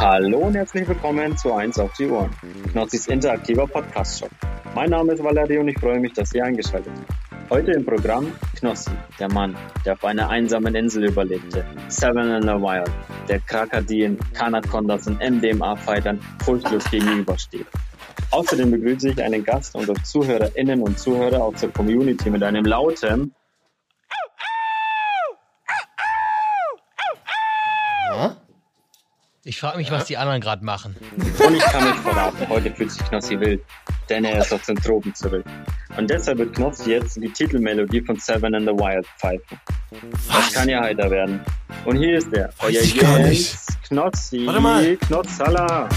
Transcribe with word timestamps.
Hallo 0.00 0.38
und 0.38 0.54
herzlich 0.54 0.88
willkommen 0.88 1.36
zu 1.36 1.52
1 1.52 1.78
auf 1.78 1.92
die 1.92 2.06
Ohren, 2.06 2.30
Knossis 2.72 3.06
interaktiver 3.08 3.66
Podcast-Show. 3.66 4.28
Mein 4.74 4.88
Name 4.88 5.12
ist 5.12 5.22
Valerie 5.22 5.58
und 5.58 5.68
ich 5.68 5.78
freue 5.78 6.00
mich, 6.00 6.14
dass 6.14 6.32
ihr 6.32 6.42
eingeschaltet 6.42 6.90
habt. 6.96 7.50
Heute 7.50 7.72
im 7.72 7.84
Programm 7.84 8.32
Knossi, 8.58 8.92
der 9.18 9.30
Mann, 9.30 9.54
der 9.84 9.92
auf 9.92 10.04
einer 10.06 10.30
einsamen 10.30 10.74
Insel 10.74 11.04
überlebte, 11.04 11.66
Seven 11.88 12.34
in 12.34 12.42
the 12.44 12.48
Wild, 12.48 12.90
der 13.28 13.40
Krakadien, 13.40 14.16
Kanacondas 14.32 15.06
und 15.06 15.20
MDMA-Fightern 15.20 16.18
furchtlos 16.46 16.90
gegenübersteht. 16.90 17.66
Außerdem 18.30 18.70
begrüße 18.70 19.10
ich 19.10 19.22
einen 19.22 19.44
Gast 19.44 19.74
und 19.74 19.90
auch 19.90 20.02
ZuhörerInnen 20.02 20.80
und 20.80 20.98
Zuhörer 20.98 21.42
aus 21.42 21.60
der 21.60 21.68
Community 21.68 22.30
mit 22.30 22.42
einem 22.42 22.64
lauten 22.64 23.34
Ich 29.42 29.58
frage 29.58 29.78
mich, 29.78 29.90
was 29.90 30.04
die 30.04 30.18
anderen 30.18 30.42
gerade 30.42 30.62
machen. 30.62 30.94
Und 31.16 31.54
ich 31.54 31.62
kann 31.62 31.90
euch 31.90 31.98
verraten, 32.00 32.46
heute 32.50 32.70
fühlt 32.74 32.92
sich 32.92 33.02
Knossi 33.08 33.40
wild, 33.40 33.62
denn 34.10 34.26
er 34.26 34.42
ist 34.42 34.52
aus 34.52 34.66
den 34.66 34.76
Tropen 34.76 35.14
zurück. 35.14 35.46
Und 35.96 36.10
deshalb 36.10 36.38
wird 36.38 36.54
Knossi 36.54 36.90
jetzt 36.90 37.16
die 37.16 37.32
Titelmelodie 37.32 38.02
von 38.02 38.16
Seven 38.16 38.52
in 38.52 38.64
the 38.64 38.72
Wild 38.72 39.06
pfeifen. 39.18 39.58
Das 40.30 40.52
kann 40.52 40.68
ja 40.68 40.82
heiter 40.82 41.10
werden. 41.10 41.40
Und 41.86 41.96
hier 41.96 42.18
ist 42.18 42.30
er, 42.34 42.50
Weiß 42.58 42.82
ich 42.82 42.98
gar 42.98 43.18
nicht. 43.20 43.56
Knossi, 43.88 44.46
Warte 44.46 44.60
mal. 44.60 44.96
Knotzala. 44.98 45.88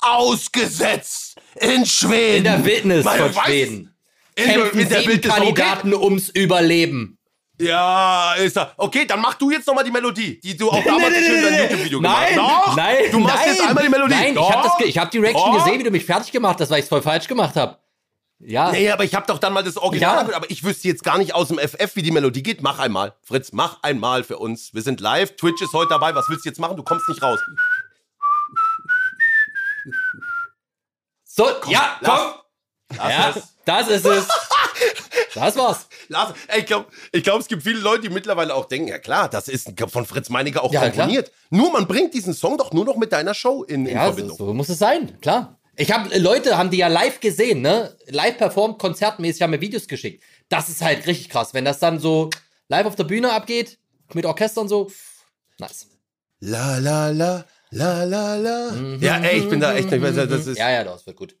Ausgesetzt 0.00 1.29
in 1.60 1.86
Schweden. 1.86 2.36
In 2.38 2.44
der 2.44 2.64
Wildnis 2.64 3.04
Man 3.04 3.18
von 3.18 3.30
weiß- 3.32 3.44
Schweden. 3.46 3.94
In, 4.36 4.44
Kämpfen 4.44 4.78
in 4.80 4.88
der 4.88 5.06
Wildnis. 5.06 5.34
Kandidaten 5.34 5.94
ums 5.94 6.28
Überleben. 6.30 7.18
Okay. 7.58 7.68
Ja, 7.68 8.34
ist 8.34 8.56
er. 8.56 8.72
Okay, 8.78 9.04
dann 9.06 9.20
mach 9.20 9.34
du 9.34 9.50
jetzt 9.50 9.66
nochmal 9.66 9.84
die 9.84 9.90
Melodie, 9.90 10.40
die 10.40 10.56
du 10.56 10.70
auch 10.70 10.82
damals 10.84 11.14
schön 11.14 11.36
in 11.36 11.42
deinem 11.42 11.62
YouTube-Video 11.64 12.00
gemacht 12.00 12.26
Nein, 12.30 12.40
hast. 12.42 12.66
Doch, 12.68 12.76
nein, 12.76 12.96
du 13.12 13.18
machst 13.18 13.36
nein, 13.36 13.48
jetzt 13.54 13.68
einmal 13.68 13.84
die 13.84 13.90
Melodie. 13.90 14.14
Nein, 14.14 14.34
Doch. 14.34 14.48
ich 14.48 14.56
habe 14.56 14.68
das, 14.78 14.88
ich 14.88 14.98
hab 14.98 15.10
die 15.10 15.18
Reaction 15.18 15.52
Doch. 15.52 15.64
gesehen, 15.64 15.78
wie 15.78 15.84
du 15.84 15.90
mich 15.90 16.04
fertig 16.06 16.32
gemacht 16.32 16.58
hast, 16.58 16.70
weil 16.70 16.78
ich 16.78 16.84
es 16.84 16.88
voll 16.88 17.02
falsch 17.02 17.26
gemacht 17.28 17.56
habe. 17.56 17.76
Ja, 18.42 18.70
Nee, 18.72 18.88
aber 18.90 19.04
ich 19.04 19.14
habe 19.14 19.26
doch 19.26 19.36
dann 19.36 19.52
mal 19.52 19.62
das 19.62 19.76
Original, 19.76 20.26
Ja. 20.30 20.34
aber 20.36 20.50
ich 20.50 20.64
wüsste 20.64 20.88
jetzt 20.88 21.04
gar 21.04 21.18
nicht 21.18 21.34
aus 21.34 21.48
dem 21.48 21.58
FF, 21.58 21.94
wie 21.96 22.00
die 22.02 22.10
Melodie 22.10 22.42
geht. 22.42 22.62
Mach 22.62 22.78
einmal. 22.78 23.12
Fritz, 23.22 23.52
mach 23.52 23.82
einmal 23.82 24.24
für 24.24 24.38
uns. 24.38 24.72
Wir 24.72 24.80
sind 24.80 25.00
live, 25.02 25.36
Twitch 25.36 25.60
ist 25.60 25.74
heute 25.74 25.90
dabei. 25.90 26.14
Was 26.14 26.30
willst 26.30 26.46
du 26.46 26.48
jetzt 26.48 26.58
machen? 26.58 26.78
Du 26.78 26.82
kommst 26.82 27.06
nicht 27.10 27.20
raus. 27.22 27.38
So, 31.32 31.46
ja, 31.68 31.98
komm. 32.04 32.18
Lass 32.96 33.08
Ja, 33.12 33.30
es. 33.36 33.42
das 33.64 33.88
ist 33.88 34.06
es. 34.06 34.28
Das 35.34 35.54
war's. 35.56 35.86
Lass, 36.08 36.34
ey, 36.48 36.60
ich 36.60 36.66
glaube, 36.66 36.86
ich 37.12 37.22
glaub, 37.22 37.40
es 37.40 37.46
gibt 37.46 37.62
viele 37.62 37.78
Leute, 37.78 38.02
die 38.02 38.08
mittlerweile 38.08 38.52
auch 38.52 38.64
denken, 38.64 38.88
ja 38.88 38.98
klar, 38.98 39.28
das 39.28 39.46
ist 39.46 39.70
von 39.88 40.04
Fritz 40.04 40.28
Meinecke 40.28 40.60
auch 40.60 40.72
Ja, 40.72 40.80
komponiert. 40.80 41.30
Nur 41.50 41.70
man 41.70 41.86
bringt 41.86 42.14
diesen 42.14 42.34
Song 42.34 42.58
doch 42.58 42.72
nur 42.72 42.84
noch 42.84 42.96
mit 42.96 43.12
deiner 43.12 43.32
Show 43.32 43.62
in, 43.62 43.86
in 43.86 43.94
Ja, 43.94 44.06
so, 44.06 44.12
Verbindung. 44.14 44.36
so 44.38 44.52
muss 44.54 44.68
es 44.70 44.78
sein, 44.80 45.20
klar. 45.20 45.56
Ich 45.76 45.92
habe 45.92 46.18
Leute 46.18 46.58
haben 46.58 46.70
die 46.70 46.78
ja 46.78 46.88
live 46.88 47.20
gesehen, 47.20 47.62
ne? 47.62 47.96
Live 48.08 48.38
performt, 48.38 48.80
konzertmäßig, 48.80 49.42
haben 49.42 49.50
mir 49.52 49.60
Videos 49.60 49.86
geschickt. 49.86 50.24
Das 50.48 50.68
ist 50.68 50.82
halt 50.82 51.06
richtig 51.06 51.28
krass, 51.28 51.54
wenn 51.54 51.64
das 51.64 51.78
dann 51.78 52.00
so 52.00 52.28
live 52.68 52.86
auf 52.86 52.96
der 52.96 53.04
Bühne 53.04 53.32
abgeht, 53.32 53.78
mit 54.12 54.26
Orchester 54.26 54.62
und 54.62 54.68
so. 54.68 54.90
Nice. 55.58 55.86
La 56.40 56.78
la 56.78 57.10
la, 57.10 57.44
la 57.70 58.04
la 58.04 58.36
la. 58.36 58.70
Ja, 59.00 59.16
ey, 59.18 59.38
ich 59.40 59.48
bin 59.48 59.60
da 59.60 59.74
echt 59.74 59.90
nicht 59.90 60.00
mehr. 60.00 60.12
Das 60.12 60.46
ist, 60.46 60.48
Mhm. 60.48 60.56
Ja, 60.56 60.70
ja, 60.70 60.84
das 60.84 61.06
wird 61.06 61.16
gut. 61.16 61.36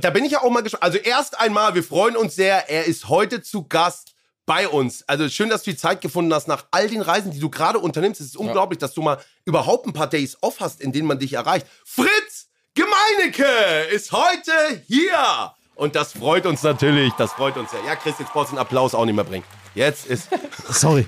Da 0.00 0.10
bin 0.10 0.24
ich 0.24 0.32
ja 0.32 0.42
auch 0.42 0.50
mal 0.50 0.62
gespannt. 0.62 0.82
Also 0.84 0.98
erst 0.98 1.40
einmal, 1.40 1.74
wir 1.74 1.82
freuen 1.82 2.16
uns 2.16 2.34
sehr. 2.36 2.68
Er 2.70 2.84
ist 2.84 3.08
heute 3.08 3.42
zu 3.42 3.66
Gast 3.68 4.14
bei 4.44 4.68
uns. 4.68 5.02
Also 5.08 5.28
schön, 5.28 5.48
dass 5.48 5.62
du 5.62 5.70
die 5.70 5.76
Zeit 5.76 6.00
gefunden 6.00 6.32
hast 6.34 6.46
nach 6.46 6.66
all 6.72 6.88
den 6.88 7.00
Reisen, 7.00 7.30
die 7.30 7.40
du 7.40 7.48
gerade 7.48 7.78
unternimmst. 7.78 8.20
Es 8.20 8.26
ist 8.28 8.36
unglaublich, 8.36 8.78
dass 8.78 8.92
du 8.92 9.00
mal 9.02 9.18
überhaupt 9.44 9.86
ein 9.86 9.92
paar 9.92 10.08
Days 10.08 10.36
off 10.42 10.56
hast, 10.60 10.80
in 10.80 10.92
denen 10.92 11.06
man 11.08 11.18
dich 11.18 11.32
erreicht. 11.32 11.66
Fritz 11.84 12.48
Gemeinecke 12.74 13.44
ist 13.92 14.12
heute 14.12 14.52
hier. 14.86 15.52
Und 15.74 15.96
das 15.96 16.12
freut 16.12 16.44
uns 16.46 16.62
natürlich. 16.62 17.12
Das 17.14 17.32
freut 17.32 17.56
uns 17.56 17.70
sehr. 17.70 17.80
Ja, 17.86 17.96
Chris, 17.96 18.14
jetzt 18.18 18.32
brauchst 18.32 18.50
du 18.52 18.56
einen 18.56 18.60
Applaus 18.60 18.94
auch 18.94 19.04
nicht 19.06 19.14
mehr 19.14 19.24
bringen. 19.24 19.44
Jetzt 19.74 20.06
ist 20.06 20.28
Sorry, 20.68 21.06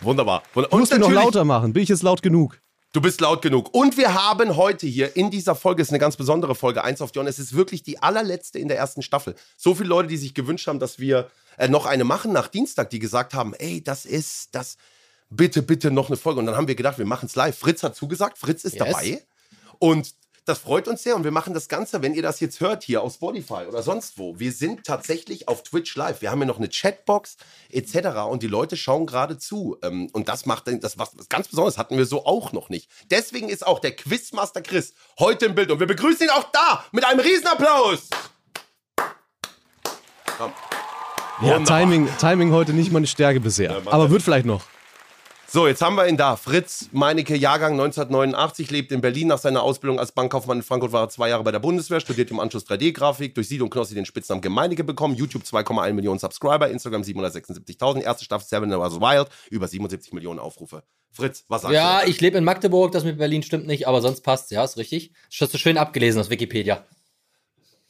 wunderbar. 0.00 0.42
Wunder- 0.54 0.68
du 0.68 0.78
musst 0.78 0.92
ihn 0.92 1.00
noch 1.00 1.10
lauter 1.10 1.44
machen. 1.44 1.72
Bin 1.72 1.82
ich 1.82 1.88
jetzt 1.88 2.02
laut 2.04 2.22
genug? 2.22 2.60
Du 2.92 3.00
bist 3.00 3.20
laut 3.20 3.40
genug. 3.40 3.72
Und 3.72 3.96
wir 3.96 4.14
haben 4.14 4.56
heute 4.56 4.86
hier 4.88 5.16
in 5.16 5.30
dieser 5.30 5.54
Folge, 5.54 5.80
ist 5.80 5.90
eine 5.90 6.00
ganz 6.00 6.16
besondere 6.16 6.56
Folge, 6.56 6.82
1 6.82 7.00
auf 7.02 7.14
On. 7.16 7.26
Es 7.28 7.38
ist 7.38 7.54
wirklich 7.54 7.84
die 7.84 8.02
allerletzte 8.02 8.58
in 8.58 8.66
der 8.66 8.78
ersten 8.78 9.02
Staffel. 9.02 9.36
So 9.56 9.76
viele 9.76 9.88
Leute, 9.88 10.08
die 10.08 10.16
sich 10.16 10.34
gewünscht 10.34 10.66
haben, 10.66 10.80
dass 10.80 10.98
wir 10.98 11.30
äh, 11.56 11.68
noch 11.68 11.86
eine 11.86 12.02
machen 12.02 12.32
nach 12.32 12.48
Dienstag, 12.48 12.90
die 12.90 12.98
gesagt 12.98 13.32
haben, 13.32 13.54
ey, 13.54 13.80
das 13.82 14.06
ist, 14.06 14.48
das, 14.52 14.76
bitte, 15.28 15.62
bitte 15.62 15.92
noch 15.92 16.08
eine 16.08 16.16
Folge. 16.16 16.40
Und 16.40 16.46
dann 16.46 16.56
haben 16.56 16.66
wir 16.66 16.74
gedacht, 16.74 16.98
wir 16.98 17.06
machen 17.06 17.26
es 17.26 17.36
live. 17.36 17.56
Fritz 17.56 17.84
hat 17.84 17.94
zugesagt, 17.94 18.38
Fritz 18.38 18.64
ist 18.64 18.74
Yes. 18.74 18.84
dabei. 18.84 19.22
Und 19.78 20.12
das 20.44 20.58
freut 20.58 20.88
uns 20.88 21.02
sehr 21.02 21.16
und 21.16 21.24
wir 21.24 21.30
machen 21.30 21.54
das 21.54 21.68
Ganze, 21.68 22.02
wenn 22.02 22.14
ihr 22.14 22.22
das 22.22 22.40
jetzt 22.40 22.60
hört 22.60 22.82
hier 22.82 23.02
auf 23.02 23.14
Spotify 23.14 23.66
oder 23.68 23.82
sonst 23.82 24.18
wo. 24.18 24.38
Wir 24.38 24.52
sind 24.52 24.84
tatsächlich 24.84 25.48
auf 25.48 25.62
Twitch 25.62 25.94
live. 25.96 26.22
Wir 26.22 26.30
haben 26.30 26.40
ja 26.40 26.46
noch 26.46 26.58
eine 26.58 26.68
Chatbox 26.68 27.36
etc. 27.70 28.18
und 28.28 28.42
die 28.42 28.48
Leute 28.48 28.76
schauen 28.76 29.06
gerade 29.06 29.38
zu. 29.38 29.76
Ähm, 29.82 30.08
Und 30.12 30.28
das 30.28 30.46
macht 30.46 30.64
das 30.82 30.98
was, 30.98 31.10
ganz 31.28 31.48
Besonderes 31.48 31.78
hatten 31.78 31.96
wir 31.96 32.06
so 32.06 32.24
auch 32.24 32.52
noch 32.52 32.68
nicht. 32.68 32.90
Deswegen 33.10 33.48
ist 33.48 33.66
auch 33.66 33.78
der 33.78 33.94
Quizmaster 33.94 34.62
Chris 34.62 34.94
heute 35.18 35.46
im 35.46 35.54
Bild 35.54 35.70
und 35.70 35.80
wir 35.80 35.86
begrüßen 35.86 36.26
ihn 36.26 36.30
auch 36.30 36.50
da 36.52 36.84
mit 36.92 37.04
einem 37.04 37.20
Riesenapplaus. 37.20 38.08
Ja. 41.42 41.58
Timing, 41.60 42.08
Timing 42.18 42.52
heute 42.52 42.72
nicht 42.72 42.92
meine 42.92 43.06
Stärke 43.06 43.40
bisher. 43.40 43.82
Aber 43.86 44.10
wird 44.10 44.22
vielleicht 44.22 44.46
noch. 44.46 44.62
So, 45.52 45.66
jetzt 45.66 45.82
haben 45.82 45.96
wir 45.96 46.06
ihn 46.06 46.16
da. 46.16 46.36
Fritz 46.36 46.90
Meinecke, 46.92 47.34
Jahrgang 47.36 47.72
1989, 47.72 48.70
lebt 48.70 48.92
in 48.92 49.00
Berlin. 49.00 49.26
Nach 49.26 49.38
seiner 49.38 49.64
Ausbildung 49.64 49.98
als 49.98 50.12
Bankkaufmann 50.12 50.58
in 50.58 50.62
Frankfurt 50.62 50.92
war 50.92 51.02
er 51.02 51.08
zwei 51.08 51.28
Jahre 51.28 51.42
bei 51.42 51.50
der 51.50 51.58
Bundeswehr, 51.58 51.98
studiert 51.98 52.30
im 52.30 52.38
Anschluss 52.38 52.66
3D-Grafik, 52.68 53.34
durch 53.34 53.48
Sido 53.48 53.64
und 53.64 53.70
Knossi 53.70 53.96
den 53.96 54.06
Spitznamen 54.06 54.42
Gemeinecke 54.42 54.84
bekommen, 54.84 55.16
YouTube 55.16 55.42
2,1 55.42 55.92
Millionen 55.94 56.20
Subscriber, 56.20 56.70
Instagram 56.70 57.02
776.000, 57.02 58.00
erste 58.02 58.24
Staffel 58.24 58.46
Seven 58.46 58.70
was 58.78 59.00
Wild, 59.00 59.26
über 59.50 59.66
77 59.66 60.12
Millionen 60.12 60.38
Aufrufe. 60.38 60.84
Fritz, 61.10 61.44
was 61.48 61.62
sagst 61.62 61.74
Ja, 61.74 62.02
du? 62.02 62.10
ich 62.10 62.20
lebe 62.20 62.38
in 62.38 62.44
Magdeburg, 62.44 62.92
das 62.92 63.02
mit 63.02 63.18
Berlin 63.18 63.42
stimmt 63.42 63.66
nicht, 63.66 63.88
aber 63.88 64.00
sonst 64.02 64.20
passt 64.20 64.52
ja, 64.52 64.62
ist 64.62 64.76
richtig. 64.76 65.10
Das 65.30 65.40
hast 65.40 65.54
du 65.54 65.58
schön 65.58 65.78
abgelesen 65.78 66.20
aus 66.20 66.30
Wikipedia. 66.30 66.84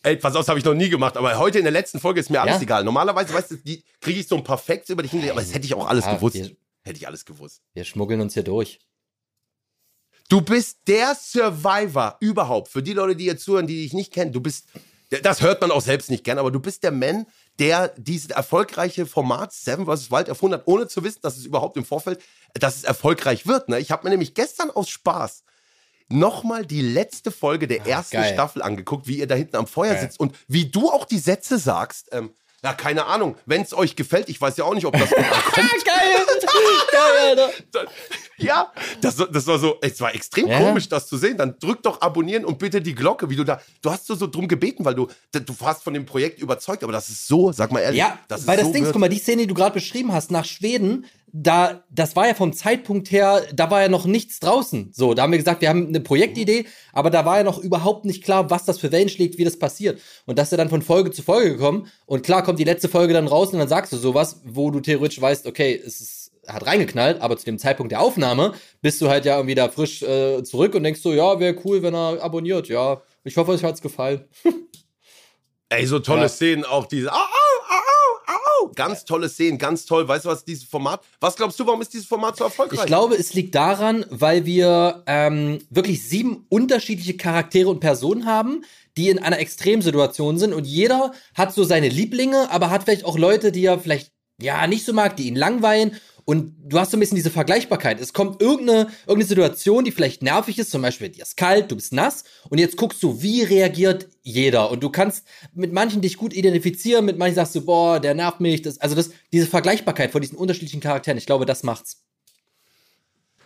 Ey, 0.03 0.17
pass 0.17 0.33
auf, 0.35 0.41
das 0.41 0.49
habe 0.49 0.59
ich 0.59 0.65
noch 0.65 0.73
nie 0.73 0.89
gemacht, 0.89 1.19
aber 1.19 1.39
heute 1.39 1.59
in 1.59 1.65
der 1.65 1.73
letzten 1.73 2.01
Folge 2.01 2.21
ist 2.21 2.31
mir 2.31 2.41
alles 2.41 2.57
Ja? 2.57 2.63
egal. 2.63 2.85
Normalerweise, 2.85 3.35
weißt 3.35 3.51
du, 3.51 3.57
kriege 4.01 4.19
ich 4.19 4.27
so 4.27 4.37
ein 4.39 4.45
Facts 4.47 4.89
über 4.89 5.03
dich 5.03 5.11
hingelegt, 5.11 5.33
aber 5.33 5.43
das 5.43 5.53
hätte 5.53 5.67
ich 5.67 5.75
auch 5.75 5.87
alles 5.87 6.07
Ja, 6.07 6.15
gewusst. 6.15 6.53
Hätte 6.83 6.97
ich 6.97 7.07
alles 7.07 7.25
gewusst. 7.25 7.63
Wir 7.75 7.85
schmuggeln 7.85 8.21
uns 8.21 8.35
hier 8.35 8.43
durch. 8.43 8.81
Du 10.29 10.41
bist 10.41 10.79
der 10.87 11.15
Survivor 11.15 12.17
überhaupt. 12.21 12.69
Für 12.69 12.83
die 12.83 12.93
Leute, 12.93 13.17
die 13.17 13.25
jetzt 13.25 13.45
zuhören, 13.45 13.67
die 13.67 13.83
dich 13.83 13.93
nicht 13.93 14.13
kennen, 14.13 14.33
du 14.33 14.41
bist, 14.41 14.69
das 15.23 15.43
hört 15.43 15.61
man 15.61 15.73
auch 15.73 15.81
selbst 15.81 16.09
nicht 16.09 16.23
gern, 16.23 16.39
aber 16.39 16.53
du 16.53 16.61
bist 16.61 16.85
der 16.85 16.93
Mann, 16.93 17.27
der 17.59 17.89
dieses 17.97 18.31
erfolgreiche 18.31 19.07
Format 19.07 19.53
Seven 19.53 19.87
vs. 19.87 20.11
Wild 20.11 20.29
erfunden 20.29 20.55
hat, 20.55 20.67
ohne 20.67 20.87
zu 20.87 21.03
wissen, 21.03 21.19
dass 21.23 21.37
es 21.37 21.45
überhaupt 21.45 21.77
im 21.77 21.85
Vorfeld, 21.85 22.23
dass 22.55 22.77
es 22.77 22.85
erfolgreich 22.85 23.47
wird. 23.47 23.69
Ne? 23.69 23.81
Ich 23.81 23.91
habe 23.91 24.05
mir 24.05 24.11
nämlich 24.11 24.35
gestern 24.35 24.71
aus 24.71 24.89
Spaß 24.89 25.43
nochmal 26.09 26.67
die 26.67 26.83
letzte 26.83 27.31
Folge 27.31 27.67
der 27.67 27.87
ersten 27.87 28.17
geil. 28.17 28.33
Staffel 28.33 28.63
angeguckt, 28.63 29.07
wie 29.07 29.19
ihr 29.19 29.27
da 29.27 29.35
hinten 29.35 29.57
am 29.57 29.67
Feuer 29.67 29.95
Geil. 29.95 30.03
sitzt 30.03 30.21
und 30.21 30.37
wie 30.49 30.67
du 30.67 30.91
auch 30.91 31.05
die 31.05 31.19
Sätze 31.19 31.59
sagst. 31.59 32.09
Ähm, 32.13 32.35
ja, 32.63 32.73
keine 32.75 33.07
Ahnung. 33.07 33.37
Wenn 33.47 33.63
es 33.63 33.73
euch 33.75 33.97
gefällt, 33.97 34.29
ich 34.29 34.41
weiß 34.41 34.57
ja 34.57 34.65
auch 34.65 34.75
nicht, 34.75 34.87
ob 34.87 34.93
das 34.99 35.09
gut 35.11 35.19
ankommt. 35.25 35.85
Geil! 35.85 36.27
Geil, 36.93 37.39
Alter! 37.73 37.91
Ja, 38.43 38.73
das, 39.03 39.17
das 39.17 39.47
war 39.47 39.59
so, 39.59 39.77
es 39.83 40.01
war 40.01 40.15
extrem 40.15 40.47
Ja. 40.47 40.59
komisch, 40.61 40.89
das 40.89 41.07
zu 41.07 41.19
sehen. 41.19 41.37
Dann 41.37 41.59
drück 41.59 41.83
doch 41.83 42.01
abonnieren 42.01 42.47
und 42.47 42.59
bitte 42.59 42.81
die 42.81 42.95
Glocke, 42.95 43.29
wie 43.29 43.37
du 43.37 43.45
da, 43.45 43.61
du 43.83 43.91
hast 43.91 44.07
so, 44.07 44.15
so 44.15 44.27
drum 44.27 44.49
gebeten, 44.49 44.83
weil 44.85 44.95
du, 44.95 45.09
du 45.33 45.61
warst 45.61 45.83
von 45.83 45.93
dem 45.93 46.07
Projekt 46.07 46.41
überzeugt, 46.41 46.83
aber 46.83 46.93
das 46.93 47.11
ist 47.11 47.29
so, 47.29 47.53
sag 47.53 47.71
mal 47.71 47.81
ehrlich. 47.81 47.99
Ja, 47.99 48.19
das 48.29 48.47
weil 48.47 48.55
ist 48.57 48.61
das 48.63 48.67
so 48.69 48.73
Ding, 48.73 48.85
guck 48.87 48.97
mal, 48.99 49.11
die 49.11 49.19
Szene, 49.19 49.43
die 49.43 49.47
du 49.49 49.55
gerade 49.55 49.75
beschrieben 49.75 50.13
hast, 50.15 50.31
nach 50.31 50.47
Schweden, 50.47 51.05
da, 51.33 51.85
das 51.91 52.17
war 52.17 52.27
ja 52.27 52.35
vom 52.35 52.53
Zeitpunkt 52.53 53.11
her, 53.11 53.43
da 53.55 53.71
war 53.71 53.83
ja 53.83 53.89
noch 53.89 54.05
nichts 54.07 54.41
draußen. 54.41 54.91
So, 54.93 55.15
da 55.15 55.23
haben 55.23 55.31
wir 55.31 55.39
gesagt, 55.39 55.61
wir 55.61 55.69
haben 55.69 55.89
eine 55.89 56.01
Projektidee, 56.01 56.67
aber 56.93 57.11
da 57.11 57.25
war 57.25 57.39
ja 57.39 57.45
noch 57.45 57.59
überhaupt 57.59 58.05
nicht 58.05 58.25
klar, 58.25 58.51
was 58.51 58.65
das 58.65 58.79
für 58.79 58.91
Wellen 58.93 59.09
schlägt, 59.09 59.39
wie 59.39 59.45
das 59.45 59.59
passiert. 59.59 60.01
Und 60.27 60.39
das 60.39 60.49
ist 60.49 60.53
ja 60.53 60.59
dann 60.59 60.69
von 60.71 60.83
Folge 60.83 61.11
zu 61.11 61.23
Folge 61.23 61.53
gekommen. 61.53 61.89
Und 62.07 62.23
klar 62.23 62.43
kommt 62.43 62.59
die 62.59 62.65
letzte 62.65 62.89
Folge 62.89 63.13
dann 63.13 63.29
raus 63.29 63.53
und 63.53 63.59
dann 63.59 63.69
sagst 63.69 63.93
du 63.93 63.97
sowas, 63.97 64.41
wo 64.45 64.71
du 64.71 64.81
theoretisch 64.81 65.21
weißt, 65.21 65.47
okay, 65.47 65.81
es 65.85 66.01
ist, 66.01 66.33
hat 66.47 66.67
reingeknallt, 66.67 67.21
aber 67.21 67.37
zu 67.37 67.45
dem 67.45 67.59
Zeitpunkt 67.59 67.93
der 67.93 68.01
Aufnahme 68.01 68.53
bist 68.83 69.01
du 69.01 69.09
halt 69.09 69.25
ja 69.25 69.37
irgendwie 69.37 69.55
da 69.55 69.69
frisch 69.69 70.03
äh, 70.03 70.43
zurück 70.43 70.75
und 70.75 70.83
denkst 70.83 71.01
so, 71.01 71.13
ja, 71.13 71.39
wäre 71.39 71.57
cool, 71.65 71.83
wenn 71.83 71.95
er 71.95 72.23
abonniert, 72.23 72.69
ja. 72.69 73.03
Ich 73.25 73.37
hoffe, 73.37 73.53
euch 73.53 73.63
hat's 73.63 73.83
gefallen. 73.83 74.25
Ey, 75.69 75.87
so 75.87 76.01
tolle 76.01 76.23
Ja. 76.23 76.29
Szenen, 76.29 76.65
auch 76.65 76.87
diese, 76.87 77.13
au, 77.13 77.17
au, 77.17 77.40
Woo! 78.61 78.73
Ganz 78.75 79.05
tolle 79.05 79.29
Szenen, 79.29 79.59
ganz 79.59 79.85
toll. 79.85 80.07
Weißt 80.07 80.25
du 80.25 80.29
was, 80.29 80.45
dieses 80.45 80.65
Format, 80.65 81.03
was 81.21 81.37
glaubst 81.37 81.59
du, 81.59 81.67
warum 81.67 81.81
ist 81.83 81.93
dieses 81.93 82.07
Format 82.07 82.37
so 82.37 82.45
erfolgreich? 82.45 82.81
Ich 82.81 82.87
glaube, 82.87 83.15
es 83.15 83.35
liegt 83.35 83.55
daran, 83.55 84.05
weil 84.11 84.47
wir 84.47 85.03
ähm, 85.07 85.59
wirklich 85.71 86.07
sieben 86.07 86.47
unterschiedliche 86.49 87.17
Charaktere 87.17 87.69
und 87.69 87.81
Personen 87.81 88.27
haben, 88.27 88.65
die 88.97 89.09
in 89.09 89.19
einer 89.19 89.39
Extremsituation 89.39 90.39
sind 90.39 90.53
und 90.53 90.67
jeder 90.67 91.13
hat 91.35 91.55
so 91.55 91.65
seine 91.65 91.89
Lieblinge, 91.89 92.51
aber 92.51 92.71
hat 92.71 92.85
vielleicht 92.85 93.05
auch 93.05 93.19
Leute, 93.19 93.53
die 93.53 93.65
er 93.65 93.79
vielleicht 93.79 94.13
ja 94.41 94.67
nicht 94.67 94.85
so 94.85 94.93
mag, 94.93 95.17
die 95.17 95.29
ihn 95.29 95.37
langweilen 95.37 95.97
und 96.25 96.55
du 96.65 96.79
hast 96.79 96.91
so 96.91 96.97
ein 96.97 97.01
bisschen 97.01 97.17
diese 97.17 97.31
Vergleichbarkeit. 97.31 98.01
Es 98.01 98.13
kommt 98.13 98.41
irgendeine, 98.41 98.89
irgendeine 99.03 99.25
Situation, 99.25 99.85
die 99.85 99.93
vielleicht 99.93 100.23
nervig 100.23 100.59
ist, 100.59 100.71
zum 100.71 100.83
Beispiel 100.83 101.09
dir 101.09 101.23
ist 101.23 101.37
kalt, 101.37 101.71
du 101.71 101.77
bist 101.77 101.93
nass 101.93 102.25
und 102.49 102.59
jetzt 102.59 102.77
guckst 102.77 103.03
du, 103.03 103.23
wie 103.23 103.43
reagiert 103.43 104.09
jeder 104.23 104.71
und 104.71 104.83
du 104.83 104.91
kannst 104.91 105.27
mit 105.55 105.73
manchen 105.73 106.01
dich 106.01 106.17
gut 106.17 106.33
identifizieren, 106.33 107.05
mit 107.05 107.19
manchen 107.19 107.37
sagst 107.37 107.55
du, 107.55 107.65
boah, 107.65 108.01
der 108.01 108.15
nervt 108.15 108.41
mich. 108.41 108.63
Das, 108.63 108.79
also 108.79 108.95
das, 108.95 109.11
diese 109.33 109.47
Vergleichbarkeit 109.47 110.13
von 110.13 110.21
diesen 110.21 110.39
unterschiedlichen 110.39 110.81
Charakteren, 110.81 111.19
ich 111.19 111.27
glaube, 111.27 111.47
das 111.47 111.63
macht's. 111.63 112.03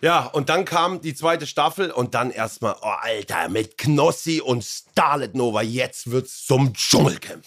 Ja, 0.00 0.26
und 0.26 0.50
dann 0.50 0.66
kam 0.66 1.00
die 1.00 1.14
zweite 1.14 1.46
Staffel 1.46 1.90
und 1.90 2.14
dann 2.14 2.30
erstmal, 2.30 2.76
oh 2.82 2.92
Alter, 3.00 3.48
mit 3.48 3.78
Knossi 3.78 4.42
und 4.42 4.62
Starlet 4.62 5.34
Nova, 5.34 5.62
jetzt 5.62 6.10
wird's 6.10 6.44
zum 6.44 6.74
Dschungelcamp. 6.74 7.42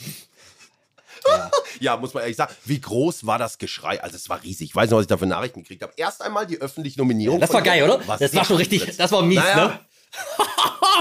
Ja. 1.29 1.51
ja, 1.79 1.97
muss 1.97 2.13
man 2.13 2.21
ehrlich 2.23 2.37
sagen. 2.37 2.53
Wie 2.65 2.79
groß 2.81 3.25
war 3.25 3.37
das 3.39 3.57
Geschrei? 3.57 4.01
Also 4.01 4.15
es 4.15 4.29
war 4.29 4.41
riesig. 4.43 4.69
Ich 4.69 4.75
weiß 4.75 4.89
noch, 4.89 4.97
was 4.97 5.03
ich 5.03 5.07
da 5.07 5.17
für 5.17 5.25
Nachrichten 5.25 5.61
gekriegt 5.63 5.81
habe. 5.83 5.93
Erst 5.97 6.21
einmal 6.21 6.45
die 6.47 6.59
öffentliche 6.59 6.99
Nominierung. 6.99 7.39
das 7.39 7.53
war 7.53 7.61
geil, 7.61 7.83
oder? 7.83 7.99
Was 8.07 8.19
das 8.19 8.33
war 8.35 8.45
schon 8.45 8.57
richtig, 8.57 8.95
das 8.97 9.11
war 9.11 9.21
mies, 9.21 9.37
naja, 9.37 9.67
ne? 9.67 9.79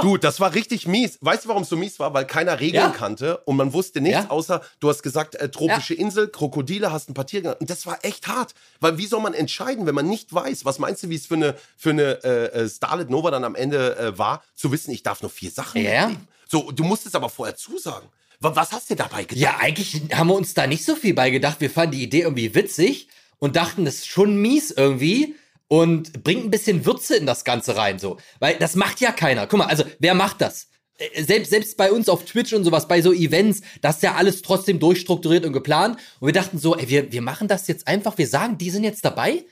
Du, 0.02 0.18
das 0.18 0.40
war 0.40 0.52
richtig 0.52 0.86
mies. 0.86 1.16
Weißt 1.22 1.44
du, 1.44 1.48
warum 1.48 1.62
es 1.62 1.70
so 1.70 1.76
mies 1.76 1.98
war? 1.98 2.12
Weil 2.12 2.26
keiner 2.26 2.60
Regeln 2.60 2.84
Ja. 2.84 2.90
kannte 2.90 3.38
und 3.38 3.56
man 3.56 3.72
wusste 3.72 4.02
nichts, 4.02 4.24
Ja. 4.24 4.30
außer 4.30 4.60
du 4.78 4.90
hast 4.90 5.02
gesagt, 5.02 5.36
äh, 5.36 5.48
tropische 5.50 5.94
Insel, 5.94 6.28
Krokodile, 6.28 6.92
hast 6.92 7.08
ein 7.08 7.14
paar 7.14 7.26
Tiere 7.26 7.42
genannt. 7.44 7.60
Und 7.62 7.70
das 7.70 7.86
war 7.86 7.98
echt 8.04 8.26
hart. 8.28 8.52
Weil 8.80 8.98
wie 8.98 9.06
soll 9.06 9.20
man 9.22 9.32
entscheiden, 9.32 9.86
wenn 9.86 9.94
man 9.94 10.06
nicht 10.06 10.34
weiß? 10.34 10.66
Was 10.66 10.78
meinst 10.78 11.02
du, 11.02 11.08
wie 11.08 11.14
es 11.16 11.26
für 11.26 11.34
eine, 11.36 11.54
für 11.78 11.90
eine 11.90 12.22
äh, 12.24 12.44
äh, 12.64 12.68
Starlet 12.68 13.08
Nova 13.08 13.30
dann 13.30 13.44
am 13.44 13.54
Ende 13.54 13.96
äh, 13.96 14.18
war, 14.18 14.42
zu 14.54 14.70
wissen, 14.70 14.90
ich 14.90 15.02
darf 15.02 15.22
nur 15.22 15.30
vier 15.30 15.50
Sachen 15.50 15.80
Ja. 15.82 16.08
mitnehmen? 16.08 16.28
So, 16.46 16.70
du 16.72 16.84
musst 16.84 17.06
es 17.06 17.14
aber 17.14 17.30
vorher 17.30 17.56
zusagen. 17.56 18.06
Wa- 18.40 18.54
Was 18.56 18.72
hast 18.72 18.90
du 18.90 18.94
dabei 18.96 19.24
gedacht? 19.24 19.40
Ja, 19.42 19.56
eigentlich 19.58 20.00
haben 20.12 20.28
wir 20.28 20.34
uns 20.34 20.54
da 20.54 20.66
nicht 20.66 20.84
so 20.84 20.94
viel 20.94 21.14
bei 21.14 21.30
gedacht. 21.30 21.60
Wir 21.60 21.70
fanden 21.70 21.92
die 21.96 22.02
Idee 22.02 22.22
irgendwie 22.22 22.54
witzig 22.54 23.08
und 23.38 23.56
dachten, 23.56 23.84
das 23.84 23.96
ist 23.96 24.06
schon 24.08 24.36
mies 24.40 24.70
irgendwie 24.70 25.34
und 25.68 26.22
bringt 26.22 26.44
ein 26.44 26.50
bisschen 26.50 26.86
Würze 26.86 27.16
in 27.16 27.26
das 27.26 27.44
Ganze 27.44 27.76
rein, 27.76 27.98
so. 27.98 28.18
Weil 28.38 28.56
das 28.56 28.76
macht 28.76 29.00
ja 29.00 29.10
keiner. 29.10 29.46
Guck 29.48 29.58
mal, 29.58 29.66
also, 29.66 29.84
wer 29.98 30.14
macht 30.14 30.40
das? 30.40 30.68
Äh, 30.98 31.24
Selbst, 31.24 31.50
selbst 31.50 31.76
bei 31.76 31.90
uns 31.90 32.08
auf 32.08 32.24
Twitch 32.24 32.52
und 32.52 32.62
sowas, 32.64 32.86
bei 32.86 33.02
so 33.02 33.12
Events, 33.12 33.62
das 33.80 33.96
ist 33.96 34.02
ja 34.02 34.14
alles 34.14 34.42
trotzdem 34.42 34.78
durchstrukturiert 34.78 35.44
und 35.44 35.52
geplant. 35.52 35.98
Und 36.20 36.26
wir 36.28 36.32
dachten 36.32 36.58
so, 36.58 36.76
ey, 36.76 36.88
wir, 36.88 37.10
wir 37.12 37.20
machen 37.22 37.48
das 37.48 37.66
jetzt 37.66 37.88
einfach, 37.88 38.16
wir 38.16 38.28
sagen, 38.28 38.58
die 38.58 38.70
sind 38.70 38.84
jetzt 38.84 39.04
dabei 39.04 39.44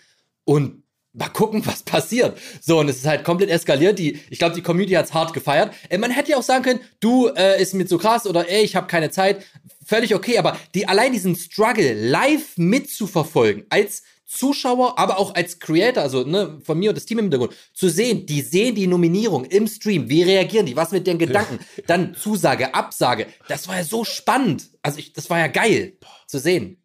und 0.44 0.83
mal 1.14 1.28
gucken, 1.28 1.64
was 1.64 1.82
passiert. 1.82 2.36
So, 2.60 2.80
und 2.80 2.88
es 2.88 2.98
ist 2.98 3.06
halt 3.06 3.24
komplett 3.24 3.50
eskaliert. 3.50 3.98
Die, 3.98 4.20
ich 4.30 4.38
glaube, 4.38 4.54
die 4.54 4.62
Community 4.62 4.94
hat's 4.94 5.14
hart 5.14 5.32
gefeiert. 5.32 5.72
Äh, 5.88 5.98
man 5.98 6.10
hätte 6.10 6.32
ja 6.32 6.36
auch 6.36 6.42
sagen 6.42 6.64
können, 6.64 6.80
du 7.00 7.28
äh, 7.28 7.60
ist 7.60 7.74
mir 7.74 7.86
zu 7.86 7.98
krass 7.98 8.26
oder 8.26 8.48
ey, 8.48 8.62
ich 8.62 8.76
habe 8.76 8.86
keine 8.86 9.10
Zeit. 9.10 9.44
Völlig 9.86 10.14
okay, 10.14 10.38
aber 10.38 10.58
die 10.74 10.88
allein 10.88 11.12
diesen 11.12 11.36
Struggle 11.36 11.92
live 11.92 12.56
mitzuverfolgen, 12.56 13.64
als 13.68 14.02
Zuschauer, 14.26 14.98
aber 14.98 15.18
auch 15.18 15.34
als 15.34 15.60
Creator, 15.60 16.02
also 16.02 16.24
ne, 16.24 16.58
von 16.64 16.78
mir 16.78 16.90
und 16.90 16.96
das 16.96 17.04
Team 17.04 17.18
im 17.18 17.26
Hintergrund, 17.26 17.54
zu 17.72 17.88
sehen, 17.88 18.26
die 18.26 18.40
sehen 18.40 18.74
die 18.74 18.86
Nominierung 18.86 19.44
im 19.44 19.68
Stream, 19.68 20.08
wie 20.08 20.22
reagieren 20.22 20.66
die, 20.66 20.74
was 20.74 20.90
mit 20.90 21.06
den 21.06 21.18
Gedanken, 21.18 21.58
dann 21.86 22.14
Zusage, 22.14 22.74
Absage, 22.74 23.26
das 23.48 23.68
war 23.68 23.76
ja 23.76 23.84
so 23.84 24.04
spannend. 24.04 24.70
Also 24.82 24.98
ich, 24.98 25.12
das 25.12 25.30
war 25.30 25.38
ja 25.38 25.46
geil 25.46 25.98
zu 26.26 26.38
sehen. 26.38 26.83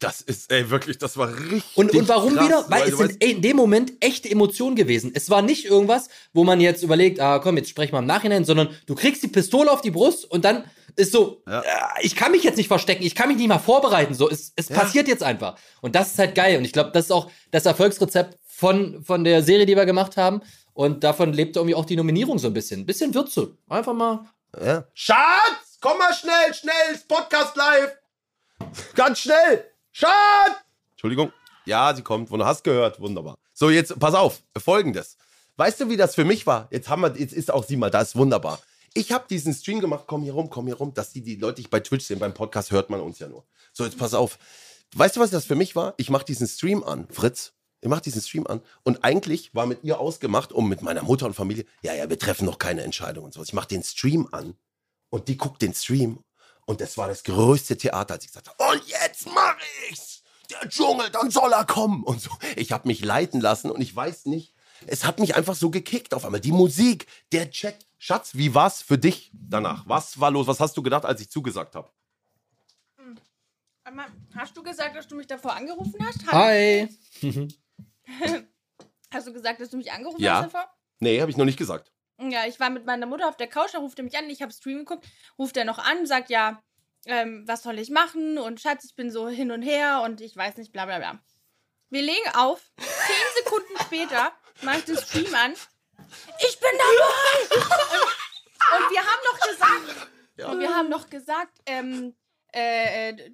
Das 0.00 0.20
ist, 0.20 0.52
ey, 0.52 0.70
wirklich, 0.70 0.98
das 0.98 1.16
war 1.16 1.28
richtig. 1.36 1.76
Und, 1.76 1.92
und 1.92 2.08
warum 2.08 2.34
krass, 2.34 2.46
wieder? 2.46 2.64
Weil, 2.68 2.90
du 2.90 3.02
es 3.02 3.10
sind 3.10 3.24
in 3.24 3.42
dem 3.42 3.56
Moment 3.56 3.92
echte 3.98 4.30
Emotionen 4.30 4.76
gewesen. 4.76 5.10
Es 5.12 5.28
war 5.28 5.42
nicht 5.42 5.64
irgendwas, 5.64 6.08
wo 6.32 6.44
man 6.44 6.60
jetzt 6.60 6.84
überlegt, 6.84 7.18
ah 7.18 7.40
komm, 7.40 7.56
jetzt 7.56 7.70
sprechen 7.70 7.92
wir 7.94 7.98
im 7.98 8.06
Nachhinein, 8.06 8.44
sondern 8.44 8.68
du 8.86 8.94
kriegst 8.94 9.24
die 9.24 9.28
Pistole 9.28 9.70
auf 9.72 9.80
die 9.80 9.90
Brust 9.90 10.24
und 10.30 10.44
dann 10.44 10.64
ist 10.94 11.10
so, 11.12 11.42
Ja. 11.48 11.62
äh, 11.62 11.64
ich 12.02 12.14
kann 12.14 12.30
mich 12.30 12.44
jetzt 12.44 12.56
nicht 12.56 12.68
verstecken, 12.68 13.02
ich 13.02 13.14
kann 13.16 13.28
mich 13.28 13.38
nicht 13.38 13.48
mal 13.48 13.58
vorbereiten. 13.58 14.14
So, 14.14 14.30
es, 14.30 14.52
es 14.54 14.68
passiert 14.68 15.08
jetzt 15.08 15.22
einfach. 15.24 15.56
Und 15.80 15.94
das 15.96 16.12
ist 16.12 16.18
halt 16.18 16.34
geil. 16.36 16.58
Und 16.58 16.64
ich 16.64 16.72
glaube, 16.72 16.90
das 16.92 17.06
ist 17.06 17.10
auch 17.10 17.28
das 17.50 17.66
Erfolgsrezept 17.66 18.38
von, 18.46 19.02
von 19.02 19.24
der 19.24 19.42
Serie, 19.42 19.66
die 19.66 19.76
wir 19.76 19.86
gemacht 19.86 20.16
haben. 20.16 20.42
Und 20.74 21.02
davon 21.02 21.32
lebt 21.32 21.56
irgendwie 21.56 21.74
auch 21.74 21.84
die 21.84 21.96
Nominierung 21.96 22.38
so 22.38 22.46
ein 22.46 22.52
bisschen. 22.54 22.80
Ein 22.80 22.86
bisschen 22.86 23.14
Würze. 23.14 23.56
Einfach 23.68 23.94
mal. 23.94 24.28
Ja. 24.64 24.84
Schatz, 24.94 25.78
komm 25.80 25.98
mal 25.98 26.14
schnell, 26.14 26.54
schnell, 26.54 26.94
ist 26.94 27.08
Podcast 27.08 27.56
live. 27.56 27.96
Ganz 28.94 29.20
schnell. 29.20 29.64
Schatz! 29.98 30.54
Entschuldigung. 30.92 31.32
Ja, 31.64 31.92
sie 31.92 32.02
kommt. 32.02 32.30
Du 32.30 32.44
hast 32.44 32.62
gehört. 32.62 33.00
Wunderbar. 33.00 33.36
So, 33.52 33.68
jetzt 33.68 33.98
pass 33.98 34.14
auf. 34.14 34.44
Folgendes. 34.56 35.16
Weißt 35.56 35.80
du, 35.80 35.88
wie 35.88 35.96
das 35.96 36.14
für 36.14 36.24
mich 36.24 36.46
war? 36.46 36.68
Jetzt 36.70 36.88
haben 36.88 37.02
wir, 37.02 37.16
jetzt 37.16 37.32
ist 37.32 37.50
auch 37.50 37.64
sie 37.64 37.76
mal 37.76 37.90
da. 37.90 38.00
Ist 38.00 38.14
wunderbar. 38.14 38.60
Ich 38.94 39.10
habe 39.10 39.24
diesen 39.28 39.52
Stream 39.52 39.80
gemacht. 39.80 40.04
Komm 40.06 40.22
hier 40.22 40.34
rum, 40.34 40.50
komm 40.50 40.66
hier 40.66 40.76
rum. 40.76 40.94
Dass 40.94 41.12
die, 41.12 41.20
die 41.20 41.34
Leute, 41.34 41.62
die 41.62 41.66
bei 41.66 41.80
Twitch 41.80 42.06
sehen, 42.06 42.20
beim 42.20 42.32
Podcast 42.32 42.70
hört 42.70 42.90
man 42.90 43.00
uns 43.00 43.18
ja 43.18 43.26
nur. 43.26 43.44
So, 43.72 43.84
jetzt 43.84 43.98
pass 43.98 44.14
auf. 44.14 44.38
Weißt 44.94 45.16
du, 45.16 45.20
was 45.20 45.30
das 45.30 45.46
für 45.46 45.56
mich 45.56 45.74
war? 45.74 45.94
Ich 45.96 46.10
mache 46.10 46.24
diesen 46.24 46.46
Stream 46.46 46.84
an, 46.84 47.08
Fritz. 47.10 47.54
Ich 47.80 47.88
mache 47.88 48.02
diesen 48.02 48.22
Stream 48.22 48.46
an. 48.46 48.60
Und 48.84 49.02
eigentlich 49.02 49.52
war 49.52 49.66
mit 49.66 49.82
ihr 49.82 49.98
ausgemacht, 49.98 50.52
um 50.52 50.68
mit 50.68 50.80
meiner 50.80 51.02
Mutter 51.02 51.26
und 51.26 51.34
Familie, 51.34 51.64
ja, 51.82 51.92
ja, 51.92 52.08
wir 52.08 52.20
treffen 52.20 52.44
noch 52.44 52.58
keine 52.58 52.82
Entscheidung 52.82 53.24
und 53.24 53.34
so. 53.34 53.42
Ich 53.42 53.52
mache 53.52 53.66
den 53.66 53.82
Stream 53.82 54.28
an 54.30 54.54
und 55.10 55.26
die 55.26 55.36
guckt 55.36 55.60
den 55.60 55.74
Stream 55.74 56.20
und 56.68 56.80
das 56.82 56.96
war 56.98 57.08
das 57.08 57.24
größte 57.24 57.76
Theater, 57.78 58.14
als 58.14 58.24
ich 58.24 58.30
gesagt 58.30 58.48
habe, 58.48 58.72
und 58.72 58.86
jetzt 58.86 59.26
mache 59.26 59.56
ich's. 59.90 60.22
Der 60.50 60.68
Dschungel, 60.68 61.10
dann 61.10 61.30
soll 61.30 61.52
er 61.52 61.64
kommen 61.66 62.02
und 62.04 62.20
so. 62.22 62.30
Ich 62.56 62.72
habe 62.72 62.88
mich 62.88 63.04
leiten 63.04 63.40
lassen 63.40 63.70
und 63.70 63.80
ich 63.82 63.94
weiß 63.94 64.26
nicht, 64.26 64.54
es 64.86 65.04
hat 65.04 65.18
mich 65.18 65.34
einfach 65.36 65.54
so 65.54 65.70
gekickt 65.70 66.14
auf 66.14 66.24
einmal. 66.24 66.40
Die 66.40 66.52
Musik, 66.52 67.06
der 67.32 67.50
Chat. 67.50 67.86
Schatz, 67.98 68.30
wie 68.34 68.54
war's 68.54 68.80
für 68.80 68.96
dich 68.96 69.30
danach? 69.34 69.84
Was 69.86 70.20
war 70.20 70.30
los? 70.30 70.46
Was 70.46 70.60
hast 70.60 70.76
du 70.76 70.82
gedacht, 70.82 71.04
als 71.04 71.20
ich 71.20 71.28
zugesagt 71.30 71.74
habe? 71.74 71.90
Aber 73.84 74.06
Hast 74.34 74.56
du 74.56 74.62
gesagt, 74.62 74.94
dass 74.96 75.08
du 75.08 75.16
mich 75.16 75.26
davor 75.26 75.54
angerufen 75.54 75.94
hast? 76.06 76.24
Hast- 76.26 76.32
Hi. 76.32 76.88
Hast 79.10 79.26
du 79.26 79.32
gesagt, 79.32 79.60
dass 79.60 79.70
du 79.70 79.76
mich 79.78 79.90
angerufen 79.90 80.20
Ja. 80.22 80.36
hast 80.42 80.52
davor? 80.54 80.70
Nee, 81.00 81.20
habe 81.20 81.30
ich 81.30 81.36
noch 81.36 81.44
nicht 81.46 81.58
gesagt. 81.58 81.90
Ja, 82.20 82.46
ich 82.46 82.58
war 82.58 82.70
mit 82.70 82.84
meiner 82.84 83.06
Mutter 83.06 83.28
auf 83.28 83.36
der 83.36 83.46
Couch, 83.46 83.74
da 83.74 83.78
ruft 83.78 83.98
er 83.98 84.04
mich 84.04 84.18
an, 84.18 84.28
ich 84.28 84.42
habe 84.42 84.52
Stream 84.52 84.78
geguckt, 84.78 85.06
ruft 85.38 85.56
er 85.56 85.64
noch 85.64 85.78
an, 85.78 86.04
sagt 86.04 86.30
ja, 86.30 86.62
ähm, 87.06 87.44
was 87.46 87.62
soll 87.62 87.78
ich 87.78 87.90
machen? 87.90 88.38
Und 88.38 88.60
Schatz, 88.60 88.84
ich 88.84 88.96
bin 88.96 89.10
so 89.10 89.28
hin 89.28 89.52
und 89.52 89.62
her 89.62 90.02
und 90.04 90.20
ich 90.20 90.36
weiß 90.36 90.56
nicht, 90.56 90.72
bla 90.72 90.86
bla 90.86 90.98
bla. 90.98 91.20
Wir 91.90 92.02
legen 92.02 92.28
auf, 92.34 92.72
zehn 92.76 93.44
Sekunden 93.44 93.78
später 93.80 94.32
mache 94.62 94.78
ich 94.78 94.84
den 94.84 94.98
Stream 94.98 95.34
an. 95.34 95.52
Ich 95.52 96.58
bin 96.60 96.70
dabei! 96.78 97.56
Und, 97.56 98.84
und 98.84 98.90
wir 98.90 99.00
haben 99.00 99.22
noch 99.24 99.40
gesagt, 99.40 100.08
und 100.50 100.60
wir 100.60 100.74
haben 100.74 100.88
noch 100.88 101.10
gesagt, 101.10 101.58
ähm, 101.66 102.14
äh, 102.54 103.10
äh, 103.10 103.32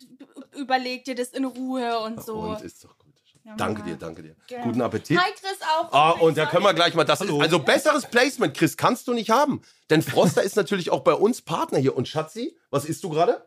überleg 0.54 1.04
dir 1.04 1.14
das 1.14 1.28
in 1.28 1.44
Ruhe 1.44 1.98
und 2.00 2.22
so. 2.22 2.38
Und 2.38 2.62
ist 2.62 2.84
doch 2.84 2.98
gut. 2.98 3.03
Ja, 3.44 3.56
Danke 3.56 3.82
dir, 3.82 3.96
danke 3.96 4.22
dir. 4.22 4.36
Gerne. 4.46 4.64
Guten 4.64 4.80
Appetit. 4.80 5.18
Hi 5.18 5.30
Chris 5.32 5.58
auch. 5.78 5.92
Ah, 5.92 6.10
und 6.12 6.38
da 6.38 6.46
können 6.46 6.64
wir 6.64 6.72
gleich 6.72 6.94
mal 6.94 7.04
das. 7.04 7.20
Also 7.20 7.58
besseres 7.58 8.06
Placement, 8.06 8.56
Chris, 8.56 8.78
kannst 8.78 9.06
du 9.06 9.12
nicht 9.12 9.28
haben. 9.28 9.60
Denn 9.90 10.00
Froster 10.00 10.42
ist 10.44 10.56
natürlich 10.56 10.90
auch 10.90 11.00
bei 11.00 11.12
uns 11.12 11.42
Partner 11.42 11.78
hier. 11.78 11.94
Und 11.94 12.08
Schatzi, 12.08 12.56
was 12.70 12.86
isst 12.86 13.04
du 13.04 13.10
gerade? 13.10 13.46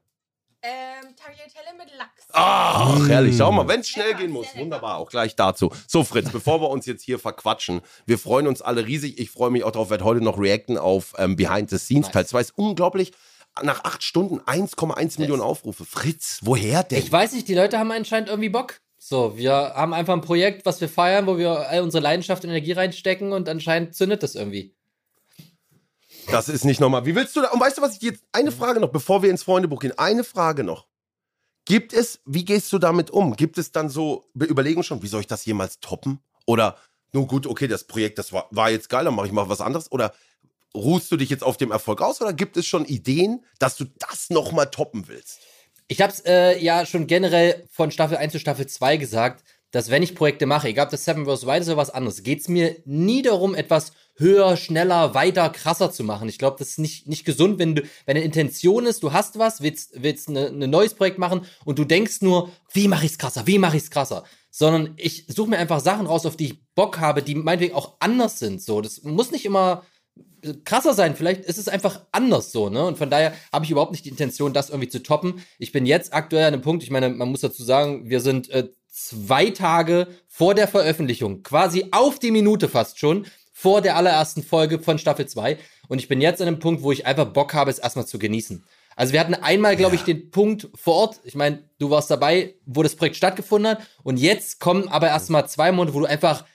Ähm, 0.61 1.15
Tagliatelle 1.15 1.75
mit 1.79 1.97
Lachs. 1.97 2.27
Ach, 2.31 3.07
herrlich. 3.07 3.37
Schau 3.37 3.51
mal, 3.51 3.67
wenn 3.67 3.79
es 3.79 3.89
schnell 3.89 4.13
gehen 4.13 4.29
muss. 4.31 4.47
Wunderbar, 4.55 4.97
auch 4.97 5.09
gleich 5.09 5.35
dazu. 5.35 5.71
So, 5.87 6.03
Fritz, 6.03 6.29
bevor 6.29 6.61
wir 6.61 6.69
uns 6.69 6.85
jetzt 6.85 7.01
hier 7.01 7.17
verquatschen, 7.17 7.81
wir 8.05 8.19
freuen 8.19 8.45
uns 8.45 8.61
alle 8.61 8.85
riesig. 8.85 9.17
Ich 9.17 9.31
freue 9.31 9.49
mich 9.49 9.63
auch 9.63 9.71
darauf, 9.71 9.89
werde 9.89 10.03
heute 10.03 10.21
noch 10.21 10.39
reacten 10.39 10.77
auf 10.77 11.13
ähm, 11.17 11.35
Behind 11.35 11.71
the 11.71 11.79
Scenes. 11.79 12.07
Nice. 12.07 12.13
Teil 12.13 12.25
2 12.27 12.41
ist 12.41 12.53
unglaublich. 12.55 13.13
Nach 13.63 13.83
acht 13.83 14.03
Stunden 14.03 14.41
1,1 14.41 15.19
Millionen 15.19 15.41
Aufrufe. 15.41 15.85
Fritz, 15.85 16.41
woher 16.43 16.83
denn? 16.83 16.99
Ich 16.99 17.11
weiß 17.11 17.33
nicht, 17.33 17.47
die 17.47 17.55
Leute 17.55 17.79
haben 17.79 17.91
anscheinend 17.91 18.29
irgendwie 18.29 18.49
Bock. 18.49 18.79
So, 18.97 19.37
wir 19.37 19.53
haben 19.53 19.93
einfach 19.93 20.13
ein 20.13 20.21
Projekt, 20.21 20.65
was 20.65 20.81
wir 20.81 20.89
feiern, 20.89 21.27
wo 21.27 21.37
wir 21.37 21.69
all 21.69 21.81
unsere 21.81 22.01
Leidenschaft 22.01 22.43
und 22.43 22.49
Energie 22.49 22.71
reinstecken 22.71 23.31
und 23.31 23.47
anscheinend 23.47 23.95
zündet 23.95 24.23
das 24.23 24.35
irgendwie. 24.35 24.75
Das 26.31 26.49
ist 26.49 26.65
nicht 26.65 26.81
normal. 26.81 27.05
Wie 27.05 27.15
willst 27.15 27.35
du 27.35 27.41
da? 27.41 27.51
Und 27.51 27.59
weißt 27.59 27.77
du, 27.77 27.81
was 27.81 27.95
ich 27.95 28.01
jetzt. 28.01 28.23
Eine 28.31 28.51
Frage 28.51 28.79
noch, 28.79 28.91
bevor 28.91 29.21
wir 29.23 29.29
ins 29.29 29.43
Freundebuch 29.43 29.79
gehen. 29.79 29.97
Eine 29.97 30.23
Frage 30.23 30.63
noch. 30.63 30.87
Gibt 31.65 31.93
es, 31.93 32.21
wie 32.25 32.43
gehst 32.43 32.73
du 32.73 32.79
damit 32.79 33.11
um? 33.11 33.35
Gibt 33.35 33.57
es 33.57 33.71
dann 33.71 33.89
so 33.89 34.25
Be- 34.33 34.45
Überlegungen 34.45 34.83
schon, 34.83 35.03
wie 35.03 35.07
soll 35.07 35.21
ich 35.21 35.27
das 35.27 35.45
jemals 35.45 35.79
toppen? 35.79 36.19
Oder, 36.45 36.77
nun 37.13 37.27
gut, 37.27 37.45
okay, 37.45 37.67
das 37.67 37.83
Projekt, 37.85 38.17
das 38.17 38.33
war, 38.33 38.47
war 38.51 38.69
jetzt 38.69 38.89
geil, 38.89 39.05
dann 39.05 39.15
mache 39.15 39.27
ich 39.27 39.33
mal 39.33 39.47
was 39.47 39.61
anderes. 39.61 39.91
Oder 39.91 40.13
ruhst 40.75 41.11
du 41.11 41.17
dich 41.17 41.29
jetzt 41.29 41.43
auf 41.43 41.57
dem 41.57 41.71
Erfolg 41.71 42.01
aus? 42.01 42.21
Oder 42.21 42.33
gibt 42.33 42.57
es 42.57 42.65
schon 42.65 42.85
Ideen, 42.85 43.45
dass 43.59 43.77
du 43.77 43.85
das 43.99 44.29
nochmal 44.29 44.71
toppen 44.71 45.07
willst? 45.07 45.39
Ich 45.89 46.01
habe 46.01 46.11
es 46.11 46.19
äh, 46.25 46.61
ja 46.61 46.85
schon 46.85 47.07
generell 47.07 47.65
von 47.71 47.91
Staffel 47.91 48.17
1 48.17 48.33
zu 48.33 48.39
Staffel 48.39 48.67
2 48.67 48.97
gesagt, 48.97 49.43
dass 49.71 49.89
wenn 49.89 50.03
ich 50.03 50.15
Projekte 50.15 50.45
mache, 50.45 50.67
egal 50.67 50.85
ob 50.85 50.91
das 50.91 51.05
Seven 51.05 51.25
vs. 51.25 51.45
Wild 51.45 51.61
ist 51.61 51.67
oder 51.67 51.77
was 51.77 51.89
anderes, 51.89 52.23
geht 52.23 52.41
es 52.41 52.49
mir 52.49 52.75
nie 52.85 53.21
darum, 53.21 53.55
etwas 53.55 53.93
höher, 54.15 54.57
schneller, 54.57 55.13
weiter, 55.13 55.49
krasser 55.49 55.91
zu 55.91 56.03
machen. 56.03 56.27
Ich 56.27 56.39
glaube, 56.39 56.57
das 56.59 56.69
ist 56.69 56.79
nicht, 56.79 57.07
nicht 57.07 57.23
gesund, 57.23 57.59
wenn 57.59 57.75
du, 57.75 57.83
wenn 58.05 58.17
eine 58.17 58.25
Intention 58.25 58.85
ist, 58.85 59.03
du 59.03 59.13
hast 59.13 59.37
was, 59.37 59.61
willst, 59.61 59.91
willst 60.01 60.29
ein 60.29 60.57
ne 60.57 60.67
neues 60.67 60.93
Projekt 60.93 61.19
machen 61.19 61.45
und 61.65 61.79
du 61.79 61.85
denkst 61.85 62.21
nur, 62.21 62.51
wie 62.73 62.87
mache 62.87 63.05
ich's 63.05 63.17
krasser, 63.17 63.45
wie 63.45 63.59
mache 63.59 63.77
ich's 63.77 63.91
krasser? 63.91 64.23
Sondern 64.49 64.93
ich 64.97 65.25
suche 65.27 65.51
mir 65.51 65.57
einfach 65.57 65.79
Sachen 65.79 66.07
raus, 66.07 66.25
auf 66.25 66.35
die 66.35 66.47
ich 66.47 66.65
Bock 66.73 66.99
habe, 66.99 67.21
die 67.21 67.35
meinetwegen 67.35 67.75
auch 67.75 67.97
anders 67.99 68.39
sind. 68.39 68.61
So, 68.61 68.81
das 68.81 69.03
muss 69.03 69.31
nicht 69.31 69.45
immer 69.45 69.83
krasser 70.65 70.93
sein. 70.93 71.15
Vielleicht 71.15 71.45
ist 71.45 71.57
es 71.57 71.67
einfach 71.67 72.01
anders 72.11 72.51
so, 72.51 72.69
ne? 72.69 72.85
Und 72.85 72.97
von 72.97 73.09
daher 73.09 73.33
habe 73.51 73.65
ich 73.65 73.71
überhaupt 73.71 73.91
nicht 73.91 74.05
die 74.05 74.09
Intention, 74.09 74.53
das 74.53 74.69
irgendwie 74.69 74.89
zu 74.89 75.03
toppen. 75.03 75.41
Ich 75.59 75.71
bin 75.71 75.85
jetzt 75.85 76.13
aktuell 76.13 76.45
an 76.45 76.53
einem 76.53 76.61
Punkt, 76.61 76.83
ich 76.83 76.91
meine, 76.91 77.09
man 77.09 77.29
muss 77.29 77.41
dazu 77.41 77.63
sagen, 77.63 78.09
wir 78.09 78.19
sind 78.19 78.49
äh, 78.49 78.69
zwei 78.89 79.49
Tage 79.49 80.07
vor 80.27 80.55
der 80.55 80.67
Veröffentlichung, 80.67 81.43
quasi 81.43 81.87
auf 81.91 82.19
die 82.19 82.31
Minute 82.31 82.69
fast 82.69 82.99
schon, 82.99 83.25
vor 83.51 83.81
der 83.81 83.95
allerersten 83.95 84.43
Folge 84.43 84.79
von 84.79 84.99
Staffel 84.99 85.27
2. 85.27 85.57
Und 85.87 85.99
ich 85.99 86.07
bin 86.07 86.21
jetzt 86.21 86.41
an 86.41 86.47
einem 86.47 86.59
Punkt, 86.59 86.83
wo 86.83 86.91
ich 86.91 87.05
einfach 87.05 87.25
Bock 87.25 87.53
habe, 87.53 87.71
es 87.71 87.79
erstmal 87.79 88.05
zu 88.05 88.19
genießen. 88.19 88.63
Also 88.95 89.13
wir 89.13 89.19
hatten 89.19 89.35
einmal, 89.35 89.75
glaube 89.75 89.95
ich, 89.95 90.03
den 90.03 90.31
Punkt 90.31 90.69
vor 90.75 90.95
Ort, 90.95 91.19
ich 91.23 91.35
meine, 91.35 91.63
du 91.77 91.91
warst 91.91 92.09
dabei, 92.09 92.55
wo 92.65 92.81
das 92.81 92.95
Projekt 92.95 93.15
stattgefunden 93.15 93.71
hat. 93.71 93.87
Und 94.03 94.17
jetzt 94.17 94.59
kommen 94.59 94.87
aber 94.87 95.07
erstmal 95.07 95.47
zwei 95.47 95.71
Monate, 95.71 95.93
wo 95.93 95.99
du 95.99 96.07
einfach 96.07 96.45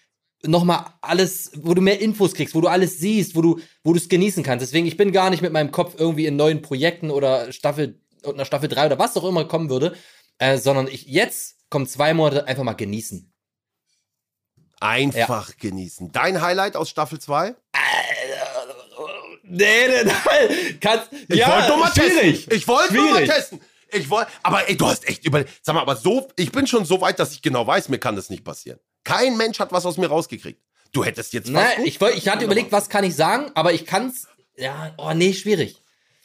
nochmal 0.44 0.86
alles, 1.00 1.52
wo 1.56 1.74
du 1.74 1.80
mehr 1.82 2.00
Infos 2.00 2.34
kriegst, 2.34 2.54
wo 2.54 2.60
du 2.60 2.68
alles 2.68 2.98
siehst, 2.98 3.34
wo 3.36 3.42
du, 3.42 3.60
wo 3.84 3.92
du 3.92 3.98
es 3.98 4.08
genießen 4.08 4.42
kannst. 4.42 4.62
Deswegen, 4.62 4.86
ich 4.86 4.96
bin 4.96 5.12
gar 5.12 5.30
nicht 5.30 5.42
mit 5.42 5.52
meinem 5.52 5.70
Kopf 5.70 5.94
irgendwie 5.98 6.26
in 6.26 6.36
neuen 6.36 6.62
Projekten 6.62 7.10
oder 7.10 7.52
Staffel, 7.52 8.00
einer 8.24 8.44
Staffel 8.44 8.68
3 8.68 8.86
oder 8.86 8.98
was 8.98 9.16
auch 9.16 9.24
immer 9.24 9.44
kommen 9.46 9.70
würde, 9.70 9.94
äh, 10.38 10.58
sondern 10.58 10.88
ich 10.88 11.06
jetzt 11.06 11.56
kommen 11.70 11.86
zwei 11.86 12.12
Monate 12.14 12.46
einfach 12.46 12.64
mal 12.64 12.72
genießen. 12.74 13.32
Einfach 14.80 15.56
genießen. 15.58 16.10
Dein 16.10 16.42
Highlight 16.42 16.74
aus 16.76 16.90
Staffel 16.90 17.20
2? 17.20 17.54
Nee, 19.44 19.86
nee, 19.86 20.04
nein. 20.04 20.78
Kannst, 20.80 21.08
Ich 21.28 21.36
ja, 21.36 21.48
wollte 21.54 21.68
nur 21.68 21.76
mal 21.78 21.92
schwierig. 21.92 22.46
testen. 22.46 22.56
Ich 22.56 22.68
wollte 22.68 22.94
nur 22.94 23.10
mal 23.10 23.26
testen. 23.26 23.60
Ich 23.92 24.08
wollte, 24.08 24.30
aber 24.42 24.68
ey, 24.68 24.76
du 24.76 24.86
hast 24.86 25.06
echt 25.06 25.24
über, 25.26 25.44
sag 25.60 25.74
mal, 25.74 25.82
aber 25.82 25.96
so, 25.96 26.28
ich 26.36 26.50
bin 26.50 26.66
schon 26.66 26.84
so 26.86 27.00
weit, 27.02 27.18
dass 27.18 27.32
ich 27.32 27.42
genau 27.42 27.66
weiß, 27.66 27.90
mir 27.90 27.98
kann 27.98 28.16
das 28.16 28.30
nicht 28.30 28.42
passieren. 28.42 28.80
Kein 29.04 29.36
Mensch 29.36 29.58
hat 29.58 29.72
was 29.72 29.84
aus 29.86 29.96
mir 29.96 30.08
rausgekriegt. 30.08 30.60
Du 30.92 31.04
hättest 31.04 31.32
jetzt 31.32 31.48
Nein, 31.48 31.78
gut- 31.78 31.86
ich, 31.86 32.00
wollt, 32.00 32.16
ich 32.16 32.28
hatte 32.28 32.44
überlegt, 32.44 32.70
was 32.72 32.88
kann 32.88 33.04
ich 33.04 33.14
sagen, 33.16 33.50
aber 33.54 33.72
ich 33.72 33.86
kann's. 33.86 34.26
Ja, 34.56 34.92
oh 34.98 35.12
nee, 35.14 35.32
schwierig. 35.32 35.76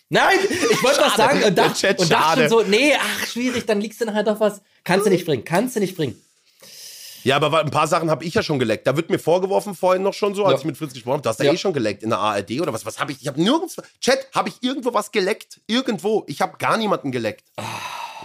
Nein, 0.10 0.38
ich 0.72 0.84
wollte 0.84 1.02
was 1.02 1.16
sagen 1.16 1.44
und 1.44 1.58
Der 1.58 1.70
dachte, 1.70 1.96
und 1.98 2.12
dachte 2.12 2.40
schon 2.42 2.50
so, 2.50 2.62
nee, 2.64 2.94
ach, 3.00 3.26
schwierig, 3.28 3.66
dann 3.66 3.82
liegst 3.82 4.00
du 4.02 4.06
nachher 4.06 4.24
doch 4.24 4.40
was. 4.40 4.62
Kannst 4.84 5.06
du 5.06 5.10
nicht 5.10 5.26
bringen, 5.26 5.44
kannst 5.46 5.76
du 5.76 5.80
nicht 5.80 5.96
bringen. 5.96 6.22
Ja, 7.24 7.36
aber 7.38 7.60
ein 7.60 7.72
paar 7.72 7.88
Sachen 7.88 8.10
habe 8.10 8.24
ich 8.24 8.34
ja 8.36 8.44
schon 8.44 8.58
geleckt. 8.60 8.88
Da 8.88 8.96
wird 8.96 9.10
mir 9.10 9.20
vorgeworfen 9.20 9.76
vorhin 9.76 10.02
noch 10.04 10.14
schon 10.14 10.34
so, 10.34 10.46
als 10.46 10.54
Ja. 10.54 10.60
ich 10.60 10.66
mit 10.66 10.78
Fritz 10.78 10.94
gesprochen 10.94 11.14
habe, 11.16 11.24
du 11.24 11.30
hast 11.30 11.40
da 11.40 11.44
Ja. 11.44 11.52
eh 11.52 11.58
schon 11.58 11.74
geleckt 11.74 12.04
in 12.04 12.10
der 12.10 12.20
ARD 12.20 12.62
oder 12.62 12.72
was? 12.72 12.86
Was 12.86 13.00
habe 13.00 13.12
ich? 13.12 13.22
Ich 13.22 13.28
habe 13.28 13.42
nirgends. 13.42 13.76
Chat, 14.00 14.28
habe 14.34 14.48
ich 14.48 14.56
irgendwo 14.62 14.94
was 14.94 15.12
geleckt? 15.12 15.60
Irgendwo. 15.68 16.24
Ich 16.28 16.40
habe 16.42 16.58
gar 16.58 16.78
niemanden 16.78 17.12
geleckt. 17.12 17.44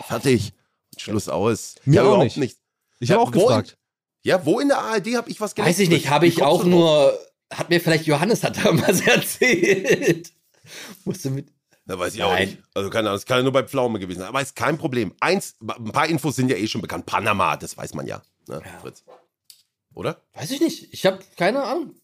Fertig. 0.06 0.52
Schluss 0.98 1.28
aus. 1.28 1.74
Mir 1.84 1.96
ja, 1.96 2.02
auch 2.02 2.06
überhaupt 2.06 2.24
nicht. 2.24 2.36
nicht. 2.36 2.56
Ich 3.00 3.10
habe 3.10 3.22
auch 3.22 3.34
wo 3.34 3.46
gefragt. 3.46 3.76
Ja, 4.22 4.44
wo 4.46 4.60
in 4.60 4.68
der 4.68 4.78
ARD 4.78 5.16
habe 5.16 5.30
ich 5.30 5.40
was 5.40 5.54
geleckt? 5.54 5.70
Weiß 5.70 5.78
ich 5.80 5.88
nicht, 5.88 6.08
habe 6.08 6.26
ich 6.26 6.42
auch 6.42 6.64
nur, 6.64 7.18
hat 7.52 7.70
mir 7.70 7.80
vielleicht 7.80 8.06
Johannes 8.06 8.42
hat 8.44 8.64
damals 8.64 9.00
erzählt. 9.06 10.32
Musste 11.04 11.30
mit. 11.30 11.52
Da 11.84 11.98
weiß 11.98 12.14
ich 12.14 12.22
auch 12.22 12.30
Nein. 12.30 12.50
nicht. 12.50 12.62
Also 12.74 12.88
keine 12.90 13.08
Ahnung, 13.08 13.18
es 13.18 13.26
kann 13.26 13.38
ja 13.38 13.42
nur 13.42 13.52
bei 13.52 13.64
Pflaume 13.64 13.98
gewesen 13.98 14.20
sein. 14.20 14.28
Aber 14.28 14.40
ist 14.40 14.54
kein 14.54 14.78
Problem. 14.78 15.12
Eins, 15.18 15.56
ein 15.60 15.92
paar 15.92 16.06
Infos 16.06 16.36
sind 16.36 16.48
ja 16.48 16.56
eh 16.56 16.68
schon 16.68 16.80
bekannt. 16.80 17.06
Panama, 17.06 17.56
das 17.56 17.76
weiß 17.76 17.94
man 17.94 18.06
ja. 18.06 18.22
Ne, 18.46 18.62
Fritz? 18.80 19.02
Oder? 19.94 20.22
Weiß 20.34 20.50
ich 20.52 20.60
nicht, 20.60 20.92
ich 20.92 21.04
habe 21.04 21.18
keine 21.36 21.62
Ahnung. 21.64 21.94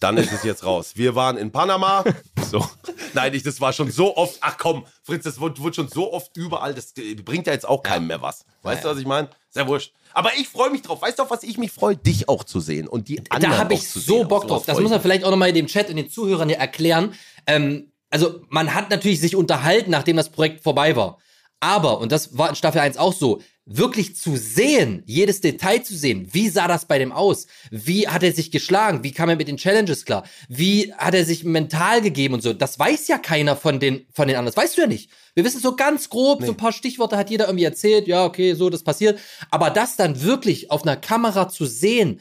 Dann 0.00 0.16
ist 0.16 0.32
es 0.32 0.44
jetzt 0.44 0.64
raus. 0.64 0.92
Wir 0.94 1.14
waren 1.14 1.36
in 1.36 1.50
Panama. 1.50 2.04
So. 2.50 2.66
Nein, 3.12 3.34
ich, 3.34 3.42
das 3.42 3.60
war 3.60 3.74
schon 3.74 3.90
so 3.90 4.16
oft. 4.16 4.38
Ach 4.40 4.56
komm, 4.56 4.86
Fritz, 5.02 5.24
das 5.24 5.38
wurde, 5.38 5.60
wurde 5.60 5.74
schon 5.74 5.88
so 5.88 6.14
oft 6.14 6.34
überall. 6.34 6.72
Das 6.72 6.94
bringt 7.22 7.46
ja 7.46 7.52
jetzt 7.52 7.68
auch 7.68 7.82
keinem 7.82 8.06
mehr 8.06 8.22
was. 8.22 8.46
Weißt 8.62 8.84
du, 8.84 8.88
was 8.88 8.96
ich 8.96 9.04
meine? 9.04 9.28
Sehr 9.50 9.68
wurscht. 9.68 9.92
Aber 10.14 10.30
ich 10.38 10.48
freue 10.48 10.70
mich 10.70 10.80
drauf. 10.80 11.02
Weißt 11.02 11.18
du, 11.18 11.24
auf 11.24 11.30
was 11.30 11.42
ich 11.42 11.58
mich 11.58 11.72
freue? 11.72 11.96
Dich 11.96 12.26
auch 12.30 12.44
zu 12.44 12.60
sehen 12.60 12.88
und 12.88 13.08
die 13.08 13.18
anderen 13.30 13.52
Da 13.52 13.58
habe 13.58 13.74
ich 13.74 13.86
so 13.86 14.00
sehen. 14.00 14.28
Bock 14.28 14.48
drauf. 14.48 14.64
Das 14.64 14.80
muss 14.80 14.90
man 14.90 15.02
vielleicht 15.02 15.24
auch 15.24 15.30
nochmal 15.30 15.52
dem 15.52 15.66
Chat 15.66 15.90
und 15.90 15.96
den 15.96 16.08
Zuhörern 16.08 16.48
hier 16.48 16.56
erklären. 16.56 17.12
Ähm, 17.46 17.92
also, 18.08 18.40
man 18.48 18.72
hat 18.72 18.88
natürlich 18.88 19.20
sich 19.20 19.36
unterhalten, 19.36 19.90
nachdem 19.90 20.16
das 20.16 20.30
Projekt 20.30 20.62
vorbei 20.62 20.96
war. 20.96 21.18
Aber, 21.60 21.98
und 21.98 22.12
das 22.12 22.38
war 22.38 22.48
in 22.48 22.54
Staffel 22.54 22.80
1 22.80 22.96
auch 22.96 23.12
so, 23.12 23.42
wirklich 23.70 24.16
zu 24.16 24.36
sehen, 24.36 25.02
jedes 25.04 25.42
Detail 25.42 25.82
zu 25.82 25.94
sehen, 25.94 26.26
wie 26.32 26.48
sah 26.48 26.66
das 26.66 26.86
bei 26.86 26.98
dem 26.98 27.12
aus? 27.12 27.46
Wie 27.70 28.08
hat 28.08 28.22
er 28.22 28.32
sich 28.32 28.50
geschlagen? 28.50 29.04
Wie 29.04 29.12
kam 29.12 29.28
er 29.28 29.36
mit 29.36 29.46
den 29.46 29.58
Challenges 29.58 30.06
klar? 30.06 30.24
Wie 30.48 30.92
hat 30.94 31.14
er 31.14 31.24
sich 31.26 31.44
mental 31.44 32.00
gegeben 32.00 32.34
und 32.34 32.42
so? 32.42 32.54
Das 32.54 32.78
weiß 32.78 33.08
ja 33.08 33.18
keiner 33.18 33.56
von 33.56 33.78
den, 33.78 34.06
von 34.12 34.26
den 34.26 34.36
anderen. 34.36 34.54
Das 34.54 34.56
weißt 34.56 34.78
du 34.78 34.82
ja 34.82 34.86
nicht. 34.86 35.10
Wir 35.34 35.44
wissen 35.44 35.60
so 35.60 35.76
ganz 35.76 36.08
grob, 36.08 36.42
so 36.42 36.52
ein 36.52 36.56
paar 36.56 36.72
Stichworte 36.72 37.18
hat 37.18 37.30
jeder 37.30 37.46
irgendwie 37.46 37.64
erzählt. 37.64 38.08
Ja, 38.08 38.24
okay, 38.24 38.54
so, 38.54 38.70
das 38.70 38.82
passiert. 38.82 39.20
Aber 39.50 39.68
das 39.70 39.96
dann 39.96 40.22
wirklich 40.22 40.70
auf 40.70 40.82
einer 40.82 40.96
Kamera 40.96 41.48
zu 41.48 41.66
sehen, 41.66 42.20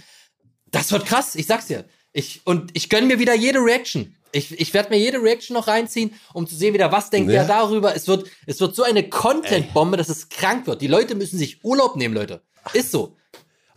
das 0.69 0.91
wird 0.91 1.05
krass, 1.05 1.35
ich 1.35 1.45
sag's 1.45 1.67
dir. 1.67 1.85
Ich, 2.11 2.41
und 2.45 2.71
ich 2.73 2.89
gönn 2.89 3.07
mir 3.07 3.19
wieder 3.19 3.35
jede 3.35 3.59
Reaction. 3.59 4.16
Ich, 4.31 4.59
ich 4.59 4.73
werde 4.73 4.89
mir 4.89 4.97
jede 4.97 5.21
Reaction 5.21 5.53
noch 5.53 5.67
reinziehen, 5.67 6.13
um 6.33 6.47
zu 6.47 6.55
sehen, 6.55 6.73
wieder 6.73 6.91
was 6.91 7.09
denkt 7.09 7.31
Ja. 7.31 7.43
der 7.43 7.47
darüber. 7.47 7.95
Es 7.95 8.07
wird, 8.07 8.27
es 8.45 8.59
wird 8.59 8.75
so 8.75 8.83
eine 8.83 9.07
Content-Bombe, 9.07 9.97
dass 9.97 10.09
es 10.09 10.29
krank 10.29 10.67
wird. 10.67 10.81
Die 10.81 10.87
Leute 10.87 11.15
müssen 11.15 11.37
sich 11.37 11.63
Urlaub 11.63 11.95
nehmen, 11.95 12.13
Leute. 12.13 12.41
Ist 12.73 12.91
so. 12.91 13.15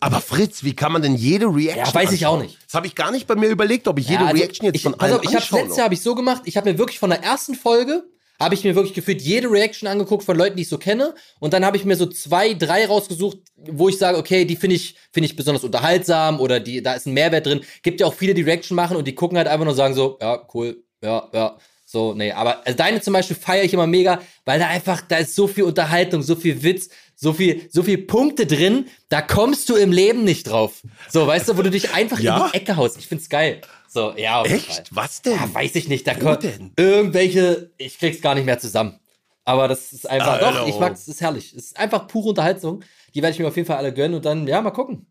Aber 0.00 0.21
Fritz, 0.21 0.64
wie 0.64 0.75
kann 0.75 0.92
man 0.92 1.02
denn 1.02 1.14
jede 1.14 1.47
Reaction 1.47 1.85
Ja, 1.87 1.95
weiß 1.95 2.12
ich 2.12 2.25
auch 2.26 2.40
nicht. 2.40 2.59
Das 2.64 2.75
habe 2.75 2.87
ich 2.87 2.95
gar 2.95 3.11
nicht 3.11 3.26
bei 3.26 3.35
mir 3.35 3.49
überlegt, 3.49 3.87
ob 3.87 3.99
ich 3.99 4.09
jede 4.09 4.23
Ja, 4.23 4.28
also 4.28 4.42
Reaction 4.42 4.64
jetzt 4.66 4.76
ich, 4.76 4.83
von 4.83 4.95
allen 4.95 5.14
auf, 5.14 5.23
ich 5.23 5.28
habe 5.28 5.37
anschaue 5.37 5.61
letztes 5.61 5.76
Jahr 5.76 5.85
habe 5.85 5.95
ich 5.95 6.00
so 6.02 6.14
gemacht, 6.14 6.42
ich 6.47 6.57
habe 6.57 6.73
mir 6.73 6.78
wirklich 6.78 6.99
von 6.99 7.11
der 7.11 7.23
ersten 7.23 7.54
Folge 7.54 8.04
habe 8.40 8.54
ich 8.54 8.64
mir 8.64 8.75
wirklich 8.75 8.94
gefühlt 8.94 9.20
jede 9.23 9.49
Reaction 9.50 9.87
angeguckt 9.87 10.25
von 10.25 10.37
Leuten, 10.37 10.56
die 10.56 10.62
ich 10.62 10.68
so 10.68 10.78
kenne 10.78 11.14
und 11.38 11.52
dann 11.52 11.64
habe 11.64 11.76
ich 11.76 11.85
mir 11.85 11.97
so 11.97 12.06
zwei, 12.06 12.54
drei 12.54 12.87
rausgesucht, 12.87 13.38
wo 13.56 13.88
ich 13.88 13.99
sage, 13.99 14.18
okay, 14.18 14.44
die 14.47 14.56
finde 14.56 14.76
ich 14.76 14.97
finde 15.12 15.26
ich 15.26 15.37
besonders 15.37 15.62
unterhaltsam 15.62 16.40
oder 16.40 16.59
die 16.59 16.82
da 16.82 16.94
ist 16.94 17.06
ein 17.06 17.12
Mehrwert 17.14 17.47
drin. 17.47 17.61
Gibt 17.82 18.00
ja 18.00 18.06
auch 18.06 18.14
viele, 18.14 18.35
die 18.35 18.42
Reaction 18.42 18.75
machen 18.75 18.97
und 18.97 19.06
die 19.06 19.14
gucken 19.14 19.37
halt 19.37 19.47
einfach 19.47 19.64
nur 19.64 19.73
und 19.73 19.76
sagen 19.76 19.94
so, 19.94 20.18
ja, 20.20 20.40
cool, 20.54 20.82
ja, 21.02 21.28
ja. 21.32 21.59
So, 21.85 22.14
nee, 22.14 22.30
aber 22.30 22.64
also 22.64 22.76
deine 22.76 23.00
zum 23.00 23.14
Beispiel 23.14 23.35
feiere 23.35 23.64
ich 23.64 23.75
immer 23.75 23.88
mega, 23.88 24.20
weil 24.44 24.61
da 24.61 24.68
einfach, 24.68 25.00
da 25.00 25.16
ist 25.16 25.35
so 25.35 25.49
viel 25.49 25.64
Unterhaltung, 25.64 26.23
so 26.23 26.37
viel 26.37 26.62
Witz, 26.62 26.88
so 27.16 27.32
viel, 27.32 27.68
so 27.68 27.82
viel 27.82 27.99
Punkte 27.99 28.47
drin, 28.47 28.87
da 29.09 29.20
kommst 29.20 29.68
du 29.68 29.75
im 29.75 29.90
Leben 29.90 30.23
nicht 30.23 30.44
drauf. 30.44 30.82
So, 31.11 31.26
weißt 31.26 31.49
du, 31.49 31.59
wo 31.59 31.62
du 31.62 31.70
dich 31.70 31.92
einfach 31.92 32.20
Ja? 32.20 32.47
in 32.47 32.52
die 32.52 32.59
Ecke 32.59 32.76
haust. 32.76 32.97
Ich 32.97 33.09
find's 33.09 33.28
geil. 33.28 33.61
So, 33.92 34.14
ja. 34.16 34.44
Echt? 34.44 34.94
Was 34.94 35.20
denn? 35.20 35.32
Ja, 35.35 35.52
weiß 35.52 35.75
ich 35.75 35.88
nicht. 35.88 36.06
Da 36.06 36.14
denn? 36.37 36.73
irgendwelche, 36.76 37.73
ich 37.76 37.99
krieg's 37.99 38.20
gar 38.20 38.37
nicht 38.37 38.44
mehr 38.44 38.61
zusammen. 38.61 39.00
Aber 39.44 39.66
das 39.66 39.92
ist 39.92 40.09
einfach, 40.09 40.35
Alter. 40.35 40.52
doch, 40.52 40.68
ich 40.68 40.78
mag's, 40.78 41.00
es 41.00 41.09
ist 41.09 41.20
herrlich. 41.20 41.52
Es 41.54 41.64
ist 41.66 41.76
einfach 41.76 42.06
pure 42.06 42.28
Unterhaltung. 42.28 42.85
Die 43.14 43.20
werde 43.20 43.32
ich 43.32 43.40
mir 43.40 43.49
auf 43.49 43.56
jeden 43.56 43.66
Fall 43.66 43.78
alle 43.78 43.92
gönnen 43.92 44.14
und 44.14 44.25
dann, 44.25 44.47
ja, 44.47 44.61
mal 44.61 44.70
gucken. 44.70 45.11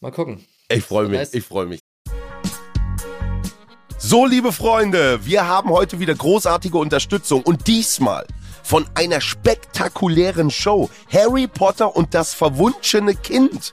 Mal 0.00 0.10
gucken. 0.10 0.44
Ich 0.68 0.84
freue 0.84 1.08
mich, 1.08 1.20
Nice. 1.20 1.32
ich 1.32 1.42
freue 1.42 1.64
mich. 1.64 1.80
So, 3.96 4.26
liebe 4.26 4.52
Freunde, 4.52 5.24
wir 5.24 5.46
haben 5.46 5.70
heute 5.70 5.98
wieder 5.98 6.14
großartige 6.14 6.76
Unterstützung 6.76 7.40
und 7.42 7.66
diesmal 7.66 8.26
von 8.62 8.84
einer 8.94 9.22
spektakulären 9.22 10.50
Show. 10.50 10.90
Harry 11.10 11.46
Potter 11.46 11.96
und 11.96 12.12
das 12.12 12.34
verwunschene 12.34 13.14
Kind 13.14 13.72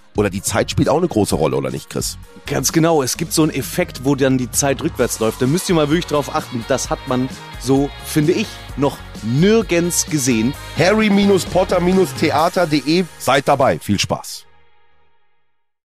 oder 0.17 0.29
die 0.29 0.41
Zeit 0.41 0.71
spielt 0.71 0.89
auch 0.89 0.97
eine 0.97 1.07
große 1.07 1.35
Rolle, 1.35 1.55
oder 1.57 1.69
nicht, 1.71 1.89
Chris? 1.89 2.17
Ganz 2.45 2.71
genau, 2.71 3.01
es 3.01 3.17
gibt 3.17 3.33
so 3.33 3.41
einen 3.43 3.51
Effekt, 3.51 4.05
wo 4.05 4.15
dann 4.15 4.37
die 4.37 4.51
Zeit 4.51 4.81
rückwärts 4.83 5.19
läuft. 5.19 5.41
Da 5.41 5.47
müsst 5.47 5.67
ihr 5.69 5.75
mal 5.75 5.89
wirklich 5.89 6.07
drauf 6.07 6.35
achten. 6.35 6.65
Das 6.67 6.89
hat 6.89 6.99
man 7.07 7.29
so, 7.59 7.89
finde 8.05 8.33
ich, 8.33 8.47
noch 8.77 8.97
nirgends 9.23 10.05
gesehen. 10.07 10.53
harry-potter-theater.de. 10.77 13.05
Seid 13.19 13.47
dabei. 13.47 13.79
Viel 13.79 13.99
Spaß. 13.99 14.45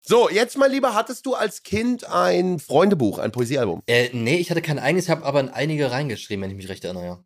So, 0.07 0.29
jetzt 0.29 0.55
mein 0.55 0.71
Lieber, 0.71 0.93
hattest 0.93 1.25
du 1.25 1.33
als 1.33 1.63
Kind 1.63 2.07
ein 2.07 2.59
Freundebuch, 2.59 3.17
ein 3.17 3.31
Poesiealbum? 3.31 3.81
Äh, 3.87 4.09
nee, 4.13 4.37
ich 4.37 4.51
hatte 4.51 4.61
kein 4.61 4.77
eigenes, 4.77 5.05
ich 5.05 5.09
habe 5.09 5.25
aber 5.25 5.39
in 5.39 5.49
einige 5.49 5.89
reingeschrieben, 5.89 6.43
wenn 6.43 6.51
ich 6.51 6.57
mich 6.57 6.69
recht 6.69 6.83
erinnere, 6.83 7.05
ja. 7.05 7.23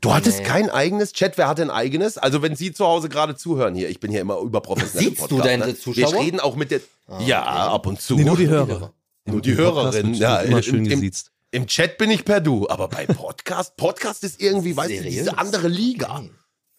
Du 0.00 0.14
hattest 0.14 0.38
Nee. 0.38 0.44
kein 0.44 0.70
eigenes? 0.70 1.12
Chat, 1.12 1.36
wer 1.38 1.48
hatte 1.48 1.62
ein 1.62 1.70
eigenes? 1.70 2.18
Also 2.18 2.42
wenn 2.42 2.54
Sie 2.56 2.72
zu 2.72 2.86
Hause 2.86 3.08
gerade 3.08 3.36
zuhören 3.36 3.74
hier, 3.74 3.88
ich 3.88 4.00
bin 4.00 4.10
hier 4.10 4.20
immer 4.20 4.38
überprofessionell. 4.38 5.10
Siehst 5.16 5.30
du 5.30 5.38
deine 5.40 5.66
ne? 5.66 5.76
Zuschauer? 5.76 6.12
Wir 6.12 6.20
reden 6.20 6.40
auch 6.40 6.56
mit 6.56 6.70
der... 6.70 6.80
ja, 7.20 7.42
ab 7.42 7.86
und 7.86 8.00
zu. 8.00 8.14
Nee, 8.14 8.24
nur 8.24 8.36
die 8.36 8.48
Hörer. 8.48 8.92
Nur 9.24 9.40
die 9.42 9.56
Hörerin. 9.56 10.14
Ja, 10.14 10.38
immer 10.40 10.58
im- 10.58 10.62
schön 10.62 10.84
im- 10.84 10.88
gesiezt. 10.88 11.32
Im 11.50 11.66
Chat 11.66 11.96
bin 11.96 12.10
ich 12.10 12.24
per 12.26 12.40
Du, 12.42 12.68
aber 12.68 12.88
bei 12.88 13.06
Podcast, 13.06 13.76
Podcast 13.76 14.22
ist 14.22 14.40
irgendwie, 14.40 14.76
weißt 14.76 14.90
du, 14.98 15.02
diese 15.02 15.38
andere 15.38 15.68
Liga. 15.68 16.18
Okay. 16.18 16.30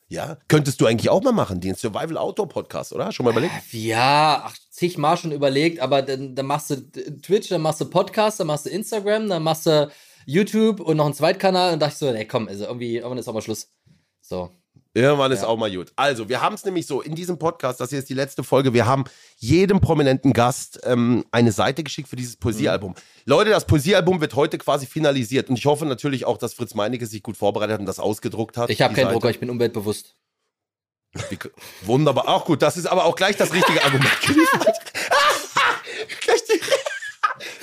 Ja, 0.10 0.38
könntest 0.48 0.80
du 0.82 0.86
eigentlich 0.86 1.10
auch 1.10 1.22
mal 1.22 1.32
machen, 1.32 1.60
den 1.60 1.76
Survival 1.76 2.18
Outdoor 2.18 2.48
Podcast, 2.50 2.94
oder? 2.94 3.12
Schon 3.12 3.24
mal 3.26 3.32
überlegt? 3.32 3.54
Ja, 3.72 4.44
ach, 4.46 4.56
zigmal 4.72 5.18
schon 5.18 5.32
überlegt, 5.32 5.80
aber 5.80 6.02
dann, 6.04 6.36
dann 6.36 6.46
machst 6.48 6.70
du 6.72 6.76
Twitch, 7.22 7.50
dann 7.50 7.62
machst 7.62 7.82
du 7.82 7.86
Podcast, 7.86 8.40
dann 8.40 8.48
machst 8.48 8.66
du 8.66 8.70
Instagram, 8.70 9.28
dann 9.30 9.44
machst 9.44 9.66
du 9.66 9.92
YouTube 10.30 10.80
und 10.80 10.98
noch 10.98 11.06
einen 11.06 11.14
Zweitkanal 11.14 11.74
und 11.74 11.80
dachte 11.80 11.94
ich 11.94 11.98
so, 12.00 12.08
ey, 12.08 12.26
komm, 12.28 12.48
also 12.48 12.66
irgendwie, 12.66 12.98
irgendwann 12.98 13.18
ist 13.18 13.28
auch 13.28 13.34
mal 13.34 13.42
Schluss. 13.42 13.72
So. 14.22 14.52
Irgendwann 14.94 15.32
ist 15.32 15.42
Ja. 15.44 15.48
auch 15.48 15.58
mal 15.58 15.72
gut. 15.74 15.92
Also, 15.96 16.30
wir 16.30 16.42
haben 16.42 16.56
es 16.56 16.66
nämlich 16.66 16.86
so 16.88 17.02
in 17.02 17.14
diesem 17.16 17.38
Podcast, 17.38 17.80
das 17.80 17.90
hier 17.92 18.00
ist 18.00 18.10
die 18.10 18.16
letzte 18.16 18.44
Folge, 18.44 18.74
wir 18.74 18.86
haben 18.88 19.04
jedem 19.38 19.82
prominenten 19.82 20.34
Gast 20.34 20.80
ähm, 20.84 21.24
eine 21.32 21.52
Seite 21.52 21.84
geschickt 21.84 22.08
für 22.10 22.16
dieses 22.16 22.38
Poesiealbum. 22.38 22.96
Leute, 23.26 23.50
das 23.52 23.66
Poesiealbum 23.66 24.20
wird 24.20 24.36
heute 24.36 24.58
quasi 24.58 24.86
finalisiert 24.88 25.50
und 25.50 25.58
ich 25.58 25.66
hoffe 25.66 25.86
natürlich 25.86 26.26
auch, 26.26 26.38
dass 26.38 26.54
Fritz 26.56 26.74
Meinecke 26.74 27.06
sich 27.06 27.22
gut 27.24 27.38
vorbereitet 27.38 27.74
hat 27.76 27.80
und 27.80 27.86
das 27.86 28.00
ausgedruckt 28.00 28.58
hat. 28.58 28.70
Ich 28.72 28.82
habe 28.82 28.94
keinen 28.94 29.06
Seite. 29.06 29.14
Drucker, 29.14 29.30
ich 29.30 29.40
bin 29.40 29.50
umweltbewusst. 29.50 30.16
Wie- 31.30 31.38
Wunderbar, 31.84 32.28
auch 32.28 32.46
gut. 32.46 32.62
Das 32.62 32.78
ist 32.78 32.86
aber 32.88 33.06
auch 33.06 33.16
gleich 33.16 33.36
das 33.38 33.54
richtige 33.54 33.84
Argument 33.84 34.12
geliefert. 34.26 34.78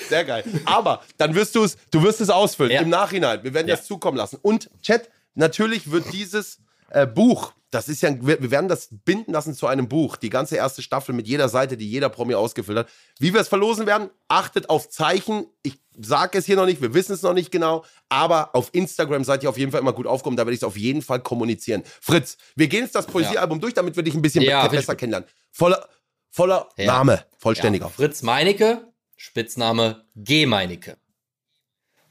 Sehr 0.09 0.25
geil. 0.25 0.45
Aber 0.65 1.03
dann 1.19 1.35
wirst 1.35 1.55
du 1.55 1.65
es, 1.65 1.77
du 1.91 2.03
wirst 2.03 2.21
es 2.21 2.31
ausfüllen 2.31 2.73
Ja. 2.73 2.81
im 2.83 2.89
Nachhinein. 2.89 3.43
Wir 3.45 3.55
werden 3.55 3.69
Ja. 3.69 3.77
das 3.77 3.87
zukommen 3.87 4.17
lassen. 4.17 4.39
Und 4.43 4.71
Chat, 4.83 5.09
natürlich 5.35 5.91
wird 5.91 6.13
dieses 6.13 6.59
äh, 6.91 7.07
Buch, 7.07 7.53
das 7.71 7.89
ist 7.89 8.01
ja, 8.03 8.11
wir, 8.25 8.41
wir 8.41 8.51
werden 8.53 8.69
das 8.69 8.89
binden 9.05 9.33
lassen 9.33 9.53
zu 9.55 9.67
einem 9.67 9.89
Buch. 9.89 10.17
Die 10.17 10.31
ganze 10.31 10.57
erste 10.57 10.83
Staffel 10.83 11.15
mit 11.15 11.27
jeder 11.27 11.49
Seite, 11.49 11.77
die 11.77 11.91
jeder 11.91 12.09
Promi 12.09 12.35
ausgefüllt 12.35 12.79
hat. 12.79 12.89
Wie 13.19 13.35
wir 13.35 13.41
es 13.41 13.49
verlosen 13.49 13.87
werden, 13.87 14.09
achtet 14.29 14.71
auf 14.71 14.89
Zeichen. 14.89 15.47
Ich 15.65 15.75
sage 15.99 16.39
es 16.39 16.47
hier 16.47 16.55
noch 16.57 16.67
nicht, 16.67 16.81
wir 16.81 16.95
wissen 16.95 17.13
es 17.13 17.23
noch 17.23 17.33
nicht 17.35 17.51
genau, 17.51 17.85
aber 18.09 18.55
auf 18.55 18.69
Instagram 18.73 19.25
seid 19.25 19.43
ihr 19.43 19.49
auf 19.51 19.59
jeden 19.59 19.73
Fall 19.73 19.81
immer 19.81 19.93
gut 19.95 20.07
aufgekommen. 20.07 20.37
Da 20.37 20.43
werde 20.45 20.53
ich 20.55 20.61
es 20.61 20.65
auf 20.65 20.77
jeden 20.77 21.03
Fall 21.03 21.21
kommunizieren. 21.21 21.83
Fritz, 22.01 22.37
wir 22.55 22.69
gehen 22.69 22.85
jetzt 22.85 22.95
das 22.95 23.07
Poesiealbum 23.07 23.61
durch, 23.61 23.75
damit 23.75 23.97
wir 23.97 24.03
dich 24.05 24.15
ein 24.15 24.23
bisschen 24.23 24.43
Ja, 24.45 24.69
besser 24.69 24.95
kennenlernen. 24.95 25.29
Voller, 25.51 25.89
voller 26.31 26.69
Ja. 26.77 26.87
Name, 26.87 27.25
vollständiger. 27.39 27.87
Ja, 27.87 27.91
Fritz 27.91 28.23
Meinecke, 28.23 28.87
Spitzname 29.17 30.05
G. 30.15 30.47
Meinecke. 30.47 30.97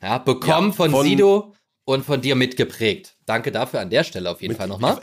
Ja, 0.01 0.17
bekommen 0.17 0.69
Ja, 0.69 0.75
von, 0.75 0.91
von- 0.91 1.05
Sido 1.05 1.53
und 1.85 2.05
von 2.05 2.21
dir 2.21 2.35
mitgeprägt. 2.35 3.15
Danke 3.25 3.51
dafür 3.51 3.79
an 3.81 3.89
der 3.89 4.03
Stelle 4.03 4.29
auf 4.31 4.41
jeden 4.41 4.51
Mit- 4.53 4.57
Fall 4.57 4.67
nochmal. 4.67 5.01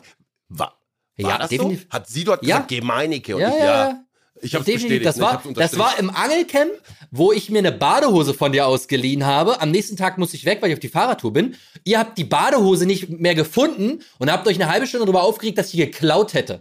War, 0.49 0.77
war 1.17 1.31
Ja, 1.31 1.39
das 1.39 1.49
definitiv. 1.51 1.83
so? 1.83 1.89
Hat 1.91 2.09
Sido 2.09 2.33
hat 2.33 2.43
Ja. 2.45 2.57
gesagt, 2.57 2.69
Gemeinike. 2.69 3.37
Und 3.37 3.43
Ja, 3.43 3.49
ich, 3.49 3.55
ja, 3.59 3.65
ja. 3.91 4.05
Ich 4.45 4.55
hab's 4.57 4.65
bestätigt. 4.67 5.07
Das 5.07 5.17
ne? 5.17 5.23
War, 5.23 5.43
das 5.55 5.79
war 5.79 5.97
im 6.01 6.11
Angelcamp, 6.11 6.73
wo 7.13 7.31
ich 7.31 7.49
mir 7.51 7.59
eine 7.61 7.71
Badehose 7.71 8.35
von 8.35 8.51
dir 8.51 8.67
ausgeliehen 8.67 9.25
habe. 9.25 9.61
Am 9.61 9.71
nächsten 9.71 9.97
Tag 9.97 10.19
musste 10.19 10.37
ich 10.37 10.45
weg, 10.45 10.61
weil 10.61 10.71
ich 10.71 10.75
auf 10.75 10.81
die 10.81 10.89
Fahrradtour 10.89 11.33
bin. 11.33 11.55
Ihr 11.85 12.01
habt 12.01 12.19
die 12.19 12.25
Badehose 12.25 12.85
nicht 12.85 13.09
mehr 13.09 13.37
gefunden 13.37 14.03
und 14.19 14.33
habt 14.33 14.49
euch 14.49 14.57
eine 14.57 14.69
halbe 14.69 14.89
Stunde 14.89 15.07
darüber 15.07 15.23
aufgeregt, 15.23 15.59
dass 15.59 15.67
ich 15.67 15.73
die 15.73 15.77
geklaut 15.79 16.35
hätte. 16.35 16.61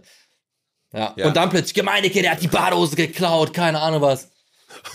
Ja. 0.92 1.12
Ja. 1.16 1.26
Und 1.26 1.36
dann 1.36 1.50
plötzlich, 1.50 1.74
Gemeinecke, 1.74 2.22
der 2.22 2.32
hat 2.32 2.42
die 2.42 2.48
Badehose 2.48 2.94
geklaut, 2.94 3.52
keine 3.52 3.80
Ahnung 3.80 4.00
was. 4.02 4.30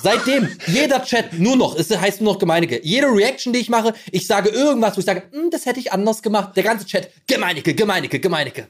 Seitdem, 0.01 0.49
jeder 0.67 1.03
Chat 1.03 1.33
nur 1.33 1.55
noch, 1.55 1.75
es 1.75 1.89
heißt 1.95 2.21
nur 2.21 2.33
noch 2.33 2.39
Gemeinecke. 2.39 2.81
Jede 2.83 3.07
Reaction, 3.07 3.53
die 3.53 3.59
ich 3.59 3.69
mache, 3.69 3.93
ich 4.11 4.27
sage 4.27 4.49
irgendwas, 4.49 4.95
wo 4.95 4.99
ich 4.99 5.05
sage, 5.05 5.23
"Hm, 5.31 5.49
das 5.51 5.65
hätte 5.65 5.79
ich 5.79 5.91
anders 5.91 6.21
gemacht. 6.21 6.55
Der 6.55 6.63
ganze 6.63 6.85
Chat, 6.85 7.09
Gemeinecke, 7.27 7.73
Gemeinecke, 7.73 8.19
Gemeinecke. 8.19 8.67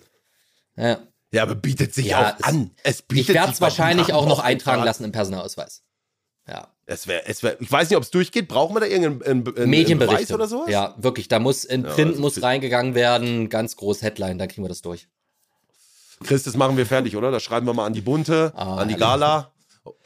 Ja. 0.75 0.99
Ja, 1.31 1.43
aber 1.43 1.55
bietet 1.55 1.93
sich 1.93 2.05
Ja, 2.07 2.31
auch 2.31 2.39
es- 2.39 2.43
an. 2.45 2.71
Es 2.83 3.01
bietet 3.01 3.29
Ich 3.29 3.35
werde 3.35 3.51
es 3.51 3.59
wahrscheinlich 3.61 4.13
auch 4.13 4.27
noch 4.27 4.39
eintragen 4.39 4.83
lassen 4.83 5.03
im 5.03 5.11
Personalausweis. 5.11 5.83
Ja. 6.47 6.69
Es 6.85 7.05
wär, 7.07 7.29
es 7.29 7.43
wär, 7.43 7.59
ich 7.59 7.69
weiß 7.69 7.89
nicht, 7.89 7.97
ob 7.97 8.03
es 8.03 8.11
durchgeht. 8.11 8.47
Brauchen 8.47 8.73
wir 8.73 8.79
da 8.79 8.85
irgendeinen. 8.85 9.43
Beweis 9.43 10.31
oder 10.31 10.47
sowas? 10.47 10.69
Ja, 10.69 10.95
wirklich. 10.97 11.27
Da 11.27 11.39
muss 11.39 11.65
in 11.65 11.83
Print 11.83 12.11
also 12.11 12.21
muss 12.21 12.41
reingegangen 12.41 12.95
werden, 12.95 13.49
ganz 13.49 13.75
groß 13.75 14.01
Headline, 14.03 14.37
dann 14.37 14.47
kriegen 14.47 14.63
wir 14.63 14.69
das 14.69 14.81
durch. 14.81 15.09
Chris, 16.23 16.43
das 16.43 16.55
machen 16.55 16.77
wir 16.77 16.85
fertig, 16.85 17.17
oder? 17.17 17.29
Das 17.29 17.43
schreiben 17.43 17.65
wir 17.67 17.73
mal 17.73 17.85
an 17.85 17.93
die 17.93 18.01
Bunte, 18.01 18.53
Ah, 18.55 18.77
an 18.77 18.87
die 18.87 18.93
ja. 18.93 18.99
Gala. 18.99 19.51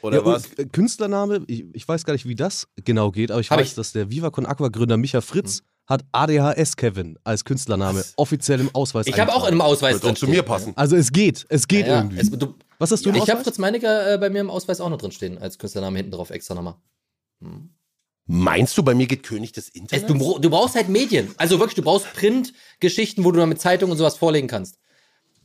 Oder 0.02 0.18
Ja, 0.18 0.24
was? 0.24 0.44
Künstlername, 0.72 1.42
ich, 1.46 1.64
ich 1.72 1.86
weiß 1.86 2.04
gar 2.04 2.12
nicht, 2.12 2.26
wie 2.26 2.34
das 2.34 2.66
genau 2.84 3.10
geht, 3.10 3.30
aber 3.30 3.40
ich 3.40 3.50
Hab 3.50 3.58
weiß, 3.58 3.68
ich. 3.68 3.74
dass 3.74 3.92
der 3.92 4.10
Viva 4.10 4.30
Con 4.30 4.46
Aqua 4.46 4.68
Gründer 4.68 4.96
Micha 4.96 5.20
Fritz 5.20 5.62
hat 5.86 6.04
ADHS 6.12 6.76
Kevin 6.76 7.18
als 7.24 7.44
Künstlername 7.44 8.04
offiziell 8.16 8.60
im 8.60 8.74
Ausweis. 8.74 9.06
Ich 9.06 9.18
habe 9.18 9.34
auch 9.34 9.42
in 9.44 9.48
einem 9.52 9.60
Ausweis 9.62 9.94
Wird 10.02 10.12
auch 10.12 10.16
zu 10.18 10.28
mir 10.28 10.42
passen. 10.42 10.72
Also 10.76 10.96
es 10.96 11.10
geht, 11.12 11.44
es 11.48 11.66
geht 11.66 11.86
Ja, 11.86 11.98
irgendwie. 11.98 12.20
es, 12.20 12.30
du, 12.30 12.54
Was 12.78 12.90
hast 12.92 13.04
du 13.04 13.10
im 13.10 13.16
ich 13.16 13.28
habe? 13.28 13.42
Fritz 13.42 13.58
Meinecke 13.58 13.86
äh, 14.14 14.18
bei 14.18 14.30
mir 14.30 14.40
im 14.40 14.50
Ausweis 14.50 14.80
auch 14.80 14.88
noch 14.90 14.98
drin 14.98 15.10
stehen, 15.12 15.38
als 15.38 15.58
Künstlername 15.58 15.96
hinten 15.98 16.12
drauf 16.12 16.30
extra 16.30 16.54
nochmal. 16.54 16.76
Meinst 18.26 18.78
du, 18.78 18.82
bei 18.84 18.94
mir 18.94 19.06
geht 19.06 19.24
König 19.24 19.52
des 19.52 19.68
Es, 19.68 19.74
Internets? 19.74 20.06
du, 20.06 20.38
du 20.38 20.50
brauchst 20.50 20.76
halt 20.76 20.88
Medien. 20.88 21.34
Also 21.36 21.58
wirklich, 21.58 21.74
du 21.74 21.82
brauchst 21.82 22.10
Print-Geschichten, 22.14 23.24
wo 23.24 23.32
du 23.32 23.40
dann 23.40 23.48
mit 23.48 23.60
Zeitungen 23.60 23.90
und 23.92 23.98
sowas 23.98 24.16
vorlegen 24.16 24.46
kannst. 24.46 24.78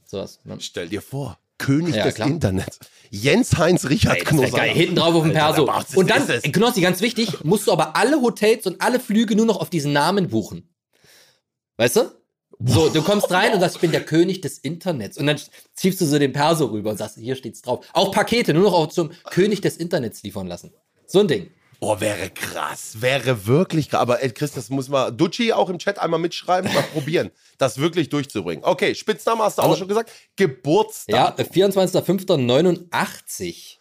Sowas. 0.05 0.39
Ne? 0.43 0.57
Stell 0.59 0.87
dir 0.87 1.01
vor, 1.01 1.39
König 1.57 1.95
Ja, 1.95 2.03
des 2.03 2.15
klar. 2.15 2.27
Internets. 2.27 2.79
Jens-Heinz 3.09 3.89
Richard 3.89 4.23
geil. 4.25 4.69
Hinten 4.69 4.95
drauf 4.95 5.15
auf 5.15 5.23
dem 5.23 5.35
Alter, 5.35 5.65
Perso. 5.65 5.65
das 5.65 5.95
Und 5.95 6.09
dann, 6.09 6.29
äh, 6.29 6.39
Knossi, 6.51 6.81
ganz 6.81 7.01
wichtig, 7.01 7.43
musst 7.43 7.67
du 7.67 7.71
aber 7.71 7.95
alle 7.95 8.21
Hotels 8.21 8.65
und 8.67 8.81
alle 8.81 8.99
Flüge 8.99 9.35
nur 9.35 9.45
noch 9.45 9.59
auf 9.59 9.69
diesen 9.69 9.93
Namen 9.93 10.27
buchen. 10.29 10.69
Weißt 11.77 11.95
du? 11.95 12.11
So, 12.59 12.89
du 12.89 13.03
kommst 13.03 13.31
rein 13.31 13.53
und 13.53 13.59
sagst, 13.59 13.75
ich 13.75 13.81
bin 13.81 13.91
der 13.91 14.03
König 14.03 14.41
des 14.41 14.57
Internets. 14.57 15.17
Und 15.17 15.27
dann 15.27 15.39
ziehst 15.75 16.01
du 16.01 16.05
so 16.05 16.17
den 16.17 16.33
Perso 16.33 16.65
rüber 16.65 16.89
und 16.89 16.97
sagst, 16.97 17.17
hier 17.17 17.35
steht's 17.35 17.61
drauf. 17.61 17.85
Auch 17.93 18.11
Pakete 18.11 18.53
nur 18.53 18.63
noch 18.63 18.73
auch 18.73 18.87
zum 18.87 19.11
König 19.29 19.61
des 19.61 19.77
Internets 19.77 20.23
liefern 20.23 20.47
lassen. 20.47 20.73
So 21.05 21.19
ein 21.19 21.27
Ding. 21.27 21.51
Oh, 21.79 21.99
wäre 21.99 22.29
krass. 22.31 23.01
Wäre 23.01 23.45
wirklich 23.45 23.89
krass. 23.89 23.99
Aber 24.01 24.23
ey, 24.23 24.31
Chris, 24.31 24.51
das 24.51 24.69
muss 24.69 24.89
mal 24.89 25.11
Ducci 25.11 25.53
auch 25.53 25.69
im 25.69 25.77
Chat 25.77 25.99
einmal 25.99 26.19
mitschreiben, 26.19 26.73
mal 26.73 26.81
probieren, 26.83 27.29
das 27.59 27.77
wirklich 27.77 28.09
durchzubringen. 28.09 28.63
Okay, 28.63 28.95
Spitzname 28.95 29.43
hast 29.43 29.57
du 29.57 29.61
auch 29.61 29.65
Also- 29.67 29.79
schon 29.79 29.87
gesagt. 29.87 30.11
Geburtstag. 30.35 31.15
Ja, 31.15 31.35
äh, 31.37 31.43
24.05.89. 31.43 33.77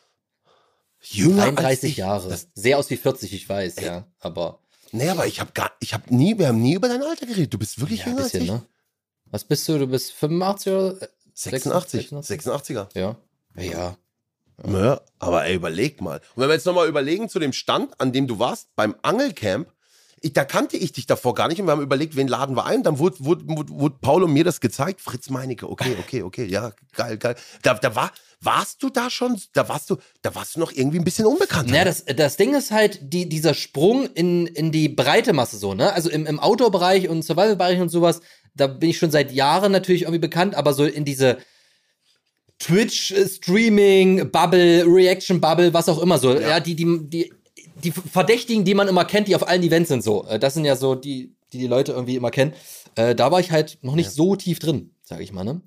Jünger 1.08 1.44
als 1.44 1.54
33 1.54 1.90
ich. 1.92 1.96
Jahre. 1.98 2.28
Das, 2.28 2.48
Sehr 2.54 2.78
aus 2.78 2.90
wie 2.90 2.96
40, 2.96 3.32
ich 3.32 3.48
weiß, 3.48 3.76
ja. 3.80 4.06
Aber 4.18 4.58
nee, 4.92 5.08
aber 5.08 5.26
ich 5.26 5.40
habe 5.40 5.52
gar, 5.52 5.72
ich 5.80 5.94
habe 5.94 6.14
nie, 6.14 6.36
wir 6.38 6.48
haben 6.48 6.60
nie 6.60 6.74
über 6.74 6.88
dein 6.88 7.02
Alter 7.02 7.26
geredet. 7.26 7.54
Du 7.54 7.58
bist 7.58 7.80
wirklich 7.80 8.00
ja, 8.00 8.06
jünger 8.06 8.22
bisschen, 8.24 8.40
als 8.42 8.48
ich. 8.48 8.54
ne? 8.54 8.62
Was 9.30 9.44
bist 9.44 9.68
du? 9.68 9.78
Du 9.78 9.86
bist 9.86 10.12
85 10.12 10.72
oder? 10.72 11.02
äh, 11.02 11.08
86, 11.34 12.08
86? 12.10 12.76
86er. 12.76 12.88
Ja. 12.98 13.16
Ja. 13.56 13.96
Ja, 14.64 15.00
aber 15.18 15.44
ey, 15.44 15.56
überleg 15.56 16.00
mal. 16.00 16.20
Und 16.34 16.42
wenn 16.42 16.48
wir 16.48 16.54
jetzt 16.54 16.66
nochmal 16.66 16.88
überlegen 16.88 17.28
zu 17.28 17.38
dem 17.38 17.52
Stand, 17.52 18.00
an 18.00 18.12
dem 18.12 18.26
du 18.26 18.38
warst, 18.38 18.74
beim 18.74 18.94
Angelcamp, 19.02 19.68
ich, 20.22 20.32
da 20.32 20.44
kannte 20.44 20.76
ich 20.78 20.92
dich 20.92 21.06
davor 21.06 21.34
gar 21.34 21.48
nicht 21.48 21.60
und 21.60 21.66
wir 21.66 21.72
haben 21.72 21.82
überlegt, 21.82 22.16
wen 22.16 22.26
laden 22.26 22.56
wir 22.56 22.64
ein. 22.64 22.82
Dann 22.82 22.98
wurde, 22.98 23.16
wurde, 23.20 23.44
wurde, 23.46 23.72
wurde 23.72 23.96
Paul 24.00 24.22
und 24.22 24.32
mir 24.32 24.44
das 24.44 24.60
gezeigt. 24.60 25.02
Fritz 25.02 25.28
Meinecke, 25.28 25.68
okay, 25.68 25.94
okay, 26.00 26.22
okay, 26.22 26.46
ja, 26.46 26.72
geil, 26.94 27.18
geil. 27.18 27.36
Da, 27.62 27.74
da 27.74 27.94
war, 27.94 28.10
warst 28.40 28.82
du 28.82 28.88
da 28.88 29.10
schon, 29.10 29.40
da 29.52 29.68
warst 29.68 29.90
du, 29.90 29.96
da 30.22 30.34
warst 30.34 30.56
du 30.56 30.60
noch 30.60 30.72
irgendwie 30.72 30.98
ein 30.98 31.04
bisschen 31.04 31.26
unbekannt. 31.26 31.70
Naja, 31.70 31.84
das, 31.84 32.04
das 32.04 32.36
Ding 32.38 32.54
ist 32.54 32.70
halt 32.70 33.00
die, 33.02 33.28
dieser 33.28 33.52
Sprung 33.52 34.06
in, 34.14 34.46
in 34.46 34.72
die 34.72 34.88
breite 34.88 35.34
Masse 35.34 35.58
so, 35.58 35.74
ne? 35.74 35.92
Also 35.92 36.08
im, 36.08 36.24
im 36.26 36.40
Outdoor-Bereich 36.40 37.08
und 37.08 37.22
Survival-Bereich 37.22 37.80
und 37.80 37.90
sowas, 37.90 38.20
da 38.54 38.68
bin 38.68 38.88
ich 38.88 38.98
schon 38.98 39.10
seit 39.10 39.32
Jahren 39.32 39.70
natürlich 39.70 40.02
irgendwie 40.02 40.18
bekannt, 40.18 40.54
aber 40.54 40.72
so 40.72 40.84
in 40.86 41.04
diese 41.04 41.36
Twitch-Streaming, 42.58 44.30
Bubble, 44.30 44.84
Reaction-Bubble, 44.86 45.74
was 45.74 45.88
auch 45.88 46.00
immer 46.00 46.18
so. 46.18 46.34
Ja, 46.34 46.40
ja 46.40 46.60
die, 46.60 46.74
die, 46.74 46.98
die, 47.08 47.32
die 47.82 47.92
Verdächtigen, 47.92 48.64
die 48.64 48.74
man 48.74 48.88
immer 48.88 49.04
kennt, 49.04 49.28
die 49.28 49.36
auf 49.36 49.46
allen 49.46 49.62
Events 49.62 49.88
sind 49.88 50.02
so. 50.02 50.26
Äh, 50.26 50.38
das 50.38 50.54
sind 50.54 50.64
ja 50.64 50.76
so 50.76 50.94
die, 50.94 51.34
die 51.52 51.58
die 51.58 51.66
Leute 51.66 51.92
irgendwie 51.92 52.16
immer 52.16 52.30
kennen. 52.30 52.54
Äh, 52.94 53.14
da 53.14 53.30
war 53.30 53.40
ich 53.40 53.50
halt 53.50 53.78
noch 53.82 53.94
nicht 53.94 54.06
ja. 54.06 54.12
so 54.12 54.36
tief 54.36 54.58
drin, 54.58 54.94
sag 55.02 55.20
ich 55.20 55.32
mal, 55.32 55.44
ne? 55.44 55.60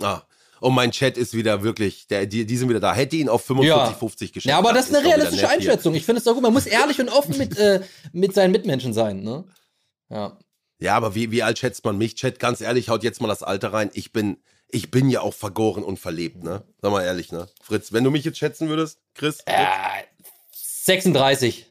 Ah. 0.00 0.22
Und 0.60 0.74
mein 0.74 0.90
Chat 0.90 1.16
ist 1.16 1.34
wieder 1.34 1.62
wirklich, 1.62 2.06
der, 2.06 2.26
die, 2.26 2.44
die 2.44 2.56
sind 2.56 2.68
wieder 2.68 2.80
da. 2.80 2.94
Hätte 2.94 3.16
ihn 3.16 3.30
auf 3.30 3.44
45, 3.44 3.92
ja. 3.92 3.98
50 3.98 4.32
geschätzt. 4.32 4.50
Ja, 4.50 4.58
aber 4.58 4.74
das 4.74 4.90
ist 4.90 4.94
eine 4.94 5.06
realistische 5.06 5.48
Einschätzung. 5.48 5.94
Ich 5.94 6.04
finde 6.04 6.18
es 6.18 6.24
doch 6.24 6.34
gut. 6.34 6.42
Man 6.42 6.52
muss 6.52 6.66
ehrlich 6.66 7.00
und 7.00 7.08
offen 7.08 7.38
mit, 7.38 7.56
äh, 7.56 7.80
mit 8.12 8.34
seinen 8.34 8.50
Mitmenschen 8.52 8.92
sein, 8.92 9.22
ne? 9.22 9.46
Ja. 10.10 10.38
Ja, 10.78 10.96
aber 10.96 11.14
wie, 11.14 11.30
wie 11.30 11.42
alt 11.42 11.58
schätzt 11.58 11.84
man 11.84 11.96
mich? 11.98 12.14
Chat, 12.14 12.38
ganz 12.38 12.60
ehrlich, 12.60 12.88
haut 12.88 13.02
jetzt 13.02 13.20
mal 13.20 13.28
das 13.28 13.42
Alter 13.42 13.72
rein. 13.72 13.90
Ich 13.94 14.12
bin, 14.12 14.36
ich 14.72 14.90
bin 14.90 15.10
ja 15.10 15.20
auch 15.20 15.34
vergoren 15.34 15.82
und 15.82 15.98
verlebt, 15.98 16.42
ne? 16.42 16.62
Sag 16.80 16.90
mal 16.92 17.02
ehrlich, 17.02 17.32
ne? 17.32 17.48
Fritz, 17.62 17.92
wenn 17.92 18.04
du 18.04 18.10
mich 18.10 18.24
jetzt 18.24 18.38
schätzen 18.38 18.68
würdest, 18.68 18.98
Chris? 19.14 19.40
Äh, 19.46 19.54
36. 20.52 21.66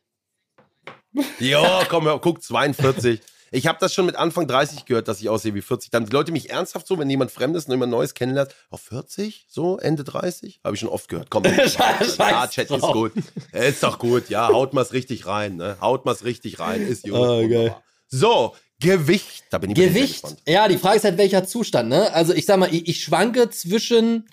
Ja, 1.40 1.86
komm, 1.90 2.08
guck, 2.22 2.44
42. 2.44 3.22
Ich 3.52 3.66
habe 3.66 3.80
das 3.80 3.94
schon 3.94 4.06
mit 4.06 4.16
Anfang 4.16 4.48
30 4.48 4.86
gehört, 4.86 5.08
dass 5.08 5.20
ich 5.22 5.30
aussehe 5.30 5.56
wie 5.56 5.62
40. 5.62 5.90
Dann 5.90 6.06
die 6.06 6.12
Leute 6.12 6.32
mich 6.32 6.52
ernsthaft 6.52 6.86
so, 6.86 7.00
wenn 7.00 7.10
jemand 7.10 7.32
Fremdes 7.32 7.66
und 7.66 7.72
jemand 7.72 7.92
Neues 7.92 8.14
kennenlernt, 8.14 8.54
auf 8.70 8.82
40, 8.82 9.48
so 9.50 9.80
Ende 9.80 10.04
30, 10.04 10.62
habe 10.64 10.76
ich 10.76 10.80
schon 10.80 10.90
oft 10.90 11.10
gehört. 11.10 11.30
Komm, 11.30 11.44
ja, 12.18 12.48
Chat 12.48 12.70
ist 12.70 12.82
gut, 12.82 13.14
ist 13.52 13.84
doch 13.84 13.98
gut. 13.98 14.30
Ja, 14.30 14.50
haut 14.50 14.74
mal's 14.74 14.94
richtig 14.94 15.26
rein, 15.26 15.56
ne? 15.56 15.78
Haut 15.82 16.06
mal's 16.06 16.24
richtig 16.24 16.60
rein, 16.60 16.82
ist 16.82 17.04
gut. 17.04 17.14
Oh, 17.14 17.44
okay. 17.44 17.74
So, 18.08 18.56
Gewicht, 18.82 19.44
da 19.50 19.58
bin 19.58 19.72
ich 19.72 19.76
Gewicht, 19.76 20.24
ja, 20.48 20.68
die 20.68 20.78
Frage 20.78 20.98
ist 20.98 21.04
halt, 21.04 21.18
welcher 21.18 21.46
Zustand, 21.46 21.89
ne? 21.89 22.13
Also 22.13 22.34
ich 22.34 22.46
sag 22.46 22.58
mal, 22.58 22.74
ich, 22.74 22.88
ich 22.88 23.04
schwanke 23.04 23.50
zwischen 23.50 24.30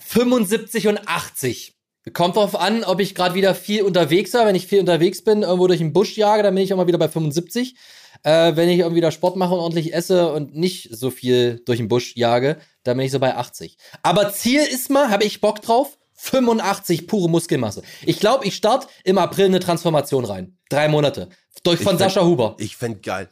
75 0.00 0.88
und 0.88 1.06
80. 1.06 1.74
Kommt 2.14 2.36
drauf 2.36 2.58
an, 2.58 2.84
ob 2.84 3.00
ich 3.00 3.14
gerade 3.14 3.34
wieder 3.34 3.54
viel 3.54 3.82
unterwegs 3.82 4.32
war. 4.32 4.46
Wenn 4.46 4.54
ich 4.54 4.66
viel 4.66 4.80
unterwegs 4.80 5.22
bin, 5.22 5.42
irgendwo 5.42 5.66
durch 5.66 5.80
den 5.80 5.92
Busch 5.92 6.16
jage, 6.16 6.42
dann 6.42 6.54
bin 6.54 6.64
ich 6.64 6.72
auch 6.72 6.78
mal 6.78 6.86
wieder 6.86 6.98
bei 6.98 7.08
75. 7.08 7.76
Äh, 8.22 8.56
wenn 8.56 8.68
ich 8.68 8.78
irgendwie 8.78 8.96
wieder 8.96 9.10
Sport 9.10 9.36
mache 9.36 9.52
und 9.52 9.60
ordentlich 9.60 9.94
esse 9.94 10.32
und 10.32 10.56
nicht 10.56 10.88
so 10.90 11.10
viel 11.10 11.62
durch 11.66 11.78
den 11.78 11.88
Busch 11.88 12.16
jage, 12.16 12.56
dann 12.82 12.96
bin 12.96 13.06
ich 13.06 13.12
so 13.12 13.18
bei 13.18 13.36
80. 13.36 13.76
Aber 14.02 14.32
Ziel 14.32 14.60
ist 14.60 14.90
mal, 14.90 15.10
habe 15.10 15.24
ich 15.24 15.40
Bock 15.40 15.62
drauf, 15.62 15.98
85 16.14 17.06
pure 17.06 17.28
Muskelmasse. 17.28 17.82
Ich 18.04 18.18
glaube, 18.18 18.44
ich 18.44 18.56
starte 18.56 18.88
im 19.04 19.18
April 19.18 19.46
eine 19.46 19.60
Transformation 19.60 20.24
rein. 20.24 20.57
Drei 20.68 20.88
Monate. 20.88 21.28
Durch 21.62 21.78
von 21.78 21.98
fänd, 21.98 22.00
Sascha 22.00 22.24
Huber. 22.24 22.56
Ich 22.58 22.76
fände 22.76 23.00
geil. 23.00 23.28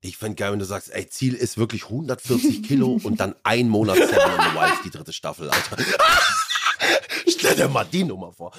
Ich 0.00 0.16
fände 0.16 0.36
geil, 0.36 0.52
wenn 0.52 0.58
du 0.58 0.64
sagst, 0.64 0.90
ey, 0.92 1.08
Ziel 1.08 1.34
ist 1.34 1.58
wirklich 1.58 1.84
140 1.84 2.62
Kilo 2.62 2.98
und 3.04 3.20
dann 3.20 3.34
ein 3.44 3.68
Monat 3.68 3.96
Seven 3.96 4.18
on 4.18 4.40
the 4.40 4.56
Wild, 4.56 4.84
die 4.84 4.90
dritte 4.90 5.12
Staffel, 5.12 5.48
Alter. 5.50 5.76
Stell 7.28 7.54
dir 7.56 7.68
mal 7.68 7.84
die 7.84 8.04
Nummer 8.04 8.32
vor. 8.32 8.52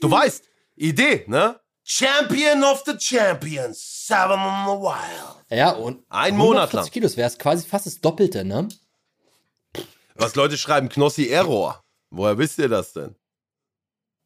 Du 0.00 0.10
weißt, 0.10 0.44
Idee, 0.76 1.24
ne? 1.28 1.60
Champion 1.84 2.62
of 2.64 2.82
the 2.86 2.94
Champions, 2.98 4.06
Seven 4.06 4.38
on 4.38 4.64
the 4.66 4.82
Wild. 4.82 5.58
Ja, 5.58 5.70
und 5.72 6.04
ein 6.08 6.36
Monat 6.36 6.72
lang. 6.72 6.88
Kilos 6.90 7.16
wäre 7.16 7.28
es 7.28 7.38
quasi 7.38 7.66
fast 7.66 7.86
das 7.86 8.00
Doppelte, 8.00 8.44
ne? 8.44 8.68
Was 10.14 10.34
Leute 10.34 10.56
schreiben, 10.58 10.88
Knossi 10.88 11.28
Error. 11.28 11.82
Woher 12.10 12.38
wisst 12.38 12.58
ihr 12.58 12.68
das 12.68 12.92
denn? 12.92 13.16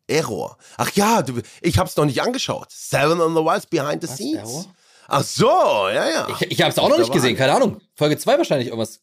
Error. 0.08 0.56
Ach 0.76 0.90
ja, 0.92 1.22
du, 1.22 1.40
ich 1.60 1.78
hab's 1.78 1.96
noch 1.96 2.04
nicht 2.04 2.22
angeschaut. 2.22 2.68
Seven 2.70 3.20
on 3.20 3.34
the 3.34 3.40
Wilds 3.40 3.66
Behind 3.66 4.02
the 4.02 4.08
Was, 4.08 4.16
Scenes. 4.16 4.50
Error? 4.50 4.64
Ach 5.08 5.22
so, 5.22 5.48
ja, 5.88 6.08
ja. 6.08 6.28
Ich, 6.28 6.50
ich 6.52 6.62
hab's 6.62 6.78
auch 6.78 6.88
noch 6.88 6.98
nicht 6.98 7.12
gesehen, 7.12 7.36
keine 7.36 7.54
Ahnung. 7.54 7.80
Folge 7.94 8.18
2 8.18 8.38
wahrscheinlich 8.38 8.68
irgendwas. 8.68 9.00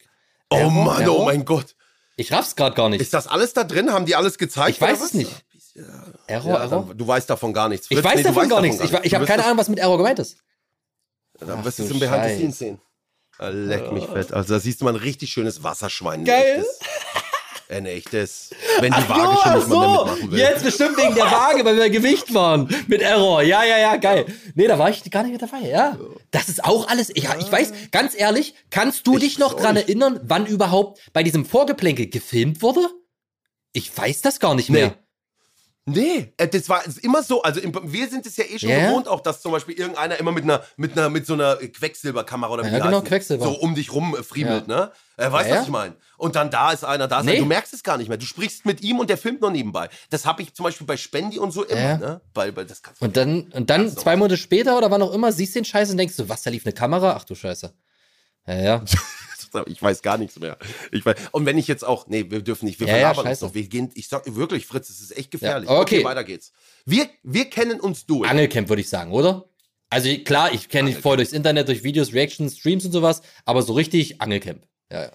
Oh 0.50 0.58
Error, 0.58 0.72
Mann, 0.72 0.98
oh 0.98 1.02
Error? 1.02 1.20
oh 1.20 1.26
mein 1.26 1.46
Gott. 1.46 1.76
Ich 2.16 2.32
raff's 2.32 2.56
gerade 2.56 2.76
gar 2.76 2.89
nicht. 2.89 3.02
Ist 3.02 3.13
das 3.13 3.28
alles 3.28 3.54
da 3.54 3.63
drin? 3.63 3.92
Haben 3.92 4.06
die 4.06 4.16
alles 4.16 4.38
gezeigt? 4.38 4.76
Ich 4.76 4.82
weiß 4.82 5.02
es 5.02 5.13
nicht. 5.13 5.32
Ja. 5.76 5.84
Error, 6.28 6.52
ja, 6.52 6.63
Error? 6.63 6.92
Du 6.94 7.08
weißt 7.08 7.30
davon 7.30 7.54
gar 7.54 7.70
nichts. 7.70 7.88
Fritz, 7.88 8.00
ich 8.00 8.06
weiß 8.06 8.16
nee, 8.18 8.24
davon 8.24 8.50
gar 8.50 8.62
nichts. 8.62 8.78
Gar 8.78 9.00
ich, 9.00 9.06
ich 9.08 9.16
habe 9.16 9.26
keine 9.26 9.44
Ahnung, 9.46 9.58
was 9.58 9.70
mit 9.70 9.80
Error 9.80 9.98
gemeint 9.98 10.20
ist. 10.20 10.38
Ja, 11.39 11.48
dann 11.48 11.66
wirst 11.66 11.80
du 11.80 11.84
es 11.84 11.92
im 11.92 12.00
Behind 12.00 12.24
the 12.26 12.36
Scenes 12.36 12.58
sehen. 12.60 12.82
Ah, 13.39 13.48
leck 13.48 13.92
mich 13.92 14.06
fett. 14.06 14.32
Also 14.32 14.54
da 14.54 14.60
siehst 14.60 14.82
du 14.82 14.86
mal 14.86 14.94
ein 14.94 14.98
richtig 14.98 15.32
schönes 15.32 15.63
Wasserschwein. 15.63 16.24
Geil. 16.26 16.63
Ein 17.69 17.86
echtes. 17.86 18.49
Wenn 18.80 18.91
die 18.91 18.97
Ach 18.99 19.10
Waage 19.10 19.38
schon 19.41 19.54
nicht 19.56 19.67
so. 19.67 19.80
mehr 19.80 19.89
mitmachen 19.89 20.32
will. 20.32 20.39
Jetzt 20.39 20.63
bestimmt 20.63 20.97
wegen 20.97 21.15
der 21.15 21.26
Waage, 21.26 21.65
weil 21.65 21.76
wir 21.78 21.89
Gewicht 21.89 22.34
waren. 22.34 22.67
Mit 22.88 23.02
Error. 23.02 23.41
Ja, 23.41 23.63
ja, 23.63 23.78
ja, 23.78 23.95
geil. 23.95 24.26
Nee, 24.56 24.67
da 24.67 24.78
war 24.78 24.89
ich 24.89 25.10
gar 25.10 25.23
nicht 25.23 25.32
mit 25.32 25.41
dabei, 25.41 25.67
ja. 25.67 25.97
Das 26.32 26.49
ist 26.49 26.63
auch 26.63 26.88
alles. 26.88 27.10
Ich, 27.10 27.23
ich 27.39 27.52
weiß, 27.52 27.73
ganz 27.91 28.13
ehrlich, 28.15 28.54
kannst 28.69 29.08
du 29.08 29.15
ich 29.15 29.23
dich 29.23 29.39
noch 29.39 29.54
dran 29.56 29.76
erinnern, 29.76 30.19
wann 30.23 30.45
überhaupt 30.45 30.99
bei 31.13 31.23
diesem 31.23 31.45
Vorgeplänkel 31.45 32.10
gefilmt 32.10 32.62
wurde? 32.62 32.88
Ich 33.71 33.95
weiß 33.97 34.21
das 34.21 34.39
gar 34.39 34.54
nicht 34.56 34.69
mehr. 34.69 34.88
Nee, 34.88 34.93
äh, 35.86 36.48
das 36.48 36.69
war 36.69 36.82
immer 37.02 37.24
so. 37.24 37.41
Also 37.41 37.62
wir 37.84 38.10
sind 38.10 38.26
es 38.26 38.38
ja 38.38 38.46
eh 38.46 38.58
schon 38.58 38.69
yeah. 38.69 38.88
gewohnt, 38.88 39.08
auch 39.08 39.19
dass 39.19 39.41
zum 39.41 39.52
Beispiel 39.52 39.76
irgendeiner 39.76 40.17
immer 40.17 40.32
mit 40.32 40.43
einer, 40.43 40.63
mit 40.78 40.98
einer, 40.98 41.10
mit 41.10 41.26
so 41.26 41.34
einer 41.34 41.58
Quecksilberkamera 41.58 42.52
oder 42.54 42.63
wie 42.63 42.72
ja, 42.72 42.80
genau, 42.80 43.02
Quecksilber. 43.02 43.46
so 43.46 43.52
um 43.52 43.76
dich 43.76 43.91
rum 43.91 44.15
äh, 44.17 44.24
friemelt, 44.24 44.67
ja. 44.67 44.76
ne? 44.76 44.91
Äh, 45.17 45.32
weißt 45.32 45.50
du, 45.50 45.54
ja, 45.54 45.60
was 45.60 45.65
ich 45.65 45.72
meine? 45.72 45.96
Und 46.17 46.36
dann 46.36 46.50
da 46.50 46.72
ist 46.72 46.86
einer, 46.86 47.08
da 47.08 47.19
ist 47.19 47.26
nee. 47.26 47.32
einer. 47.32 47.41
Du 47.41 47.46
merkst 47.46 47.74
es 47.74 47.84
gar 47.84 47.98
nicht 47.98 48.08
mehr. 48.08 48.17
Du 48.17 48.26
sprichst 48.26 48.65
mit 48.65 48.82
ihm 48.82 49.00
und 49.00 49.10
der 49.10 49.17
filmt 49.17 49.41
noch 49.41 49.52
nebenbei. 49.52 49.89
Das 50.10 50.26
habe 50.26 50.41
ich 50.41 50.54
zum 50.54 50.63
Beispiel 50.63 50.88
bei 50.88 50.96
Spendi 50.96 51.38
und 51.38 51.52
so 51.52 51.63
immer, 51.65 51.80
ja. 51.82 51.98
ne? 51.98 52.22
Bei, 52.34 52.52
bei, 52.52 52.63
das 52.63 52.82
kannst 52.82 53.02
und 53.02 53.17
dann, 53.17 53.52
und 53.52 53.69
dann 53.69 53.89
zwei 53.96 54.15
Monate 54.15 54.38
später 54.38 54.78
oder 54.78 54.89
wann 54.89 55.02
auch 55.02 55.13
immer, 55.13 55.34
siehst 55.34 55.54
du 55.56 55.60
den 55.60 55.65
Scheiß 55.65 55.91
und 55.91 55.98
denkst 55.98 56.15
du, 56.15 56.30
was, 56.30 56.43
da 56.43 56.50
lief 56.50 56.65
eine 56.65 56.74
Kamera? 56.74 57.15
Ach 57.17 57.26
du 57.26 57.36
Scheiße. 57.36 57.74
Ja, 58.48 58.56
ja. 58.56 58.86
ich 59.68 59.82
weiß 59.82 60.02
gar 60.02 60.18
nichts 60.18 60.39
mehr. 60.39 60.58
Ich 60.92 61.06
weiß, 61.06 61.16
und 61.32 61.46
wenn 61.46 61.58
ich 61.58 61.68
jetzt 61.68 61.84
auch, 61.84 62.08
nee, 62.08 62.30
wir 62.30 62.42
dürfen 62.42 62.66
nicht, 62.66 62.80
wir 62.80 62.88
ja, 62.88 62.94
verlabern 62.94 63.26
ja, 63.26 63.32
uns 63.32 63.42
noch. 63.42 63.54
Wir 63.54 63.68
gehen, 63.68 63.92
ich 63.96 64.08
sag 64.08 64.24
wirklich, 64.36 64.66
Fritz, 64.66 64.89
es 64.89 65.02
ist 65.02 65.18
echt 65.18 65.32
gefährlich. 65.32 65.70
Ja, 65.70 65.80
okay. 65.80 65.98
okay. 65.98 66.06
weiter 66.06 66.24
geht's. 66.24 66.52
Wir, 66.86 67.08
wir 67.24 67.50
kennen 67.50 67.80
uns 67.80 68.06
durch. 68.06 68.30
Angelcamp 68.30 68.70
würde 68.70 68.82
ich 68.82 68.89
sagen, 68.89 69.12
oder? 69.12 69.50
Also 69.89 70.10
klar, 70.26 70.52
ich 70.52 70.70
kenne 70.70 70.89
dich 70.89 71.00
vorher 71.00 71.18
durchs 71.18 71.34
Internet, 71.34 71.68
durch 71.68 71.84
Videos, 71.84 72.13
Reactions, 72.13 72.58
Streams 72.58 72.86
und 72.86 72.92
sowas, 72.92 73.22
aber 73.46 73.62
so 73.62 73.74
richtig 73.74 74.22
Angelcamp. 74.22 74.66
Ja, 74.92 75.04
ja. 75.04 75.12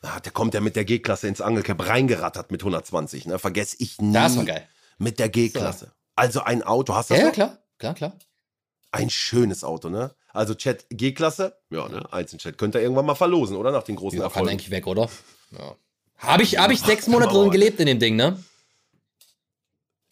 Ah, 0.00 0.20
der 0.20 0.32
kommt 0.32 0.54
ja 0.54 0.60
mit 0.60 0.76
der 0.76 0.84
G-Klasse 0.84 1.26
ins 1.26 1.40
Angelcamp 1.40 1.86
reingerattert 1.86 2.50
mit 2.50 2.62
120, 2.62 3.26
ne? 3.26 3.38
Vergess 3.38 3.74
ich 3.78 4.00
nie. 4.00 4.12
Das 4.12 4.36
war 4.36 4.44
geil. 4.44 4.66
Mit 4.98 5.18
der 5.18 5.28
G-Klasse. 5.28 5.86
So. 5.86 5.90
Also 6.14 6.40
ein 6.40 6.62
Auto, 6.62 6.94
hast 6.94 7.10
du 7.10 7.14
das? 7.14 7.20
Ja, 7.20 7.26
noch? 7.26 7.34
klar, 7.34 7.58
klar, 7.78 7.94
klar. 7.94 8.18
Ein 8.92 9.10
schönes 9.10 9.64
Auto, 9.64 9.88
ne? 9.88 10.14
Also 10.38 10.54
Chat 10.54 10.86
G-Klasse, 10.90 11.58
ja, 11.68 11.88
ne? 11.88 12.06
Einzelchat. 12.12 12.56
Könnt 12.58 12.76
ihr 12.76 12.80
irgendwann 12.80 13.06
mal 13.06 13.16
verlosen, 13.16 13.56
oder? 13.56 13.72
Nach 13.72 13.82
den 13.82 13.96
großen 13.96 14.20
ja, 14.20 14.26
Erfolgen. 14.26 14.46
Kann 14.46 14.52
eigentlich 14.52 14.70
weg, 14.70 14.86
oder? 14.86 15.10
Ja. 15.50 15.74
Habe 16.18 16.44
ich, 16.44 16.58
hab 16.58 16.70
ich 16.70 16.80
sechs 16.80 17.08
Monate 17.08 17.32
drin 17.32 17.50
gelebt 17.50 17.80
in 17.80 17.86
dem 17.86 17.98
Ding, 17.98 18.14
ne? 18.14 18.40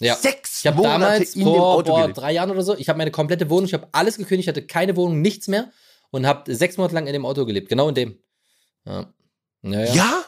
Ja. 0.01 0.17
Sechs 0.17 0.59
ich 0.61 0.67
habe 0.67 0.83
damals 0.83 1.35
vor, 1.35 1.85
vor 1.85 2.09
drei 2.09 2.33
Jahren 2.33 2.51
oder 2.51 2.63
so, 2.63 2.77
ich 2.77 2.89
habe 2.89 2.97
meine 2.97 3.13
komplette 3.13 3.49
Wohnung, 3.49 3.67
ich 3.67 3.73
habe 3.73 3.87
alles 3.93 4.17
gekündigt, 4.17 4.49
hatte 4.49 4.67
keine 4.67 4.97
Wohnung, 4.97 5.23
nichts 5.23 5.47
mehr 5.47 5.71
und 6.11 6.27
habe 6.27 6.53
sechs 6.53 6.77
Monate 6.77 6.97
lang 6.97 7.07
in 7.07 7.13
dem 7.13 7.25
Auto 7.25 7.47
gelebt, 7.47 7.69
genau 7.69 7.89
in 7.89 7.95
dem. 7.95 8.19
Ja. 8.85 9.15
Naja. 9.63 9.95
Ja? 9.95 10.25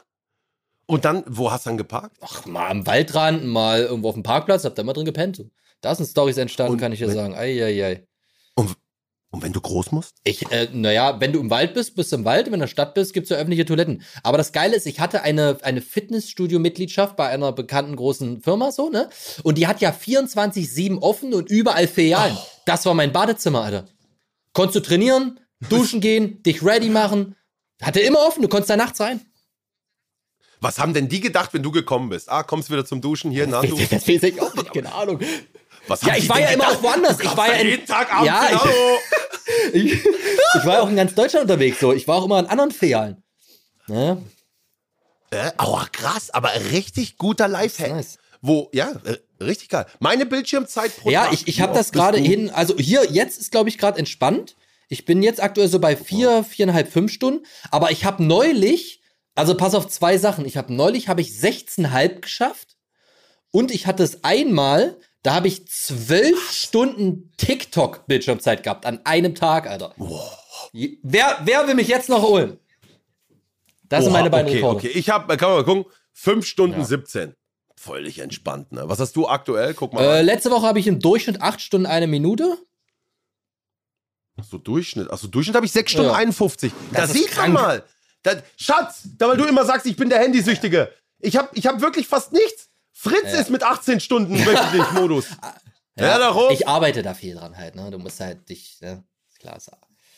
Und 0.87 1.05
dann, 1.05 1.25
wo 1.27 1.51
hast 1.51 1.67
du 1.67 1.71
dann 1.71 1.77
geparkt? 1.77 2.17
Ach, 2.21 2.47
mal 2.47 2.71
am 2.71 2.87
Waldrand, 2.87 3.45
mal 3.45 3.83
irgendwo 3.83 4.11
auf 4.11 4.15
dem 4.15 4.23
Parkplatz, 4.23 4.65
hab 4.65 4.77
da 4.77 4.83
immer 4.83 4.93
drin 4.93 5.07
gepennt. 5.07 5.45
Da 5.81 5.93
sind 5.93 6.07
Stories 6.07 6.37
entstanden, 6.37 6.75
und 6.75 6.79
kann 6.79 6.93
ich 6.93 7.01
dir 7.01 7.11
sagen. 7.11 7.35
Eieiei. 7.35 8.07
Und, 8.55 8.77
und 9.31 9.43
wenn 9.43 9.53
du 9.53 9.61
groß 9.61 9.93
musst? 9.93 10.14
Ich, 10.25 10.51
äh, 10.51 10.69
naja, 10.73 11.21
wenn 11.21 11.33
du 11.33 11.41
im 11.41 11.51
Wald 11.51 11.75
bist, 11.75 11.95
bist 11.97 12.12
du 12.12 12.17
im 12.17 12.25
Wald. 12.25 12.47
Wenn 12.47 12.53
du 12.53 12.57
in 12.57 12.61
der 12.61 12.67
Stadt 12.67 12.95
bist, 12.95 13.12
gibt's 13.12 13.29
ja 13.29 13.37
öffentliche 13.37 13.67
Toiletten. 13.67 14.03
Aber 14.23 14.38
das 14.38 14.53
Geile 14.53 14.75
ist, 14.75 14.87
ich 14.87 15.01
hatte 15.01 15.23
eine, 15.23 15.59
eine 15.62 15.83
Fitnessstudio-Mitgliedschaft 15.83 17.14
bei 17.14 17.29
einer 17.29 17.53
bekannten 17.53 17.95
großen 17.95 18.41
Firma, 18.41 18.73
so, 18.73 18.88
ne? 18.88 19.11
Und 19.43 19.59
die 19.59 19.67
hat 19.67 19.83
ja 19.83 19.91
24-7 19.91 20.99
offen 21.03 21.35
und 21.35 21.51
überall 21.51 21.88
Filialen. 21.88 22.37
Oh. 22.38 22.47
Das 22.64 22.87
war 22.87 22.95
mein 22.95 23.12
Badezimmer, 23.12 23.62
Alter. 23.62 23.87
Konntest 24.55 24.77
du 24.77 24.81
trainieren, 24.81 25.41
duschen 25.69 26.01
gehen, 26.01 26.43
dich 26.43 26.64
ready 26.64 26.88
machen. 26.88 27.37
Hatte 27.83 28.01
immer 28.01 28.21
offen, 28.27 28.43
du 28.43 28.49
konntest 28.49 28.71
da 28.71 28.77
nachts 28.77 29.01
rein. 29.01 29.21
Was 30.61 30.79
haben 30.79 30.95
denn 30.95 31.09
die 31.09 31.21
gedacht, 31.21 31.55
wenn 31.55 31.62
du 31.62 31.71
gekommen 31.71 32.09
bist? 32.09 32.31
Ah, 32.31 32.43
kommst 32.43 32.71
wieder 32.71 32.85
zum 32.85 33.01
Duschen 33.01 33.31
hier 33.31 33.47
nach 33.47 33.62
du. 33.64 33.77
Das 33.77 34.09
weiß 34.09 34.23
ich 34.23 34.41
auch 34.41 34.55
nicht, 34.55 34.73
keine 34.73 34.93
Ahnung. 34.93 35.21
Was 35.88 36.03
ja, 36.03 36.16
ich 36.16 36.29
war 36.29 36.40
ja 36.40 36.48
immer 36.48 36.68
auch 36.68 36.83
woanders. 36.83 37.18
Ich 37.20 37.37
war 37.37 37.48
ja 37.48 37.62
jeden 37.62 37.87
Tag 37.87 38.12
abends. 38.12 38.27
Ja, 38.27 38.48
ich, 39.72 39.74
ich, 39.92 39.92
ich, 39.94 40.64
war 40.64 40.74
ja 40.74 40.81
auch 40.83 40.88
in 40.88 40.96
ganz 40.96 41.14
Deutschland 41.14 41.44
unterwegs. 41.44 41.81
So, 41.81 41.92
ich 41.92 42.07
war 42.07 42.16
auch 42.16 42.24
immer 42.27 42.37
an 42.37 42.46
anderen 42.46 42.70
Filialen. 42.70 43.22
Ne? 43.87 44.22
Äh, 45.31 45.51
oh, 45.59 45.81
krass, 45.92 46.31
aber 46.31 46.51
richtig 46.70 47.16
guter 47.18 47.48
Lifehack. 47.48 47.90
Nice. 47.90 48.18
wo, 48.40 48.68
ja, 48.72 48.92
äh, 49.05 49.18
richtig 49.42 49.68
geil. 49.68 49.87
Meine 49.98 50.27
Bildschirmzeit 50.27 50.96
pro 50.96 51.11
Ja, 51.11 51.24
Tag. 51.24 51.33
ich, 51.35 51.48
ich 51.48 51.61
habe 51.61 51.74
das 51.74 51.92
gerade 51.92 52.18
hin, 52.18 52.51
also 52.51 52.77
hier, 52.79 53.05
jetzt 53.11 53.40
ist, 53.40 53.51
glaube 53.51 53.68
ich, 53.68 53.79
gerade 53.79 53.98
entspannt. 53.98 54.57
Ich 54.88 55.05
bin 55.05 55.22
jetzt 55.22 55.42
aktuell 55.42 55.68
so 55.68 55.81
bei 55.81 55.96
vier, 55.96 56.44
viereinhalb, 56.44 56.90
fünf 56.90 57.12
Stunden. 57.12 57.44
Aber 57.70 57.90
ich 57.90 58.05
habe 58.05 58.22
neulich, 58.22 59.03
also 59.35 59.55
pass 59.55 59.74
auf 59.74 59.88
zwei 59.88 60.16
Sachen. 60.16 60.46
Ich 60.46 60.57
habe 60.57 60.72
neulich, 60.72 61.09
habe 61.09 61.20
ich 61.20 61.29
16,5 61.31 62.20
geschafft. 62.20 62.77
Und 63.51 63.70
ich 63.70 63.87
hatte 63.87 64.03
es 64.03 64.24
einmal, 64.24 64.98
da 65.22 65.35
habe 65.35 65.48
ich 65.48 65.66
zwölf 65.68 66.50
Stunden 66.52 67.33
TikTok-Bildschirmzeit 67.37 68.62
gehabt 68.62 68.87
an 68.87 69.00
einem 69.04 69.35
Tag, 69.35 69.66
Alter. 69.66 69.94
Wer, 70.72 71.38
wer 71.44 71.66
will 71.66 71.74
mich 71.74 71.88
jetzt 71.88 72.09
noch 72.09 72.22
holen? 72.22 72.59
Das 73.88 74.04
sind 74.04 74.12
Oha, 74.12 74.18
meine 74.20 74.31
beiden 74.31 74.48
okay, 74.48 74.57
Rekorde. 74.59 74.76
okay. 74.76 74.88
Ich 74.88 75.11
habe, 75.11 75.37
kann 75.37 75.48
man 75.50 75.59
mal 75.59 75.64
gucken, 75.64 75.92
5 76.12 76.46
Stunden 76.46 76.81
Ja. 76.81 76.85
17. 76.85 77.35
Völlig 77.76 78.18
entspannt, 78.18 78.72
ne? 78.72 78.83
Was 78.87 78.98
hast 78.98 79.14
du 79.16 79.28
aktuell? 79.28 79.72
Guck 79.72 79.92
mal. 79.92 80.02
Äh, 80.02 80.22
letzte 80.22 80.50
Woche 80.50 80.66
habe 80.66 80.81
ich 80.81 80.87
im 80.88 80.98
Durchschnitt 80.98 81.40
acht 81.40 81.61
Stunden 81.61 81.87
eine 81.87 82.07
Minute. 82.09 82.59
so 84.50 84.59
Durchschnitt. 84.59 85.11
Achso, 85.11 85.28
Durchschnitt 85.28 85.54
habe 85.57 85.64
ich 85.66 85.72
6 85.72 85.92
Stunden 85.92 86.11
Ja. 86.11 86.16
51. 86.16 86.72
Da 86.92 87.00
Das 87.02 87.11
ist 87.11 87.16
sieht 87.18 87.37
man 87.37 87.52
mal. 87.52 87.85
Da, 88.22 88.33
Schatz, 88.57 89.02
da 89.16 89.28
weil 89.28 89.37
du 89.37 89.44
immer 89.44 89.64
sagst, 89.64 89.87
ich 89.87 89.96
bin 89.96 90.09
der 90.11 90.18
Handysüchtige. 90.18 90.92
Ich 91.20 91.37
habe 91.37 91.48
ich 91.54 91.66
hab 91.66 91.81
wirklich 91.81 92.07
fast 92.09 92.33
nichts. 92.33 92.67
Fritz 93.01 93.33
ist 93.33 93.51
mit 93.51 93.63
18 93.63 94.01
Stunden 94.01 94.35
wöchentlich 94.45 94.91
Modus. 94.93 95.27
Ja, 96.01 96.17
darum. 96.17 96.53
Ich 96.53 96.69
arbeite 96.69 97.03
da 97.03 97.13
viel 97.13 97.35
dran 97.35 97.57
halt, 97.57 97.75
ne? 97.75 97.91
Du 97.91 97.99
musst 97.99 98.21
halt 98.21 98.49
dich, 98.49 98.79
ne? 98.81 99.03
Klar. 99.41 99.57
Ist 99.57 99.69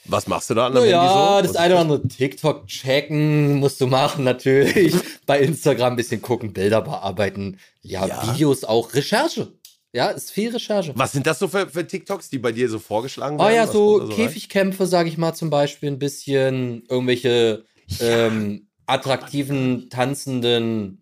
Was 0.05 0.27
machst 0.27 0.51
du 0.51 0.55
da 0.55 0.67
an 0.67 0.75
Na 0.75 0.81
deinem 0.81 0.91
Handy 0.91 1.07
ja, 1.07 1.37
so? 1.41 1.47
das 1.49 1.57
eine 1.57 1.73
oder 1.73 1.81
andere 1.81 2.07
TikTok 2.07 2.67
checken 2.67 3.55
musst 3.61 3.81
du 3.81 3.87
machen, 3.87 4.23
natürlich. 4.33 4.95
Bei 5.25 5.41
Instagram 5.41 5.95
ein 5.95 5.97
bisschen 5.97 6.21
gucken, 6.21 6.53
Bilder 6.53 6.83
bearbeiten. 6.83 7.59
Ja, 7.81 8.05
Ja. 8.07 8.31
Videos 8.35 8.63
auch. 8.65 8.93
Recherche. 8.93 9.55
Ja, 9.95 10.11
ist 10.11 10.31
viel 10.33 10.51
Recherche. 10.53 10.93
Was 10.97 11.13
sind 11.13 11.27
das 11.27 11.39
so 11.39 11.49
für, 11.49 11.67
für 11.67 11.87
TikToks, 11.87 12.29
die 12.29 12.39
bei 12.39 12.53
dir 12.53 12.69
so 12.69 12.79
vorgeschlagen 12.79 13.37
Oh 13.37 13.45
werden? 13.45 13.55
ja, 13.55 13.63
Was 13.67 13.73
so 13.73 13.97
rein? 13.97 14.11
Käfigkämpfe, 14.11 14.87
sag 14.87 15.07
ich 15.07 15.17
mal 15.17 15.33
zum 15.33 15.49
Beispiel, 15.49 15.91
ein 15.91 15.99
bisschen 15.99 16.85
irgendwelche 16.91 17.65
ähm, 18.01 18.69
attraktiven, 18.85 19.89
tanzenden. 19.89 21.00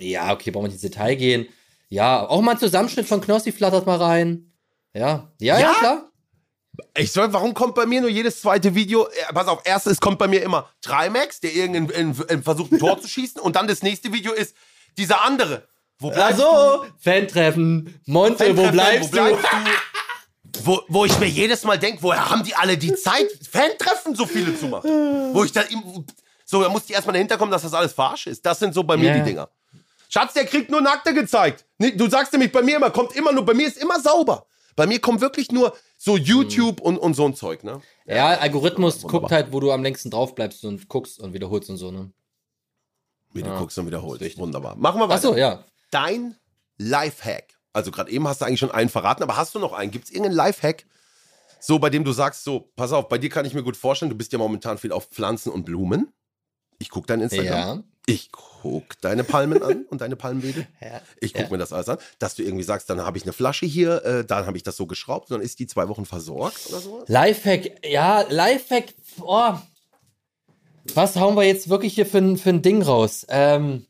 Ja, 0.00 0.32
okay, 0.32 0.50
brauchen 0.50 0.64
wir 0.64 0.68
nicht 0.68 0.82
ins 0.82 0.92
Detail 0.92 1.14
gehen. 1.16 1.48
Ja, 1.88 2.26
auch 2.28 2.40
mal 2.40 2.52
ein 2.52 2.58
Zusammenschnitt 2.58 3.06
von 3.06 3.20
Knossi 3.20 3.50
flattert 3.52 3.86
mal 3.86 3.96
rein. 3.98 4.52
Ja, 4.94 5.30
ja, 5.40 5.58
ja, 5.58 5.60
Ja? 5.60 5.74
klar. 5.78 6.04
Ich 6.96 7.10
soll, 7.10 7.32
warum 7.32 7.54
kommt 7.54 7.74
bei 7.74 7.86
mir 7.86 8.00
nur 8.00 8.10
jedes 8.10 8.40
zweite 8.40 8.74
Video? 8.74 9.06
Äh, 9.06 9.32
pass 9.34 9.48
auf, 9.48 9.60
erstes 9.64 10.00
kommt 10.00 10.18
bei 10.18 10.28
mir 10.28 10.42
immer 10.42 10.68
Trimax, 10.80 11.40
der 11.40 11.52
irgendein 11.52 11.88
in, 12.10 12.14
in, 12.28 12.42
versucht, 12.44 12.70
ein 12.72 12.78
Tor 12.78 13.00
zu 13.00 13.08
schießen. 13.08 13.40
Und 13.40 13.56
dann 13.56 13.66
das 13.66 13.82
nächste 13.82 14.12
Video 14.12 14.32
ist 14.32 14.54
dieser 14.96 15.22
andere. 15.24 15.66
Wo 15.98 16.10
bleibst 16.10 16.40
Also, 16.40 16.84
Fan-Treffen, 16.98 18.00
Monte, 18.06 18.44
Fan 18.44 18.56
wo 18.56 18.70
bleibst, 18.70 19.08
wo 19.08 19.12
bleibst 19.12 19.42
du? 19.44 20.60
Wo, 20.64 20.80
wo 20.88 21.04
ich 21.04 21.18
mir 21.18 21.26
jedes 21.28 21.64
Mal 21.64 21.78
denke, 21.78 22.00
woher 22.02 22.30
haben 22.30 22.44
die 22.44 22.54
alle 22.54 22.76
die 22.78 22.94
Zeit, 22.94 23.26
Fan-Treffen 23.50 24.14
so 24.14 24.24
viele 24.26 24.56
zu 24.56 24.66
machen? 24.66 24.88
Wo 25.34 25.42
ich 25.42 25.50
dann 25.52 25.66
im- 25.68 26.06
so, 26.44 26.62
da 26.62 26.68
muss 26.68 26.84
ich 26.86 26.92
erstmal 26.92 27.12
dahinter 27.14 27.36
kommen, 27.38 27.50
dass 27.50 27.62
das 27.62 27.74
alles 27.74 27.92
Farsch 27.92 28.28
ist. 28.28 28.46
Das 28.46 28.58
sind 28.60 28.72
so 28.72 28.82
bei 28.84 28.96
mir 28.96 29.08
Ja. 29.08 29.14
die 29.18 29.22
Dinger. 29.22 29.48
Schatz, 30.08 30.32
der 30.32 30.46
kriegt 30.46 30.70
nur 30.70 30.80
Nackte 30.80 31.12
gezeigt. 31.14 31.66
Du 31.78 32.08
sagst 32.08 32.32
nämlich, 32.32 32.50
bei 32.50 32.62
mir 32.62 32.76
immer, 32.76 32.90
kommt 32.90 33.14
immer 33.14 33.32
nur, 33.32 33.44
bei 33.44 33.54
mir 33.54 33.66
ist 33.66 33.76
immer 33.76 34.00
sauber. 34.00 34.46
Bei 34.74 34.86
mir 34.86 35.00
kommt 35.00 35.20
wirklich 35.20 35.50
nur 35.50 35.76
so 35.96 36.16
YouTube 36.16 36.80
und, 36.80 36.98
und 36.98 37.14
so 37.14 37.26
ein 37.26 37.34
Zeug, 37.34 37.64
ne? 37.64 37.80
du? 38.06 38.14
Ja, 38.14 38.28
Algorithmus 38.38 39.02
wunderbar. 39.02 39.20
guckt 39.20 39.32
halt, 39.32 39.52
wo 39.52 39.60
du 39.60 39.72
am 39.72 39.82
längsten 39.82 40.10
drauf 40.10 40.34
bleibst 40.34 40.64
und 40.64 40.88
guckst 40.88 41.18
und 41.18 41.32
wiederholst 41.34 41.68
und 41.68 41.76
so, 41.78 41.90
ne? 41.90 42.12
Wie 43.32 43.42
du 43.42 43.48
Ja, 43.48 43.58
guckst 43.58 43.76
und 43.78 43.86
wiederholst. 43.86 44.38
Wunderbar. 44.38 44.76
Machen 44.76 45.00
wir 45.00 45.08
weiter. 45.08 45.28
Achso, 45.28 45.36
ja. 45.36 45.64
Dein 45.90 46.36
Lifehack. 46.78 47.58
Also 47.72 47.90
gerade 47.90 48.10
eben 48.10 48.26
hast 48.26 48.40
du 48.40 48.44
eigentlich 48.44 48.60
schon 48.60 48.70
einen 48.70 48.88
verraten, 48.88 49.22
aber 49.22 49.36
hast 49.36 49.54
du 49.54 49.58
noch 49.58 49.72
einen? 49.72 49.90
Gibt 49.90 50.06
es 50.06 50.10
irgendeinen 50.10 50.36
Lifehack, 50.36 50.86
so 51.60 51.78
bei 51.78 51.90
dem 51.90 52.04
du 52.04 52.12
sagst, 52.12 52.44
so, 52.44 52.70
pass 52.76 52.92
auf, 52.92 53.08
bei 53.08 53.18
dir 53.18 53.30
kann 53.30 53.44
ich 53.44 53.54
mir 53.54 53.62
gut 53.62 53.76
vorstellen, 53.76 54.10
du 54.10 54.16
bist 54.16 54.32
ja 54.32 54.38
momentan 54.38 54.78
viel 54.78 54.92
auf 54.92 55.06
Pflanzen 55.06 55.50
und 55.50 55.64
Blumen. 55.64 56.12
Ich 56.78 56.88
gucke 56.88 57.06
dein 57.08 57.20
Instagram. 57.20 57.78
Ja. 57.78 57.82
Ich 58.08 58.32
guck 58.32 59.00
deine 59.02 59.22
Palmen 59.22 59.62
an 59.62 59.84
und 59.90 60.00
deine 60.00 60.16
Palmwedel. 60.16 60.66
Ja. 60.80 61.00
Ich 61.20 61.32
guck 61.34 61.42
Ja. 61.44 61.48
mir 61.50 61.58
das 61.58 61.72
alles 61.72 61.88
an. 61.88 61.98
Dass 62.18 62.34
du 62.34 62.42
irgendwie 62.42 62.64
sagst, 62.64 62.88
dann 62.90 63.00
habe 63.02 63.18
ich 63.18 63.24
eine 63.24 63.32
Flasche 63.32 63.66
hier, 63.66 64.04
äh, 64.04 64.24
dann 64.24 64.46
habe 64.46 64.56
ich 64.56 64.62
das 64.62 64.76
so 64.76 64.86
geschraubt, 64.86 65.30
dann 65.30 65.40
ist 65.40 65.58
die 65.58 65.66
zwei 65.66 65.88
Wochen 65.88 66.06
versorgt 66.06 66.66
oder 66.70 66.80
so. 66.80 67.04
Lifehack, 67.06 67.84
ja, 67.86 68.22
Lifehack, 68.22 68.94
oh. 69.20 69.54
Was 70.94 71.16
hauen 71.16 71.36
wir 71.36 71.42
jetzt 71.44 71.68
wirklich 71.68 71.94
hier 71.94 72.06
für, 72.06 72.18
ein- 72.18 72.38
für 72.38 72.48
ein 72.50 72.62
Ding 72.62 72.82
raus? 72.82 73.26
Ähm, 73.28 73.84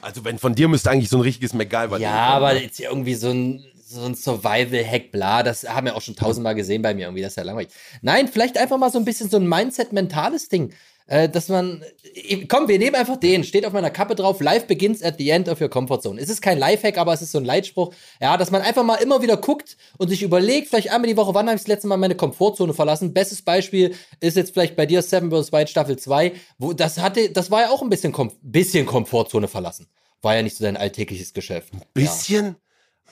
Also 0.00 0.24
wenn 0.24 0.38
von 0.38 0.54
dir 0.54 0.68
müsste 0.68 0.90
eigentlich 0.90 1.08
so 1.10 1.16
ein 1.18 1.22
richtiges 1.22 1.52
MacGyver 1.54 1.98
ja, 1.98 2.08
Ding 2.08 2.08
kommen, 2.08 2.10
aber 2.44 2.52
ne? 2.54 2.62
jetzt 2.62 2.78
irgendwie 2.78 3.14
so 3.16 3.30
ein, 3.30 3.64
so 3.84 4.04
ein 4.04 4.14
Survival-Hack, 4.14 5.10
bla, 5.10 5.42
das 5.42 5.64
haben 5.68 5.86
wir 5.86 5.96
auch 5.96 6.02
schon 6.02 6.14
tausendmal 6.14 6.54
gesehen 6.54 6.82
bei 6.82 6.94
mir 6.94 7.06
irgendwie, 7.06 7.22
das 7.22 7.32
ist 7.32 7.36
ja 7.36 7.42
langweilig. 7.42 7.70
Nein, 8.02 8.28
vielleicht 8.28 8.56
einfach 8.58 8.78
mal 8.78 8.92
so 8.92 8.98
ein 8.98 9.04
bisschen 9.04 9.28
so 9.28 9.38
ein 9.38 9.48
Mindset-mentales 9.48 10.48
Ding. 10.48 10.72
Äh, 11.10 11.28
dass 11.30 11.48
man, 11.48 11.82
äh, 12.14 12.44
komm, 12.44 12.68
wir 12.68 12.78
nehmen 12.78 12.94
einfach 12.94 13.16
den, 13.16 13.42
steht 13.42 13.64
auf 13.64 13.72
meiner 13.72 13.88
Kappe 13.90 14.14
drauf, 14.14 14.40
life 14.42 14.66
begins 14.66 15.02
at 15.02 15.16
the 15.16 15.30
end 15.30 15.48
of 15.48 15.58
your 15.58 15.70
comfort 15.70 16.02
zone. 16.02 16.20
Es 16.20 16.28
ist 16.28 16.42
kein 16.42 16.58
Lifehack, 16.58 16.98
aber 16.98 17.14
es 17.14 17.22
ist 17.22 17.32
so 17.32 17.38
ein 17.38 17.46
Leitspruch, 17.46 17.94
ja, 18.20 18.36
dass 18.36 18.50
man 18.50 18.60
einfach 18.60 18.84
mal 18.84 18.96
immer 18.96 19.22
wieder 19.22 19.38
guckt 19.38 19.78
und 19.96 20.08
sich 20.10 20.22
überlegt, 20.22 20.68
vielleicht 20.68 20.90
einmal 20.90 21.08
die 21.08 21.16
Woche, 21.16 21.32
wann 21.32 21.46
habe 21.46 21.56
ich 21.56 21.62
das 21.62 21.68
letzte 21.68 21.88
Mal 21.88 21.96
meine 21.96 22.14
Komfortzone 22.14 22.74
verlassen? 22.74 23.14
Bestes 23.14 23.40
Beispiel 23.40 23.94
ist 24.20 24.36
jetzt 24.36 24.52
vielleicht 24.52 24.76
bei 24.76 24.84
dir 24.84 25.00
Seven 25.00 25.30
vs. 25.30 25.50
Wild 25.50 25.70
Staffel 25.70 25.96
2, 25.98 26.32
wo 26.58 26.74
das 26.74 26.98
hatte, 26.98 27.30
das 27.30 27.50
war 27.50 27.62
ja 27.62 27.70
auch 27.70 27.80
ein 27.80 27.88
bisschen, 27.88 28.12
Kom 28.12 28.30
bisschen 28.42 28.84
Komfortzone 28.84 29.48
verlassen. 29.48 29.86
War 30.20 30.36
ja 30.36 30.42
nicht 30.42 30.58
so 30.58 30.64
dein 30.64 30.76
alltägliches 30.76 31.32
Geschäft. 31.32 31.72
Ja. 31.72 31.80
Bisschen, 31.94 32.56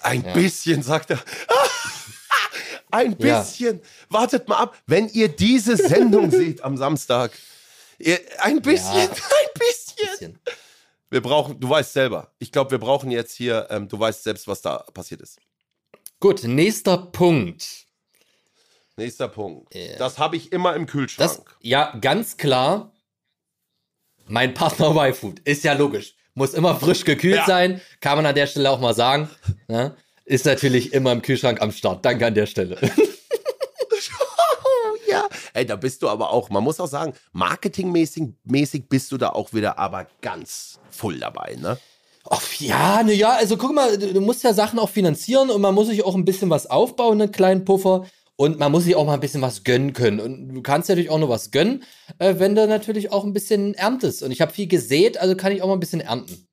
ein 0.03 0.23
Ja. 0.23 0.35
bisschen, 0.35 0.83
sagt 0.83 1.13
er. 1.13 1.19
ein 2.91 3.17
Ja. 3.21 3.41
bisschen. 3.41 3.81
Wartet 4.11 4.49
mal 4.49 4.57
ab, 4.59 4.77
wenn 4.87 5.09
ihr 5.09 5.29
diese 5.29 5.77
Sendung 5.79 6.31
seht 6.31 6.63
am 6.63 6.77
Samstag. 6.77 7.33
Ein 8.39 8.63
bisschen, 8.63 8.95
Ja. 8.95 9.03
ein 9.11 9.59
bisschen. 9.59 10.11
Bisschen. 10.11 10.39
Wir 11.11 11.23
brauchen, 11.23 11.59
du 11.61 11.69
weißt 11.69 11.93
selber. 11.93 12.33
Ich 12.39 12.51
glaube, 12.53 12.73
wir 12.73 12.79
brauchen 12.79 13.11
jetzt 13.11 13.35
hier, 13.35 13.69
ähm, 13.71 13.89
du 13.89 13.99
weißt 13.99 14.25
selbst, 14.25 14.49
was 14.49 14.61
da 14.61 14.79
passiert 14.93 15.21
ist. 15.21 15.39
Gut, 16.21 16.43
nächster 16.45 16.99
Punkt. 16.99 17.87
Nächster 18.97 19.29
Punkt. 19.29 19.75
Ja. 19.75 19.97
Das 19.99 20.19
habe 20.19 20.37
ich 20.37 20.53
immer 20.53 20.75
im 20.75 20.87
Das, 20.87 20.93
Kühlschrank. 20.93 21.57
ja, 21.61 21.97
ganz 22.01 22.37
klar. 22.37 22.93
Mein 24.27 24.55
Partner 24.55 24.91
Y-Food. 25.09 25.41
Ist 25.41 25.65
ja 25.65 25.75
logisch. 25.75 26.15
Muss 26.35 26.55
immer 26.55 26.75
frisch 26.79 27.05
gekühlt 27.05 27.37
Ja. 27.37 27.47
sein. 27.47 27.81
Kann 28.01 28.17
man 28.17 28.27
an 28.27 28.35
der 28.35 28.47
Stelle 28.47 28.71
auch 28.71 28.81
mal 28.81 28.95
sagen. 28.95 29.31
Ne? 29.69 29.97
Ist 30.25 30.45
natürlich 30.45 30.93
immer 30.93 31.13
im 31.13 31.23
Kühlschrank 31.23 31.63
am 31.63 31.71
Start. 31.73 32.05
Danke 32.05 32.27
an 32.27 32.35
der 32.35 32.47
Stelle. 32.47 32.79
Ey, 35.57 35.65
da 35.65 35.77
bist 35.77 36.03
du 36.03 36.11
aber 36.11 36.31
auch, 36.31 36.51
man 36.51 36.63
muss 36.63 36.81
auch 36.81 36.87
sagen, 36.87 37.15
marketingmäßig 37.33 38.25
mäßig 38.45 38.91
bist 38.91 39.11
du 39.11 39.17
da 39.17 39.31
auch 39.31 39.55
wieder 39.55 39.79
aber 39.79 40.07
ganz 40.21 40.79
voll 40.91 41.19
dabei, 41.19 41.57
ne? 41.59 41.79
Ach, 42.29 42.53
ja, 42.61 43.03
ne, 43.03 43.15
ja, 43.15 43.37
also 43.37 43.57
guck 43.57 43.75
mal, 43.75 43.97
du, 43.97 44.13
du 44.13 44.21
musst 44.21 44.45
ja 44.45 44.53
Sachen 44.53 44.79
auch 44.79 44.91
finanzieren 44.91 45.49
und 45.49 45.63
man 45.63 45.75
muss 45.75 45.87
sich 45.87 46.05
auch 46.05 46.15
ein 46.15 46.27
bisschen 46.27 46.51
was 46.51 46.67
aufbauen, 46.67 47.23
einen 47.23 47.33
kleinen 47.33 47.65
Puffer. 47.65 48.05
Und 48.39 48.59
man 48.59 48.71
muss 48.71 48.85
sich 48.85 48.97
auch 48.97 49.07
mal 49.07 49.15
ein 49.15 49.21
bisschen 49.21 49.41
was 49.41 49.65
gönnen 49.65 49.95
können. 49.95 50.21
Und 50.21 50.49
du 50.49 50.61
kannst 50.61 50.91
natürlich 50.91 51.09
auch 51.09 51.19
nur 51.19 51.31
was 51.31 51.51
gönnen, 51.53 51.85
äh, 52.19 52.35
wenn 52.37 52.55
du 52.55 52.67
natürlich 52.67 53.11
auch 53.11 53.25
ein 53.25 53.33
bisschen 53.33 53.73
erntest. 53.73 54.23
Und 54.23 54.31
ich 54.31 54.43
habe 54.43 54.53
viel 54.53 54.67
gesät, 54.67 55.17
also 55.17 55.37
kann 55.37 55.53
ich 55.53 55.63
auch 55.63 55.69
mal 55.69 55.73
ein 55.73 55.81
bisschen 55.81 56.03
ernten. 56.03 56.46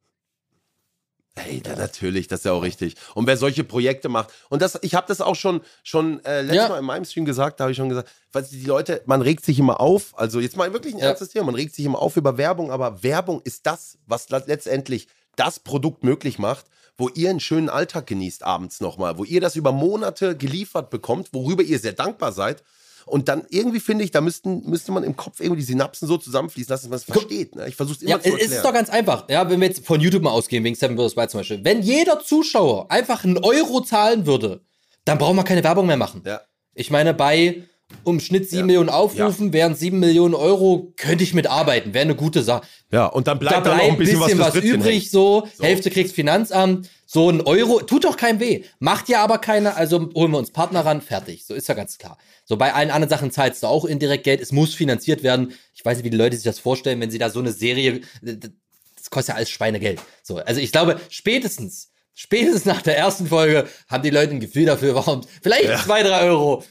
Hey, 1.36 1.62
da 1.62 1.76
natürlich, 1.76 2.28
das 2.28 2.42
ist 2.42 2.46
ja 2.46 2.52
auch 2.52 2.62
richtig. 2.62 2.96
Und 3.16 3.26
wer 3.26 3.38
solche 3.38 3.64
Projekte 3.64 4.08
macht, 4.08 4.30
und 4.50 4.62
das, 4.62 4.78
ich 4.84 4.94
habe 4.94 5.08
das 5.08 5.20
auch 5.20 5.36
schon, 5.36 5.62
schon 5.84 6.24
äh, 6.26 6.42
letztes 6.42 6.56
Ja. 6.58 6.70
Mal 6.70 6.80
in 6.80 6.86
meinem 6.86 7.06
Stream 7.06 7.26
gesagt, 7.26 7.60
da 7.60 7.64
habe 7.64 7.72
ich 7.72 7.78
schon 7.78 7.90
gesagt, 7.90 8.10
weil 8.32 8.44
die 8.44 8.66
Leute, 8.66 9.02
man 9.06 9.22
regt 9.24 9.44
sich 9.44 9.58
immer 9.58 9.82
auf, 9.82 10.14
also 10.16 10.40
jetzt 10.40 10.58
mal 10.58 10.72
wirklich 10.74 10.94
ein 10.94 11.00
Ja. 11.00 11.08
ernstes 11.08 11.30
Thema, 11.30 11.46
man 11.48 11.56
regt 11.56 11.74
sich 11.74 11.86
immer 11.86 12.00
auf 12.00 12.18
über 12.18 12.38
Werbung, 12.38 12.70
aber 12.72 13.02
Werbung 13.02 13.42
ist 13.44 13.66
das, 13.66 13.98
was 14.06 14.30
le- 14.30 14.44
letztendlich 14.46 15.08
das 15.36 15.60
Produkt 15.60 16.04
möglich 16.04 16.38
macht, 16.38 16.68
wo 16.98 17.10
ihr 17.10 17.32
einen 17.32 17.40
schönen 17.40 17.70
Alltag 17.70 18.06
genießt 18.06 18.44
abends 18.44 18.80
nochmal, 18.80 19.18
wo 19.18 19.24
ihr 19.24 19.42
das 19.42 19.56
über 19.56 19.72
Monate 19.72 20.38
geliefert 20.38 20.92
bekommt, 20.92 21.30
worüber 21.34 21.64
ihr 21.64 21.80
sehr 21.80 21.94
dankbar 21.94 22.32
seid. 22.32 22.64
Und 23.06 23.28
dann 23.30 23.44
irgendwie 23.50 23.80
finde 23.80 24.04
ich, 24.04 24.12
da 24.12 24.22
müssten, 24.22 24.70
müsste 24.70 24.92
man 24.92 25.04
im 25.04 25.16
Kopf 25.16 25.40
irgendwie 25.40 25.62
die 25.62 25.66
Synapsen 25.66 26.08
so 26.08 26.18
zusammenfließen, 26.18 26.70
dass 26.70 26.84
man 26.88 26.94
es 26.98 27.04
versteht. 27.04 27.56
Ne? 27.56 27.68
Ich 27.68 27.76
versuche 27.76 27.98
es 27.98 28.02
immer 28.02 28.12
Ja, 28.12 28.20
zu 28.20 28.28
es 28.30 28.34
erklären. 28.34 28.52
ist 28.54 28.66
doch 28.66 28.74
ganz 28.74 28.90
einfach. 28.90 29.28
Ja, 29.30 29.50
wenn 29.50 29.60
wir 29.60 29.68
jetzt 29.68 29.86
von 29.86 30.00
YouTube 30.00 30.24
mal 30.24 30.32
ausgehen, 30.32 30.64
wegen 30.64 30.76
Seven 30.76 30.98
vs. 30.98 31.16
Wild 31.18 31.30
zum 31.30 31.40
Beispiel. 31.42 31.64
Wenn 31.64 31.82
jeder 31.82 32.20
Zuschauer 32.20 32.90
einfach 32.92 33.24
einen 33.24 33.38
Euro 33.40 33.82
zahlen 33.82 34.26
würde, 34.26 34.62
dann 35.06 35.18
brauchen 35.18 35.36
wir 35.36 35.44
keine 35.44 35.64
Werbung 35.64 35.86
mehr 35.88 35.98
machen. 35.98 36.22
ja. 36.26 36.42
Ich 36.76 36.90
meine, 36.90 37.14
bei 37.14 37.64
um 38.04 38.20
Schnitt 38.20 38.50
7 38.50 38.60
Ja. 38.62 38.66
Millionen 38.66 38.90
Aufrufen 38.90 39.54
wären 39.54 39.76
7 39.76 40.00
Millionen 40.00 40.34
Euro, 40.34 40.94
könnte 40.98 41.24
ich 41.24 41.34
mitarbeiten. 41.34 41.94
Wäre 41.94 42.04
eine 42.04 42.16
gute 42.16 42.44
Sache. 42.44 42.66
ja, 42.92 43.06
und 43.06 43.28
dann 43.28 43.40
bleibt 43.40 43.56
da 43.58 43.62
dann 43.62 43.78
noch 43.78 43.84
bleibt 43.84 43.92
ein 43.94 43.98
bisschen, 43.98 44.20
was, 44.20 44.32
fürs 44.32 44.40
was 44.48 44.56
Ritzchen 44.56 44.82
übrig, 44.82 45.10
so. 45.12 45.48
So. 45.56 45.64
Hälfte 45.64 45.90
kriegst 45.92 46.14
Finanzamt, 46.16 46.90
so 47.06 47.30
ein 47.30 47.42
Euro, 47.42 47.82
tut 47.82 48.04
doch 48.06 48.18
keinem 48.18 48.40
weh. 48.40 48.64
Macht 48.80 49.08
ja 49.10 49.24
aber 49.24 49.38
keiner, 49.38 49.78
also 49.78 50.10
holen 50.16 50.32
wir 50.32 50.38
uns 50.40 50.52
Partner 50.52 50.86
ran, 50.86 51.02
fertig. 51.02 51.46
So 51.46 51.54
ist 51.54 51.68
ja 51.68 51.76
ganz 51.76 51.98
klar. 51.98 52.18
So 52.46 52.58
bei 52.58 52.74
allen 52.74 52.92
anderen 52.92 53.10
Sachen 53.10 53.32
zahlst 53.32 53.64
du 53.64 53.68
auch 53.68 53.86
indirekt 53.86 54.24
Geld, 54.26 54.42
es 54.42 54.52
muss 54.52 54.74
finanziert 54.74 55.24
werden. 55.24 55.54
Ich 55.76 55.86
weiß 55.86 55.98
nicht, 55.98 56.06
wie 56.06 56.10
die 56.10 56.18
Leute 56.18 56.36
sich 56.36 56.44
das 56.46 56.60
vorstellen, 56.60 57.00
wenn 57.00 57.12
sie 57.12 57.20
da 57.20 57.30
so 57.30 57.40
eine 57.40 57.52
Serie, 57.52 58.02
das 58.22 59.10
kostet 59.10 59.34
ja 59.34 59.38
alles 59.38 59.50
Schweinegeld. 59.50 60.02
So, 60.24 60.38
also 60.38 60.60
ich 60.60 60.72
glaube, 60.72 61.00
spätestens, 61.10 61.90
spätestens 62.14 62.66
nach 62.66 62.82
der 62.82 62.98
ersten 62.98 63.28
Folge 63.28 63.68
haben 63.88 64.04
die 64.04 64.10
Leute 64.10 64.32
ein 64.32 64.40
Gefühl 64.40 64.66
dafür, 64.66 64.96
warum, 64.96 65.22
vielleicht 65.42 65.66
Ja. 65.70 65.78
zwei, 65.78 66.04
drei 66.04 66.22
Euro. 66.24 66.64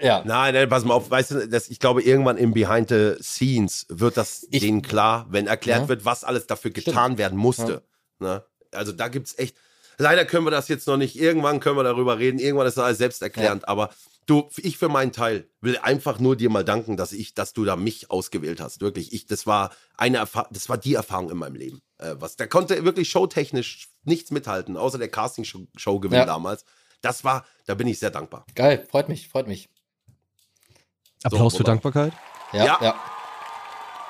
Ja. 0.00 0.22
Nein, 0.24 0.54
nein, 0.54 0.68
pass 0.68 0.84
mal 0.84 0.94
auf, 0.94 1.10
weißt 1.10 1.30
du, 1.32 1.48
das, 1.48 1.68
ich 1.68 1.78
glaube, 1.78 2.02
irgendwann 2.02 2.36
im 2.38 2.52
Behind 2.52 2.88
the 2.88 3.14
Scenes 3.22 3.86
wird 3.88 4.16
das 4.16 4.46
Ich- 4.50 4.60
denen 4.60 4.82
klar, 4.82 5.26
wenn 5.30 5.46
erklärt 5.46 5.82
Ja. 5.82 5.88
wird, 5.88 6.04
was 6.04 6.24
alles 6.24 6.46
dafür 6.46 6.70
getan 6.70 7.18
werden 7.18 7.38
musste. 7.38 7.82
Ne? 8.18 8.44
Also 8.72 8.92
da 8.92 9.08
gibt's 9.08 9.38
echt, 9.38 9.56
leider 9.98 10.24
können 10.24 10.46
wir 10.46 10.50
das 10.50 10.68
jetzt 10.68 10.86
noch 10.86 10.96
nicht, 10.96 11.18
irgendwann 11.18 11.60
können 11.60 11.76
wir 11.76 11.84
darüber 11.84 12.18
reden, 12.18 12.38
irgendwann 12.38 12.66
ist 12.66 12.76
das 12.76 12.84
alles 12.84 12.98
selbsterklärend, 12.98 13.68
aber 13.68 13.90
du, 14.26 14.48
ich 14.56 14.78
für 14.78 14.88
meinen 14.88 15.12
Teil 15.12 15.48
will 15.60 15.76
einfach 15.78 16.18
nur 16.20 16.36
dir 16.36 16.50
mal 16.50 16.64
danken, 16.64 16.96
dass 16.96 17.12
ich, 17.12 17.34
dass 17.34 17.52
du 17.52 17.64
da 17.64 17.76
mich 17.76 18.10
ausgewählt 18.10 18.60
hast. 18.60 18.80
Wirklich, 18.80 19.12
ich, 19.12 19.26
das 19.26 19.46
war 19.46 19.70
eine 19.96 20.18
Erfahrung, 20.18 20.48
das 20.52 20.68
war 20.68 20.78
die 20.78 20.94
Erfahrung 20.94 21.30
in 21.30 21.36
meinem 21.36 21.56
Leben. 21.56 21.80
Äh, 21.98 22.14
was, 22.18 22.36
der 22.36 22.46
konnte 22.48 22.84
wirklich 22.84 23.10
showtechnisch 23.10 23.88
nichts 24.04 24.30
mithalten, 24.30 24.76
außer 24.76 24.98
der 24.98 25.08
Casting-Show-Gewinn 25.10 26.18
Ja. 26.18 26.26
damals. 26.26 26.64
Das 27.02 27.24
war, 27.24 27.44
da 27.66 27.74
bin 27.74 27.88
ich 27.88 27.98
sehr 27.98 28.10
dankbar. 28.10 28.44
Geil, 28.54 28.86
freut 28.90 29.08
mich, 29.08 29.28
freut 29.28 29.48
mich. 29.48 29.68
Applaus 31.22 31.52
So, 31.52 31.58
für. 31.58 31.64
Dankbarkeit. 31.64 32.12
Ja, 32.52 32.64
Ja. 32.64 32.78
ja. 32.82 32.94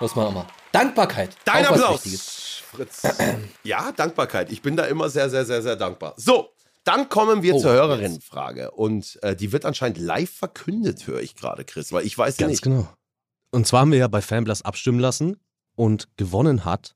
Muss 0.00 0.14
man 0.16 0.26
auch 0.26 0.32
mal. 0.32 0.46
Dankbarkeit. 0.72 1.36
Dein 1.44 1.66
Applaus. 1.66 2.02
Fritz. 2.70 3.02
Ja, 3.64 3.92
Dankbarkeit. 3.92 4.50
Ich 4.52 4.62
bin 4.62 4.76
da 4.76 4.84
immer 4.84 5.10
sehr, 5.10 5.28
sehr, 5.28 5.44
sehr, 5.44 5.60
sehr 5.62 5.76
dankbar. 5.76 6.14
So, 6.16 6.50
dann 6.84 7.08
kommen 7.08 7.42
wir 7.42 7.56
Oh, 7.56 7.60
zur 7.60 7.72
Hörerinnenfrage. 7.72 8.70
Und 8.70 9.18
äh, 9.22 9.34
die 9.36 9.50
wird 9.52 9.64
anscheinend 9.66 9.98
live 9.98 10.30
verkündet, 10.30 11.06
höre 11.06 11.20
ich 11.20 11.34
gerade, 11.34 11.64
Chris, 11.64 11.92
weil 11.92 12.06
ich 12.06 12.16
weiß 12.16 12.38
ja 12.38 12.46
Ganz 12.46 12.52
nicht. 12.52 12.62
genau. 12.62 12.88
Und 13.50 13.66
zwar 13.66 13.80
haben 13.80 13.90
wir 13.92 13.98
ja 13.98 14.08
bei 14.08 14.22
Fanblast 14.22 14.64
abstimmen 14.64 15.00
lassen 15.00 15.36
und 15.74 16.08
gewonnen 16.16 16.64
hat 16.64 16.94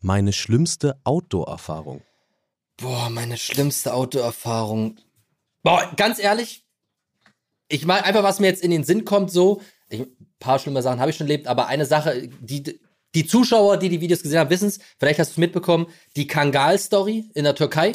meine 0.00 0.32
schlimmste 0.32 0.96
Outdoor-Erfahrung. 1.04 2.02
Boah, 2.78 3.10
meine 3.10 3.36
schlimmste 3.36 3.92
Autoerfahrung. 3.94 4.96
Boah, 5.62 5.92
ganz 5.96 6.18
ehrlich, 6.18 6.61
ich 7.72 7.86
meine 7.86 8.04
einfach, 8.04 8.22
was 8.22 8.38
mir 8.38 8.48
jetzt 8.48 8.62
in 8.62 8.70
den 8.70 8.84
Sinn 8.84 9.04
kommt, 9.04 9.30
so, 9.30 9.62
ich, 9.88 10.00
ein 10.00 10.34
paar 10.38 10.58
schlimme 10.58 10.82
Sachen 10.82 11.00
habe 11.00 11.10
ich 11.10 11.16
schon 11.16 11.26
erlebt, 11.26 11.46
aber 11.46 11.66
eine 11.66 11.86
Sache, 11.86 12.28
die, 12.40 12.80
die 13.14 13.26
Zuschauer, 13.26 13.78
die 13.78 13.88
die 13.88 14.00
Videos 14.00 14.22
gesehen 14.22 14.38
haben, 14.38 14.50
wissen 14.50 14.68
es, 14.68 14.78
vielleicht 14.98 15.18
hast 15.18 15.30
du 15.30 15.32
es 15.32 15.38
mitbekommen, 15.38 15.86
die 16.16 16.26
Kangal-Story 16.26 17.30
in 17.34 17.44
der 17.44 17.54
Türkei. 17.54 17.92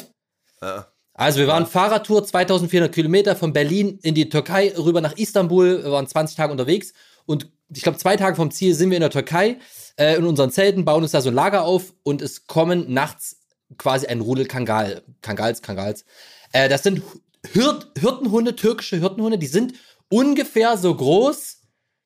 Ja. 0.60 0.88
Also 1.14 1.40
wir 1.40 1.48
waren 1.48 1.66
Fahrradtour, 1.66 2.24
2400 2.24 2.92
Kilometer 2.92 3.36
von 3.36 3.52
Berlin 3.52 3.98
in 4.02 4.14
die 4.14 4.28
Türkei, 4.28 4.72
rüber 4.76 5.00
nach 5.00 5.16
Istanbul, 5.16 5.82
wir 5.84 5.90
waren 5.90 6.06
20 6.06 6.36
Tage 6.36 6.52
unterwegs 6.52 6.92
und 7.26 7.50
ich 7.74 7.82
glaube 7.82 7.98
zwei 7.98 8.16
Tage 8.16 8.36
vom 8.36 8.50
Ziel 8.50 8.74
sind 8.74 8.90
wir 8.90 8.96
in 8.96 9.02
der 9.02 9.10
Türkei, 9.10 9.58
äh, 9.96 10.16
in 10.16 10.24
unseren 10.24 10.50
Zelten, 10.50 10.84
bauen 10.84 11.02
uns 11.02 11.12
da 11.12 11.20
so 11.20 11.30
ein 11.30 11.34
Lager 11.34 11.62
auf 11.62 11.94
und 12.02 12.22
es 12.22 12.46
kommen 12.46 12.92
nachts 12.92 13.36
quasi 13.76 14.06
ein 14.06 14.20
Rudel 14.20 14.46
Kangal, 14.46 15.02
Kangals, 15.20 15.60
Kangals. 15.62 16.04
Äh, 16.52 16.68
das 16.68 16.82
sind 16.82 17.02
Hirt, 17.52 17.92
Hirtenhunde, 17.98 18.56
türkische 18.56 18.98
Hirtenhunde, 18.98 19.38
die 19.38 19.46
sind 19.46 19.74
ungefähr 20.08 20.76
so 20.76 20.94
groß. 20.94 21.58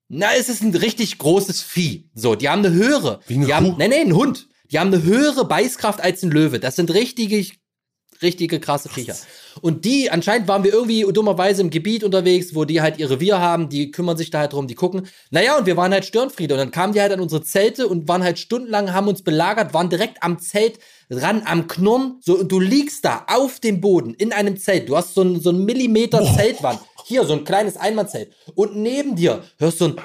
Na, 0.09 0.35
es 0.39 0.49
ist 0.49 0.63
ein 0.63 0.75
richtig 0.75 1.19
großes 1.19 1.63
Vieh. 1.63 2.11
So, 2.15 2.35
die 2.35 2.49
haben 2.49 2.65
eine 2.65 2.75
höhere. 2.75 3.21
Wie 3.27 3.35
eine 3.35 3.47
die 3.47 3.55
haben, 3.55 3.71
Kuh? 3.71 3.77
nee, 3.79 3.89
nee, 3.89 4.01
ein 4.01 4.15
Hund. 4.15 4.49
Die 4.71 4.79
haben 4.79 4.93
eine 4.93 5.03
höhere 5.03 5.47
Beißkraft 5.47 6.01
als 6.01 6.23
ein 6.23 6.31
Löwe. 6.31 6.61
Das 6.61 6.77
sind 6.77 6.93
richtige, 6.93 7.45
richtige 8.23 8.61
krasse 8.61 8.89
Viecher. 8.89 9.17
Und 9.61 9.85
die, 9.85 10.11
anscheinend 10.11 10.49
waren 10.49 10.65
wir 10.65 10.73
irgendwie 10.73 11.03
dummerweise 11.13 11.61
im 11.63 11.71
Gebiet 11.71 12.05
unterwegs, 12.05 12.55
wo 12.55 12.65
die 12.65 12.81
halt 12.81 12.99
ihr 12.99 13.11
Revier 13.11 13.39
haben, 13.41 13.69
die 13.69 13.91
kümmern 13.91 14.17
sich 14.17 14.31
da 14.31 14.41
halt 14.41 14.53
drum, 14.53 14.67
die 14.67 14.75
gucken. 14.75 15.07
Naja, 15.31 15.59
und 15.59 15.67
wir 15.67 15.77
waren 15.77 15.93
halt 15.93 16.05
Störenfriede. 16.05 16.55
Und 16.55 16.59
dann 16.59 16.71
kamen 16.71 16.93
die 16.93 17.01
halt 17.01 17.13
an 17.13 17.21
unsere 17.21 17.43
Zelte 17.43 17.87
und 17.89 18.09
waren 18.09 18.23
halt 18.23 18.39
stundenlang, 18.39 18.93
haben 18.93 19.09
uns 19.09 19.23
belagert, 19.23 19.75
waren 19.75 19.91
direkt 19.91 20.23
am 20.23 20.39
Zelt 20.39 20.79
ran, 21.11 21.43
am 21.45 21.67
Knurren. 21.67 22.19
So, 22.21 22.39
und 22.39 22.51
du 22.51 22.61
liegst 22.61 23.05
da 23.05 23.27
auf 23.29 23.61
dem 23.61 23.81
Boden 23.81 24.15
in 24.15 24.33
einem 24.33 24.57
Zelt. 24.57 24.89
Du 24.89 24.97
hast 24.97 25.15
so 25.15 25.23
ein, 25.23 25.41
so 25.41 25.51
ein 25.51 25.65
Millimeter 25.65 26.25
Zeltwand. 26.37 26.81
Hier, 27.05 27.25
so 27.25 27.35
ein 27.35 27.45
kleines 27.45 27.77
Einmannzelt. 27.77 28.33
Und 28.55 28.77
neben 28.77 29.17
dir 29.17 29.43
hörst 29.59 29.81
du 29.81 29.87
ein 29.87 29.97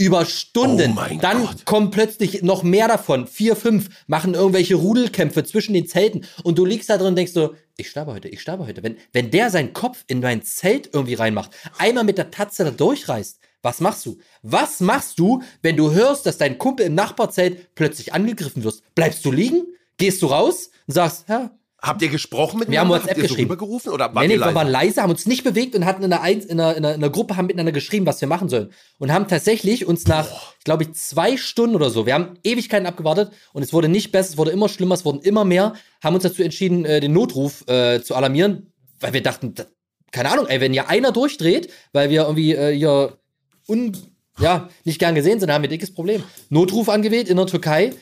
über 0.00 0.24
Stunden. 0.24 0.98
Oh 0.98 1.18
dann 1.20 1.44
Gott. 1.44 1.66
kommen 1.66 1.90
plötzlich 1.90 2.42
noch 2.42 2.62
mehr 2.62 2.88
davon. 2.88 3.26
Vier, 3.26 3.54
fünf 3.54 3.90
machen 4.06 4.32
irgendwelche 4.32 4.76
Rudelkämpfe 4.76 5.44
zwischen 5.44 5.74
den 5.74 5.86
Zelten. 5.86 6.24
Und 6.42 6.56
du 6.56 6.64
liegst 6.64 6.88
da 6.88 6.96
drin 6.96 7.08
und 7.08 7.16
denkst 7.16 7.32
so, 7.32 7.54
ich 7.76 7.90
sterbe 7.90 8.14
heute, 8.14 8.28
ich 8.28 8.40
sterbe 8.40 8.66
heute. 8.66 8.82
Wenn, 8.82 8.96
wenn 9.12 9.30
der 9.30 9.50
seinen 9.50 9.74
Kopf 9.74 10.04
in 10.06 10.20
mein 10.20 10.42
Zelt 10.42 10.88
irgendwie 10.94 11.14
reinmacht, 11.14 11.50
einmal 11.76 12.04
mit 12.04 12.16
der 12.16 12.30
Tatze 12.30 12.64
da 12.64 12.70
durchreißt, 12.70 13.40
was 13.60 13.82
machst 13.82 14.06
du? 14.06 14.16
Was 14.42 14.80
machst 14.80 15.18
du, 15.18 15.42
wenn 15.60 15.76
du 15.76 15.92
hörst, 15.92 16.24
dass 16.24 16.38
dein 16.38 16.56
Kumpel 16.56 16.86
im 16.86 16.94
Nachbarzelt 16.94 17.74
plötzlich 17.74 18.14
angegriffen 18.14 18.64
wirst? 18.64 18.82
Bleibst 18.94 19.22
du 19.26 19.30
liegen? 19.30 19.66
Gehst 19.98 20.22
du 20.22 20.28
raus 20.28 20.70
und 20.86 20.94
sagst, 20.94 21.28
ja, 21.28 21.50
Habt 21.82 22.02
ihr 22.02 22.08
gesprochen 22.08 22.58
mit 22.60 22.70
Wir 22.70 22.80
haben? 22.80 22.90
WhatsApp 22.90 23.08
Habt 23.10 23.16
ihr 23.18 23.22
so 23.24 23.28
geschrieben. 23.28 23.50
rübergerufen 23.50 23.90
oder 23.92 24.14
wart 24.14 24.26
Nee, 24.26 24.34
nee, 24.36 24.38
wir 24.44 24.54
waren 24.54 24.68
leise, 24.68 25.00
haben 25.02 25.10
uns 25.10 25.24
nicht 25.26 25.44
bewegt 25.44 25.74
und 25.74 25.86
hatten 25.86 26.02
in 26.02 26.12
einer, 26.12 26.22
Eins- 26.22 26.44
in 26.44 26.60
einer, 26.60 26.76
in 26.76 26.84
einer, 26.84 26.94
in 26.94 27.02
einer 27.02 27.10
Gruppe 27.10 27.36
haben 27.38 27.46
miteinander 27.46 27.72
geschrieben, 27.72 28.04
was 28.04 28.20
wir 28.20 28.28
machen 28.28 28.48
sollen. 28.50 28.70
Und 28.98 29.10
haben 29.12 29.28
tatsächlich 29.28 29.86
uns 29.86 30.06
nach, 30.06 30.28
glaube 30.64 30.82
ich, 30.82 30.92
zwei 30.92 31.36
Stunden 31.38 31.74
oder 31.76 31.88
so, 31.88 32.04
wir 32.04 32.12
haben 32.14 32.34
Ewigkeiten 32.44 32.86
abgewartet 32.86 33.32
und 33.54 33.62
es 33.62 33.72
wurde 33.72 33.88
nicht 33.88 34.12
besser, 34.12 34.30
es 34.30 34.36
wurde 34.36 34.50
immer 34.50 34.68
schlimmer, 34.68 34.94
es 34.94 35.04
wurden 35.06 35.20
immer 35.22 35.44
mehr, 35.46 35.72
haben 36.04 36.14
uns 36.14 36.22
dazu 36.24 36.42
entschieden, 36.42 36.84
äh, 36.84 37.00
den 37.00 37.12
Notruf 37.14 37.66
äh, 37.68 38.02
zu 38.02 38.14
alarmieren, 38.14 38.72
weil 39.00 39.12
wir 39.14 39.22
dachten, 39.22 39.54
da, 39.54 39.64
keine 40.12 40.30
Ahnung, 40.32 40.48
ey, 40.48 40.60
wenn 40.60 40.74
ja 40.74 40.86
einer 40.88 41.12
durchdreht, 41.12 41.70
weil 41.92 42.10
wir 42.10 42.22
irgendwie 42.24 42.54
äh, 42.54 42.76
hier 42.76 43.16
un, 43.66 43.96
ja, 44.38 44.68
nicht 44.84 44.98
gern 44.98 45.14
gesehen 45.14 45.40
sind, 45.40 45.50
haben 45.50 45.62
wir 45.62 45.68
ein 45.68 45.72
dickes 45.72 45.94
Problem. 45.94 46.22
Notruf 46.50 46.88
angewählt 46.88 47.28
in 47.28 47.36
der 47.36 47.46
Türkei. 47.46 47.92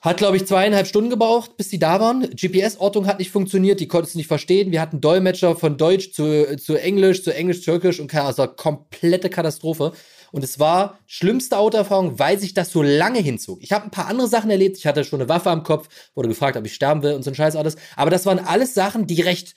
Hat, 0.00 0.18
glaube 0.18 0.36
ich, 0.36 0.46
zweieinhalb 0.46 0.86
Stunden 0.86 1.10
gebraucht, 1.10 1.56
bis 1.56 1.68
die 1.68 1.78
da 1.78 2.00
waren. 2.00 2.30
GPS-Ortung 2.30 3.06
hat 3.06 3.18
nicht 3.18 3.30
funktioniert, 3.30 3.80
die 3.80 3.88
konnten 3.88 4.08
es 4.08 4.14
nicht 4.14 4.26
verstehen. 4.26 4.70
Wir 4.70 4.80
hatten 4.80 5.00
Dolmetscher 5.00 5.56
von 5.56 5.78
Deutsch 5.78 6.12
zu, 6.12 6.56
zu 6.58 6.76
Englisch, 6.76 7.24
zu 7.24 7.34
Englisch-Türkisch 7.34 7.98
und 7.98 8.08
keine 8.08 8.26
also 8.26 8.46
komplette 8.46 9.30
Katastrophe. 9.30 9.92
Und 10.32 10.44
es 10.44 10.58
war 10.58 10.98
schlimmste 11.06 11.56
Autoerfahrung, 11.56 12.18
weil 12.18 12.38
sich 12.38 12.52
das 12.52 12.70
so 12.70 12.82
lange 12.82 13.20
hinzog. 13.20 13.62
Ich 13.62 13.72
habe 13.72 13.84
ein 13.84 13.90
paar 13.90 14.06
andere 14.06 14.28
Sachen 14.28 14.50
erlebt. 14.50 14.76
Ich 14.76 14.86
hatte 14.86 15.04
schon 15.04 15.20
eine 15.20 15.28
Waffe 15.28 15.50
am 15.50 15.62
Kopf, 15.62 15.88
wurde 16.14 16.28
gefragt, 16.28 16.56
ob 16.56 16.66
ich 16.66 16.74
sterben 16.74 17.02
will 17.02 17.14
und 17.14 17.22
so 17.22 17.30
ein 17.30 17.34
Scheiß 17.34 17.56
alles. 17.56 17.76
Aber 17.96 18.10
das 18.10 18.26
waren 18.26 18.38
alles 18.38 18.74
Sachen, 18.74 19.06
die 19.06 19.22
recht 19.22 19.54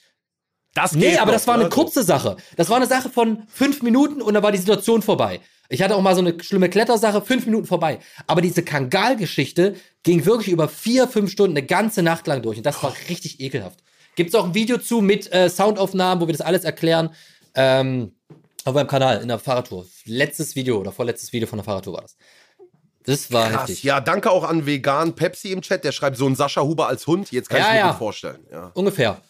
Das 0.74 0.92
Nee, 0.92 1.10
geht 1.10 1.18
aber 1.18 1.26
noch, 1.26 1.32
das 1.34 1.46
war 1.46 1.54
eine 1.54 1.64
ne? 1.64 1.70
kurze 1.70 2.02
Sache. 2.02 2.36
Das 2.56 2.70
war 2.70 2.76
eine 2.76 2.86
Sache 2.86 3.10
von 3.10 3.44
fünf 3.48 3.82
Minuten 3.82 4.22
und 4.22 4.34
dann 4.34 4.42
war 4.42 4.52
die 4.52 4.58
Situation 4.58 5.02
vorbei. 5.02 5.40
Ich 5.72 5.82
hatte 5.82 5.94
auch 5.94 6.02
mal 6.02 6.14
so 6.16 6.20
eine 6.20 6.34
schlimme 6.42 6.68
Klettersache, 6.68 7.22
fünf 7.22 7.46
Minuten 7.46 7.64
vorbei. 7.66 8.00
Aber 8.26 8.42
diese 8.42 8.62
Kangal-Geschichte 8.62 9.76
ging 10.02 10.26
wirklich 10.26 10.48
über 10.48 10.66
vier, 10.68 11.06
fünf 11.06 11.30
Stunden, 11.30 11.56
eine 11.56 11.64
ganze 11.64 12.02
Nacht 12.02 12.26
lang 12.26 12.42
durch. 12.42 12.58
Und 12.58 12.66
das 12.66 12.82
war 12.82 12.92
richtig 13.08 13.40
ekelhaft. 13.40 13.78
Gibt's 14.16 14.34
auch 14.34 14.44
ein 14.44 14.54
Video 14.54 14.78
zu 14.78 15.00
mit 15.00 15.32
äh, 15.32 15.48
Soundaufnahmen, 15.48 16.20
wo 16.20 16.26
wir 16.26 16.32
das 16.32 16.40
alles 16.40 16.64
erklären. 16.64 17.10
Ähm, 17.54 18.12
auf 18.64 18.74
meinem 18.74 18.88
Kanal 18.88 19.22
in 19.22 19.28
der 19.28 19.38
Fahrradtour. 19.38 19.86
Letztes 20.06 20.56
Video 20.56 20.78
oder 20.78 20.90
vorletztes 20.92 21.32
Video 21.32 21.48
von 21.48 21.58
der 21.58 21.64
Fahrradtour 21.64 21.94
war 21.94 22.02
das. 22.02 22.16
Das 23.04 23.32
war 23.32 23.48
Krass. 23.48 23.60
heftig. 23.62 23.84
Ja, 23.84 24.00
danke 24.00 24.30
auch 24.30 24.44
an 24.44 24.66
Vegan 24.66 25.14
Pepsi 25.14 25.52
im 25.52 25.62
Chat. 25.62 25.84
Der 25.84 25.92
schreibt 25.92 26.16
so 26.16 26.26
ein 26.26 26.34
Sascha 26.34 26.62
Huber 26.62 26.88
als 26.88 27.06
Hund. 27.06 27.30
Jetzt 27.30 27.48
kann 27.48 27.60
Ja, 27.60 27.66
ich 27.68 27.72
mir 27.72 27.78
ja. 27.78 27.88
gut 27.90 27.98
vorstellen. 27.98 28.40
Ja. 28.50 28.70
Ungefähr. 28.74 29.20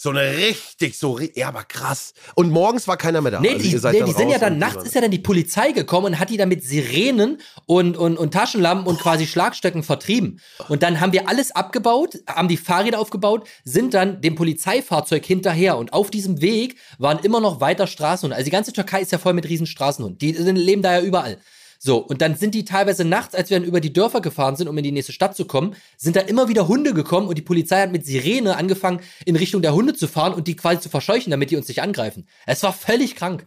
So 0.00 0.10
eine 0.10 0.20
richtig, 0.20 0.96
so, 0.96 1.18
ja, 1.18 1.48
aber 1.48 1.64
krass. 1.64 2.14
Und 2.36 2.52
morgens 2.52 2.86
war 2.86 2.96
keiner 2.96 3.20
mehr 3.20 3.32
da. 3.32 3.40
Nee, 3.40 3.54
Also 3.54 3.90
die, 3.90 3.98
nee, 3.98 4.04
die 4.04 4.12
sind 4.12 4.28
ja 4.28 4.38
dann 4.38 4.56
nachts 4.56 4.84
ist 4.84 4.94
ja 4.94 5.00
dann 5.00 5.10
die 5.10 5.18
Polizei 5.18 5.72
gekommen 5.72 6.06
und 6.06 6.18
hat 6.20 6.30
die 6.30 6.36
dann 6.36 6.48
mit 6.48 6.62
Sirenen 6.62 7.38
und, 7.66 7.96
und, 7.96 8.16
und 8.16 8.32
Taschenlampen 8.32 8.86
und 8.86 9.00
quasi 9.00 9.26
Schlagstöcken 9.26 9.82
vertrieben. 9.82 10.40
Und 10.68 10.84
dann 10.84 11.00
haben 11.00 11.12
wir 11.12 11.28
alles 11.28 11.50
abgebaut, 11.50 12.16
haben 12.28 12.46
die 12.46 12.56
Fahrräder 12.56 13.00
aufgebaut, 13.00 13.48
sind 13.64 13.92
dann 13.92 14.20
dem 14.20 14.36
Polizeifahrzeug 14.36 15.26
hinterher. 15.26 15.76
Und 15.76 15.92
auf 15.92 16.12
diesem 16.12 16.40
Weg 16.40 16.76
waren 16.98 17.18
immer 17.18 17.40
noch 17.40 17.60
weiter 17.60 17.88
Straßenhunde. 17.88 18.36
Also 18.36 18.44
die 18.44 18.52
ganze 18.52 18.72
Türkei 18.72 19.00
ist 19.00 19.10
ja 19.10 19.18
voll 19.18 19.32
mit 19.32 19.48
riesen 19.48 19.66
Straßenhunden. 19.66 20.18
Die 20.18 20.32
sind, 20.32 20.54
leben 20.54 20.82
da 20.82 20.92
ja 20.92 21.02
überall. 21.02 21.38
So, 21.80 21.98
und 21.98 22.20
dann 22.22 22.34
sind 22.34 22.56
die 22.56 22.64
teilweise 22.64 23.04
nachts, 23.04 23.36
als 23.36 23.50
wir 23.50 23.58
dann 23.58 23.66
über 23.66 23.80
die 23.80 23.92
Dörfer 23.92 24.20
gefahren 24.20 24.56
sind, 24.56 24.66
um 24.66 24.76
in 24.76 24.82
die 24.82 24.90
nächste 24.90 25.12
Stadt 25.12 25.36
zu 25.36 25.44
kommen, 25.44 25.76
sind 25.96 26.16
da 26.16 26.20
immer 26.20 26.48
wieder 26.48 26.66
Hunde 26.66 26.92
gekommen 26.92 27.28
und 27.28 27.38
die 27.38 27.42
Polizei 27.42 27.80
hat 27.82 27.92
mit 27.92 28.04
Sirene 28.04 28.56
angefangen, 28.56 29.00
in 29.24 29.36
Richtung 29.36 29.62
der 29.62 29.74
Hunde 29.74 29.94
zu 29.94 30.08
fahren 30.08 30.34
und 30.34 30.48
die 30.48 30.56
quasi 30.56 30.80
zu 30.80 30.88
verscheuchen, 30.88 31.30
damit 31.30 31.52
die 31.52 31.56
uns 31.56 31.68
nicht 31.68 31.80
angreifen. 31.80 32.28
Es 32.46 32.64
war 32.64 32.72
völlig 32.72 33.14
krank. 33.14 33.46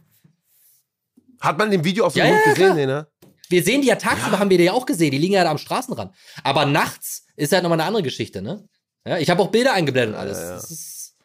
Hat 1.41 1.57
man 1.57 1.73
im 1.73 1.83
Video 1.83 2.05
auf 2.05 2.13
dem 2.13 2.19
Ja, 2.19 2.31
Hund 2.31 2.39
ja, 2.45 2.53
gesehen? 2.53 2.75
Nee, 2.75 2.85
ne? 2.85 3.07
Wir 3.49 3.63
sehen 3.63 3.81
die 3.81 3.89
ja 3.89 3.95
tagsüber, 3.95 4.39
haben 4.39 4.49
wir 4.49 4.57
die 4.57 4.63
ja 4.63 4.71
auch 4.71 4.85
gesehen, 4.85 5.11
die 5.11 5.17
liegen 5.17 5.33
ja 5.33 5.43
da 5.43 5.51
am 5.51 5.57
Straßenrand. 5.57 6.15
Aber 6.43 6.65
nachts 6.65 7.25
ist 7.35 7.51
halt 7.51 7.63
nochmal 7.63 7.79
eine 7.81 7.87
andere 7.87 8.03
Geschichte, 8.03 8.41
ne? 8.41 8.65
Ja, 9.05 9.17
ich 9.17 9.29
habe 9.29 9.41
auch 9.41 9.49
Bilder 9.49 9.73
eingeblendet 9.73 10.15
und 10.15 10.21
alles. 10.21 10.69
Ist, 10.71 11.15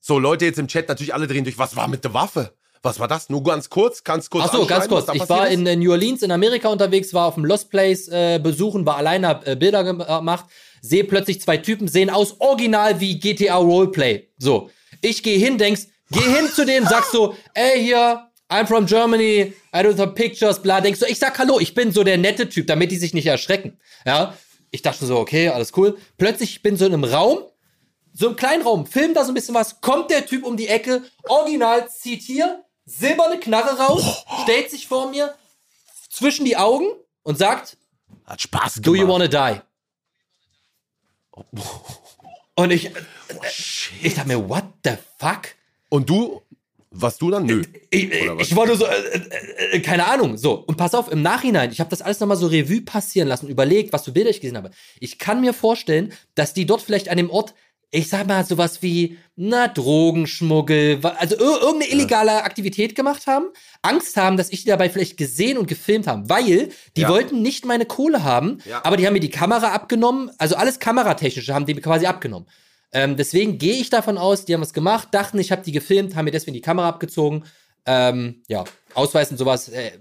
So, 0.00 0.18
Leute 0.18 0.46
jetzt 0.46 0.58
im 0.58 0.68
Chat 0.68 0.88
natürlich 0.88 1.12
alle 1.12 1.26
drehen 1.26 1.44
durch. 1.44 1.58
Was 1.58 1.76
war 1.76 1.86
mit 1.88 2.02
der 2.04 2.14
Waffe? 2.14 2.56
Was 2.82 3.00
war 3.00 3.08
das? 3.08 3.28
Nur 3.28 3.42
ganz 3.42 3.68
kurz? 3.68 4.04
Kannst 4.04 4.30
kurz 4.30 4.46
Ach 4.48 4.52
so, 4.52 4.66
ganz 4.66 4.88
kurz. 4.88 5.08
Ich 5.12 5.28
war 5.28 5.48
ist? 5.48 5.54
in 5.54 5.66
äh, 5.66 5.76
New 5.76 5.90
Orleans 5.90 6.22
in 6.22 6.30
Amerika 6.30 6.68
unterwegs, 6.68 7.12
war 7.12 7.26
auf 7.26 7.34
dem 7.34 7.44
Lost 7.44 7.70
Place 7.70 8.08
äh, 8.08 8.38
besuchen, 8.42 8.86
war 8.86 8.96
alleine, 8.96 9.28
hab, 9.28 9.46
äh, 9.46 9.56
Bilder 9.56 9.80
äh, 9.80 9.94
gemacht, 9.94 10.46
sehe 10.80 11.04
plötzlich 11.04 11.40
zwei 11.40 11.56
Typen, 11.56 11.88
sehen 11.88 12.10
aus 12.10 12.40
original 12.40 13.00
wie 13.00 13.18
GTA 13.18 13.56
Roleplay. 13.56 14.28
So, 14.38 14.70
ich 15.00 15.22
gehe 15.22 15.38
hin, 15.38 15.58
denkst, 15.58 15.82
geh 16.10 16.20
hin 16.20 16.48
zu 16.54 16.64
denen, 16.64 16.86
sagst 16.86 17.12
so, 17.12 17.34
ey 17.54 17.82
hier, 17.82 18.28
I'm 18.50 18.66
from 18.66 18.86
Germany, 18.86 19.52
I 19.74 19.82
do 19.82 19.94
some 19.94 20.12
pictures, 20.14 20.60
bla. 20.60 20.80
Denkst 20.80 21.00
du, 21.00 21.06
ich 21.06 21.18
sag 21.18 21.38
Hallo, 21.38 21.60
ich 21.60 21.74
bin 21.74 21.92
so 21.92 22.02
der 22.02 22.16
nette 22.16 22.48
Typ, 22.48 22.66
damit 22.66 22.90
die 22.90 22.96
sich 22.96 23.12
nicht 23.12 23.26
erschrecken. 23.26 23.78
Ja, 24.06 24.34
ich 24.70 24.82
dachte 24.82 25.04
so, 25.04 25.18
okay, 25.18 25.48
alles 25.48 25.72
cool. 25.76 25.98
Plötzlich, 26.16 26.50
ich 26.50 26.62
bin 26.62 26.76
so 26.76 26.86
in 26.86 26.94
einem 26.94 27.04
Raum, 27.04 27.40
so 28.14 28.26
einem 28.26 28.36
kleinen 28.36 28.62
Raum, 28.62 28.86
film 28.86 29.14
da 29.14 29.24
so 29.24 29.32
ein 29.32 29.34
bisschen 29.34 29.54
was, 29.54 29.80
kommt 29.80 30.10
der 30.10 30.24
Typ 30.26 30.44
um 30.44 30.56
die 30.56 30.68
Ecke, 30.68 31.02
original, 31.28 31.88
zieht 31.88 32.22
hier, 32.22 32.64
silberne 32.88 33.38
Knarre 33.38 33.78
raus, 33.78 34.24
stellt 34.42 34.70
sich 34.70 34.88
vor 34.88 35.10
mir, 35.10 35.34
zwischen 36.10 36.44
die 36.44 36.56
Augen 36.56 36.86
und 37.22 37.38
sagt, 37.38 37.76
Hat 38.24 38.40
Spaß 38.40 38.74
gemacht. 38.74 38.86
do 38.86 38.94
you 38.94 39.06
wanna 39.06 39.28
die? 39.28 39.60
Und 42.54 42.70
ich, 42.70 42.86
äh, 42.86 42.92
ich 44.02 44.14
dachte 44.14 44.28
mir, 44.28 44.48
what 44.48 44.64
the 44.84 44.92
fuck? 45.18 45.54
Und 45.88 46.10
du, 46.10 46.42
was 46.90 47.18
du 47.18 47.30
dann? 47.30 47.46
Nö. 47.46 47.62
Ich, 47.90 48.10
was? 48.10 48.48
ich 48.48 48.56
war 48.56 48.66
nur 48.66 48.76
so, 48.76 48.86
äh, 48.86 48.96
äh, 48.96 49.76
äh, 49.76 49.80
keine 49.80 50.06
Ahnung. 50.06 50.36
So, 50.36 50.54
und 50.54 50.76
pass 50.76 50.94
auf, 50.94 51.10
im 51.12 51.22
Nachhinein, 51.22 51.70
ich 51.70 51.80
habe 51.80 51.90
das 51.90 52.02
alles 52.02 52.18
nochmal 52.18 52.36
so 52.36 52.46
Revue 52.46 52.80
passieren 52.80 53.28
lassen, 53.28 53.48
überlegt, 53.48 53.92
was 53.92 54.04
für 54.06 54.12
Bilder 54.12 54.30
ich 54.30 54.40
gesehen 54.40 54.56
habe. 54.56 54.70
Ich 54.98 55.18
kann 55.18 55.40
mir 55.40 55.52
vorstellen, 55.52 56.12
dass 56.34 56.54
die 56.54 56.66
dort 56.66 56.82
vielleicht 56.82 57.08
an 57.10 57.18
dem 57.18 57.30
Ort, 57.30 57.54
ich 57.90 58.08
sag 58.08 58.26
mal, 58.26 58.44
sowas 58.44 58.82
wie, 58.82 59.18
na, 59.36 59.68
Drogenschmuggel, 59.68 61.00
also 61.18 61.36
ir 61.36 61.40
irgendeine 61.62 61.90
illegale 61.90 62.42
Aktivität 62.44 62.94
gemacht 62.94 63.26
haben, 63.26 63.46
Angst 63.82 64.16
haben, 64.16 64.36
dass 64.36 64.50
ich 64.50 64.62
die 64.64 64.68
dabei 64.68 64.90
vielleicht 64.90 65.16
gesehen 65.16 65.56
und 65.58 65.66
gefilmt 65.68 66.06
habe, 66.06 66.28
weil 66.28 66.68
die 66.96 67.00
Ja. 67.02 67.08
wollten 67.08 67.40
nicht 67.40 67.64
meine 67.64 67.86
Kohle 67.86 68.24
haben, 68.24 68.58
Ja. 68.66 68.84
aber 68.84 68.96
die 68.96 69.06
haben 69.06 69.14
mir 69.14 69.20
die 69.20 69.30
Kamera 69.30 69.72
abgenommen, 69.72 70.30
also 70.38 70.56
alles 70.56 70.78
Kameratechnische 70.80 71.54
haben 71.54 71.66
die 71.66 71.74
mir 71.74 71.80
quasi 71.80 72.06
abgenommen. 72.06 72.48
Ähm, 72.92 73.16
deswegen 73.16 73.58
gehe 73.58 73.74
ich 73.74 73.90
davon 73.90 74.18
aus, 74.18 74.44
die 74.44 74.54
haben 74.54 74.62
was 74.62 74.72
gemacht, 74.72 75.08
dachten, 75.12 75.38
ich 75.38 75.52
habe 75.52 75.62
die 75.62 75.72
gefilmt, 75.72 76.14
haben 76.16 76.24
mir 76.24 76.30
deswegen 76.30 76.54
die 76.54 76.60
Kamera 76.62 76.88
abgezogen. 76.88 77.44
Ähm, 77.86 78.42
ja, 78.48 78.64
Ausweis 78.94 79.30
und 79.30 79.36
sowas 79.38 79.68
äh, 79.68 79.92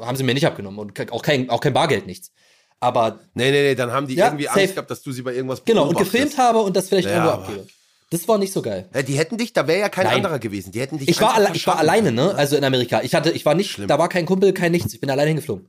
haben 0.00 0.16
sie 0.16 0.24
mir 0.24 0.34
nicht 0.34 0.46
abgenommen 0.46 0.78
und 0.78 1.12
auch 1.12 1.22
kein, 1.22 1.50
auch 1.50 1.60
kein 1.60 1.72
Bargeld, 1.72 2.06
nichts. 2.06 2.32
Aber 2.80 3.18
Nee, 3.34 3.50
nee, 3.50 3.62
nee, 3.62 3.74
dann 3.74 3.90
haben 3.90 4.06
die 4.06 4.14
Ja, 4.14 4.26
irgendwie 4.26 4.44
safe. 4.44 4.60
Angst 4.60 4.74
gehabt, 4.74 4.90
dass 4.90 5.02
du 5.02 5.10
sie 5.12 5.22
bei 5.22 5.34
irgendwas 5.34 5.64
genau, 5.64 5.88
und 5.88 5.98
gefilmt 5.98 6.38
habe 6.38 6.60
und 6.60 6.76
das 6.76 6.88
vielleicht 6.88 7.08
Ja, 7.08 7.14
irgendwo 7.14 7.32
abgebe. 7.32 7.66
Das 8.10 8.26
war 8.28 8.38
nicht 8.38 8.52
so 8.52 8.62
geil. 8.62 8.88
Ja, 8.94 9.02
die 9.02 9.18
hätten 9.18 9.36
dich, 9.36 9.52
da 9.52 9.66
wäre 9.66 9.80
ja 9.80 9.88
kein 9.90 10.06
Nein. 10.06 10.16
anderer 10.16 10.38
gewesen. 10.38 10.72
Die 10.72 10.80
hätten 10.80 10.96
dich 10.98 11.08
Ich 11.08 11.20
war, 11.20 11.34
alle, 11.34 11.50
ich 11.54 11.66
war 11.66 11.76
alleine, 11.78 12.10
ne? 12.12 12.34
Also 12.36 12.56
in 12.56 12.64
Amerika. 12.64 13.02
Ich 13.02 13.14
hatte, 13.14 13.30
ich 13.32 13.44
war 13.44 13.54
nicht, 13.54 13.70
Schlimm. 13.72 13.88
da 13.88 13.98
war 13.98 14.08
kein 14.08 14.24
Kumpel, 14.24 14.52
kein 14.54 14.72
nichts. 14.72 14.94
Ich 14.94 15.00
bin 15.00 15.10
alleine 15.10 15.28
hingeflogen. 15.28 15.68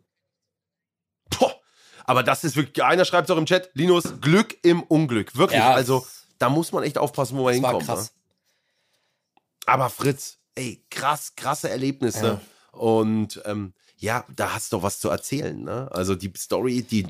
Boah, 1.38 1.54
aber 2.06 2.24
das 2.24 2.44
ist 2.46 2.56
wirklich, 2.56 2.82
einer 2.84 3.04
schreibt 3.06 3.30
es 3.30 3.34
auch 3.36 3.38
im 3.40 3.46
Chat, 3.46 3.70
Linus, 3.74 4.22
Glück 4.22 4.56
im 4.64 4.84
Unglück. 4.84 5.36
Wirklich, 5.36 5.60
Ja, 5.60 5.74
also 5.74 6.06
da 6.38 6.50
muss 6.50 6.72
man 6.72 6.84
echt 6.84 6.98
aufpassen, 6.98 7.38
wo 7.38 7.44
man 7.44 7.54
Das 7.56 7.62
war 7.64 7.72
hinkommt. 7.72 7.88
krass. 7.88 8.12
Ne? 8.14 8.20
Aber 9.66 9.90
Fritz, 9.90 10.38
ey, 10.56 10.82
krass, 10.90 11.34
krasse 11.36 11.70
Erlebnisse. 11.70 12.40
Und 12.72 13.42
ähm, 13.46 13.74
ja, 14.00 14.26
da 14.36 14.54
hast 14.54 14.72
du 14.72 14.78
doch 14.78 14.84
was 14.84 15.00
zu 15.00 15.10
erzählen. 15.10 15.62
Ne? 15.62 15.90
Also 15.92 16.16
die 16.16 16.32
Story, 16.38 16.82
die, 16.84 17.06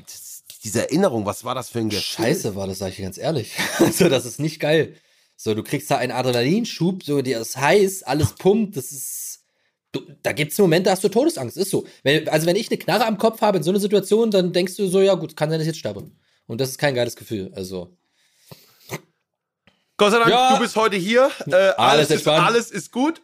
diese 0.64 0.82
Erinnerung, 0.82 1.24
was 1.24 1.44
war 1.44 1.54
das 1.54 1.70
für 1.70 1.78
ein 1.78 1.88
Gefühl? 1.88 2.02
Scheiße 2.02 2.56
war 2.56 2.66
das, 2.66 2.78
sag 2.78 2.90
ich 2.90 2.96
dir 2.96 3.02
ganz 3.04 3.16
ehrlich. 3.18 3.52
Also, 3.78 4.08
das 4.08 4.26
ist 4.26 4.40
nicht 4.40 4.60
geil. 4.60 4.96
So, 5.36 5.54
du 5.54 5.62
kriegst 5.62 5.90
da 5.90 5.96
einen 5.96 6.12
Adrenalinschub, 6.12 7.02
so, 7.02 7.22
dir 7.22 7.40
ist 7.40 7.56
heiß, 7.56 8.02
alles 8.02 8.34
pumpt, 8.34 8.76
das 8.76 8.92
ist. 8.92 9.28
Du, 9.92 10.02
da 10.22 10.32
gibt's 10.32 10.58
Momente, 10.58 10.84
da 10.84 10.90
hast 10.92 11.02
du 11.02 11.08
Todesangst, 11.08 11.56
ist 11.56 11.70
so. 11.70 11.84
Wenn, 12.02 12.28
also, 12.28 12.46
wenn 12.46 12.56
ich 12.56 12.68
eine 12.70 12.78
Knarre 12.78 13.06
am 13.06 13.18
Kopf 13.18 13.40
habe 13.40 13.58
in 13.58 13.64
so 13.64 13.70
einer 13.70 13.80
Situation, 13.80 14.30
dann 14.30 14.52
denkst 14.52 14.76
du 14.76 14.86
so, 14.86 15.00
ja 15.00 15.14
gut, 15.14 15.36
kann 15.36 15.48
sein, 15.50 15.58
dass 15.58 15.66
ich 15.66 15.72
jetzt 15.72 15.78
sterbe. 15.80 16.10
Und 16.46 16.60
das 16.60 16.70
ist 16.70 16.78
kein 16.78 16.94
geiles 16.94 17.16
Gefühl. 17.16 17.50
Also, 17.54 17.96
Gott 19.96 20.12
sei 20.12 20.18
Dank, 20.18 20.30
Ja. 20.30 20.54
du 20.54 20.60
bist 20.62 20.76
heute 20.76 20.96
hier. 20.96 21.30
Äh, 21.46 21.54
alles, 21.76 22.04
ist, 22.04 22.10
entspannt. 22.12 22.46
alles 22.46 22.70
ist 22.70 22.90
gut. 22.92 23.20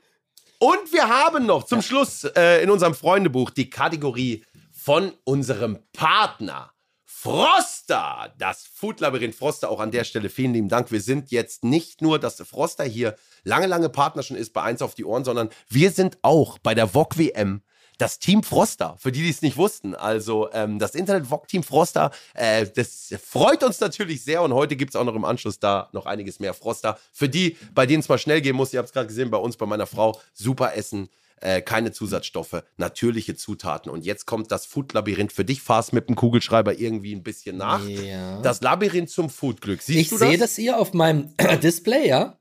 Und 0.59 0.93
wir 0.93 1.09
haben 1.09 1.47
noch 1.47 1.65
zum 1.65 1.83
Schluss 1.83 2.25
äh, 2.25 2.63
in 2.63 2.71
unserem 2.71 2.95
Freundebuch 2.95 3.51
die 3.51 3.69
Kategorie 3.69 4.45
von 4.73 5.13
unserem 5.25 5.79
Partner 5.93 6.73
Froster. 7.05 8.33
Das 8.39 8.67
Food-Labyrinth 8.67 9.35
Froster. 9.35 9.69
Auch 9.69 9.81
an 9.81 9.91
der 9.91 10.05
Stelle 10.05 10.29
vielen 10.29 10.55
lieben 10.55 10.69
Dank. 10.69 10.93
Wir 10.93 11.01
sind 11.01 11.31
jetzt 11.31 11.65
nicht 11.65 12.01
nur, 12.01 12.19
dass 12.19 12.41
Froster 12.41 12.85
hier 12.85 13.17
lange, 13.43 13.67
lange 13.67 13.89
Partner 13.89 14.23
schon 14.23 14.37
ist 14.37 14.53
bei 14.53 14.63
Eins 14.63 14.81
auf 14.81 14.95
die 14.95 15.05
Ohren, 15.05 15.25
sondern 15.25 15.51
wir 15.69 15.91
sind 15.91 16.19
auch 16.23 16.59
bei 16.59 16.75
der 16.75 16.95
VOG 16.95 17.19
WM 17.19 17.63
das 17.99 18.19
Team 18.19 18.43
Froster, 18.43 18.97
für 18.99 19.13
die, 19.13 19.23
die 19.23 19.31
es 19.31 19.43
nicht 19.43 19.57
wussten. 19.57 19.95
Also 19.95 20.51
ähm, 20.53 20.79
das 20.79 20.95
Internet-VOG-Team 20.95 21.63
Froster, 21.63 22.11
äh, 22.35 22.67
das 22.75 23.15
freut 23.25 23.63
uns 23.65 23.81
natürlich 23.81 24.23
sehr 24.23 24.43
und 24.43 24.53
heute 24.53 24.77
gibt 24.77 24.91
es 24.91 24.97
auch 24.97 25.05
noch 25.05 25.15
im 25.15 25.25
Anschluss 25.25 25.59
da 25.59 25.89
noch 25.93 26.07
einiges 26.07 26.41
mehr 26.41 26.55
Froster. 26.55 26.99
Für 27.13 27.29
die, 27.29 27.57
bei 27.75 27.87
denen 27.87 28.01
es 28.01 28.09
mal 28.09 28.19
schnell 28.19 28.41
gehen 28.41 28.57
muss, 28.57 28.73
ihr 28.73 28.79
habt 28.79 28.89
es 28.89 28.93
gerade 28.93 29.09
gesehen, 29.09 29.31
bei 29.31 29.39
uns, 29.39 29.57
bei 29.57 29.67
meiner 29.67 29.87
Frau, 29.87 30.21
super 30.35 30.75
Essen, 30.75 31.09
äh, 31.41 31.61
keine 31.63 31.93
Zusatzstoffe, 31.93 32.63
natürliche 32.77 33.37
Zutaten. 33.37 33.91
Und 33.91 34.05
jetzt 34.05 34.27
kommt 34.27 34.51
das 34.51 34.67
Food-Labyrinth 34.67 35.33
für 35.33 35.45
dich, 35.45 35.63
fahrst 35.63 35.93
mit 35.93 36.09
dem 36.09 36.17
Kugelschreiber 36.17 36.79
irgendwie 36.79 37.15
ein 37.15 37.23
bisschen 37.23 37.57
nach. 37.57 37.87
ja. 37.87 38.41
Das 38.41 38.61
Labyrinth 38.61 39.11
zum 39.11 39.31
Foodglück. 39.31 39.83
Siehst 39.83 39.99
ich 39.99 40.09
du 40.09 40.19
das? 40.19 40.29
sehe 40.29 40.39
das 40.39 40.57
hier 40.57 40.79
auf 40.79 40.93
meinem 40.93 41.35
Display, 41.63 42.09
ja. 42.09 42.39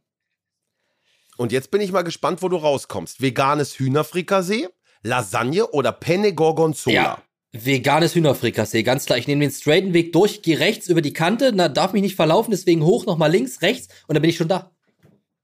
Und 1.37 1.51
jetzt 1.51 1.71
bin 1.71 1.81
ich 1.81 1.91
mal 1.91 2.03
gespannt, 2.03 2.41
wo 2.41 2.47
du 2.47 2.55
rauskommst. 2.55 3.21
Veganes 3.21 3.77
Hühnerfrikassee, 3.77 4.69
Lasagne 5.05 5.67
oder 5.67 5.91
Penne 5.91 6.33
Gorgonzola? 6.33 6.93
Ja. 6.95 7.21
Veganes 7.53 8.15
Hühnerfrikassee, 8.15 8.83
ganz 8.83 9.05
klar. 9.05 9.17
Ich 9.17 9.27
nehme 9.27 9.41
den 9.45 9.51
straighten 9.51 9.93
Weg 9.93 10.11
durch, 10.11 10.41
gehe 10.41 10.59
rechts 10.59 10.89
über 10.89 11.01
die 11.01 11.13
Kante, 11.13 11.51
na, 11.55 11.69
darf 11.69 11.93
mich 11.93 12.01
nicht 12.01 12.15
verlaufen, 12.15 12.51
deswegen 12.51 12.83
hoch, 12.83 13.05
nochmal 13.05 13.31
links, 13.31 13.61
rechts 13.61 13.87
und 14.07 14.15
dann 14.15 14.21
bin 14.21 14.29
ich 14.29 14.35
schon 14.37 14.49
da. 14.49 14.71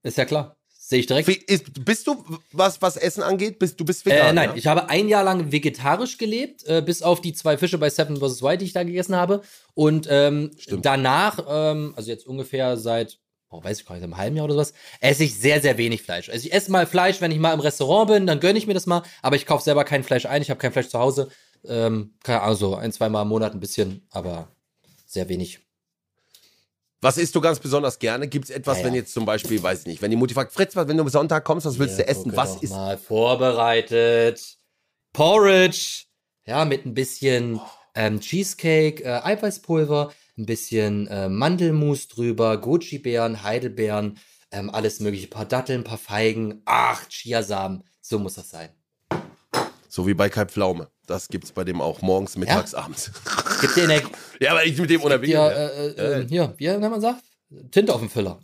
Ist 0.02 0.18
ja 0.18 0.24
klar. 0.26 0.56
Sehe 0.68 0.98
ich 0.98 1.06
direkt. 1.06 1.26
Wie- 1.28 1.40
Ist, 1.46 1.84
bist 1.86 2.06
du, 2.06 2.22
was, 2.52 2.82
was 2.82 2.96
Essen 2.98 3.22
angeht, 3.22 3.58
bist, 3.58 3.80
du 3.80 3.84
bist 3.86 4.04
vegan? 4.04 4.26
Äh, 4.26 4.32
nein, 4.34 4.50
ja? 4.50 4.56
ich 4.56 4.66
habe 4.66 4.90
ein 4.90 5.08
Jahr 5.08 5.24
lang 5.24 5.52
vegetarisch 5.52 6.18
gelebt, 6.18 6.66
äh, 6.66 6.82
bis 6.84 7.02
auf 7.02 7.22
die 7.22 7.32
zwei 7.32 7.56
Fische 7.56 7.78
bei 7.78 7.88
Seven 7.88 8.16
vs. 8.18 8.42
White, 8.42 8.58
die 8.58 8.64
ich 8.66 8.72
da 8.74 8.82
gegessen 8.82 9.16
habe. 9.16 9.40
Und 9.72 10.06
ähm, 10.10 10.50
danach, 10.82 11.38
ähm, 11.48 11.94
also 11.96 12.10
jetzt 12.10 12.26
ungefähr 12.26 12.76
seit, 12.76 13.20
oh, 13.52 13.62
weiß 13.62 13.80
ich 13.80 13.86
gar 13.86 13.94
nicht, 13.94 14.02
einem 14.04 14.16
halben 14.16 14.36
Jahr 14.36 14.44
oder 14.46 14.54
sowas, 14.54 14.72
esse 15.00 15.24
ich 15.24 15.38
sehr, 15.38 15.60
sehr 15.60 15.78
wenig 15.78 16.02
Fleisch. 16.02 16.28
Also 16.30 16.46
ich 16.46 16.52
esse 16.52 16.70
mal 16.72 16.86
Fleisch, 16.86 17.20
wenn 17.20 17.30
ich 17.30 17.38
mal 17.38 17.52
im 17.54 17.60
Restaurant 17.60 18.08
bin, 18.10 18.26
dann 18.26 18.40
gönne 18.40 18.58
ich 18.58 18.66
mir 18.66 18.74
das 18.74 18.86
mal, 18.86 19.02
aber 19.22 19.36
ich 19.36 19.46
kaufe 19.46 19.62
selber 19.64 19.84
kein 19.84 20.02
Fleisch 20.04 20.26
ein, 20.26 20.42
ich 20.42 20.50
habe 20.50 20.58
kein 20.58 20.72
Fleisch 20.72 20.88
zu 20.88 20.98
Hause. 20.98 21.28
Ähm, 21.64 22.14
keine 22.24 22.40
Ahnung, 22.42 22.56
so 22.56 22.74
ein, 22.74 22.90
zwei 22.92 23.08
Mal 23.08 23.22
im 23.22 23.28
Monat 23.28 23.52
ein 23.54 23.60
bisschen, 23.60 24.06
aber 24.10 24.48
sehr 25.06 25.28
wenig. 25.28 25.60
Was 27.00 27.18
isst 27.18 27.34
du 27.34 27.40
ganz 27.40 27.58
besonders 27.58 27.98
gerne? 27.98 28.28
Gibt 28.28 28.44
es 28.46 28.50
etwas, 28.50 28.76
Ja, 28.78 28.82
ja. 28.82 28.86
wenn 28.88 28.94
jetzt 28.94 29.12
zum 29.12 29.24
Beispiel, 29.24 29.60
weiß 29.62 29.80
ich 29.80 29.86
nicht, 29.86 30.02
wenn 30.02 30.10
die 30.10 30.16
Mutti 30.16 30.34
fragt, 30.34 30.52
Fritz, 30.52 30.76
was- 30.76 30.86
wenn 30.88 30.96
du 30.96 31.02
am 31.02 31.08
Sonntag 31.08 31.44
kommst, 31.44 31.66
was 31.66 31.78
willst 31.78 31.98
du 31.98 32.06
essen? 32.06 32.34
Was 32.36 32.62
ist. 32.62 32.70
mal 32.70 32.96
vorbereitet? 32.96 34.56
Porridge, 35.12 36.04
ja, 36.46 36.64
mit 36.64 36.86
ein 36.86 36.94
bisschen 36.94 37.60
ähm, 37.94 38.20
Cheesecake, 38.20 39.02
äh, 39.04 39.20
Eiweißpulver, 39.22 40.12
ein 40.38 40.46
bisschen 40.46 41.06
äh, 41.08 41.28
Mandelmus 41.28 42.08
drüber, 42.08 42.58
Goji-Beeren, 42.60 43.42
Heidelbeeren, 43.42 44.18
ähm, 44.50 44.70
alles 44.70 45.00
mögliche, 45.00 45.28
paar 45.28 45.44
Datteln, 45.44 45.80
ein 45.80 45.84
paar 45.84 45.98
Feigen, 45.98 46.62
ach, 46.64 47.06
Chiasamen, 47.08 47.84
so 48.00 48.18
muss 48.18 48.34
das 48.34 48.50
sein. 48.50 48.70
So 49.88 50.06
wie 50.06 50.14
bei 50.14 50.28
Kai 50.30 50.46
Pflaume. 50.46 50.88
Das 51.06 51.28
gibt's 51.28 51.52
bei 51.52 51.64
dem 51.64 51.80
auch 51.80 52.00
morgens, 52.00 52.36
mittags, 52.36 52.74
abends. 52.74 53.10
Gibt 53.60 53.76
dir 53.76 53.84
Energie, 53.84 54.08
ja, 54.40 54.54
weil 54.54 54.68
ich 54.68 54.78
mit 54.78 54.88
dem 54.88 55.02
unterwegs. 55.02 55.32
Ja. 55.32 55.48
äh, 55.50 55.86
äh, 55.88 56.20
äh, 56.22 56.28
hier, 56.28 56.54
wie 56.56 56.68
nennt 56.68 56.80
man 56.80 57.00
sagt? 57.00 57.22
Tinte 57.70 57.92
auf 57.92 58.00
dem 58.00 58.08
Füller. 58.08 58.40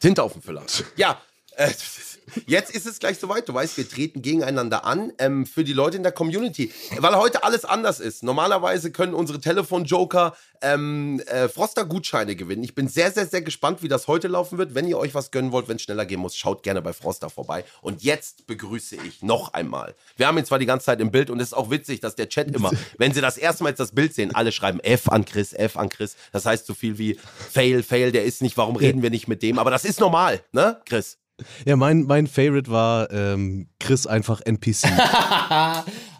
Tinte 0.00 0.22
auf 0.22 0.32
dem 0.32 0.42
Füller. 0.42 0.64
Ja, 0.96 1.20
äh, 1.56 1.70
jetzt 2.46 2.74
ist 2.74 2.86
es 2.86 2.98
gleich 2.98 3.18
soweit. 3.18 3.48
Du 3.48 3.54
weißt, 3.54 3.76
wir 3.76 3.88
treten 3.88 4.22
gegeneinander 4.22 4.84
an 4.84 5.12
ähm, 5.18 5.46
für 5.46 5.64
die 5.64 5.72
Leute 5.72 5.96
in 5.96 6.02
der 6.02 6.12
Community. 6.12 6.72
Weil 6.98 7.16
heute 7.16 7.44
alles 7.44 7.64
anders 7.64 8.00
ist. 8.00 8.22
Normalerweise 8.22 8.90
können 8.90 9.14
unsere 9.14 9.40
Telefonjoker 9.40 10.34
ähm, 10.62 11.20
äh, 11.26 11.48
Froster-Gutscheine 11.48 12.36
gewinnen. 12.36 12.62
Ich 12.62 12.74
bin 12.74 12.88
sehr, 12.88 13.10
sehr, 13.10 13.26
sehr 13.26 13.42
gespannt, 13.42 13.82
wie 13.82 13.88
das 13.88 14.08
heute 14.08 14.28
laufen 14.28 14.58
wird. 14.58 14.74
Wenn 14.74 14.86
ihr 14.86 14.98
euch 14.98 15.14
was 15.14 15.30
gönnen 15.30 15.52
wollt, 15.52 15.68
wenn 15.68 15.76
es 15.76 15.82
schneller 15.82 16.06
gehen 16.06 16.20
muss, 16.20 16.36
schaut 16.36 16.62
gerne 16.62 16.82
bei 16.82 16.92
Froster 16.92 17.30
vorbei. 17.30 17.64
Und 17.80 18.02
jetzt 18.02 18.46
begrüße 18.46 18.96
ich 18.96 19.22
noch 19.22 19.54
einmal. 19.54 19.94
Wir 20.16 20.26
haben 20.26 20.38
ihn 20.38 20.44
zwar 20.44 20.58
die 20.58 20.66
ganze 20.66 20.86
Zeit 20.86 21.00
im 21.00 21.10
Bild 21.10 21.30
und 21.30 21.40
es 21.40 21.48
ist 21.48 21.54
auch 21.54 21.70
witzig, 21.70 22.00
dass 22.00 22.14
der 22.14 22.28
Chat 22.28 22.54
immer, 22.54 22.70
wenn 22.98 23.12
sie 23.12 23.20
das 23.20 23.38
erste 23.38 23.62
Mal 23.62 23.70
jetzt 23.70 23.80
das 23.80 23.92
Bild 23.92 24.14
sehen, 24.14 24.34
alle 24.34 24.52
schreiben 24.52 24.80
F 24.80 25.08
an 25.08 25.24
Chris, 25.24 25.52
F 25.52 25.76
an 25.76 25.88
Chris. 25.88 26.16
Das 26.32 26.46
heißt 26.46 26.66
so 26.66 26.74
viel 26.74 26.98
wie 26.98 27.18
Fail, 27.50 27.82
Fail, 27.82 28.12
der 28.12 28.24
ist 28.24 28.42
nicht, 28.42 28.56
warum 28.56 28.76
reden 28.76 29.02
wir 29.02 29.10
nicht 29.10 29.28
mit 29.28 29.42
dem? 29.42 29.58
Aber 29.58 29.70
das 29.70 29.84
ist 29.84 30.00
normal, 30.00 30.42
ne, 30.52 30.80
Chris? 30.84 31.19
Ja, 31.64 31.76
mein, 31.76 32.04
mein 32.04 32.26
Favorite 32.26 32.70
war 32.70 33.10
ähm, 33.10 33.68
Chris 33.78 34.06
einfach 34.06 34.40
NPC. 34.40 34.86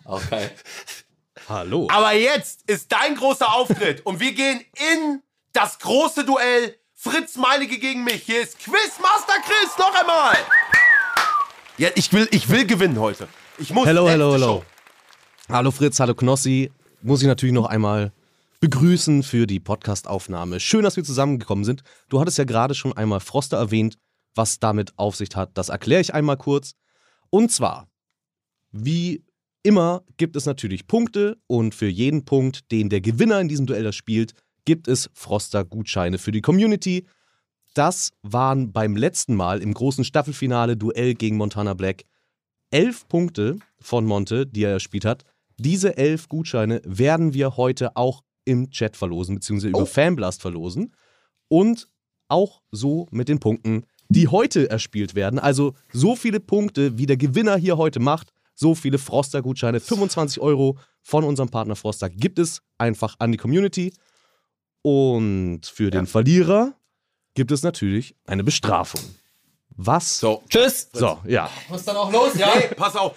Okay. 0.04 0.50
Hallo. 1.48 1.88
Aber 1.90 2.12
jetzt 2.12 2.62
ist 2.70 2.92
dein 2.92 3.14
großer 3.14 3.52
Auftritt 3.52 4.04
und 4.06 4.20
wir 4.20 4.32
gehen 4.32 4.60
in 4.92 5.22
das 5.52 5.78
große 5.78 6.24
Duell 6.24 6.76
Fritz 6.94 7.36
Meinecke 7.36 7.78
gegen 7.78 8.04
mich. 8.04 8.22
Hier 8.22 8.42
ist 8.42 8.58
Quizmaster 8.58 9.34
Chris 9.44 9.76
noch 9.78 9.94
einmal. 9.98 10.36
Ja, 11.78 11.88
ich 11.94 12.12
will, 12.12 12.28
ich 12.30 12.48
will 12.50 12.66
gewinnen 12.66 13.00
heute. 13.00 13.26
Ich 13.58 13.72
muss. 13.72 13.86
Hello, 13.86 14.08
hello, 14.08 14.32
hello. 14.32 14.46
Show. 14.46 14.64
Hallo 15.48 15.70
Fritz, 15.70 15.98
hallo 15.98 16.14
Knossi. 16.14 16.70
Muss 17.02 17.22
ich 17.22 17.26
natürlich 17.26 17.54
noch 17.54 17.66
einmal 17.66 18.12
begrüßen 18.60 19.22
für 19.22 19.46
die 19.46 19.58
Podcastaufnahme. 19.58 20.60
Schön, 20.60 20.82
dass 20.82 20.96
wir 20.96 21.04
zusammengekommen 21.04 21.64
sind. 21.64 21.82
Du 22.08 22.20
hattest 22.20 22.38
ja 22.38 22.44
gerade 22.44 22.74
schon 22.74 22.92
einmal 22.92 23.20
Froster 23.20 23.56
erwähnt, 23.56 23.96
was 24.34 24.58
damit 24.58 24.92
auf 24.96 25.16
sich 25.16 25.34
hat. 25.34 25.50
Das 25.54 25.68
erkläre 25.68 26.00
ich 26.00 26.14
einmal 26.14 26.36
kurz. 26.36 26.72
Und 27.30 27.50
zwar, 27.50 27.88
wie 28.70 29.24
immer 29.62 30.02
gibt 30.16 30.36
es 30.36 30.46
natürlich 30.46 30.86
Punkte 30.86 31.38
und 31.46 31.74
für 31.74 31.88
jeden 31.88 32.24
Punkt, 32.24 32.70
den 32.70 32.88
der 32.88 33.00
Gewinner 33.00 33.40
in 33.40 33.48
diesem 33.48 33.66
Duell 33.66 33.84
das 33.84 33.96
spielt, 33.96 34.34
gibt 34.64 34.88
es 34.88 35.10
Froster-Gutscheine 35.14 36.18
für 36.18 36.32
die 36.32 36.40
Community. 36.40 37.06
Das 37.74 38.10
waren 38.22 38.72
beim 38.72 38.96
letzten 38.96 39.34
Mal 39.34 39.62
im 39.62 39.74
großen 39.74 40.04
Staffelfinale 40.04 40.76
Duell 40.76 41.14
gegen 41.14 41.36
Montana 41.36 41.74
Black 41.74 42.04
elf 42.70 43.06
Punkte 43.08 43.58
von 43.80 44.04
Monte, 44.06 44.46
die 44.46 44.64
er 44.64 44.72
erspielt 44.72 45.04
hat. 45.04 45.24
Diese 45.56 45.96
elf 45.96 46.28
Gutscheine 46.28 46.80
werden 46.84 47.34
wir 47.34 47.56
heute 47.56 47.96
auch 47.96 48.22
im 48.44 48.70
Chat 48.70 48.96
verlosen, 48.96 49.36
beziehungsweise 49.36 49.68
über 49.68 49.82
Oh. 49.82 49.86
Fanblast 49.86 50.40
verlosen. 50.40 50.94
Und 51.48 51.88
auch 52.28 52.62
so 52.70 53.06
mit 53.10 53.28
den 53.28 53.40
Punkten, 53.40 53.84
die 54.10 54.28
heute 54.28 54.68
erspielt 54.68 55.14
werden. 55.14 55.38
Also 55.38 55.74
so 55.92 56.16
viele 56.16 56.40
Punkte, 56.40 56.98
wie 56.98 57.06
der 57.06 57.16
Gewinner 57.16 57.56
hier 57.56 57.78
heute 57.78 58.00
macht, 58.00 58.32
so 58.54 58.74
viele 58.74 58.98
Froster-Gutscheine, 58.98 59.80
25 59.80 60.42
Euro 60.42 60.76
von 61.00 61.24
unserem 61.24 61.48
Partner 61.48 61.76
Froster 61.76 62.10
gibt 62.10 62.38
es 62.38 62.60
einfach 62.76 63.14
an 63.18 63.32
die 63.32 63.38
Community. 63.38 63.94
Und 64.82 65.60
für 65.64 65.90
den 65.90 66.06
Verlierer 66.06 66.74
gibt 67.34 67.52
es 67.52 67.62
natürlich 67.62 68.16
eine 68.26 68.44
Bestrafung. 68.44 69.00
Was? 69.76 70.18
So. 70.18 70.42
Tschüss. 70.48 70.90
So, 70.92 71.20
ja. 71.26 71.48
Muss 71.68 71.84
dann 71.84 71.96
auch 71.96 72.12
los, 72.12 72.34
ja? 72.36 72.52
Hey, 72.52 72.74
pass 72.74 72.96
auf. 72.96 73.16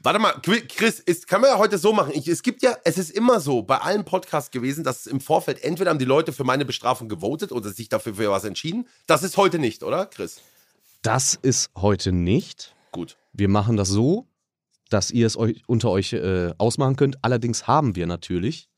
Warte 0.00 0.20
mal, 0.20 0.32
Chris, 0.42 1.00
ist, 1.00 1.26
kann 1.26 1.40
man 1.40 1.50
ja 1.50 1.58
heute 1.58 1.76
so 1.76 1.92
machen. 1.92 2.12
Ich, 2.14 2.28
es 2.28 2.42
gibt 2.44 2.62
ja, 2.62 2.76
es 2.84 2.98
ist 2.98 3.10
immer 3.10 3.40
so 3.40 3.62
bei 3.62 3.78
allen 3.78 4.04
Podcasts 4.04 4.52
gewesen, 4.52 4.84
dass 4.84 5.08
im 5.08 5.20
Vorfeld 5.20 5.64
entweder 5.64 5.90
haben 5.90 5.98
die 5.98 6.04
Leute 6.04 6.32
für 6.32 6.44
meine 6.44 6.64
Bestrafung 6.64 7.08
gewotet 7.08 7.50
oder 7.50 7.70
sich 7.70 7.88
dafür 7.88 8.14
für 8.14 8.30
was 8.30 8.44
entschieden. 8.44 8.86
Das 9.06 9.24
ist 9.24 9.36
heute 9.36 9.58
nicht, 9.58 9.82
oder, 9.82 10.06
Chris? 10.06 10.40
Das 11.02 11.34
ist 11.34 11.70
heute 11.76 12.12
nicht. 12.12 12.76
Gut. 12.92 13.16
Wir 13.32 13.48
machen 13.48 13.76
das 13.76 13.88
so, 13.88 14.28
dass 14.88 15.10
ihr 15.10 15.26
es 15.26 15.36
euch 15.36 15.62
unter 15.66 15.90
euch 15.90 16.12
äh, 16.12 16.52
ausmachen 16.58 16.94
könnt. 16.94 17.18
Allerdings 17.22 17.66
haben 17.66 17.96
wir 17.96 18.06
natürlich 18.06 18.68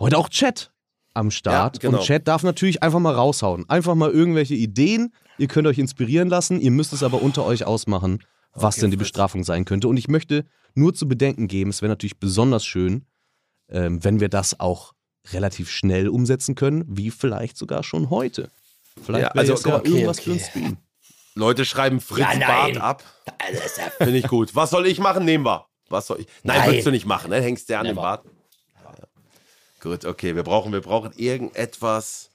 heute 0.00 0.18
auch 0.18 0.28
Chat 0.28 0.72
am 1.14 1.30
Start. 1.30 1.76
Ja, 1.76 1.88
genau. 1.88 1.98
Und 2.00 2.04
Chat 2.04 2.26
darf 2.26 2.42
natürlich 2.42 2.82
einfach 2.82 2.98
mal 2.98 3.14
raushauen. 3.14 3.68
Einfach 3.68 3.94
mal 3.94 4.10
irgendwelche 4.10 4.54
Ideen. 4.54 5.14
Ihr 5.38 5.46
könnt 5.46 5.68
euch 5.68 5.78
inspirieren 5.78 6.28
lassen. 6.28 6.60
Ihr 6.60 6.72
müsst 6.72 6.92
es 6.92 7.02
aber 7.02 7.22
unter 7.22 7.44
euch 7.44 7.64
ausmachen, 7.64 8.24
was 8.52 8.76
Okay, 8.76 8.82
denn 8.82 8.90
die. 8.92 8.96
Bestrafung 8.96 9.44
sein 9.44 9.64
könnte. 9.64 9.88
Und 9.88 9.96
ich 9.96 10.08
möchte 10.08 10.44
nur 10.74 10.94
zu 10.94 11.08
bedenken 11.08 11.48
geben, 11.48 11.70
es 11.70 11.82
wäre 11.82 11.90
natürlich 11.90 12.18
besonders 12.18 12.64
schön, 12.64 13.06
ähm, 13.68 14.02
wenn 14.04 14.20
wir 14.20 14.28
das 14.28 14.58
auch 14.60 14.92
relativ 15.32 15.70
schnell 15.70 16.08
umsetzen 16.08 16.54
können, 16.54 16.84
wie 16.88 17.10
vielleicht 17.10 17.56
sogar 17.56 17.82
schon 17.82 18.10
heute. 18.10 18.50
Vielleicht 19.02 19.22
Ja, 19.22 19.28
also, 19.30 19.52
jetzt 19.54 19.64
ja 19.66 19.76
okay, 19.76 19.88
irgendwas 19.88 20.18
okay. 20.18 20.24
für 20.24 20.32
uns 20.32 20.46
Stream. 20.48 20.76
Leute 21.34 21.64
schreiben 21.64 22.00
Fritz 22.00 22.26
Ja. 22.38 22.46
Bart 22.46 22.76
ab. 22.78 23.02
Also, 23.38 23.60
ja 23.80 23.90
Finde 23.98 24.18
ich 24.18 24.28
gut. 24.28 24.54
Was 24.54 24.70
soll 24.70 24.86
ich 24.86 24.98
machen? 24.98 25.24
Nehmen 25.24 25.44
wir. 25.46 25.66
Was 25.88 26.06
soll 26.06 26.20
ich? 26.20 26.26
Nein, 26.42 26.58
Nein. 26.58 26.68
würdest 26.70 26.86
du 26.86 26.90
nicht 26.90 27.06
machen, 27.06 27.30
ne? 27.30 27.40
Hängst 27.40 27.68
du 27.70 27.78
an 27.78 27.84
den 27.84 27.94
Never. 27.94 28.02
Bart. 28.02 28.24
Ja. 28.84 28.92
Gut, 29.80 30.04
okay, 30.04 30.34
wir 30.36 30.42
brauchen, 30.42 30.72
wir 30.72 30.80
brauchen 30.80 31.12
irgendetwas. 31.16 32.30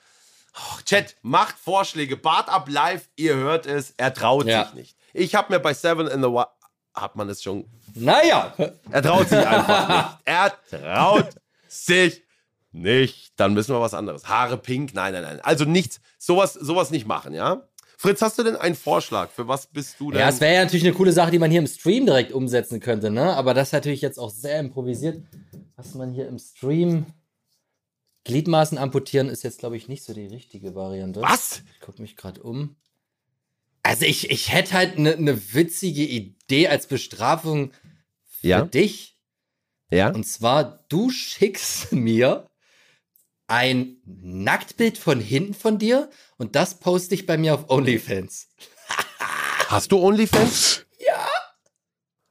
Oh, 0.56 0.80
Chat, 0.86 1.16
macht 1.22 1.56
Vorschläge. 1.60 2.18
Bart 2.18 2.50
ab 2.50 2.68
live, 2.70 3.08
ihr 3.16 3.36
hört 3.36 3.66
es, 3.68 3.94
er 3.98 4.14
traut 4.14 4.48
Ja. 4.48 4.66
sich 4.66 4.74
nicht. 4.74 4.98
Ich 5.18 5.36
habe 5.36 5.54
mir 5.54 5.60
bei 5.60 5.74
Seven 5.74 6.08
in 6.08 6.22
the 6.22 6.28
Wild, 6.30 6.48
hat 6.94 7.16
man 7.16 7.30
es 7.30 7.42
schon, 7.44 7.66
Naja. 7.96 8.54
er 8.92 9.02
traut 9.02 9.28
sich 9.30 9.38
einfach 9.40 9.90
nicht. 9.90 10.18
Er 10.26 10.54
traut 10.70 11.30
sich 11.68 12.24
nicht. 12.72 13.34
Dann 13.40 13.54
müssen 13.54 13.74
wir 13.76 13.82
was 13.82 13.94
anderes. 13.94 14.28
Haare 14.28 14.58
pink, 14.58 14.94
nein, 14.94 15.14
nein, 15.14 15.24
nein. 15.24 15.40
Also 15.42 15.66
nichts, 15.66 16.00
sowas, 16.18 16.54
sowas 16.54 16.92
nicht 16.92 17.08
machen, 17.08 17.34
ja? 17.34 17.68
Fritz, 18.00 18.22
hast 18.22 18.38
du 18.38 18.44
denn 18.44 18.56
einen 18.56 18.76
Vorschlag? 18.76 19.32
Für 19.32 19.48
was 19.48 19.66
bist 19.66 20.00
du 20.00 20.12
denn? 20.12 20.20
Ja, 20.20 20.30
es 20.30 20.40
wäre 20.40 20.54
ja 20.54 20.64
natürlich 20.64 20.86
eine 20.86 20.94
coole 20.94 21.12
Sache, 21.12 21.32
die 21.32 21.40
man 21.40 21.50
hier 21.50 21.60
im 21.62 21.66
Stream 21.68 22.06
direkt 22.06 22.32
umsetzen 22.32 22.80
könnte, 22.80 23.10
ne? 23.10 23.36
Aber 23.36 23.56
das 23.56 23.70
ist 23.70 23.74
natürlich 23.74 24.02
jetzt 24.02 24.20
auch 24.20 24.30
sehr 24.30 24.60
improvisiert. 24.60 25.24
Was 25.76 25.96
man 25.96 26.12
hier 26.12 26.28
im 26.28 26.38
Stream. 26.38 27.08
Gliedmaßen 28.24 28.78
amputieren 28.78 29.30
ist 29.30 29.44
jetzt, 29.44 29.60
glaube 29.60 29.78
ich, 29.78 29.88
nicht 29.88 30.04
so 30.04 30.14
die 30.14 30.28
richtige 30.28 30.76
Variante. 30.76 31.22
was? 31.22 31.62
Ich 31.74 31.80
gucke 31.80 32.02
mich 32.02 32.16
gerade 32.18 32.44
um. 32.44 32.76
Also 33.88 34.04
ich, 34.04 34.30
ich 34.30 34.52
hätte 34.52 34.74
halt 34.74 34.98
eine 34.98 35.16
ne 35.16 35.54
witzige 35.54 36.04
Idee 36.04 36.68
als 36.68 36.88
Bestrafung 36.88 37.72
für 38.26 38.48
Ja. 38.48 38.62
dich. 38.64 39.18
Ja? 39.90 40.10
Und 40.10 40.26
zwar, 40.26 40.84
du 40.90 41.10
schickst 41.10 41.92
mir 41.94 42.46
ein 43.48 44.02
Nacktbild 44.04 44.98
von 44.98 45.22
hinten 45.22 45.54
von 45.54 45.78
dir 45.80 46.10
und 46.36 46.58
das 46.58 46.80
poste 46.82 47.16
ich 47.16 47.26
bei 47.26 47.38
mir 47.38 47.54
auf 47.54 47.70
OnlyFans. 47.70 48.50
Hast 49.70 49.94
du 49.94 50.00
OnlyFans? 50.00 50.86
Ja. 51.00 51.26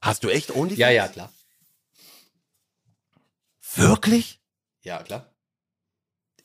Hast 0.02 0.24
du 0.24 0.28
echt 0.28 0.50
OnlyFans? 0.50 0.78
Ja, 0.78 0.90
ja, 0.90 1.08
klar. 1.08 1.32
Wirklich? 3.76 4.40
Ja, 4.82 5.02
klar. 5.02 5.34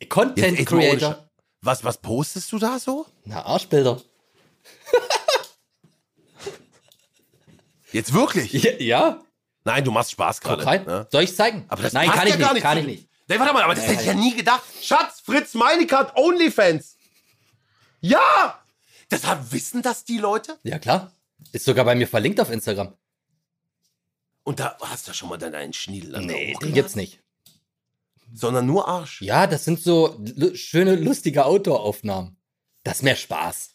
Content 0.07 0.65
Creator. 0.65 1.29
Was, 1.59 1.83
was 1.83 1.97
postest 1.97 2.49
du 2.53 2.59
da 2.59 2.79
so? 2.79 3.05
Na, 3.25 3.45
Arschbilder. 3.45 4.01
Jetzt 7.91 8.13
wirklich? 8.13 8.53
Ja, 8.53 8.71
ja. 8.79 9.21
Nein, 9.63 9.83
du 9.83 9.91
machst 9.91 10.11
Spaß 10.11 10.41
gerade. 10.41 10.63
Ne? 10.85 11.07
Soll 11.11 11.23
ich 11.23 11.35
zeigen? 11.35 11.65
Aber 11.67 11.83
das 11.83 11.93
Nein, 11.93 12.09
kann 12.09 12.27
ja 12.27 12.33
ich 12.33 12.39
nicht, 12.39 12.53
nicht 12.53 12.63
kann 12.63 12.77
ich 12.77 12.85
nicht. 12.85 13.09
Nee, 13.27 13.39
warte 13.39 13.53
mal, 13.53 13.63
aber 13.63 13.75
das 13.75 13.87
hätte 13.87 14.01
ich 14.01 14.07
ja 14.07 14.13
nie 14.13 14.35
gedacht. 14.35 14.63
Schatz, 14.81 15.21
Fritz 15.21 15.53
Meinecke 15.53 15.97
hat 15.97 16.17
OnlyFans. 16.17 16.97
Ja! 18.01 18.59
Deshalb 19.09 19.51
wissen 19.51 19.81
das 19.81 20.03
die 20.03 20.17
Leute? 20.17 20.57
Ja, 20.63 20.79
klar. 20.79 21.11
Ist 21.51 21.65
sogar 21.65 21.85
bei 21.85 21.95
mir 21.95 22.07
verlinkt 22.07 22.39
auf 22.39 22.49
Instagram. 22.49 22.93
Und 24.43 24.59
da 24.59 24.77
hast 24.81 25.07
du 25.07 25.13
schon 25.13 25.29
mal 25.29 25.37
dann 25.37 25.53
einen 25.53 25.73
Schniedel 25.73 26.15
an 26.15 26.25
Nee, 26.25 26.55
den 26.61 26.73
gibt's 26.73 26.95
nicht. 26.95 27.21
Sondern 28.33 28.65
nur 28.65 28.87
Arsch. 28.87 29.21
Ja, 29.21 29.45
das 29.45 29.65
sind 29.65 29.81
so 29.81 30.19
schöne, 30.53 30.95
lustige 30.95 31.45
Outdoor-Aufnahmen. 31.45 32.37
Das 32.83 32.97
ist 32.97 33.03
mehr 33.03 33.15
Spaß. 33.15 33.70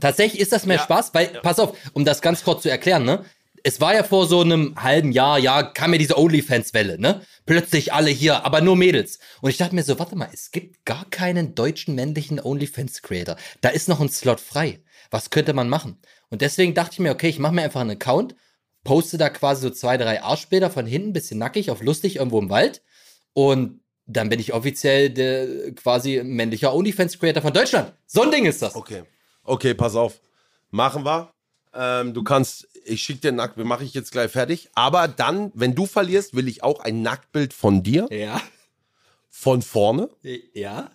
Tatsächlich 0.00 0.40
ist 0.40 0.52
das 0.52 0.66
mehr 0.66 0.76
Ja. 0.76 0.82
Spaß, 0.82 1.14
weil, 1.14 1.28
pass 1.42 1.58
auf, 1.58 1.76
um 1.92 2.04
das 2.04 2.20
ganz 2.20 2.44
kurz 2.44 2.62
zu 2.62 2.70
erklären, 2.70 3.04
ne? 3.04 3.24
Es 3.62 3.80
war 3.80 3.94
ja 3.94 4.04
vor 4.04 4.28
so 4.28 4.42
einem 4.42 4.80
halben 4.80 5.10
Jahr, 5.10 5.38
ja, 5.38 5.64
kam 5.64 5.90
mir 5.90 5.98
diese 5.98 6.16
OnlyFans-Welle, 6.16 7.00
ne? 7.00 7.22
Plötzlich 7.46 7.92
alle 7.92 8.10
hier, 8.10 8.44
aber 8.44 8.60
nur 8.60 8.76
Mädels. 8.76 9.18
Und 9.40 9.50
ich 9.50 9.56
dachte 9.56 9.74
mir 9.74 9.82
so, 9.82 9.98
warte 9.98 10.14
mal, 10.14 10.28
es 10.32 10.52
gibt 10.52 10.84
gar 10.84 11.04
keinen 11.10 11.54
deutschen 11.56 11.96
männlichen 11.96 12.38
OnlyFans-Creator. 12.38 13.36
Da 13.62 13.70
ist 13.70 13.88
noch 13.88 14.00
ein 14.00 14.08
Slot 14.08 14.38
frei. 14.40 14.80
Was 15.10 15.30
könnte 15.30 15.52
man 15.52 15.68
machen? 15.68 15.98
Und 16.30 16.42
deswegen 16.42 16.74
dachte 16.74 16.92
ich 16.92 16.98
mir, 17.00 17.10
okay, 17.10 17.28
ich 17.28 17.38
mache 17.38 17.54
mir 17.54 17.62
einfach 17.62 17.80
einen 17.80 17.90
Account, 17.92 18.36
poste 18.84 19.18
da 19.18 19.30
quasi 19.30 19.62
so 19.62 19.70
zwei, 19.70 19.96
drei 19.96 20.22
Arschbilder 20.22 20.70
von 20.70 20.86
hinten, 20.86 21.12
bisschen 21.12 21.38
nackig, 21.38 21.70
auf 21.70 21.82
lustig, 21.82 22.16
irgendwo 22.16 22.38
im 22.38 22.50
Wald. 22.50 22.82
Und 23.32 23.80
dann 24.06 24.28
bin 24.28 24.38
ich 24.38 24.52
offiziell 24.52 25.10
der 25.10 25.72
quasi 25.74 26.22
männlicher 26.22 26.72
OnlyFans-Creator 26.72 27.42
von 27.42 27.52
Deutschland. 27.52 27.94
So 28.06 28.22
ein 28.22 28.30
Ding 28.30 28.44
ist 28.44 28.62
das. 28.62 28.76
Okay. 28.76 29.02
Okay, 29.46 29.74
pass 29.74 29.94
auf. 29.94 30.20
Machen 30.70 31.04
wir. 31.04 31.32
Ähm, 31.74 32.14
du 32.14 32.22
kannst, 32.24 32.68
ich 32.84 33.02
schicke 33.02 33.20
dir 33.20 33.32
nackt, 33.32 33.56
mache 33.58 33.84
ich 33.84 33.94
jetzt 33.94 34.10
gleich 34.12 34.30
fertig. 34.30 34.70
Aber 34.74 35.08
dann, 35.08 35.52
wenn 35.54 35.74
du 35.74 35.86
verlierst, 35.86 36.34
will 36.34 36.48
ich 36.48 36.62
auch 36.62 36.80
ein 36.80 37.02
Nacktbild 37.02 37.52
von 37.52 37.82
dir, 37.82 38.08
Ja. 38.10 38.40
von 39.28 39.62
vorne. 39.62 40.08
Ja. 40.54 40.90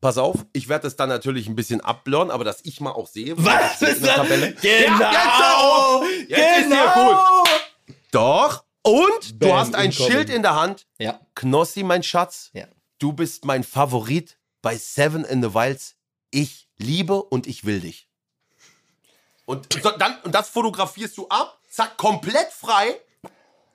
Pass 0.00 0.16
auf, 0.18 0.36
ich 0.52 0.68
werde 0.68 0.84
das 0.84 0.94
dann 0.96 1.08
natürlich 1.08 1.48
ein 1.48 1.56
bisschen 1.56 1.80
abblurren, 1.80 2.30
aber 2.30 2.44
dass 2.44 2.60
ich 2.64 2.80
mal 2.80 2.92
auch 2.92 3.08
sehe, 3.08 3.34
Was 3.36 3.82
ist 3.82 3.96
in 3.98 4.02
der 4.04 4.16
das? 4.16 4.28
Tabelle. 4.28 4.52
Genau. 4.62 5.00
Ja, 5.00 6.02
jetzt. 6.28 6.30
Jetzt 6.30 6.60
ist 6.60 6.70
dir 6.70 6.92
gut. 6.94 7.98
Doch. 8.12 8.64
Und 8.82 9.42
du 9.42 9.48
Bam, 9.48 9.58
hast 9.58 9.74
ein 9.74 9.86
incoming. 9.86 10.12
Schild 10.12 10.30
in 10.30 10.42
der 10.42 10.54
Hand. 10.54 10.86
Ja. 10.98 11.20
Knossi, 11.34 11.82
mein 11.82 12.02
Schatz, 12.04 12.50
Ja. 12.52 12.66
du 13.00 13.12
bist 13.12 13.44
mein 13.44 13.64
Favorit 13.64 14.38
bei 14.62 14.76
Seven 14.76 15.24
in 15.24 15.42
the 15.42 15.52
Wilds. 15.52 15.96
Ich 16.30 16.68
liebe 16.78 17.22
und 17.22 17.46
ich 17.46 17.64
will 17.64 17.80
dich. 17.80 18.08
Und, 19.46 19.72
so, 19.82 19.90
dann, 19.92 20.16
und 20.24 20.34
das 20.34 20.48
fotografierst 20.50 21.16
du 21.16 21.26
ab, 21.28 21.58
zack, 21.70 21.96
komplett 21.96 22.48
frei, 22.52 23.00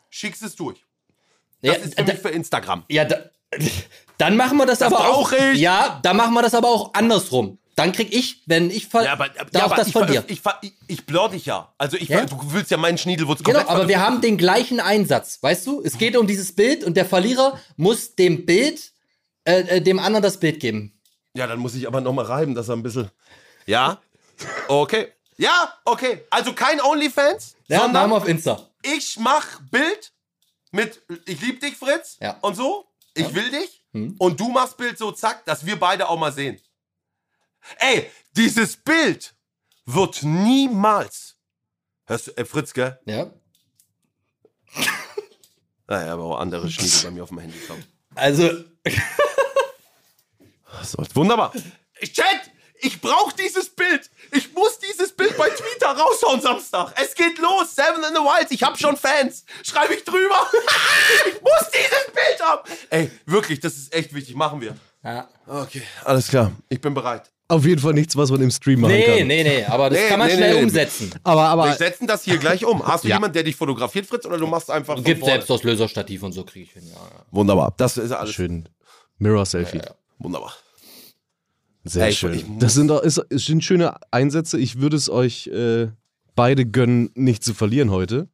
schickst 0.09 0.43
es 0.43 0.55
durch. 0.55 0.85
Das 1.61 1.77
Ja, 1.77 1.83
ist 1.83 1.95
für 1.97 2.03
da, 2.05 2.15
für 2.15 2.29
Instagram. 2.29 2.83
ja 2.89 3.05
da, 3.05 3.17
dann 4.17 4.35
machen 4.37 4.57
wir 4.57 4.65
das, 4.67 4.81
aber 4.81 5.09
auch. 5.09 5.31
ich. 5.31 5.59
Ja, 5.59 5.99
dann 6.03 6.17
machen 6.17 6.33
wir 6.33 6.41
das 6.43 6.53
aber 6.53 6.67
auch 6.69 6.93
andersrum. 6.93 7.57
Dann 7.75 7.91
krieg 7.91 8.13
ich, 8.13 8.43
wenn 8.45 8.69
ich 8.69 8.87
fall, 8.87 9.05
Ja, 9.05 9.13
aber, 9.13 9.29
darf 9.29 9.47
ja, 9.51 9.63
aber 9.65 9.75
das 9.77 9.87
ich, 9.87 9.93
von 9.93 10.05
ver- 10.05 10.11
dir. 10.13 10.23
Ich, 10.27 10.41
ver- 10.41 10.59
ich, 10.61 10.73
ich 10.87 11.05
blur 11.07 11.29
dich 11.29 11.47
ja. 11.47 11.73
Also 11.79 11.97
ich, 11.97 12.07
Ja? 12.09 12.19
ver- 12.19 12.25
du 12.27 12.53
willst 12.53 12.69
ja 12.69 12.77
meinen 12.77 12.99
Schniedelwurz 12.99 13.41
Genau, 13.41 13.61
aber 13.61 13.87
wir 13.87 13.97
ver- 13.97 14.05
haben 14.05 14.21
den 14.21 14.37
gleichen 14.37 14.79
Einsatz, 14.79 15.41
weißt 15.41 15.65
du? 15.65 15.81
Es 15.83 15.97
geht 15.97 16.15
um 16.15 16.27
dieses 16.27 16.53
Bild 16.53 16.83
und 16.83 16.95
der 16.95 17.07
Verlierer 17.07 17.59
muss 17.75 18.13
dem 18.13 18.45
Bild, 18.45 18.91
äh, 19.45 19.61
äh, 19.77 19.81
dem 19.81 19.97
anderen 19.97 20.21
das 20.21 20.39
Bild 20.39 20.59
geben. 20.59 20.92
Ja, 21.33 21.47
dann 21.47 21.59
muss 21.59 21.75
ich 21.75 21.87
aber 21.87 22.01
noch 22.01 22.13
mal 22.13 22.25
reiben, 22.25 22.55
dass 22.55 22.69
er 22.69 22.75
ein 22.75 22.83
bisschen... 22.83 23.09
Ja? 23.65 24.01
Okay. 24.67 25.11
Ja, 25.37 25.73
okay. 25.85 26.25
Also 26.29 26.53
kein 26.53 26.79
OnlyFans, 26.81 27.55
Ja, 27.67 27.79
sondern 27.81 28.09
wir 28.09 28.17
auf 28.17 28.27
Insta. 28.27 28.69
ich 28.83 29.17
mach 29.19 29.61
Bild 29.71 30.13
mit 30.71 31.01
ich 31.25 31.41
lieb 31.41 31.59
dich, 31.61 31.75
Fritz. 31.77 32.17
Ja. 32.19 32.37
Und 32.41 32.55
so. 32.55 32.85
Ich 33.15 33.33
will 33.33 33.49
dich. 33.51 33.83
Hm. 33.93 34.15
Und 34.17 34.39
du 34.39 34.49
machst 34.49 34.77
Bild 34.77 34.97
so 34.97 35.11
zack, 35.11 35.45
dass 35.45 35.65
wir 35.65 35.79
beide 35.79 36.09
auch 36.09 36.17
mal 36.19 36.31
sehen. 36.31 36.59
Ey, 37.77 38.09
dieses 38.35 38.75
Bild 38.77 39.35
wird 39.85 40.23
niemals 40.23 41.33
Hörst 42.05 42.27
du, 42.27 42.31
äh, 42.37 42.45
Fritz, 42.45 42.73
gell? 42.73 42.99
Ja. 43.05 43.31
Naja, 45.87 46.13
aber 46.13 46.23
auch 46.23 46.39
andere 46.39 46.69
Schnitte 46.69 47.05
bei 47.05 47.11
mir 47.11 47.23
auf 47.23 47.29
dem 47.29 47.39
Handy 47.39 47.57
kommen. 47.67 47.83
Also, 48.15 48.49
So, 50.83 51.03
wunderbar. 51.13 51.51
Chat, 52.01 52.25
ich 52.81 52.99
brauche 52.99 53.33
dieses 53.35 53.69
Bild. 53.69 54.09
Ich 54.31 54.51
muss 54.53 54.79
dieses 54.79 55.11
Bild 55.13 55.37
bei 55.37 55.49
Twitter 55.49 55.87
raushauen 55.95 56.41
Samstag. 56.41 56.93
Es 57.01 57.13
geht 57.15 57.37
los. 57.37 57.73
Seven 57.75 58.03
in 58.03 58.15
the 58.15 58.21
Wild. 58.21 58.51
Ich 58.51 58.63
habe 58.63 58.77
schon 58.77 58.97
Fans. 58.97 59.45
Schreibe 59.63 59.93
ich 59.93 60.03
drüber. 60.03 60.47
ich 61.27 61.41
muss 61.41 61.69
dieses 61.71 62.05
Bild 62.13 62.41
haben. 62.41 62.61
Ey, 62.89 63.11
wirklich, 63.25 63.59
das 63.59 63.73
ist 63.77 63.93
echt 63.93 64.13
wichtig. 64.13 64.35
Machen 64.35 64.59
wir. 64.59 64.75
ja. 65.03 65.27
Okay, 65.47 65.83
alles 66.03 66.27
klar. 66.27 66.51
Ich 66.69 66.81
bin 66.81 66.93
bereit. 66.93 67.29
Auf 67.49 67.65
jeden 67.65 67.79
Fall 67.79 67.93
nichts, 67.93 68.15
was 68.17 68.31
man 68.31 68.41
im 68.41 68.49
Stream 68.51 68.79
machen 68.81 68.93
Nee, 68.93 69.19
kann. 69.19 69.27
nee, 69.27 69.43
nee, 69.43 69.65
aber 69.65 69.89
das 69.89 69.99
Nee, 69.99 70.07
kann 70.07 70.17
man 70.17 70.27
nee, 70.29 70.33
schnell 70.35 70.51
nee, 70.53 70.57
nee. 70.59 70.63
umsetzen. 70.63 71.11
Aber, 71.23 71.41
Wir 71.41 71.47
aber 71.49 71.73
setzen 71.73 72.07
das 72.07 72.23
hier 72.23 72.37
gleich 72.37 72.65
um. 72.65 72.85
Hast 72.87 73.03
du 73.03 73.07
Ja. 73.09 73.17
jemanden, 73.17 73.33
der 73.33 73.43
dich 73.43 73.55
fotografiert, 73.55 74.07
Fritz, 74.07 74.25
oder 74.25 74.37
du 74.37 74.47
machst 74.47 74.71
einfach 74.71 74.95
Gibt 75.03 75.19
vorne? 75.19 75.33
selbst 75.35 75.49
das 75.49 75.61
Laserstativ 75.63 76.23
und 76.23 76.31
so 76.31 76.43
kriege 76.45 76.65
ich 76.65 76.71
hin. 76.71 76.87
Ja, 76.87 76.95
ja. 76.95 77.25
Wunderbar. 77.31 77.73
Das 77.77 77.97
ist 77.97 78.11
alles 78.11 78.33
schön. 78.33 78.67
Mirror-Selfie. 79.19 79.81
wunderbar. 80.19 80.53
Sehr 81.83 82.05
Ey, 82.05 82.13
schön. 82.13 82.33
ich 82.33 82.45
das 82.59 82.73
sind, 82.75 82.87
doch- 82.87 83.01
ist, 83.03 83.21
sind 83.29 83.63
schöne 83.63 83.95
Einsätze. 84.11 84.57
Ich 84.57 84.79
würde 84.79 84.95
es 84.95 85.09
euch 85.09 85.47
äh, 85.47 85.87
beide 86.35 86.65
gönnen, 86.65 87.09
nicht 87.15 87.43
zu 87.43 87.53
verlieren 87.53 87.91
heute. 87.91 88.29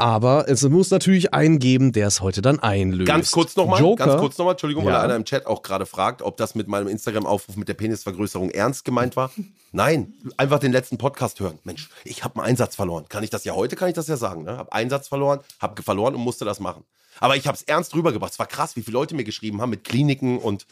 Aber 0.00 0.48
es 0.48 0.62
muss 0.62 0.92
natürlich 0.92 1.34
einen 1.34 1.58
geben, 1.58 1.90
der 1.90 2.06
es 2.06 2.20
heute 2.20 2.40
dann 2.40 2.60
einlöst. 2.60 3.08
Ganz 3.08 3.32
kurz 3.32 3.56
nochmal, 3.56 3.82
ganz 3.96 4.16
kurz 4.20 4.38
nochmal, 4.38 4.52
Entschuldigung, 4.52 4.84
weil 4.84 4.92
Ja. 4.92 5.02
einer 5.02 5.16
im 5.16 5.24
Chat 5.24 5.44
auch 5.46 5.62
gerade 5.62 5.86
fragt, 5.86 6.22
ob 6.22 6.36
das 6.36 6.54
mit 6.54 6.68
meinem 6.68 6.86
Instagram-Aufruf 6.86 7.56
mit 7.56 7.66
der 7.68 7.74
Penisvergrößerung 7.74 8.50
ernst 8.50 8.84
gemeint 8.84 9.16
war. 9.16 9.32
Nein, 9.72 10.12
einfach 10.36 10.60
den 10.60 10.70
letzten 10.70 10.98
Podcast 10.98 11.40
hören. 11.40 11.58
Mensch, 11.64 11.88
ich 12.04 12.22
habe 12.22 12.36
einen 12.36 12.50
Einsatz 12.50 12.76
verloren. 12.76 13.06
Kann 13.08 13.24
ich 13.24 13.30
das 13.30 13.42
ja 13.44 13.54
heute, 13.56 13.74
kann 13.74 13.88
ich 13.88 13.94
das 13.94 14.06
ja 14.06 14.16
sagen. 14.16 14.44
Ne? 14.44 14.56
Habe 14.56 14.72
einen 14.72 14.88
Satz 14.88 15.08
verloren, 15.08 15.40
habe 15.58 15.82
verloren 15.82 16.14
und 16.14 16.20
musste 16.20 16.44
das 16.44 16.60
machen. 16.60 16.84
Aber 17.18 17.34
ich 17.34 17.48
habe 17.48 17.56
es 17.56 17.64
ernst 17.64 17.92
rübergebracht. 17.96 18.32
Es 18.32 18.38
war 18.38 18.46
krass, 18.46 18.76
wie 18.76 18.82
viele 18.82 18.94
Leute 18.94 19.16
mir 19.16 19.24
geschrieben 19.24 19.60
haben 19.60 19.70
mit 19.70 19.82
Kliniken 19.82 20.38
und, 20.38 20.66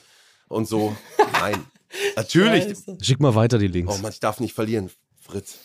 und 0.46 0.68
so. 0.68 0.96
Nein, 1.40 1.64
natürlich. 2.16 2.76
Schick 3.02 3.20
mal 3.20 3.34
weiter 3.34 3.58
die 3.58 3.68
Links. 3.68 3.94
Oh 3.94 3.98
Mann, 3.98 4.12
ich 4.12 4.20
darf 4.20 4.40
nicht 4.40 4.54
verlieren, 4.54 4.90
Fritz. 5.20 5.58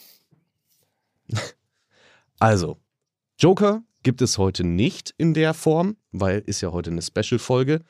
Also, 2.39 2.79
Joker 3.37 3.83
gibt 4.01 4.19
es 4.23 4.39
heute 4.39 4.63
nicht 4.63 5.13
in 5.19 5.35
der 5.35 5.53
Form, 5.53 5.95
weil 6.11 6.39
ist 6.39 6.61
ja 6.61 6.71
heute 6.71 6.89
eine 6.89 7.03
Special-Folge. 7.03 7.81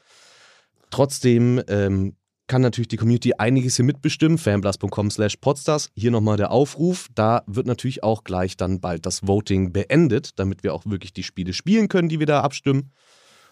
Trotzdem 0.89 1.63
ähm, 1.69 2.17
kann 2.47 2.61
natürlich 2.61 2.89
die 2.89 2.97
Community 2.97 3.31
einiges 3.37 3.77
hier 3.77 3.85
mitbestimmen. 3.85 4.37
fanblast.com 4.37 5.09
slash 5.09 5.37
podstars. 5.37 5.89
Hier 5.95 6.11
nochmal 6.11 6.35
der 6.35 6.51
Aufruf. 6.51 7.07
Da 7.15 7.43
wird 7.47 7.65
natürlich 7.65 8.03
auch 8.03 8.25
gleich 8.25 8.57
dann 8.57 8.81
bald 8.81 9.05
das 9.05 9.25
Voting 9.25 9.71
beendet, 9.71 10.37
damit 10.37 10.63
wir 10.63 10.73
auch 10.73 10.85
wirklich 10.85 11.13
die 11.13 11.23
Spiele 11.23 11.53
spielen 11.53 11.87
können, 11.87 12.09
die 12.09 12.19
wir 12.19 12.25
da 12.25 12.41
abstimmen. 12.41 12.91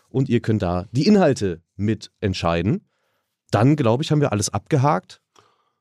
Und 0.09 0.27
ihr 0.27 0.41
könnt 0.41 0.61
da 0.61 0.85
die 0.91 1.07
Inhalte 1.07 1.61
mitentscheiden. 1.77 2.88
Dann, 3.51 3.75
glaube 3.75 4.03
ich, 4.03 4.11
haben 4.11 4.21
wir 4.21 4.31
alles 4.31 4.49
abgehakt. 4.49 5.21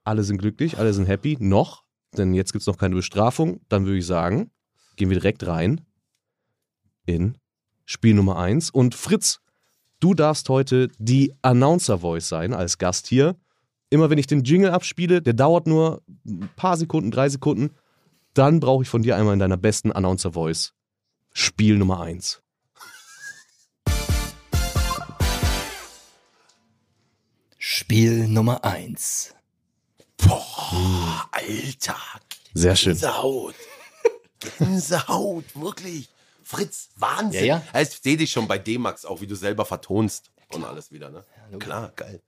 Alle 0.05 0.23
sind 0.23 0.39
glücklich, 0.39 0.79
alle 0.79 0.93
sind 0.95 1.07
happy. 1.07 1.37
Noch, 1.39 1.85
denn 2.17 2.35
jetzt 2.35 2.53
gibt 2.53 2.63
es 2.63 2.67
noch 2.67 2.79
keine 2.79 2.95
Bestrafung. 2.95 3.61
Dann 3.69 3.85
würde 3.85 3.99
ich 3.99 4.07
sagen, 4.07 4.51
gehen 4.97 5.11
wir 5.11 5.19
direkt 5.19 5.47
rein 5.47 5.83
in 7.07 7.39
Spiel 7.85 8.15
Nummer 8.15 8.39
1. 8.39 8.71
Und 8.71 8.95
Fritz, 8.95 9.41
du 10.01 10.15
darfst 10.15 10.49
heute 10.49 10.89
die 10.99 11.35
Announcer 11.43 11.99
Voice 11.99 12.29
sein 12.29 12.55
als 12.55 12.79
Gast 12.79 13.07
hier. 13.07 13.37
Immer 13.91 14.11
wenn 14.11 14.19
ich 14.19 14.27
den 14.27 14.45
Jingle 14.45 14.71
abspiele, 14.71 15.23
der 15.23 15.33
dauert 15.33 15.67
nur 15.67 16.03
ein 16.27 16.51
paar 16.57 16.77
Sekunden, 16.77 17.11
drei 17.11 17.29
Sekunden, 17.29 17.71
dann 18.35 18.61
brauche 18.61 18.83
ich 18.83 18.89
von 18.89 19.03
dir 19.03 19.17
einmal 19.17 19.33
in 19.33 19.41
deiner 19.41 19.57
besten 19.57 19.91
Announcer 19.91 20.33
Voice 20.33 20.75
Spiel 21.33 21.79
Nummer 21.79 22.01
1. 22.01 22.43
Spiel 27.71 28.27
Nummer 28.29 28.65
1. 28.65 29.35
Boah, 30.17 31.29
Alter. 31.31 31.99
Sehr 32.55 32.75
schön. 32.75 32.93
Gänsehaut. 32.93 33.55
Gänsehaut, 34.59 35.45
wirklich. 35.55 36.09
Fritz, 36.43 36.89
Wahnsinn. 36.97 37.45
Ja, 37.45 37.63
ja. 37.75 37.83
Ich 37.83 37.91
sehe 38.03 38.17
dich 38.17 38.33
schon 38.33 38.49
bei 38.49 38.57
D-Max 38.57 39.05
auch, 39.05 39.21
wie 39.21 39.27
du 39.27 39.35
selber 39.35 39.67
vertonst 39.67 40.31
und 40.55 40.65
alles 40.65 40.93
wieder, 40.93 41.11
ne? 41.11 41.27
Klar, 41.59 41.93
geil. 41.95 42.23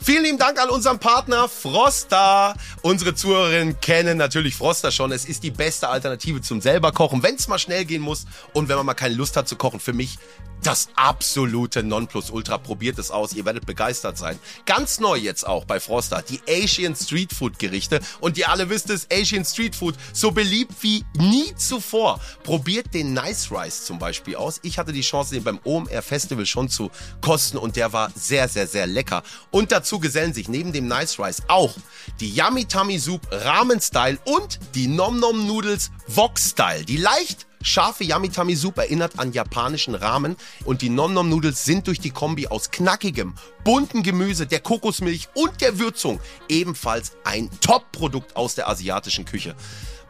Vielen 0.00 0.22
lieben 0.22 0.38
Dank 0.38 0.60
an 0.60 0.68
unseren 0.68 1.00
Partner 1.00 1.48
Froster. 1.48 2.54
Unsere 2.82 3.14
Zuhörerinnen 3.14 3.80
kennen 3.80 4.18
natürlich 4.18 4.54
Froster 4.54 4.92
schon. 4.92 5.10
Es 5.10 5.24
ist 5.24 5.42
die 5.42 5.50
beste 5.50 5.88
Alternative 5.88 6.42
zum 6.42 6.60
selber 6.60 6.92
kochen, 6.92 7.24
wenn 7.24 7.34
es 7.34 7.48
mal 7.48 7.58
schnell 7.58 7.86
gehen 7.86 8.02
muss 8.02 8.26
und 8.52 8.68
wenn 8.68 8.76
man 8.76 8.86
mal 8.86 8.94
keine 8.94 9.14
Lust 9.14 9.36
hat 9.36 9.48
zu 9.48 9.56
kochen. 9.56 9.80
Für 9.80 9.94
mich 9.94 10.18
das 10.66 10.88
absolute 10.96 11.82
Nonplusultra. 11.82 12.58
Probiert 12.58 12.98
es 12.98 13.10
aus, 13.10 13.34
ihr 13.34 13.44
werdet 13.44 13.66
begeistert 13.66 14.18
sein. 14.18 14.38
Ganz 14.66 14.98
neu 14.98 15.16
jetzt 15.16 15.46
auch 15.46 15.64
bei 15.64 15.78
Froster 15.78 16.22
die 16.22 16.40
Asian 16.48 16.96
Street 16.96 17.32
Food 17.32 17.58
Gerichte 17.58 18.00
und 18.20 18.38
ihr 18.38 18.50
alle 18.50 18.70
wisst 18.70 18.90
es, 18.90 19.06
Asian 19.12 19.44
Street 19.44 19.76
Food 19.76 19.94
so 20.12 20.30
beliebt 20.30 20.72
wie 20.80 21.04
nie 21.16 21.54
zuvor. 21.56 22.20
Probiert 22.42 22.94
den 22.94 23.12
Nice 23.12 23.50
Rice 23.50 23.84
zum 23.84 23.98
Beispiel 23.98 24.36
aus. 24.36 24.60
Ich 24.62 24.78
hatte 24.78 24.92
die 24.92 25.02
Chance, 25.02 25.34
den 25.34 25.44
beim 25.44 25.60
OMR 25.64 26.02
Festival 26.02 26.46
schon 26.46 26.68
zu 26.68 26.90
kosten 27.20 27.58
und 27.58 27.76
der 27.76 27.92
war 27.92 28.10
sehr, 28.14 28.48
sehr, 28.48 28.66
sehr 28.66 28.86
lecker. 28.86 29.22
Und 29.50 29.70
dazu 29.70 29.98
gesellen 29.98 30.32
sich 30.32 30.48
neben 30.48 30.72
dem 30.72 30.88
Nice 30.88 31.18
Rice 31.18 31.42
auch 31.48 31.74
die 32.20 32.34
Yummy 32.34 32.64
Tummy 32.64 32.98
Soup 32.98 33.20
Ramen 33.30 33.80
Style 33.80 34.18
und 34.24 34.58
die 34.74 34.86
Nom 34.86 35.20
Nom 35.20 35.46
Noodles 35.46 35.90
Wok 36.08 36.38
Style. 36.38 36.84
Die 36.84 36.96
leicht 36.96 37.46
Scharfe 37.66 38.06
Tummy 38.06 38.56
Soup 38.56 38.76
erinnert 38.76 39.18
an 39.18 39.32
japanischen 39.32 39.94
Ramen 39.94 40.36
und 40.66 40.82
die 40.82 40.90
Nom 40.90 41.14
Nom 41.14 41.30
Noodles 41.30 41.64
sind 41.64 41.86
durch 41.86 41.98
die 41.98 42.10
Kombi 42.10 42.46
aus 42.46 42.70
knackigem, 42.70 43.34
bunten 43.64 44.02
Gemüse, 44.02 44.46
der 44.46 44.60
Kokosmilch 44.60 45.28
und 45.34 45.62
der 45.62 45.78
Würzung 45.78 46.20
ebenfalls 46.50 47.12
ein 47.24 47.48
Top-Produkt 47.62 48.36
aus 48.36 48.54
der 48.54 48.68
asiatischen 48.68 49.24
Küche. 49.24 49.56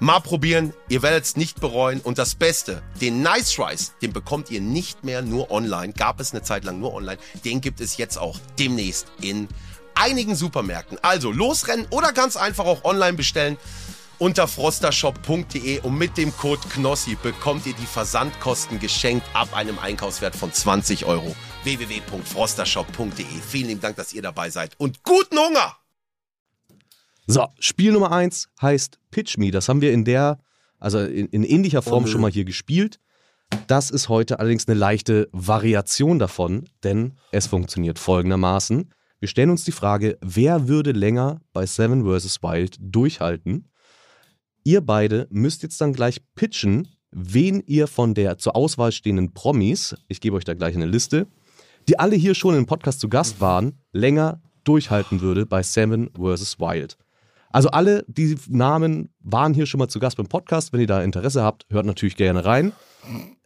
Mal 0.00 0.18
probieren, 0.18 0.74
ihr 0.88 1.02
werdet 1.02 1.24
es 1.24 1.36
nicht 1.36 1.60
bereuen. 1.60 2.00
Und 2.00 2.18
das 2.18 2.34
Beste, 2.34 2.82
den 3.00 3.22
Nice 3.22 3.56
Rice, 3.60 3.92
den 4.02 4.12
bekommt 4.12 4.50
ihr 4.50 4.60
nicht 4.60 5.04
mehr 5.04 5.22
nur 5.22 5.52
online. 5.52 5.92
Gab 5.92 6.18
es 6.18 6.32
eine 6.32 6.42
Zeit 6.42 6.64
lang 6.64 6.80
nur 6.80 6.92
online. 6.92 7.18
Den 7.44 7.60
gibt 7.60 7.80
es 7.80 7.96
jetzt 7.96 8.18
auch 8.18 8.40
demnächst 8.58 9.06
in 9.20 9.46
einigen 9.94 10.34
Supermärkten. 10.34 10.98
Also 11.02 11.30
losrennen 11.30 11.86
oder 11.90 12.12
ganz 12.12 12.36
einfach 12.36 12.64
auch 12.64 12.84
online 12.84 13.16
bestellen 13.16 13.56
unter 14.18 14.48
frostershop.de 14.48 15.80
und 15.80 15.96
mit 15.96 16.16
dem 16.16 16.36
Code 16.36 16.60
KNOSSI 16.74 17.16
bekommt 17.22 17.66
ihr 17.66 17.74
die 17.74 17.86
Versandkosten 17.86 18.78
geschenkt 18.80 19.26
ab 19.34 19.54
einem 19.56 19.78
Einkaufswert 19.78 20.36
von 20.36 20.52
20 20.52 21.04
Euro. 21.04 21.34
www.frostershop.de. 21.64 23.24
Vielen 23.48 23.68
lieben 23.68 23.80
Dank, 23.80 23.96
dass 23.96 24.12
ihr 24.12 24.22
dabei 24.22 24.50
seid 24.50 24.78
und 24.78 25.02
guten 25.02 25.38
Hunger! 25.38 25.76
So, 27.26 27.46
Spiel 27.58 27.92
Nummer 27.92 28.12
1 28.12 28.48
heißt 28.60 28.98
Pitch 29.10 29.38
Me. 29.38 29.50
Das 29.50 29.68
haben 29.68 29.80
wir 29.80 29.92
in 29.92 30.04
der, 30.04 30.38
also 30.78 31.00
in, 31.00 31.26
in 31.28 31.42
ähnlicher 31.42 31.80
Form 31.80 32.04
Oh, 32.04 32.06
schon 32.06 32.20
mal 32.20 32.30
hier 32.30 32.44
gespielt. 32.44 33.00
Das 33.66 33.90
ist 33.90 34.08
heute 34.08 34.40
allerdings 34.40 34.68
eine 34.68 34.78
leichte 34.78 35.28
Variation 35.32 36.18
davon, 36.18 36.68
denn 36.82 37.14
es 37.30 37.46
funktioniert 37.46 37.98
folgendermaßen. 37.98 38.92
Wir 39.20 39.28
stellen 39.28 39.50
uns 39.50 39.64
die 39.64 39.72
Frage, 39.72 40.18
wer 40.20 40.68
würde 40.68 40.92
länger 40.92 41.40
bei 41.54 41.64
Seven 41.64 42.04
vs. 42.04 42.42
Wild 42.42 42.76
durchhalten? 42.78 43.70
Ihr 44.64 44.80
beide 44.80 45.28
müsst 45.30 45.62
jetzt 45.62 45.78
dann 45.80 45.92
gleich 45.92 46.22
pitchen, 46.34 46.88
wen 47.10 47.62
ihr 47.66 47.86
von 47.86 48.14
der 48.14 48.38
zur 48.38 48.56
Auswahl 48.56 48.92
stehenden 48.92 49.34
Promis, 49.34 49.94
ich 50.08 50.22
gebe 50.22 50.36
euch 50.36 50.44
da 50.44 50.54
gleich 50.54 50.74
eine 50.74 50.86
Liste, 50.86 51.26
die 51.86 51.98
alle 51.98 52.16
hier 52.16 52.34
schon 52.34 52.54
im 52.54 52.64
Podcast 52.64 53.00
zu 53.00 53.10
Gast 53.10 53.42
waren, 53.42 53.78
länger 53.92 54.40
durchhalten 54.64 55.20
würde 55.20 55.44
bei 55.44 55.62
Seven 55.62 56.08
vs. 56.16 56.58
Wild. 56.58 56.96
Also 57.50 57.68
alle, 57.68 58.04
die 58.08 58.36
Namen 58.48 59.10
waren 59.20 59.54
hier 59.54 59.66
schon 59.66 59.78
mal 59.78 59.88
zu 59.88 60.00
Gast 60.00 60.16
beim 60.16 60.26
Podcast. 60.26 60.72
Wenn 60.72 60.80
ihr 60.80 60.86
da 60.86 61.02
Interesse 61.02 61.42
habt, 61.42 61.66
hört 61.70 61.86
natürlich 61.86 62.16
gerne 62.16 62.44
rein. 62.44 62.72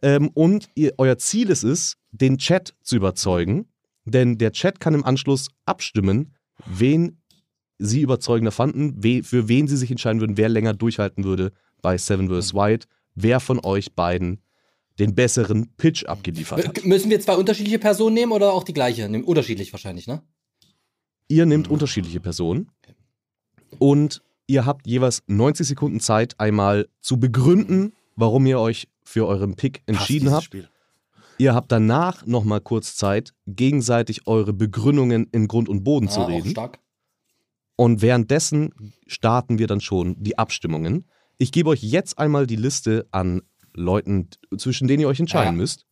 Ähm, 0.01 0.29
und 0.33 0.69
ihr, 0.73 0.93
euer 0.97 1.17
Ziel 1.17 1.49
ist 1.49 1.63
es, 1.63 1.97
den 2.11 2.37
Chat 2.37 2.73
zu 2.81 2.95
überzeugen. 2.95 3.67
Denn 4.05 4.37
der 4.37 4.53
Chat 4.53 4.79
kann 4.79 4.95
im 4.95 5.05
Anschluss 5.05 5.49
abstimmen, 5.65 6.33
wen 6.65 7.18
sie 7.79 8.01
überzeugender 8.01 8.51
fanden, 8.51 9.01
we, 9.03 9.23
für 9.23 9.47
wen 9.47 9.67
sie 9.67 9.77
sich 9.77 9.89
entscheiden 9.89 10.19
würden, 10.21 10.37
wer 10.37 10.49
länger 10.49 10.73
durchhalten 10.73 11.23
würde 11.23 11.51
bei 11.81 11.97
Seven 11.97 12.29
vs. 12.29 12.53
Wild, 12.53 12.87
wer 13.15 13.39
von 13.39 13.59
euch 13.63 13.93
beiden 13.95 14.41
den 14.99 15.15
besseren 15.15 15.69
Pitch 15.77 16.05
abgeliefert 16.05 16.67
hat. 16.67 16.83
Müssen 16.85 17.09
wir 17.09 17.19
zwei 17.21 17.35
unterschiedliche 17.37 17.79
Personen 17.79 18.15
nehmen 18.15 18.33
oder 18.33 18.51
auch 18.51 18.63
die 18.65 18.73
gleiche? 18.73 19.07
Nehmen 19.07 19.23
unterschiedlich 19.23 19.71
wahrscheinlich, 19.71 20.07
ne? 20.07 20.21
Ihr 21.29 21.45
nehmt 21.45 21.69
unterschiedliche 21.69 22.19
Personen 22.19 22.69
und 23.77 24.21
ihr 24.47 24.65
habt 24.65 24.87
jeweils 24.87 25.23
90 25.27 25.67
Sekunden 25.67 25.99
Zeit, 25.99 26.39
einmal 26.39 26.87
zu 26.99 27.17
begründen, 27.19 27.93
warum 28.15 28.45
ihr 28.45 28.59
euch 28.59 28.87
für 29.03 29.25
euren 29.27 29.55
Pick 29.55 29.83
entschieden 29.85 30.31
habt. 30.31 30.43
Spiel. 30.45 30.67
Ihr 31.37 31.53
habt 31.55 31.71
danach 31.71 32.25
nochmal 32.25 32.59
kurz 32.59 32.97
Zeit, 32.97 33.33
gegenseitig 33.47 34.27
eure 34.27 34.51
Begründungen 34.51 35.27
in 35.31 35.47
Grund 35.47 35.69
und 35.69 35.83
Boden 35.85 36.09
zu 36.09 36.19
Ah, 36.19 36.23
auch 36.25 36.29
reden. 36.29 36.49
stark. 36.49 36.79
Und 37.79 38.01
währenddessen 38.01 38.73
starten 39.07 39.57
wir 39.57 39.65
dann 39.65 39.79
schon 39.79 40.21
die 40.21 40.37
Abstimmungen. 40.37 41.05
Ich 41.37 41.53
gebe 41.53 41.69
euch 41.69 41.81
jetzt 41.81 42.19
einmal 42.19 42.45
die 42.45 42.57
Liste 42.57 43.07
an 43.11 43.41
Leuten, 43.73 44.27
zwischen 44.57 44.89
denen 44.89 44.99
ihr 44.99 45.07
euch 45.07 45.21
entscheiden 45.21 45.53
Ja. 45.53 45.61
müsst. 45.61 45.85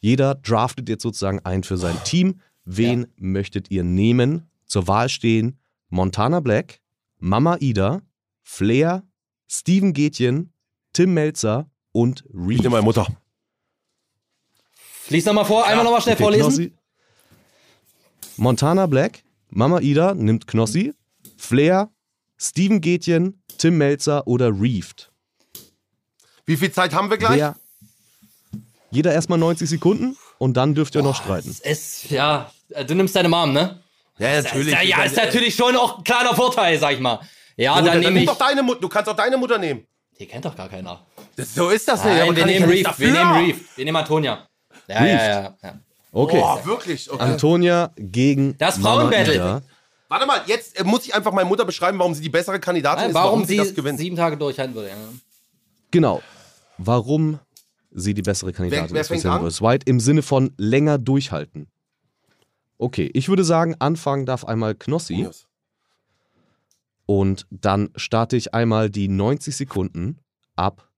Jeder 0.00 0.34
draftet 0.34 0.90
jetzt 0.90 1.02
sozusagen 1.02 1.40
ein 1.46 1.62
für 1.62 1.78
sein 1.78 1.96
Team. 2.04 2.40
Wen 2.66 3.06
möchtet 3.16 3.70
ihr 3.70 3.84
nehmen? 3.84 4.50
Zur 4.66 4.86
Wahl 4.86 5.08
stehen 5.08 5.58
Montana 5.88 6.40
Black, 6.40 6.80
Mama 7.18 7.56
Ida, 7.58 8.02
Flair, 8.42 9.02
Steven 9.48 9.94
Gätjen, 9.94 10.52
Tim 10.92 11.14
Melzer 11.14 11.70
und 11.92 12.22
Ich 12.28 12.34
Reed. 12.34 12.58
nehme 12.58 12.68
meine 12.72 12.82
Mutter. 12.84 13.06
Lies 15.08 15.24
nochmal 15.24 15.46
vor, 15.46 15.64
einmal 15.66 15.86
nochmal 15.86 16.02
schnell 16.02 16.16
Okay, 16.16 16.22
vorlesen. 16.22 16.44
Knossi. 16.50 16.72
Montana 18.36 18.84
Black, 18.86 19.22
Mama 19.48 19.80
Ida 19.80 20.12
nimmt 20.14 20.46
Knossi, 20.46 20.92
Flair, 21.40 21.90
Steven 22.38 22.80
Gätjen, 22.80 23.42
Tim 23.58 23.78
Melzer 23.78 24.26
oder 24.26 24.48
Reeft. 24.48 25.10
Wie 26.46 26.56
viel 26.56 26.70
Zeit 26.70 26.94
haben 26.94 27.10
wir 27.10 27.18
gleich? 27.18 27.38
Wer? 27.38 27.56
Jeder 28.90 29.12
erstmal 29.12 29.38
90 29.38 29.68
Sekunden 29.68 30.16
und 30.38 30.56
dann 30.56 30.74
dürft 30.74 30.94
ihr 30.96 31.02
noch 31.02 31.14
streiten. 31.16 31.56
Es, 31.62 32.10
ja, 32.10 32.50
du 32.86 32.94
nimmst 32.94 33.14
deine 33.14 33.28
Mom, 33.28 33.52
ne? 33.52 33.80
Ja, 34.18 34.40
Ja, 34.40 34.82
ja, 34.82 35.02
ist 35.04 35.16
natürlich 35.16 35.54
schon 35.54 35.76
auch 35.76 35.98
ein 35.98 36.04
kleiner 36.04 36.34
Vorteil, 36.34 36.78
sag 36.78 36.92
ich 36.94 37.00
mal. 37.00 37.20
Ja, 37.56 37.74
Gut, 37.78 37.86
dann 37.88 38.02
dann 38.02 38.12
nehme 38.12 38.20
ich. 38.20 38.26
doch 38.26 38.36
deine 38.38 38.62
Mutter. 38.62 38.80
Du 38.80 38.88
kannst 38.88 39.08
auch 39.08 39.16
deine 39.16 39.36
Mutter 39.36 39.58
nehmen. 39.58 39.86
Die 40.18 40.26
kennt 40.26 40.44
doch 40.44 40.56
gar 40.56 40.68
keiner. 40.68 41.06
Das, 41.36 41.54
so 41.54 41.70
ist 41.70 41.88
das 41.88 42.04
nicht. 42.04 42.12
Nein, 42.14 42.22
aber 42.22 42.36
wir 42.36 42.46
nehmen 42.46 42.68
nicht 42.68 42.86
Reef. 42.86 42.98
Wir 42.98 43.12
nehmen 43.12 43.32
Reef. 43.32 43.76
Wir 43.76 43.84
nehmen 43.84 43.96
Antonia. 43.96 44.46
Ja, 44.88 45.04
ja, 45.06 45.28
ja, 45.28 45.56
ja. 45.62 45.80
Okay. 46.12 46.38
Boah, 46.38 46.64
wirklich. 46.66 47.10
Okay. 47.10 47.22
Antonia 47.22 47.92
gegen 47.96 48.58
Das 48.58 48.78
Frauenbattle. 48.78 49.62
Warte 50.10 50.26
mal, 50.26 50.42
jetzt 50.46 50.78
äh, 50.78 50.84
muss 50.84 51.06
ich 51.06 51.14
einfach 51.14 51.32
meine 51.32 51.48
Mutter 51.48 51.64
beschreiben, 51.64 51.98
warum 51.98 52.14
sie 52.14 52.20
die 52.20 52.28
bessere 52.28 52.58
Kandidatin 52.60 53.00
Nein, 53.02 53.10
ist, 53.10 53.14
warum 53.14 53.44
sie 53.44 53.56
das 53.56 53.74
gewinnt. 53.74 53.98
sieben 53.98 54.16
Tage 54.16 54.36
durchhalten 54.36 54.74
würde. 54.74 54.88
Ja. 54.88 54.96
Genau. 55.92 56.20
Warum 56.78 57.38
sie 57.92 58.12
die 58.12 58.22
bessere 58.22 58.52
Kandidatin 58.52 58.92
Wer- 58.94 59.08
wer 59.08 59.16
ist 59.16 59.54
vs. 59.54 59.62
White 59.62 59.84
im 59.88 60.00
Sinne 60.00 60.22
von 60.22 60.52
länger 60.56 60.98
durchhalten. 60.98 61.68
Okay, 62.76 63.08
ich 63.14 63.28
würde 63.28 63.44
sagen, 63.44 63.76
anfangen 63.78 64.26
darf 64.26 64.44
einmal 64.44 64.74
Knossi 64.74 65.28
und 67.06 67.46
dann 67.50 67.90
starte 67.96 68.36
ich 68.36 68.52
einmal 68.54 68.90
die 68.90 69.08
90 69.08 69.54
Sekunden 69.56 70.18
ab 70.56 70.88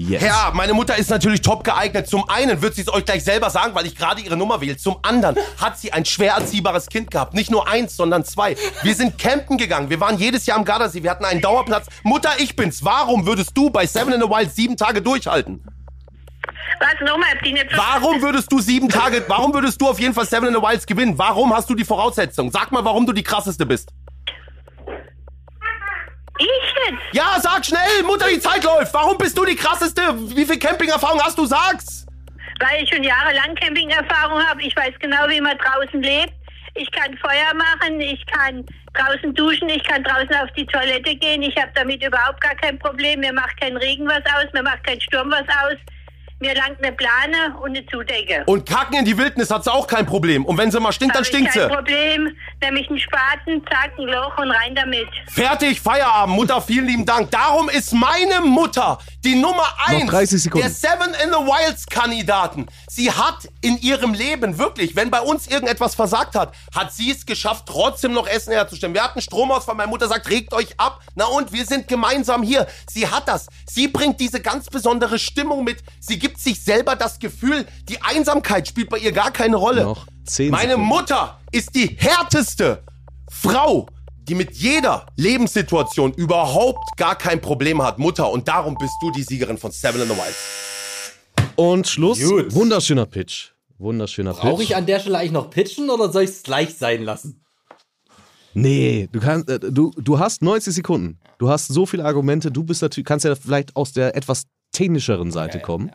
jetzt. 0.00 0.22
Ja, 0.22 0.50
meine 0.54 0.74
Mutter 0.74 0.96
ist 0.96 1.10
natürlich 1.10 1.42
top 1.42 1.64
geeignet. 1.64 2.08
Zum 2.08 2.28
einen 2.28 2.62
wird 2.62 2.74
sie 2.74 2.82
es 2.82 2.92
euch 2.92 3.04
gleich 3.04 3.24
selber 3.24 3.50
sagen, 3.50 3.74
weil 3.74 3.86
ich 3.86 3.96
gerade 3.96 4.20
ihre 4.20 4.36
Nummer 4.36 4.60
wähle. 4.60 4.76
Zum 4.76 4.96
anderen 5.02 5.36
hat 5.58 5.78
sie 5.78 5.92
ein 5.92 6.04
schwer 6.04 6.34
erziehbares 6.34 6.88
Kind 6.88 7.10
gehabt. 7.10 7.34
Nicht 7.34 7.50
nur 7.50 7.68
eins, 7.68 7.96
sondern 7.96 8.24
zwei. 8.24 8.56
Wir 8.82 8.94
sind 8.94 9.18
campen 9.18 9.58
gegangen. 9.58 9.90
Wir 9.90 10.00
waren 10.00 10.18
jedes 10.18 10.46
Jahr 10.46 10.58
am 10.58 10.64
Gardasee. 10.64 11.02
Wir 11.02 11.10
hatten 11.10 11.24
einen 11.24 11.40
Dauerplatz. 11.40 11.86
Mutter, 12.02 12.30
ich 12.38 12.56
bin's. 12.56 12.84
Warum 12.84 13.26
würdest 13.26 13.56
du 13.56 13.70
bei 13.70 13.86
Seven 13.86 14.12
in 14.12 14.20
the 14.20 14.28
Wild 14.28 14.52
sieben 14.52 14.76
Tage 14.76 15.02
durchhalten? 15.02 15.62
Was 16.78 16.94
nochmal, 17.06 17.28
Warum 17.74 18.22
würdest 18.22 18.50
du 18.50 18.58
sieben 18.60 18.88
Tage, 18.88 19.22
warum 19.28 19.52
würdest 19.52 19.80
du 19.82 19.88
auf 19.88 20.00
jeden 20.00 20.14
Fall 20.14 20.24
Seven 20.24 20.48
in 20.48 20.54
the 20.54 20.62
Wilds 20.62 20.86
gewinnen? 20.86 21.18
Warum 21.18 21.54
hast 21.54 21.68
du 21.68 21.74
die 21.74 21.84
Voraussetzung? 21.84 22.50
Sag 22.50 22.72
mal, 22.72 22.84
warum 22.84 23.04
du 23.04 23.12
die 23.12 23.22
krasseste 23.22 23.66
bist. 23.66 23.90
Ich 26.40 26.74
jetzt? 26.88 27.02
Ja, 27.12 27.36
sag 27.38 27.64
schnell, 27.64 28.02
Mutter, 28.04 28.26
die 28.28 28.40
Zeit 28.40 28.64
läuft. 28.64 28.94
Warum 28.94 29.18
bist 29.18 29.36
du 29.36 29.44
die 29.44 29.56
krasseste? 29.56 30.02
Wie 30.34 30.46
viel 30.46 30.58
Campingerfahrung 30.58 31.20
hast 31.22 31.36
du? 31.36 31.44
Sag's. 31.44 32.06
Weil 32.60 32.82
ich 32.82 32.88
schon 32.88 33.02
jahrelang 33.02 33.54
Campingerfahrung 33.56 34.42
habe. 34.46 34.62
Ich 34.62 34.74
weiß 34.74 34.94
genau, 35.00 35.28
wie 35.28 35.40
man 35.40 35.56
draußen 35.58 36.02
lebt. 36.02 36.32
Ich 36.74 36.90
kann 36.92 37.16
Feuer 37.18 37.52
machen, 37.54 38.00
ich 38.00 38.24
kann 38.26 38.64
draußen 38.94 39.34
duschen, 39.34 39.68
ich 39.68 39.82
kann 39.84 40.04
draußen 40.04 40.34
auf 40.36 40.50
die 40.56 40.64
Toilette 40.66 41.16
gehen. 41.16 41.42
Ich 41.42 41.56
habe 41.56 41.70
damit 41.74 42.02
überhaupt 42.02 42.40
gar 42.40 42.54
kein 42.54 42.78
Problem. 42.78 43.20
Mir 43.20 43.32
macht 43.32 43.60
kein 43.60 43.76
Regen 43.76 44.06
was 44.06 44.24
aus, 44.34 44.52
mir 44.52 44.62
macht 44.62 44.84
kein 44.84 45.00
Sturm 45.00 45.30
was 45.30 45.46
aus. 45.62 45.76
Mir 46.42 46.54
langt 46.54 46.82
eine 46.82 46.92
Plane 46.92 47.54
und 47.60 47.76
eine 47.76 47.84
Zudecke. 47.84 48.42
Und 48.46 48.66
kacken 48.66 48.98
in 48.98 49.04
die 49.04 49.16
Wildnis 49.18 49.50
hat 49.50 49.62
sie 49.62 49.70
auch 49.70 49.86
kein 49.86 50.06
Problem. 50.06 50.46
Und 50.46 50.56
wenn 50.56 50.70
sie 50.70 50.80
mal 50.80 50.90
stinkt, 50.90 51.14
dann 51.14 51.22
Hab 51.22 51.30
ich 51.30 51.36
stinkt 51.36 51.52
kein 51.52 51.68
sie. 51.68 51.74
Problem. 51.74 52.34
Nämlich 52.62 52.88
einen 52.88 52.98
Spaten, 52.98 53.62
zack, 53.70 53.92
ein 53.98 54.04
Loch 54.04 54.38
und 54.38 54.50
rein 54.50 54.74
damit. 54.74 55.06
Fertig, 55.28 55.82
Feierabend. 55.82 56.34
Mutter, 56.34 56.62
vielen 56.62 56.86
lieben 56.86 57.04
Dank. 57.04 57.30
Darum 57.30 57.68
ist 57.68 57.92
meine 57.92 58.40
Mutter 58.40 58.98
die 59.24 59.34
Nummer 59.34 59.66
eins 59.86 60.10
30 60.10 60.42
Sekunden. 60.42 60.66
der 60.66 60.74
Seven 60.74 61.14
in 61.22 61.30
the 61.30 61.36
Wilds 61.36 61.86
Kandidaten. 61.86 62.66
Sie 62.88 63.10
hat 63.10 63.48
in 63.60 63.78
ihrem 63.78 64.14
Leben 64.14 64.58
wirklich, 64.58 64.96
wenn 64.96 65.10
bei 65.10 65.20
uns 65.20 65.46
irgendetwas 65.46 65.94
versagt 65.94 66.34
hat, 66.34 66.54
hat 66.74 66.92
sie 66.92 67.10
es 67.10 67.26
geschafft, 67.26 67.64
trotzdem 67.66 68.12
noch 68.12 68.26
Essen 68.26 68.52
herzustellen. 68.52 68.94
Wir 68.94 69.04
hatten 69.04 69.20
Stromausfall. 69.20 69.74
Meine 69.74 69.90
Mutter 69.90 70.08
sagt, 70.08 70.28
regt 70.30 70.54
euch 70.54 70.78
ab. 70.78 71.00
Na 71.14 71.26
und, 71.26 71.52
wir 71.52 71.66
sind 71.66 71.88
gemeinsam 71.88 72.42
hier. 72.42 72.66
Sie 72.90 73.06
hat 73.08 73.28
das. 73.28 73.46
Sie 73.68 73.88
bringt 73.88 74.20
diese 74.20 74.40
ganz 74.40 74.66
besondere 74.66 75.18
Stimmung 75.18 75.64
mit. 75.64 75.82
Sie 76.00 76.18
gibt 76.18 76.40
sich 76.40 76.62
selber 76.62 76.96
das 76.96 77.18
Gefühl, 77.18 77.66
die 77.88 78.00
Einsamkeit 78.02 78.68
spielt 78.68 78.88
bei 78.88 78.98
ihr 78.98 79.12
gar 79.12 79.30
keine 79.30 79.56
Rolle. 79.56 79.84
Noch 79.84 80.06
10 80.24 80.50
Meine 80.50 80.70
Sekunden. 80.72 80.88
Mutter 80.88 81.40
ist 81.52 81.74
die 81.74 81.96
härteste 81.98 82.82
Frau, 83.30 83.86
die 84.30 84.36
mit 84.36 84.52
jeder 84.52 85.06
Lebenssituation 85.16 86.12
überhaupt 86.14 86.96
gar 86.96 87.18
kein 87.18 87.40
Problem 87.40 87.82
hat. 87.82 87.98
Mutter, 87.98 88.30
und 88.30 88.46
darum 88.46 88.76
bist 88.76 88.92
du 89.02 89.10
die 89.10 89.24
Siegerin 89.24 89.58
von 89.58 89.72
Seven 89.72 90.00
in 90.00 90.08
the 90.08 90.14
Wild. 90.14 91.46
Und 91.56 91.88
Schluss. 91.88 92.22
Gut. 92.22 92.54
Wunderschöner 92.54 93.06
Pitch. 93.06 93.50
Wunderschöner 93.78 94.34
Brauche 94.34 94.58
Pitch. 94.58 94.70
ich 94.70 94.76
an 94.76 94.86
der 94.86 95.00
Stelle 95.00 95.18
eigentlich 95.18 95.32
noch 95.32 95.50
pitchen 95.50 95.90
oder 95.90 96.12
soll 96.12 96.22
ich 96.22 96.30
es 96.30 96.42
gleich 96.44 96.76
sein 96.76 97.02
lassen? 97.02 97.44
Nee, 98.54 99.08
du 99.10 99.18
kannst, 99.18 99.48
äh, 99.48 99.58
du, 99.58 99.90
du 99.96 100.20
hast 100.20 100.42
90 100.42 100.74
Sekunden. 100.74 101.18
Du 101.38 101.48
hast 101.48 101.66
so 101.66 101.84
viele 101.84 102.04
Argumente. 102.04 102.52
Du 102.52 102.62
bist 102.62 102.82
natürlich, 102.82 103.06
kannst 103.06 103.24
ja 103.24 103.34
vielleicht 103.34 103.74
aus 103.74 103.92
der 103.92 104.14
etwas 104.14 104.44
technischeren 104.70 105.32
Seite 105.32 105.58
kommen. 105.58 105.90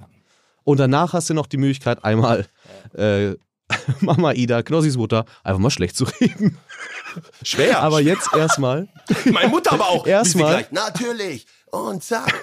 Und 0.65 0.81
danach 0.81 1.13
hast 1.13 1.29
du 1.29 1.33
noch 1.33 1.47
die 1.47 1.57
Möglichkeit, 1.57 2.03
einmal 2.03 2.45
äh, 2.97 3.35
Mama 4.01 4.33
Ida, 4.33 4.61
Knossis 4.61 4.97
Mutter, 4.97 5.25
einfach 5.43 5.59
mal 5.59 5.69
schlecht 5.69 5.95
zu 5.95 6.03
reden. 6.19 6.57
Schwer. 7.43 7.79
Aber 7.81 8.01
jetzt 8.01 8.29
erstmal. 8.33 8.87
meine 9.31 9.49
Mutter 9.49 9.73
aber 9.73 9.87
auch. 9.89 10.05
Erstmal- 10.07 10.65
Natürlich. 10.71 11.45
Und 11.71 12.03
zack. 12.03 12.33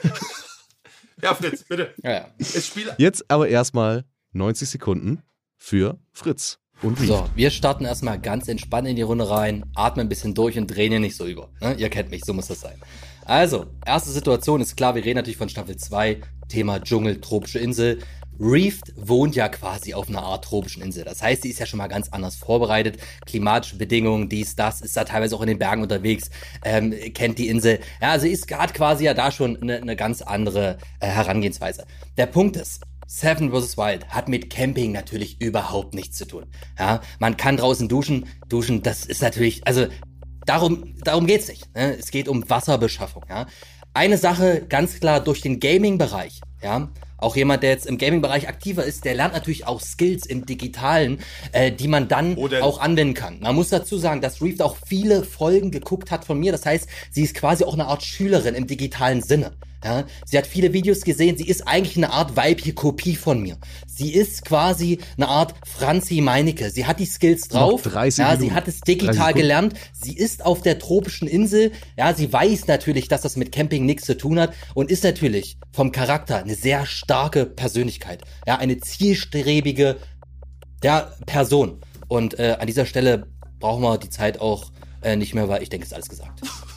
ja, 1.22 1.34
Fritz, 1.34 1.64
bitte. 1.64 1.94
Ja, 2.02 2.12
ja. 2.12 2.28
Es 2.38 2.66
Spiel. 2.66 2.92
Jetzt 2.98 3.24
aber 3.30 3.48
erstmal 3.48 4.04
90 4.32 4.68
Sekunden 4.70 5.22
für 5.56 5.98
Fritz 6.12 6.58
und. 6.82 6.98
So, 6.98 7.28
wir 7.34 7.50
starten 7.50 7.84
erstmal 7.84 8.20
ganz 8.20 8.48
entspannt 8.48 8.88
in 8.88 8.96
die 8.96 9.02
Runde 9.02 9.28
rein, 9.28 9.64
atmen 9.74 10.06
ein 10.06 10.08
bisschen 10.08 10.34
durch 10.34 10.58
und 10.58 10.66
drehen 10.66 10.90
hier 10.90 11.00
nicht 11.00 11.16
so 11.16 11.26
über. 11.26 11.50
Ne? 11.60 11.74
Ihr 11.74 11.88
kennt 11.90 12.10
mich, 12.10 12.22
so 12.24 12.32
muss 12.32 12.48
das 12.48 12.60
sein. 12.60 12.80
Also, 13.24 13.66
erste 13.86 14.10
Situation 14.10 14.60
ist 14.60 14.76
klar, 14.76 14.94
wir 14.96 15.04
reden 15.04 15.16
natürlich 15.16 15.36
von 15.36 15.48
Staffel 15.48 15.76
2, 15.76 16.20
Thema 16.48 16.80
Dschungel, 16.80 17.20
tropische 17.20 17.60
Insel. 17.60 18.00
Reefed 18.40 18.92
wohnt 18.96 19.36
ja 19.36 19.48
quasi 19.48 19.94
auf 19.94 20.08
einer 20.08 20.22
Art 20.22 20.44
tropischen 20.44 20.82
Insel. 20.82 21.04
Das 21.04 21.22
heißt, 21.22 21.42
sie 21.42 21.50
ist 21.50 21.58
ja 21.58 21.66
schon 21.66 21.78
mal 21.78 21.88
ganz 21.88 22.08
anders 22.08 22.36
vorbereitet. 22.36 22.98
Klimatische 23.26 23.76
Bedingungen, 23.76 24.28
dies, 24.28 24.56
das, 24.56 24.80
ist 24.80 24.96
da 24.96 25.04
teilweise 25.04 25.36
auch 25.36 25.42
in 25.42 25.48
den 25.48 25.58
Bergen 25.58 25.82
unterwegs, 25.82 26.30
ähm, 26.64 26.94
kennt 27.14 27.38
die 27.38 27.48
Insel. 27.48 27.80
Ja, 28.00 28.10
also 28.12 28.26
ist 28.26 28.50
hat 28.50 28.74
quasi 28.74 29.04
ja 29.04 29.14
da 29.14 29.30
schon 29.30 29.60
eine, 29.60 29.76
eine 29.76 29.96
ganz 29.96 30.22
andere 30.22 30.78
äh, 31.00 31.06
Herangehensweise. 31.06 31.86
Der 32.16 32.26
Punkt 32.26 32.56
ist, 32.56 32.82
Seven 33.06 33.50
vs. 33.52 33.76
Wild 33.76 34.08
hat 34.08 34.28
mit 34.28 34.48
Camping 34.48 34.92
natürlich 34.92 35.40
überhaupt 35.40 35.94
nichts 35.94 36.16
zu 36.16 36.26
tun. 36.26 36.46
Ja, 36.78 37.02
man 37.18 37.36
kann 37.36 37.58
draußen 37.58 37.88
duschen. 37.88 38.26
Duschen, 38.48 38.82
das 38.82 39.04
ist 39.04 39.20
natürlich, 39.20 39.66
also 39.66 39.86
darum, 40.46 40.94
darum 41.04 41.26
geht's 41.26 41.48
nicht. 41.48 41.74
Ne? 41.74 41.96
Es 41.98 42.10
geht 42.10 42.26
um 42.26 42.48
Wasserbeschaffung. 42.48 43.24
Ja? 43.28 43.46
Eine 43.92 44.16
Sache 44.16 44.64
ganz 44.66 44.98
klar 44.98 45.20
durch 45.20 45.42
den 45.42 45.60
Gaming-Bereich. 45.60 46.40
Ja, 46.62 46.90
auch 47.22 47.36
jemand, 47.36 47.62
der 47.62 47.70
jetzt 47.70 47.86
im 47.86 47.98
Gaming-Bereich 47.98 48.48
aktiver 48.48 48.84
ist, 48.84 49.04
der 49.04 49.14
lernt 49.14 49.34
natürlich 49.34 49.66
auch 49.66 49.80
Skills 49.80 50.26
im 50.26 50.46
Digitalen, 50.46 51.20
äh, 51.52 51.72
die 51.72 51.88
man 51.88 52.08
dann 52.08 52.36
Wo 52.36 52.48
denn? 52.48 52.62
auch 52.62 52.80
anwenden 52.80 53.14
kann. 53.14 53.40
Man 53.40 53.54
muss 53.54 53.68
dazu 53.68 53.98
sagen, 53.98 54.20
dass 54.20 54.42
Reef 54.42 54.60
auch 54.60 54.76
viele 54.86 55.24
Folgen 55.24 55.70
geguckt 55.70 56.10
hat 56.10 56.24
von 56.24 56.38
mir. 56.38 56.52
Das 56.52 56.66
heißt, 56.66 56.88
sie 57.10 57.22
ist 57.22 57.34
quasi 57.34 57.64
auch 57.64 57.74
eine 57.74 57.86
Art 57.86 58.02
Schülerin 58.02 58.54
im 58.54 58.66
digitalen 58.66 59.22
Sinne. 59.22 59.52
Ja, 59.84 60.04
sie 60.24 60.38
hat 60.38 60.46
viele 60.46 60.72
Videos 60.72 61.02
gesehen. 61.02 61.36
Sie 61.36 61.46
ist 61.46 61.66
eigentlich 61.66 61.96
eine 61.96 62.10
Art 62.10 62.36
weibliche 62.36 62.72
Kopie 62.72 63.16
von 63.16 63.42
mir. 63.42 63.58
Sie 63.86 64.12
ist 64.12 64.44
quasi 64.44 64.98
eine 65.16 65.28
Art 65.28 65.54
Franzi 65.66 66.20
Meinecke. 66.20 66.70
Sie 66.70 66.86
hat 66.86 67.00
die 67.00 67.06
Skills 67.06 67.48
drauf. 67.48 67.82
30 67.82 68.18
ja, 68.18 68.32
sie 68.32 68.38
Minuten. 68.38 68.54
hat 68.54 68.68
es 68.68 68.80
30 68.80 68.98
digital 68.98 69.34
gelernt. 69.34 69.74
Sie 69.92 70.16
ist 70.16 70.44
auf 70.44 70.62
der 70.62 70.78
tropischen 70.78 71.26
Insel. 71.26 71.72
Ja, 71.96 72.14
sie 72.14 72.32
weiß 72.32 72.68
natürlich, 72.68 73.08
dass 73.08 73.22
das 73.22 73.36
mit 73.36 73.50
Camping 73.50 73.84
nichts 73.84 74.04
zu 74.04 74.16
tun 74.16 74.38
hat 74.38 74.54
und 74.74 74.90
ist 74.90 75.02
natürlich 75.02 75.58
vom 75.72 75.90
Charakter 75.90 76.38
eine 76.38 76.54
sehr 76.54 76.86
starke 76.86 77.44
Persönlichkeit. 77.46 78.22
Ja, 78.46 78.58
eine 78.58 78.78
zielstrebige 78.78 79.96
ja, 80.84 81.12
Person. 81.26 81.80
Und 82.08 82.38
äh, 82.38 82.56
an 82.60 82.66
dieser 82.66 82.86
Stelle 82.86 83.26
brauchen 83.58 83.82
wir 83.82 83.98
die 83.98 84.10
Zeit 84.10 84.40
auch 84.40 84.70
äh, 85.02 85.16
nicht 85.16 85.34
mehr, 85.34 85.48
weil 85.48 85.62
ich 85.62 85.68
denke, 85.68 85.84
es 85.84 85.90
ist 85.90 85.94
alles 85.94 86.08
gesagt. 86.08 86.42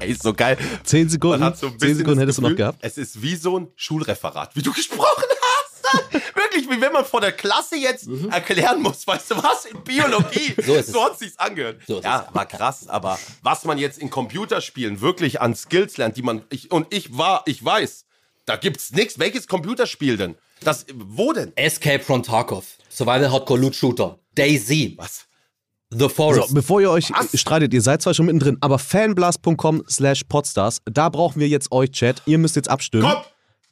Ey, 0.00 0.10
ist 0.10 0.22
so 0.22 0.32
geil. 0.32 0.56
10 0.84 1.02
Man 1.02 1.08
Sekunden. 1.10 1.54
so 1.54 1.66
ein 1.66 1.72
10 1.72 1.78
bisschen 1.78 1.96
Sekunden 1.98 2.20
hättest 2.20 2.38
du 2.38 2.42
noch 2.42 2.48
Gefühl, 2.48 2.56
gehabt. 2.56 2.78
Es 2.82 2.98
ist 2.98 3.20
wie 3.22 3.36
so 3.36 3.58
ein 3.58 3.68
Schulreferat, 3.76 4.54
wie 4.56 4.62
du 4.62 4.72
gesprochen 4.74 5.24
hast. 5.28 6.12
Wirklich, 6.36 6.70
wie 6.70 6.80
wenn 6.80 6.92
man 6.92 7.04
vor 7.04 7.20
der 7.20 7.32
Klasse 7.32 7.76
jetzt 7.76 8.08
erklären 8.30 8.80
muss, 8.80 9.06
weißt 9.06 9.32
du 9.32 9.36
was, 9.42 9.64
in 9.66 9.82
Biologie. 9.82 10.54
Mhm. 10.56 10.62
So 10.64 10.74
ist 10.74 10.86
es. 10.88 10.92
so 10.92 11.04
hat 11.04 11.18
sich's 11.18 11.38
angehört. 11.38 11.80
So 11.86 11.98
ist 11.98 12.04
ja, 12.04 12.26
es. 12.28 12.34
war 12.34 12.46
krass, 12.46 12.88
aber 12.88 13.18
was 13.42 13.64
man 13.64 13.76
jetzt 13.78 13.98
in 13.98 14.08
Computerspielen 14.10 15.00
wirklich 15.00 15.40
an 15.40 15.54
Skills 15.54 15.96
lernt, 15.96 16.16
die 16.16 16.22
man, 16.22 16.42
ich, 16.50 16.70
und 16.70 16.86
ich 16.94 17.16
war, 17.16 17.42
ich 17.46 17.64
weiß, 17.64 18.04
da 18.46 18.56
gibt's 18.56 18.92
nichts. 18.92 19.18
Welches 19.18 19.48
Computerspiel 19.48 20.16
denn? 20.16 20.34
Das, 20.62 20.86
wo 20.94 21.32
denn? 21.32 21.52
Escape 21.56 22.00
from 22.04 22.22
Tarkov. 22.22 22.64
Survival 22.88 23.30
Hardcore 23.32 23.60
Loot 23.60 23.74
Shooter. 23.74 24.18
Daisy. 24.34 24.94
Was? 24.96 25.26
The 25.92 25.98
So, 25.98 26.08
Forest. 26.08 26.54
bevor 26.54 26.80
ihr 26.80 26.90
euch 26.90 27.10
Was? 27.10 27.38
streitet, 27.38 27.74
ihr 27.74 27.82
seid 27.82 28.00
zwar 28.00 28.14
schon 28.14 28.26
mittendrin, 28.26 28.56
aber 28.60 28.78
fanblast.com 28.78 29.82
slash 29.88 30.22
podstars, 30.24 30.80
da 30.84 31.08
brauchen 31.08 31.40
wir 31.40 31.48
jetzt 31.48 31.72
euch, 31.72 31.90
Chat. 31.90 32.22
Ihr 32.26 32.38
müsst 32.38 32.54
jetzt 32.56 32.70
abstimmen, 32.70 33.10
Komm! 33.10 33.22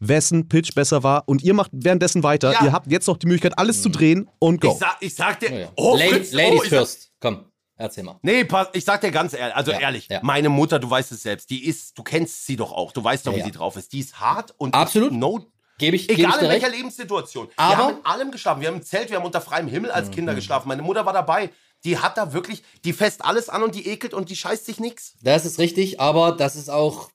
wessen 0.00 0.48
Pitch 0.48 0.74
besser 0.74 1.02
war 1.04 1.22
und 1.26 1.42
ihr 1.42 1.54
macht 1.54 1.70
währenddessen 1.72 2.24
weiter. 2.24 2.52
Ja. 2.52 2.64
Ihr 2.64 2.72
habt 2.72 2.90
jetzt 2.90 3.06
noch 3.06 3.16
die 3.18 3.26
Möglichkeit, 3.26 3.56
alles 3.58 3.82
zu 3.82 3.88
drehen 3.88 4.28
und 4.40 4.60
go. 4.60 4.72
Ich 4.72 4.78
sag, 4.78 4.96
ich 5.00 5.14
sag 5.14 5.38
dir, 5.40 5.50
Oh 5.52 5.56
ja. 5.58 5.68
oh, 5.76 5.96
Lady- 5.96 6.10
Fritz, 6.10 6.32
Ladies 6.32 6.50
oh, 6.60 6.62
ich 6.64 6.70
sag, 6.70 6.78
first. 6.78 7.10
Komm, 7.20 7.44
erzähl 7.76 8.02
mal. 8.04 8.18
Nee, 8.22 8.44
pass, 8.44 8.66
ich 8.72 8.84
sag 8.84 9.00
dir 9.00 9.12
ganz 9.12 9.32
ehrlich, 9.32 9.54
also 9.54 9.70
Ja, 9.70 9.78
ehrlich, 9.80 10.08
ja. 10.08 10.18
meine 10.22 10.48
Mutter, 10.48 10.80
du 10.80 10.90
weißt 10.90 11.12
es 11.12 11.22
selbst, 11.22 11.50
die 11.50 11.66
ist, 11.66 11.96
du 11.96 12.02
kennst 12.02 12.46
sie 12.46 12.56
doch 12.56 12.72
auch, 12.72 12.90
du 12.90 13.02
weißt 13.02 13.28
doch, 13.28 13.32
Ja, 13.32 13.38
wie 13.38 13.42
sie 13.44 13.52
drauf 13.52 13.76
ist. 13.76 13.92
Die 13.92 14.00
ist 14.00 14.18
hart 14.18 14.52
und 14.58 14.74
Absolut. 14.74 15.12
no, 15.12 15.46
Gebe 15.80 15.94
ich, 15.94 16.08
geb 16.08 16.18
ich 16.18 16.24
egal 16.24 16.40
in 16.42 16.48
welcher 16.48 16.66
recht. 16.66 16.76
Lebenssituation. 16.78 17.46
wir 17.46 17.52
Aber- 17.56 17.76
haben 17.76 17.96
in 17.98 18.04
allem 18.04 18.30
geschlafen, 18.32 18.60
wir 18.60 18.66
haben 18.66 18.78
im 18.78 18.82
Zelt, 18.82 19.10
wir 19.10 19.16
haben 19.18 19.24
unter 19.24 19.40
freiem 19.40 19.68
Himmel 19.68 19.92
als 19.92 20.08
Mhm. 20.08 20.12
Kinder 20.14 20.34
geschlafen. 20.34 20.66
Meine 20.66 20.82
Mutter 20.82 21.06
war 21.06 21.12
dabei. 21.12 21.50
Die 21.84 21.98
hat 21.98 22.18
da 22.18 22.32
wirklich, 22.32 22.62
die 22.84 22.92
fässt 22.92 23.24
alles 23.24 23.48
an 23.48 23.62
und 23.62 23.74
die 23.74 23.86
ekelt 23.88 24.12
und 24.14 24.30
die 24.30 24.36
scheißt 24.36 24.66
sich 24.66 24.80
nix. 24.80 25.14
Das 25.22 25.44
ist 25.44 25.58
richtig, 25.58 26.00
aber 26.00 26.32
das 26.32 26.56
ist 26.56 26.68
auch, 26.68 27.10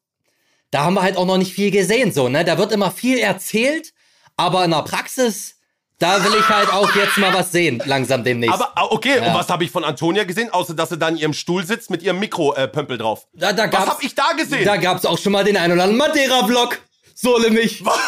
da 0.72 0.86
haben 0.86 0.94
wir 0.96 1.02
halt 1.02 1.18
auch 1.18 1.26
noch 1.26 1.38
nicht 1.38 1.54
viel 1.54 1.70
gesehen, 1.72 2.12
so, 2.14 2.30
ne? 2.30 2.46
Da 2.46 2.58
wird 2.58 2.72
immer 2.72 2.90
viel 2.92 3.18
erzählt, 3.20 3.94
aber 4.38 4.64
in 4.64 4.72
der 4.72 4.84
Praxis, 4.84 5.58
da 6.00 6.24
will 6.24 6.34
ich 6.40 6.48
halt 6.50 6.72
auch 6.72 6.96
jetzt 6.96 7.18
mal 7.18 7.34
was 7.34 7.52
sehen, 7.52 7.82
langsam 7.86 8.24
demnächst. 8.24 8.54
Aber 8.56 8.72
ah, 8.76 8.88
okay, 8.90 9.20
und 9.20 9.26
Ja. 9.26 9.36
was 9.36 9.50
habe 9.50 9.64
ich 9.66 9.72
von 9.72 9.84
Antonia 9.84 10.24
gesehen, 10.24 10.50
außer 10.50 10.74
dass 10.74 10.90
sie 10.90 10.98
da 10.98 11.10
in 11.10 11.18
ihrem 11.18 11.34
Stuhl 11.34 11.66
sitzt 11.66 11.90
mit 11.90 12.02
ihrem 12.02 12.20
Mikropömpel 12.20 12.98
drauf? 12.98 13.28
da, 13.34 13.54
da 13.54 13.66
Was 13.66 13.72
gab's, 13.72 13.88
hab 13.90 14.04
ich 14.04 14.16
da 14.16 14.32
gesehen? 14.32 14.66
Da 14.66 14.78
gab's 14.78 15.06
auch 15.06 15.18
schon 15.20 15.34
mal 15.34 15.44
den 15.44 15.58
einen 15.58 15.74
oder 15.74 15.84
anderen 15.84 15.98
Madeira-Vlog. 16.10 16.80
So 17.16 17.38
nämlich. 17.38 17.86
Was 17.86 18.00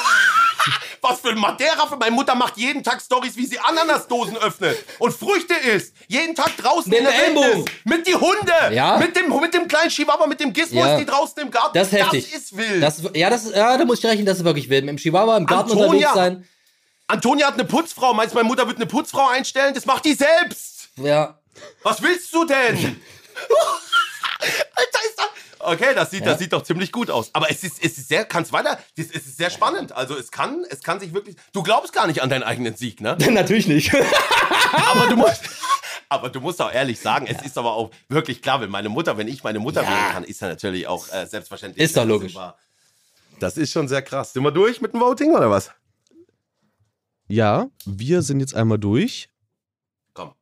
für 1.14 1.30
ein 1.30 1.38
Madeira 1.38 1.86
für 1.88 1.97
meine 1.97 2.12
Mutter 2.12 2.34
macht 2.36 2.58
jeden 2.58 2.84
Tag 2.84 3.01
Stories, 3.01 3.36
wie 3.38 3.45
sie 3.45 3.60
Ananasdosen 3.60 4.38
öffnet 4.38 4.78
und 4.99 5.14
Früchte 5.14 5.53
isst. 5.53 5.93
Jeden 6.08 6.34
Tag 6.36 6.56
draußen 6.58 6.89
Mit 6.89 6.99
in 6.99 7.06
der 7.06 7.14
dem 7.14 7.36
Wildnis. 7.36 7.66
Mit 7.84 8.08
die 8.08 8.16
Hunde. 8.16 8.53
Ja. 8.74 8.97
Mit 8.97 9.16
dem, 9.16 9.30
mit 9.39 9.53
dem 9.53 9.68
kleinen 9.68 9.89
Chihuahua, 9.89 10.26
mit 10.28 10.39
dem 10.39 10.51
Gizmo 10.53 10.80
Ja. 10.82 10.93
ist 10.93 11.01
die 11.01 11.06
draußen 11.06 11.41
im 11.43 11.51
Garten. 11.51 11.78
Das 11.78 11.88
ist 11.91 11.99
heftig. 11.99 12.32
Das 12.32 12.41
ist 12.41 12.58
wild. 12.58 12.82
Das, 12.82 13.01
ja, 13.14 13.30
das, 13.30 13.51
ja, 13.51 13.78
da 13.78 13.86
muss 13.86 13.99
ich 13.99 14.06
rechnen, 14.06 14.26
das 14.26 14.38
ist 14.39 14.45
wirklich 14.45 14.70
wild. 14.70 14.86
Mit 14.86 14.93
dem 14.93 14.97
Chihuahua 14.97 15.38
im 15.38 15.45
Garten 15.45 15.72
Antonia. 15.72 16.10
unterwegs 16.10 16.14
sein. 16.14 16.47
Antonia 17.08 17.47
hat 17.47 17.53
eine 17.53 17.66
Putzfrau. 17.66 18.14
Meinst 18.14 18.34
du, 18.34 18.38
meine 18.38 18.47
Mutter 18.47 18.66
wird 18.68 18.78
eine 18.78 18.88
Putzfrau 18.88 19.28
einstellen? 19.28 19.74
Das 19.74 19.86
macht 19.86 20.06
die 20.06 20.14
selbst. 20.16 20.89
Ja. 20.97 21.39
Was 21.84 22.01
willst 22.01 22.34
du 22.34 22.45
denn? 22.45 22.56
Alter, 24.76 24.99
ist 25.06 25.18
das... 25.18 25.26
Okay, 25.60 25.93
das 25.95 26.12
sieht, 26.12 26.22
Ja. 26.22 26.32
das 26.32 26.39
sieht 26.39 26.53
doch 26.53 26.64
ziemlich 26.64 26.91
gut 26.91 27.10
aus. 27.10 27.30
Aber 27.34 27.49
es 27.49 27.64
ist, 27.64 27.84
es 27.84 27.97
ist 27.97 28.08
sehr, 28.08 28.26
kann's 28.26 28.51
weiter, 28.51 28.78
es 28.97 29.08
ist 29.12 29.38
sehr 29.38 29.49
spannend. 29.49 29.91
Also 29.93 30.16
es 30.18 30.32
kann, 30.32 30.64
es 30.70 30.82
kann 30.82 30.99
sich 30.99 31.14
wirklich, 31.14 31.36
du 31.53 31.64
glaubst 31.64 31.93
gar 31.93 32.08
nicht 32.08 32.22
an 32.22 32.30
deinen 32.30 32.43
eigenen 32.43 32.76
Sieg, 32.76 33.01
ne? 33.01 33.18
Natürlich 33.32 33.68
nicht. 33.68 33.91
Aber 34.74 35.08
du 35.08 35.16
musst, 35.16 35.41
aber 36.10 36.30
du 36.30 36.39
musst 36.41 36.62
auch 36.62 36.72
ehrlich 36.72 36.99
sagen, 36.99 37.26
es 37.28 37.41
ist 37.43 37.58
aber 37.58 37.74
auch 37.74 37.91
wirklich 38.10 38.41
klar, 38.41 38.62
wenn 38.62 38.70
meine 38.70 38.89
Mutter, 38.89 39.18
wenn 39.18 39.28
ich 39.28 39.43
meine 39.43 39.60
Mutter 39.60 39.84
Ja. 39.84 39.89
wählen 39.89 40.12
kann, 40.14 40.24
ist 40.24 40.41
ja 40.41 40.47
natürlich 40.49 40.88
auch 40.88 41.08
äh, 41.14 41.26
selbstverständlich. 41.26 41.84
Ist 41.84 41.95
doch 41.97 42.01
Das 42.03 42.10
logisch. 42.10 42.36
Das 43.39 43.58
ist 43.58 43.72
schon 43.72 43.88
sehr 43.88 44.01
krass. 44.01 44.34
Sind 44.34 44.43
wir 44.43 44.51
durch 44.51 44.80
mit 44.82 44.93
dem 44.93 45.01
Voting 45.01 45.34
oder 45.36 45.49
was? 45.49 45.72
Ja, 47.28 47.68
wir 47.86 48.22
sind 48.22 48.39
jetzt 48.39 48.53
einmal 48.56 48.78
durch 48.78 49.30
Komm. 50.14 50.34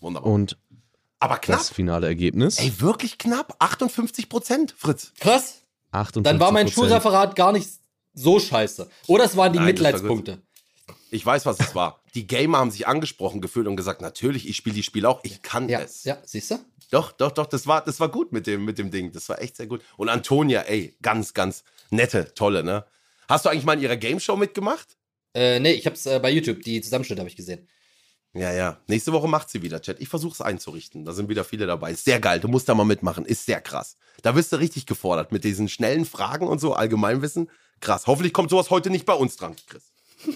Wunderbar. 0.00 0.30
und 0.32 0.56
aber 1.24 1.38
knapp. 1.38 1.58
das 1.58 1.70
finale 1.70 2.06
Ergebnis. 2.06 2.58
Ey, 2.58 2.72
wirklich 2.80 3.18
knapp. 3.18 3.56
58 3.58 4.28
Prozent, 4.28 4.74
Fritz. 4.76 5.12
Krass. 5.20 5.62
58 5.92 6.22
Dann 6.24 6.40
war 6.40 6.52
mein 6.52 6.68
Schulreferat 6.68 7.36
gar 7.36 7.52
nicht 7.52 7.68
so 8.14 8.38
scheiße. 8.38 8.88
Oder 9.06 9.24
es 9.24 9.36
waren 9.36 9.52
die 9.52 9.58
Nein, 9.58 9.66
Mitleidspunkte. 9.68 10.42
Ich 11.10 11.24
weiß, 11.24 11.46
was 11.46 11.60
es 11.60 11.74
war. 11.74 12.00
Die 12.14 12.26
Gamer 12.26 12.58
haben 12.58 12.70
sich 12.70 12.86
angesprochen 12.86 13.40
gefühlt 13.40 13.66
und 13.66 13.76
gesagt, 13.76 14.00
natürlich, 14.02 14.48
ich 14.48 14.56
spiele 14.56 14.74
die 14.76 14.82
Spiele 14.82 15.08
auch, 15.08 15.20
ich 15.22 15.42
kann 15.42 15.68
Ja, 15.68 15.80
es. 15.80 16.04
ja, 16.04 16.18
siehst 16.24 16.50
du? 16.50 16.58
Doch, 16.90 17.12
doch, 17.12 17.32
doch, 17.32 17.46
das 17.46 17.66
war, 17.66 17.82
das 17.84 17.98
war 18.00 18.08
gut 18.08 18.32
mit 18.32 18.46
dem, 18.46 18.64
mit 18.64 18.78
dem 18.78 18.90
Ding. 18.90 19.10
Das 19.12 19.28
war 19.28 19.40
echt 19.40 19.56
sehr 19.56 19.66
gut. 19.66 19.80
Und 19.96 20.08
Antonia, 20.08 20.62
ey, 20.62 20.96
ganz, 21.02 21.32
ganz 21.34 21.64
nette, 21.90 22.34
tolle, 22.34 22.62
ne? 22.62 22.84
Hast 23.28 23.44
du 23.44 23.48
eigentlich 23.48 23.64
mal 23.64 23.72
in 23.74 23.80
ihrer 23.80 23.96
Game 23.96 24.20
Show 24.20 24.36
mitgemacht? 24.36 24.96
Äh, 25.34 25.58
nee, 25.60 25.72
ich 25.72 25.86
hab's 25.86 26.06
äh, 26.06 26.20
bei 26.20 26.30
YouTube, 26.30 26.62
die 26.62 26.80
Zusammenschnitte 26.80 27.20
habe 27.20 27.28
ich 27.30 27.36
gesehen. 27.36 27.66
Ja, 28.34 28.52
ja. 28.52 28.78
Nächste 28.88 29.12
Woche 29.12 29.28
macht 29.28 29.48
sie 29.48 29.62
wieder, 29.62 29.80
Chat. 29.80 30.00
Ich 30.00 30.08
versuche 30.08 30.32
es 30.32 30.40
einzurichten. 30.40 31.04
Da 31.04 31.12
sind 31.12 31.28
wieder 31.28 31.44
viele 31.44 31.66
dabei. 31.66 31.92
Ist 31.92 32.04
sehr 32.04 32.18
geil. 32.18 32.40
Du 32.40 32.48
musst 32.48 32.68
da 32.68 32.74
mal 32.74 32.84
mitmachen. 32.84 33.24
Ist 33.24 33.46
sehr 33.46 33.60
krass. 33.60 33.96
Da 34.22 34.34
wirst 34.34 34.52
du 34.52 34.56
richtig 34.56 34.86
gefordert 34.86 35.30
mit 35.30 35.44
diesen 35.44 35.68
schnellen 35.68 36.04
Fragen 36.04 36.48
und 36.48 36.60
so, 36.60 36.74
Allgemeinwissen. 36.74 37.48
Krass. 37.80 38.08
Hoffentlich 38.08 38.32
kommt 38.32 38.50
sowas 38.50 38.70
heute 38.70 38.90
nicht 38.90 39.06
bei 39.06 39.14
uns 39.14 39.36
dran, 39.36 39.54
Chris. 39.68 39.92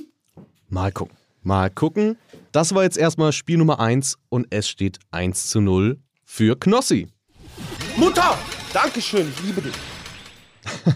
Mal 0.68 0.92
gucken. 0.92 1.16
Mal 1.42 1.70
gucken. 1.70 2.16
Das 2.52 2.74
war 2.74 2.84
jetzt 2.84 2.98
erstmal 2.98 3.32
Spiel 3.32 3.58
Nummer 3.58 3.80
1 3.80 4.18
und 4.28 4.46
es 4.50 4.68
steht 4.68 5.00
1 5.10 5.48
zu 5.48 5.60
0 5.60 6.00
für 6.24 6.58
Knossi. 6.58 7.08
Mutter! 7.96 8.38
Dankeschön, 8.72 9.28
ich 9.28 9.42
liebe 9.42 9.62
dich. 9.62 9.74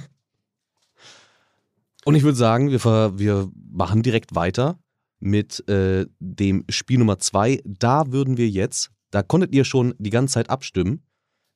Und 2.05 2.17
ich 2.17 2.23
würde 2.23 2.37
sagen, 2.37 2.71
wir, 2.71 3.19
wir 3.19 3.51
machen 3.71 4.03
direkt 4.03 4.35
weiter 4.35 4.79
mit 5.23 5.67
äh, 5.69 6.07
dem 6.19 6.65
Spiel 6.69 6.99
Nummer 6.99 7.19
2. 7.19 7.63
Da 7.65 8.11
würden 8.13 8.37
wir 8.37 8.49
jetzt, 8.49 8.91
da 9.11 9.23
konntet 9.23 9.55
ihr 9.55 9.65
schon 9.65 9.95
die 9.99 10.11
ganze 10.11 10.35
Zeit 10.35 10.51
abstimmen. 10.51 11.05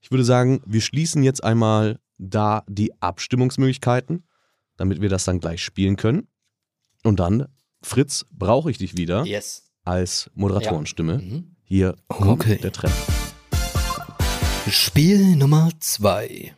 Ich 0.00 0.10
würde 0.10 0.24
sagen, 0.24 0.60
wir 0.64 0.80
schließen 0.80 1.22
jetzt 1.22 1.42
einmal 1.42 1.98
da 2.18 2.62
die 2.68 2.92
Abstimmungsmöglichkeiten, 3.02 4.24
damit 4.76 5.00
wir 5.00 5.08
das 5.08 5.24
dann 5.24 5.40
gleich 5.40 5.62
spielen 5.62 5.96
können. 5.96 6.28
Und 7.02 7.18
dann, 7.20 7.46
Fritz, 7.82 8.24
brauche 8.30 8.70
ich 8.70 8.78
dich 8.78 8.96
wieder 8.96 9.24
Yes. 9.24 9.70
als 9.84 10.30
Moderatorenstimme. 10.34 11.18
Mhm. 11.18 11.56
Hier 11.64 11.96
kommt 12.08 12.42
Okay. 12.42 12.58
der 12.62 12.72
Treffer. 12.72 13.12
Spiel 14.70 15.36
Nummer 15.36 15.70
zwei. 15.80 16.54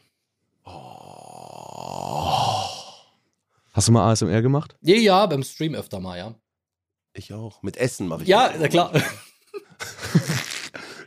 Hast 3.73 3.89
du 3.89 3.93
mal 3.93 4.11
ASMR 4.11 4.43
gemacht? 4.43 4.77
Ja, 4.83 4.97
ja, 4.97 5.27
beim 5.27 5.43
Stream 5.43 5.75
öfter 5.75 6.01
mal, 6.01 6.19
ja. 6.19 6.35
Ich 7.19 7.33
auch. 7.35 7.63
Mit 7.63 7.77
Essen 7.77 8.07
mache 8.07 8.23
ich 8.23 8.29
Ja, 8.29 8.53
na 8.59 8.69
klar. 8.69 8.93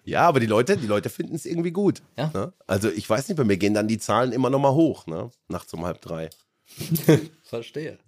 Ja, 0.03 0.27
aber 0.27 0.39
die 0.39 0.47
Leute, 0.47 0.77
die 0.77 0.87
Leute 0.87 1.09
finden 1.09 1.35
es 1.35 1.45
irgendwie 1.45 1.71
gut. 1.71 2.01
Ja. 2.17 2.31
Ne? 2.33 2.53
Also 2.65 2.89
ich 2.89 3.07
weiß 3.07 3.27
nicht, 3.27 3.37
bei 3.37 3.43
mir 3.43 3.57
gehen 3.57 3.75
dann 3.75 3.87
die 3.87 3.99
Zahlen 3.99 4.31
immer 4.31 4.49
noch 4.49 4.59
mal 4.59 4.73
hoch, 4.73 5.05
ne? 5.05 5.29
Nachts 5.47 5.71
um 5.75 5.85
halb 5.85 6.01
drei. 6.01 6.31
Verstehe. 7.43 7.99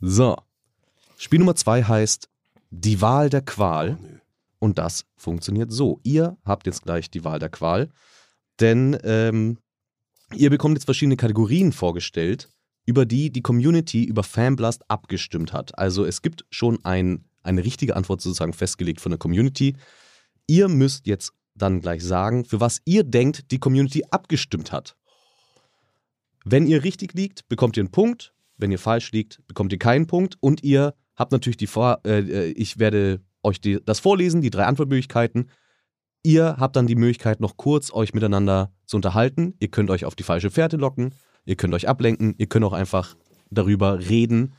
So. 0.00 0.36
Spiel 1.16 1.38
Nummer 1.38 1.54
zwei 1.56 1.82
heißt 1.82 2.28
Die 2.70 3.00
Wahl 3.00 3.30
der 3.30 3.40
Qual. 3.40 3.96
nö. 4.00 4.18
Und 4.58 4.78
das 4.78 5.04
funktioniert 5.16 5.72
so. 5.72 6.00
Ihr 6.02 6.36
habt 6.44 6.66
jetzt 6.66 6.82
gleich 6.82 7.10
die 7.10 7.24
Wahl 7.24 7.38
der 7.38 7.48
Qual, 7.48 7.88
denn 8.60 8.98
ähm, 9.04 9.58
ihr 10.34 10.50
bekommt 10.50 10.76
jetzt 10.76 10.84
verschiedene 10.84 11.16
Kategorien 11.16 11.72
vorgestellt, 11.72 12.50
über 12.88 13.04
die 13.04 13.30
die 13.30 13.42
Community 13.42 14.04
über 14.04 14.22
Fanblast 14.22 14.82
abgestimmt 14.88 15.52
hat. 15.52 15.78
Also 15.78 16.06
es 16.06 16.22
gibt 16.22 16.46
schon 16.50 16.82
ein, 16.86 17.26
eine 17.42 17.62
richtige 17.62 17.94
Antwort 17.94 18.22
sozusagen 18.22 18.54
festgelegt 18.54 19.02
von 19.02 19.10
der 19.10 19.18
Community. 19.18 19.76
Ihr 20.46 20.68
müsst 20.68 21.06
jetzt 21.06 21.34
dann 21.54 21.82
gleich 21.82 22.02
sagen, 22.02 22.46
für 22.46 22.60
was 22.60 22.80
ihr 22.86 23.04
denkt, 23.04 23.50
die 23.50 23.58
Community 23.58 24.04
abgestimmt 24.10 24.72
hat. 24.72 24.96
Wenn 26.46 26.66
ihr 26.66 26.82
richtig 26.82 27.12
liegt, 27.12 27.46
bekommt 27.50 27.76
ihr 27.76 27.82
einen 27.82 27.90
Punkt. 27.90 28.32
Wenn 28.56 28.72
ihr 28.72 28.78
falsch 28.78 29.12
liegt, 29.12 29.46
bekommt 29.46 29.70
ihr 29.70 29.78
keinen 29.78 30.06
Punkt. 30.06 30.38
Und 30.40 30.64
ihr 30.64 30.94
habt 31.14 31.32
natürlich 31.32 31.58
die 31.58 31.66
Vor... 31.66 32.00
Äh, 32.06 32.20
äh, 32.20 32.50
ich 32.52 32.78
werde 32.78 33.20
euch 33.42 33.60
die, 33.60 33.84
das 33.84 34.00
vorlesen, 34.00 34.40
die 34.40 34.48
drei 34.48 34.64
Antwortmöglichkeiten. 34.64 35.50
Ihr 36.22 36.56
habt 36.58 36.74
dann 36.74 36.86
die 36.86 36.96
Möglichkeit, 36.96 37.40
noch 37.40 37.58
kurz 37.58 37.92
euch 37.92 38.14
miteinander 38.14 38.72
zu 38.86 38.96
unterhalten. 38.96 39.56
Ihr 39.58 39.68
könnt 39.68 39.90
euch 39.90 40.06
auf 40.06 40.14
die 40.14 40.22
falsche 40.22 40.50
Fährte 40.50 40.78
locken. 40.78 41.12
Ihr 41.44 41.56
könnt 41.56 41.74
euch 41.74 41.88
ablenken. 41.88 42.34
Ihr 42.38 42.46
könnt 42.46 42.64
auch 42.64 42.72
einfach 42.72 43.16
darüber 43.50 43.98
reden 43.98 44.52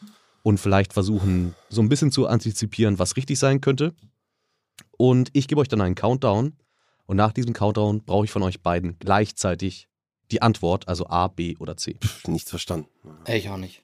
und 0.43 0.59
vielleicht 0.59 0.93
versuchen, 0.93 1.55
so 1.69 1.81
ein 1.81 1.89
bisschen 1.89 2.11
zu 2.11 2.27
antizipieren, 2.27 2.99
was 2.99 3.15
richtig 3.17 3.37
sein 3.39 3.61
könnte. 3.61 3.93
Und 4.97 5.29
ich 5.33 5.47
gebe 5.47 5.61
euch 5.61 5.67
dann 5.67 5.81
einen 5.81 5.95
Countdown. 5.95 6.53
Und 7.05 7.17
nach 7.17 7.31
diesem 7.31 7.53
Countdown 7.53 8.03
brauche 8.03 8.25
ich 8.25 8.31
von 8.31 8.43
euch 8.43 8.61
beiden 8.61 8.97
gleichzeitig 8.99 9.87
die 10.31 10.41
Antwort, 10.41 10.87
also 10.87 11.07
A, 11.07 11.27
B 11.27 11.55
oder 11.57 11.75
C. 11.75 11.97
Pff, 11.99 12.27
nichts 12.27 12.49
verstanden. 12.49 12.87
Ich 13.27 13.49
auch 13.49 13.57
nicht. 13.57 13.83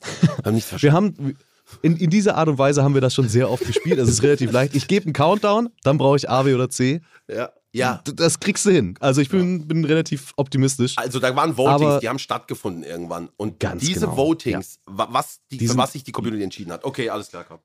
Hab 0.44 0.52
nichts 0.52 0.70
verstanden. 0.70 0.82
Wir 0.82 0.92
haben, 0.92 1.38
in, 1.82 1.96
in 1.96 2.10
dieser 2.10 2.36
Art 2.36 2.48
und 2.48 2.58
Weise 2.58 2.82
haben 2.82 2.94
wir 2.94 3.00
das 3.00 3.14
schon 3.14 3.28
sehr 3.28 3.50
oft 3.50 3.64
gespielt. 3.66 3.98
Es 3.98 4.08
ist 4.08 4.22
relativ 4.22 4.52
leicht. 4.52 4.74
Ich 4.74 4.86
gebe 4.86 5.04
einen 5.06 5.12
Countdown, 5.12 5.70
dann 5.82 5.98
brauche 5.98 6.16
ich 6.16 6.28
A, 6.28 6.42
B 6.42 6.54
oder 6.54 6.68
C. 6.70 7.00
Ja. 7.28 7.50
Ja. 7.72 8.02
Das 8.14 8.38
kriegst 8.38 8.64
du 8.66 8.70
hin. 8.70 8.94
Also 9.00 9.20
ich 9.20 9.28
bin, 9.28 9.66
bin 9.66 9.84
relativ 9.84 10.32
optimistisch. 10.36 10.96
Also 10.96 11.18
da 11.18 11.34
waren 11.34 11.56
Votings, 11.56 11.82
Aber- 11.82 11.98
die 12.00 12.08
haben 12.08 12.20
stattgefunden 12.20 12.84
irgendwann. 12.84 13.30
Und 13.36 13.58
Ganz 13.58 13.82
diese 13.82 14.00
genau, 14.00 14.16
Votings, 14.16 14.78
wa- 14.86 15.08
was 15.10 15.40
die, 15.50 15.58
Die 15.58 15.64
für 15.66 15.72
sind- 15.72 15.78
was 15.80 15.92
sich 15.92 16.04
die 16.04 16.12
Community 16.12 16.44
entschieden 16.44 16.70
hat. 16.70 16.84
Okay, 16.84 17.08
alles 17.10 17.30
klar, 17.30 17.44
komm. 17.48 17.58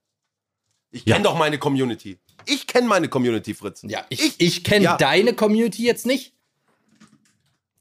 Ich 0.92 1.06
Ja. 1.06 1.14
kenne 1.16 1.26
doch 1.26 1.38
meine 1.38 1.60
Community. 1.60 2.18
Ich 2.48 2.66
kenne 2.66 2.88
meine 2.88 3.08
Community, 3.10 3.54
Fritz. 3.54 3.84
Ja, 3.84 4.04
ich, 4.10 4.34
ich, 4.40 4.64
kenne 4.64 4.86
ja. 4.86 4.98
deine 4.98 5.34
Community 5.34 5.84
jetzt 5.84 6.08
nicht. 6.08 6.34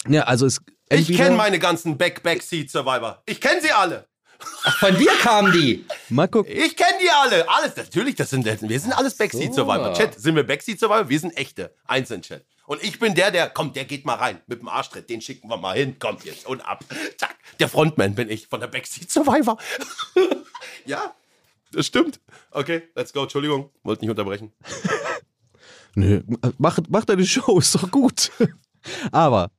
Ja, 0.06 0.24
also 0.24 0.44
es 0.44 0.60
Ich 0.90 1.16
kenne 1.16 1.36
meine 1.36 1.58
ganzen 1.58 1.96
Back-Backseat-Survivor. 1.96 3.22
Ich 3.26 3.40
kenne 3.40 3.60
sie 3.62 3.70
alle. 3.72 4.06
Von 4.78 4.97
dir 4.97 5.11
kamen 5.20 5.53
die. 5.53 5.84
Mal 6.09 6.28
gucken. 6.28 6.53
Ich 6.53 6.76
kenne 6.76 6.99
die 7.03 7.11
alle. 7.11 7.49
Alles. 7.49 7.76
Natürlich, 7.76 8.14
das 8.14 8.30
sind, 8.30 8.45
wir 8.45 8.80
sind 8.80 8.93
alles 8.93 9.16
Backseat-Survivor. 9.16 9.95
So. 9.95 10.01
Chat, 10.01 10.20
sind 10.20 10.36
wir 10.36 10.45
Backseat-Survivor? 10.45 11.09
Wir 11.09 11.20
sind 11.20 11.36
echte. 11.36 11.74
Einzeln, 11.86 12.22
Chat. 12.22 12.45
Und 12.66 12.82
ich 12.82 12.99
bin 12.99 13.14
der, 13.14 13.30
der, 13.30 13.49
kommt, 13.49 13.76
der 13.76 13.84
geht 13.84 14.05
mal 14.05 14.14
rein. 14.14 14.41
Mit 14.47 14.61
dem 14.61 14.68
Arschtritt. 14.68 15.09
Den 15.11 15.20
schicken 15.20 15.49
wir 15.49 15.57
mal 15.57 15.76
hin. 15.76 15.99
Kommt 15.99 16.24
jetzt 16.24 16.47
und 16.47 16.61
ab. 16.61 16.84
Zack. 17.16 17.36
Der 17.59 17.68
Frontman 17.68 18.14
bin 18.14 18.30
ich 18.30 18.47
von 18.47 18.61
der 18.61 18.68
Backseat-Survivor. 18.68 19.59
ja, 20.84 21.14
das 21.72 21.86
stimmt. 21.86 22.20
Okay, 22.51 22.82
let's 22.95 23.12
go. 23.12 23.22
Entschuldigung. 23.22 23.70
Wollte 23.82 24.03
nicht 24.03 24.11
unterbrechen. 24.11 24.53
Nö, 25.95 26.22
mach, 26.59 26.78
mach 26.89 27.05
deine 27.05 27.26
Show, 27.26 27.59
ist 27.59 27.74
doch 27.74 27.91
gut. 27.91 28.30
Aber 29.12 29.51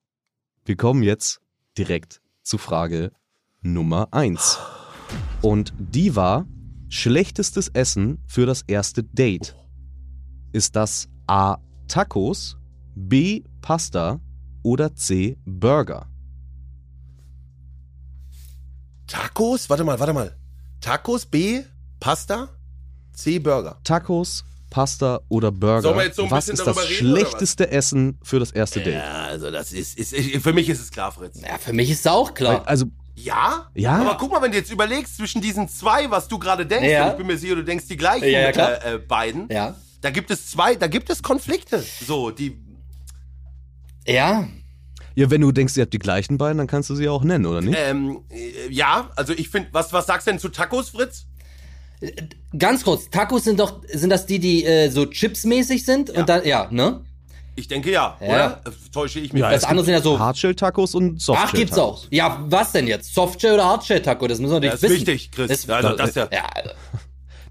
wir 0.65 0.77
kommen 0.77 1.03
jetzt 1.03 1.41
direkt 1.77 2.21
zu 2.43 2.57
Frage 2.57 3.11
Nummer 3.61 4.07
1. 4.11 4.57
Und 5.41 5.73
die 5.77 6.15
war 6.15 6.45
schlechtestes 6.87 7.67
Essen 7.69 8.23
für 8.25 8.45
das 8.45 8.61
erste 8.63 9.03
Date. 9.03 9.55
Ist 10.53 10.75
das 10.75 11.09
A. 11.27 11.57
Tacos, 11.87 12.57
B. 12.95 13.43
Pasta 13.61 14.19
oder 14.63 14.95
C. 14.95 15.37
Burger? 15.45 16.07
Tacos? 19.07 19.69
Warte 19.69 19.83
mal, 19.83 19.99
warte 19.99 20.13
mal. 20.13 20.35
Tacos, 20.79 21.25
B, 21.25 21.63
Pasta, 21.99 22.49
C, 23.11 23.39
Burger. 23.39 23.79
Tacos, 23.83 24.45
Pasta 24.69 25.19
oder 25.27 25.51
Burger? 25.51 25.81
Sollen 25.81 25.97
wir 25.97 26.05
jetzt 26.05 26.15
so 26.15 26.23
ein 26.23 26.31
Was 26.31 26.45
bisschen 26.45 26.53
ist 26.53 26.67
das 26.67 26.75
darüber 26.75 26.89
reden, 26.89 27.07
schlechteste 27.07 27.71
Essen 27.71 28.19
für 28.23 28.39
das 28.39 28.51
erste 28.51 28.81
Date? 28.81 28.93
Ja, 28.93 29.23
also 29.25 29.51
das 29.51 29.73
ist, 29.73 29.97
ist, 29.97 30.15
für 30.41 30.53
mich 30.53 30.69
ist 30.69 30.79
es 30.79 30.91
klar, 30.91 31.11
Fritz. 31.11 31.41
Ja, 31.41 31.57
für 31.57 31.73
mich 31.73 31.89
ist 31.89 32.01
es 32.01 32.07
auch 32.07 32.33
klar. 32.33 32.67
Also 32.67 32.85
Ja? 33.23 33.69
Ja. 33.75 33.97
Aber 33.97 34.17
guck 34.17 34.31
mal, 34.31 34.41
wenn 34.41 34.51
du 34.51 34.57
jetzt 34.57 34.71
überlegst, 34.71 35.17
zwischen 35.17 35.41
diesen 35.41 35.67
zwei, 35.67 36.09
was 36.11 36.27
du 36.27 36.39
gerade 36.39 36.65
denkst, 36.65 36.87
Ja. 36.89 37.05
und 37.05 37.11
ich 37.11 37.17
bin 37.17 37.27
mir 37.27 37.37
sicher, 37.37 37.55
du 37.55 37.63
denkst 37.63 37.85
die 37.87 37.97
gleichen 37.97 38.25
Ja, 38.29 38.39
ja, 38.41 38.51
klar. 38.51 38.83
Äh, 38.85 38.95
äh, 38.95 38.97
beiden, 38.99 39.47
ja. 39.51 39.75
da 40.01 40.09
gibt 40.09 40.31
es 40.31 40.49
zwei, 40.49 40.75
da 40.75 40.87
gibt 40.87 41.09
es 41.09 41.21
Konflikte. 41.23 41.83
So, 42.05 42.31
die. 42.31 42.57
Ja. 44.07 44.47
Ja, 45.15 45.29
wenn 45.29 45.41
du 45.41 45.51
denkst, 45.51 45.75
ihr 45.77 45.81
habt 45.83 45.93
die 45.93 45.99
gleichen 45.99 46.37
beiden, 46.37 46.57
dann 46.59 46.67
kannst 46.67 46.89
du 46.89 46.95
sie 46.95 47.09
auch 47.09 47.23
nennen, 47.23 47.45
oder 47.45 47.61
nicht? 47.61 47.77
Ähm, 47.77 48.21
äh, 48.29 48.71
ja, 48.71 49.09
also 49.15 49.33
ich 49.33 49.49
finde, 49.49 49.69
was, 49.73 49.91
was 49.91 50.05
sagst 50.05 50.27
du 50.27 50.31
denn 50.31 50.39
zu 50.39 50.49
Tacos, 50.49 50.89
Fritz? 50.89 51.25
Ganz 52.57 52.83
kurz, 52.85 53.09
Tacos 53.09 53.43
sind 53.43 53.59
doch, 53.59 53.81
sind 53.91 54.09
das 54.09 54.25
die, 54.25 54.39
die 54.39 54.63
äh, 54.63 54.89
so 54.89 55.05
chipsmäßig 55.05 55.83
sind? 55.83 56.09
Und 56.09 56.29
dann, 56.29 56.45
ja, 56.45 56.67
ne? 56.71 57.03
Ich 57.59 57.67
denke 57.67 57.91
ja, 57.91 58.17
Ja. 58.21 58.27
oder? 58.27 58.61
Täusche 58.93 59.19
ich 59.19 59.33
mich? 59.33 59.41
das 59.43 59.63
andere 59.65 59.85
sind 59.85 59.93
ja 59.93 60.01
so. 60.01 60.17
Hardshell-Tacos 60.17 60.95
und 60.95 61.21
Softshell-Tacos. 61.21 61.49
Ach, 61.53 61.57
gibt's 61.57 61.77
auch. 61.77 62.03
Ja, 62.09 62.39
was 62.47 62.71
denn 62.71 62.87
jetzt? 62.87 63.13
Softshell 63.13 63.53
oder 63.55 63.65
Hardshell 63.65 64.01
Taco? 64.01 64.27
Das 64.27 64.39
müssen 64.39 64.53
wir 64.53 64.67
Ja, 64.67 64.73
natürlich 64.73 65.01
ist 65.01 65.07
wissen. 65.07 65.07
wichtig, 65.07 65.31
Chris. 65.31 65.47
Das- 65.65 65.69
also, 65.69 65.95
das 65.95 66.15
ja. 66.15 66.27
Ja, 66.31 66.45
also, 66.55 66.69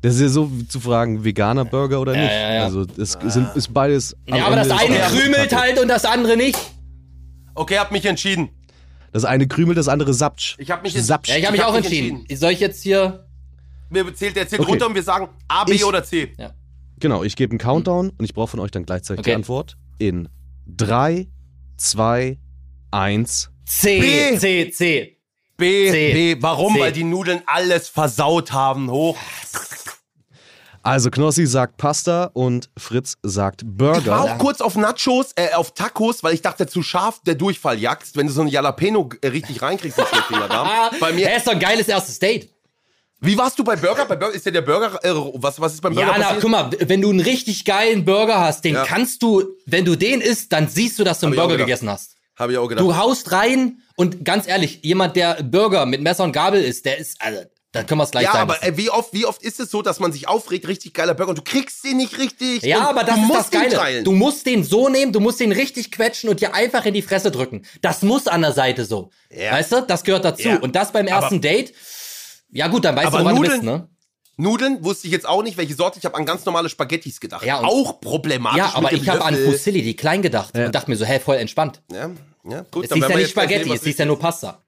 Das 0.00 0.14
ist 0.14 0.20
ja 0.20 0.28
so 0.28 0.50
wie 0.52 0.66
zu 0.66 0.78
fragen, 0.80 1.24
veganer 1.24 1.64
Burger 1.64 2.00
oder 2.00 2.14
Ja, 2.14 2.22
nicht. 2.22 2.30
ja, 2.32 2.54
ja. 2.54 2.64
Also 2.64 2.84
das 2.84 3.18
sind, 3.26 3.54
ist 3.56 3.74
beides. 3.74 4.16
ja 4.26 4.46
aber 4.46 4.56
das 4.56 4.70
eine 4.70 4.96
ist- 4.96 5.09
krümelt 5.09 5.54
halt 5.56 5.78
und 5.80 5.88
das 5.88 6.04
andere 6.04 6.36
nicht. 6.36 6.59
Okay, 7.54 7.78
hab 7.78 7.90
mich 7.92 8.04
entschieden. 8.06 8.48
Das 9.12 9.24
eine 9.24 9.48
krümelt, 9.48 9.76
das 9.76 9.88
andere 9.88 10.14
sapsch. 10.14 10.54
Ich 10.59 10.70
hab 10.70 10.82
mich 10.84 10.92
sapsch. 11.02 11.28
Ja, 11.30 11.36
ich 11.36 11.44
habe 11.44 11.52
mich 11.52 11.61
Ich 11.61 11.64
hab 11.66 11.72
auch 11.72 11.76
mich 11.76 11.86
entschieden. 11.86 12.24
Soll 12.36 12.52
ich 12.52 12.61
jetzt 12.61 12.82
hier. 12.82 13.26
Mir 13.90 14.14
zählt, 14.14 14.36
der 14.36 14.46
zählt 14.46 14.61
Okay. 14.61 14.70
runter 14.70 14.86
und 14.86 14.94
wir 14.94 15.02
sagen 15.02 15.28
A, 15.48 15.64
B 15.64 15.72
Ich- 15.72 15.84
oder 15.84 16.04
C. 16.04 16.32
Genau, 17.00 17.22
ich 17.24 17.34
gebe 17.36 17.52
einen 17.52 17.59
Countdown 17.59 18.11
und 18.11 18.24
ich 18.24 18.34
brauche 18.34 18.48
von 18.48 18.61
euch 18.61 18.70
dann 18.70 18.84
gleichzeitig 18.84 19.22
die 19.24 19.30
Okay. 19.30 19.36
Antwort. 19.36 19.76
In 19.99 20.28
3, 20.68 21.28
2, 21.76 22.38
1. 22.92 23.51
C, 23.66 24.01
B. 24.01 24.38
C, 24.38 24.70
C. 24.70 25.18
B, 25.57 25.90
C. 25.90 26.12
B. 26.12 26.42
Warum? 26.42 26.74
C. 26.74 26.80
Weil 26.80 26.92
die 26.92 27.05
Nudeln 27.05 27.42
alles 27.46 27.88
versaut 27.88 28.53
haben. 28.53 28.90
Hoch. 28.90 29.16
Also 30.84 31.11
Knossi 31.11 31.46
sagt 31.46 31.76
Pasta 31.76 32.30
und 32.32 32.70
Fritz 32.78 33.16
sagt 33.22 33.62
Ich 33.62 33.68
war 33.78 33.94
Burger. 33.94 34.22
auch 34.22 34.38
kurz 34.38 34.61
auf 34.61 34.76
Nachos, 34.76 35.32
äh, 35.34 35.53
auf 35.53 35.74
Tacos, 35.74 36.22
weil 36.22 36.32
ich 36.32 36.40
dachte, 36.40 36.66
zu 36.66 36.82
scharf 36.82 37.20
der 37.26 37.34
Durchfall 37.34 37.78
jagst, 37.78 38.16
wenn 38.16 38.28
du 38.28 38.32
so 38.32 38.40
ein 38.42 38.49
Jalapeno 38.49 39.11
äh, 39.20 39.28
richtig 39.28 39.61
reinkriegst 39.61 39.99
in 39.99 40.05
den 40.05 40.22
Fingerdarm. 40.22 40.68
Bei 41.01 41.12
mir. 41.12 41.28
Er 41.28 41.36
ist 41.36 41.46
doch 41.46 41.53
ein 41.53 41.59
geiles 41.61 41.88
erstes 41.88 42.18
Date. 42.20 42.51
Wie 43.21 43.37
warst 43.37 43.59
du 43.59 43.64
bei 43.64 43.75
Burger? 43.77 44.05
Bei 44.07 44.14
Burger 44.16 44.35
ist 44.35 44.47
ja 44.47 44.53
der 44.53 44.62
Burger. 44.62 44.99
Äh, 45.03 45.11
was, 45.35 45.61
was 45.61 45.75
ist 45.75 45.81
beim 45.81 45.95
Burger 45.95 46.12
Ja, 46.12 46.16
na, 46.19 46.37
guck 46.41 46.51
mal, 46.51 46.71
wenn 46.79 47.01
du 47.01 47.11
einen 47.11 47.21
richtig 47.21 47.64
geilen 47.64 48.05
Burger 48.05 48.39
hast, 48.41 48.64
den 48.64 48.75
Ja. 48.75 48.85
kannst 48.85 49.23
du, 49.23 49.43
wenn 49.66 49.85
du 49.85 49.97
den 49.97 50.21
isst, 50.21 50.53
dann 50.53 50.69
siehst 50.69 50.99
du, 50.99 51.05
dass 51.05 51.21
du 51.21 51.27
einen 51.27 51.37
Burger 51.37 51.57
gegessen 51.57 51.91
hast. 51.91 52.12
Habe 52.37 52.53
ich 52.53 52.59
auch 52.59 52.69
gedacht. 52.69 52.85
Du 52.87 52.97
haust 52.97 53.33
rein 53.33 53.79
und 53.97 54.25
ganz 54.25 54.47
ehrlich, 54.47 54.81
jemand, 54.83 55.16
der 55.16 55.43
Burger 55.43 55.85
mit 55.87 56.01
Messer 56.01 56.23
und 56.23 56.33
Gabel 56.33 56.62
isst, 56.62 56.85
der 56.85 56.99
ist, 56.99 57.21
also, 57.21 57.41
da 57.73 57.83
können 57.83 57.99
wir 58.01 58.05
es 58.05 58.12
gleich 58.12 58.25
ja, 58.25 58.35
aber 58.35 58.62
äh, 58.62 58.77
wie 58.77 58.89
oft, 58.91 59.12
wie 59.12 59.27
oft 59.27 59.43
ist 59.43 59.59
es 59.59 59.71
so, 59.73 59.83
dass 59.83 59.99
man 59.99 60.12
sich 60.12 60.29
aufregt, 60.29 60.69
richtig 60.69 60.95
geiler 60.95 61.14
Burger 61.14 61.31
und 61.31 61.39
du 61.39 61.43
kriegst 61.43 61.85
den 61.85 61.97
nicht 61.97 62.16
richtig? 62.19 62.62
Ja, 62.62 62.89
aber 62.89 63.03
das 63.03 63.16
ist 63.16 63.27
musst 63.27 63.41
das 63.41 63.51
Geile. 63.51 63.75
teilen. 63.77 64.05
Du 64.05 64.12
musst 64.12 64.47
den 64.47 64.62
so 64.62 64.89
nehmen, 64.89 65.12
du 65.12 65.19
musst 65.19 65.41
den 65.41 65.51
richtig 65.51 65.91
quetschen 65.91 66.31
und 66.31 66.41
dir 66.41 66.55
einfach 66.55 66.87
in 66.87 66.95
die 66.95 67.03
Fresse 67.03 67.33
drücken. 67.33 67.62
Das 67.83 68.03
muss 68.03 68.29
an 68.29 68.43
der 68.43 68.53
Seite 68.53 68.85
so. 68.85 69.11
Ja. 69.31 69.53
Weißt 69.53 69.73
du? 69.73 69.83
Das 69.83 70.05
gehört 70.05 70.25
dazu. 70.25 70.49
Ja. 70.49 70.59
Und 70.61 70.77
das 70.77 70.93
beim 70.93 71.09
ersten 71.09 71.41
Date, 71.41 71.75
ja 72.51 72.68
gut, 72.68 72.84
dann 72.84 72.96
weißt 72.96 73.07
Aber 73.09 73.18
du, 73.18 73.24
woran 73.24 73.36
du 73.36 73.42
Nudeln- 73.42 73.61
bist, 73.61 73.62
ne? 73.64 73.88
Nudeln 74.40 74.84
wusste 74.84 75.09
ich 75.09 75.12
jetzt 75.12 75.26
auch 75.28 75.42
nicht, 75.42 75.57
welche 75.57 75.74
Sorte. 75.74 75.99
Ich 75.99 76.05
habe 76.05 76.14
an 76.16 76.24
ganz 76.24 76.44
normale 76.44 76.68
Spaghettis 76.68 77.18
gedacht. 77.18 77.44
Ja, 77.44 77.61
auch 77.61 78.01
problematisch. 78.01 78.59
Ja, 78.59 78.72
aber 78.74 78.92
ich 78.92 79.09
habe 79.09 79.24
an. 79.24 79.34
Fusilli, 79.34 79.82
die 79.82 79.96
klein 79.96 80.22
gedacht 80.22 80.57
und 80.57 80.72
dachte 80.72 80.88
mir 80.90 80.96
so, 80.96 81.05
hey, 81.05 81.18
voll 81.18 81.36
entspannt. 81.36 81.82
Ja, 81.90 82.11
ja, 82.49 82.64
gut. 82.70 82.84
Es 82.84 82.90
dann 82.90 83.01
ist 83.03 83.09
ja 83.11 83.16
nicht 83.16 83.30
Spaghetti, 83.30 83.64
sehen, 83.64 83.72
es 83.74 83.82
ist 83.82 83.99
ja 83.99 84.05
nur 84.05 84.18
Pasta. 84.18 84.62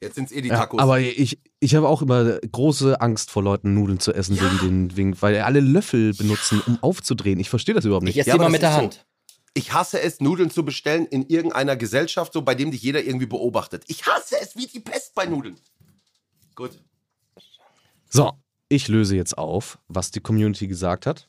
Jetzt 0.00 0.14
sind 0.16 0.24
es 0.24 0.32
eh 0.32 0.40
die 0.40 0.48
Ja, 0.48 0.56
Tacos. 0.56 0.80
aber 0.80 0.98
ich, 1.00 1.38
ich 1.60 1.74
habe 1.76 1.86
auch 1.88 2.02
immer 2.02 2.38
große 2.40 3.00
Angst 3.00 3.30
vor 3.30 3.42
Leuten, 3.42 3.74
Nudeln 3.74 4.00
zu 4.00 4.12
essen, 4.12 4.40
wegen 4.40 4.58
den, 4.58 4.96
wegen, 4.96 5.22
weil 5.22 5.38
alle 5.42 5.60
Löffel 5.60 6.12
benutzen, 6.14 6.60
um 6.66 6.78
aufzudrehen. 6.82 7.38
Ich 7.38 7.50
verstehe 7.50 7.74
das 7.74 7.84
überhaupt 7.84 8.02
Ich 8.08 8.16
nicht. 8.16 8.18
esse 8.20 8.30
Ja, 8.30 8.34
aber 8.34 8.48
mit 8.48 8.62
der 8.62 8.70
ist 8.70 8.74
so. 8.76 8.80
Hand. 8.82 9.06
ich 9.54 9.72
hasse 9.74 10.00
es, 10.00 10.18
Nudeln 10.20 10.50
zu 10.50 10.64
bestellen 10.64 11.06
in 11.06 11.26
irgendeiner 11.28 11.76
Gesellschaft, 11.76 12.32
so 12.32 12.42
bei 12.42 12.54
dem 12.56 12.70
dich 12.72 12.82
jeder 12.82 13.04
irgendwie 13.04 13.26
beobachtet. 13.26 13.84
Ich 13.86 14.04
hasse 14.06 14.36
es 14.40 14.56
wie 14.56 14.66
die 14.66 14.80
Pest 14.80 15.14
bei 15.14 15.26
Nudeln. 15.26 15.56
Gut. 16.54 16.78
So, 18.08 18.32
ich 18.68 18.88
löse 18.88 19.16
jetzt 19.16 19.38
auf, 19.38 19.78
was 19.88 20.10
die 20.10 20.20
Community 20.20 20.66
gesagt 20.66 21.06
hat. 21.06 21.28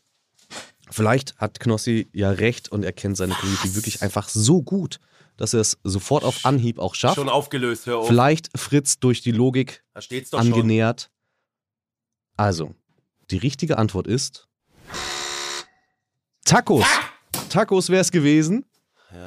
Vielleicht 0.90 1.36
hat 1.38 1.60
Knossi 1.60 2.10
ja 2.14 2.30
recht 2.30 2.72
und 2.72 2.84
er 2.84 2.92
kennt 2.94 3.18
seine 3.18 3.34
Community 3.34 3.76
wirklich 3.76 4.02
einfach 4.02 4.28
so 4.30 4.62
gut, 4.62 5.00
dass 5.38 5.54
er 5.54 5.62
es 5.62 5.78
sofort 5.84 6.24
auf 6.24 6.46
Anhieb 6.46 6.78
auch 6.78 6.94
schafft. 6.94 7.16
Schon 7.16 7.30
aufgelöst, 7.30 7.86
hör 7.86 8.00
auf. 8.00 8.08
Vielleicht 8.08 8.50
Fritz 8.58 9.00
durch 9.00 9.22
die 9.22 9.32
Logik 9.32 9.84
Da 9.94 10.02
steht's 10.02 10.30
doch 10.30 10.40
schon. 10.44 10.54
angenähert. 10.54 11.10
Also, 12.38 12.76
die 13.32 13.38
richtige 13.38 13.78
Antwort 13.78 14.08
ist 14.08 14.48
Tacos. 16.46 16.86
Tacos 17.50 17.90
wäre 17.90 18.02
es 18.02 18.12
gewesen. 18.12 18.66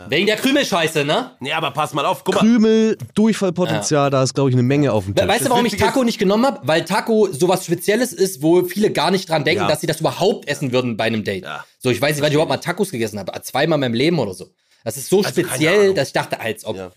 Wegen 0.09 0.27
der 0.27 0.37
Krümelscheiße, 0.37 1.05
ne? 1.05 1.33
Nee, 1.41 1.53
aber 1.53 1.71
pass 1.71 1.93
mal 1.93 2.05
auf. 2.07 2.25
Guck 2.25 2.35
mal. 2.37 2.41
Krümel, 2.41 2.97
Durchfallpotenzial, 3.15 4.11
da 4.11 4.23
ist, 4.23 4.35
glaube 4.35 4.51
ich, 4.51 4.55
eine 4.57 4.63
Menge 4.63 4.93
auf 4.93 5.05
dem 5.05 5.15
Tisch. 5.15 5.27
Weißt 5.27 5.47
du, 5.47 5.51
warum 5.51 5.67
ich 5.67 5.77
Taco 5.77 6.05
nicht 6.05 6.19
genommen 6.19 6.47
habe? 6.47 6.61
Weil 6.65 6.85
Taco 6.85 7.29
sowas 7.33 7.65
Spezielles 7.65 8.13
ist, 8.13 8.43
wo 8.43 8.65
viele 8.65 8.91
gar 8.93 9.11
nicht 9.11 9.29
dran 9.29 9.45
denken, 9.45 9.63
Ja. 9.63 9.69
dass 9.69 9.81
sie 9.81 9.87
das 9.87 10.01
überhaupt 10.01 10.49
essen 10.49 10.73
würden 10.73 10.97
bei 10.97 11.05
einem 11.05 11.25
Date. 11.25 11.45
Ja. 11.45 11.65
So, 11.79 11.91
ich 11.91 12.01
weiß 12.01 12.15
nicht, 12.17 12.23
wann 12.23 12.29
ich 12.29 12.35
überhaupt 12.35 12.51
mal 12.51 12.57
Tacos 12.59 12.91
gegessen 12.91 13.19
habe. 13.19 13.33
Zweimal 13.43 13.77
in 13.77 13.81
meinem 13.81 13.95
Leben 13.95 14.19
oder 14.19 14.35
so. 14.35 14.51
Das 14.85 14.97
ist 14.97 15.09
so 15.09 15.19
Also 15.19 15.31
speziell, 15.31 15.95
dass 15.95 16.09
ich 16.09 16.13
dachte, 16.15 16.41
als 16.41 16.65
ob. 16.65 16.77
Ja. 16.77 16.91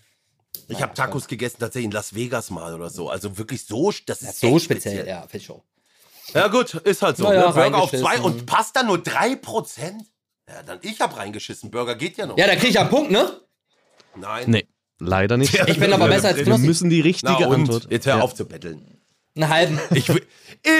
Ich 0.68 0.80
habe 0.80 0.94
Tacos 0.94 1.26
gegessen 1.26 1.56
tatsächlich 1.58 1.86
in 1.86 1.90
Las 1.90 2.14
Vegas 2.14 2.50
mal 2.50 2.72
oder 2.74 2.90
so. 2.90 3.08
Also 3.10 3.36
wirklich 3.38 3.66
so, 3.66 3.92
das 4.06 4.22
ist 4.22 4.40
So 4.40 4.56
echt 4.56 4.64
speziell, 4.64 5.06
ja, 5.06 5.22
finde 5.22 5.38
ich 5.38 5.50
auch. 5.50 5.64
Ja 6.34 6.46
gut, 6.46 6.74
ist 6.74 7.02
halt 7.02 7.16
so. 7.16 7.24
Na 7.24 7.34
ja, 7.34 7.48
ne? 7.48 7.54
Burger 7.54 7.78
auf 7.78 7.90
zwei 7.90 8.20
und 8.20 8.46
Pasta 8.46 8.84
nur 8.84 8.98
3%? 8.98 9.92
Ja, 10.52 10.62
dann 10.64 10.78
ich 10.82 11.00
hab 11.00 11.16
reingeschissen. 11.16 11.70
Burger 11.70 11.94
geht 11.94 12.16
ja 12.16 12.26
noch. 12.26 12.36
Ja, 12.36 12.46
da 12.46 12.56
krieg 12.56 12.70
ich 12.70 12.78
einen 12.80 12.90
Punkt, 12.90 13.10
ne? 13.12 13.40
Nein. 14.16 14.44
Nee, 14.50 14.66
leider 14.98 15.36
nicht. 15.36 15.54
Ich 15.68 15.78
bin 15.78 15.92
aber 15.92 16.08
besser 16.08 16.28
als 16.28 16.38
Wir 16.38 16.44
Knossi. 16.44 16.66
müssen 16.66 16.90
die 16.90 17.00
richtige 17.00 17.32
Na 17.38 17.46
und? 17.46 17.54
Antwort. 17.54 17.86
Jetzt 17.90 18.06
hör 18.06 18.16
Ja. 18.16 18.22
auf 18.22 18.34
zu 18.34 18.44
betteln. 18.46 18.98
Einen 19.36 19.48
halben. 19.48 19.78
Ich 19.94 20.08
will, 20.08 20.26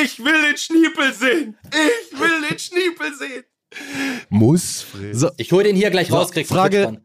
ich 0.03 0.19
will 0.19 0.43
den 0.49 0.57
Schniepel 0.57 1.13
sehen. 1.15 1.57
Ich 1.71 2.19
will 2.19 2.49
den 2.49 2.59
Schniepel 2.59 3.15
sehen. 3.17 3.45
Muss, 4.29 4.83
Fritz. 4.83 5.19
So, 5.21 5.31
Ich 5.37 5.53
hol 5.53 5.63
den 5.63 5.77
hier 5.77 5.91
gleich 5.91 6.11
raus, 6.11 6.33
kriegst 6.33 6.51
du 6.51 6.55
Frage-. 6.57 7.01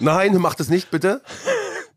Nein, 0.00 0.36
mach 0.38 0.56
das 0.56 0.68
nicht, 0.68 0.90
bitte. 0.90 1.22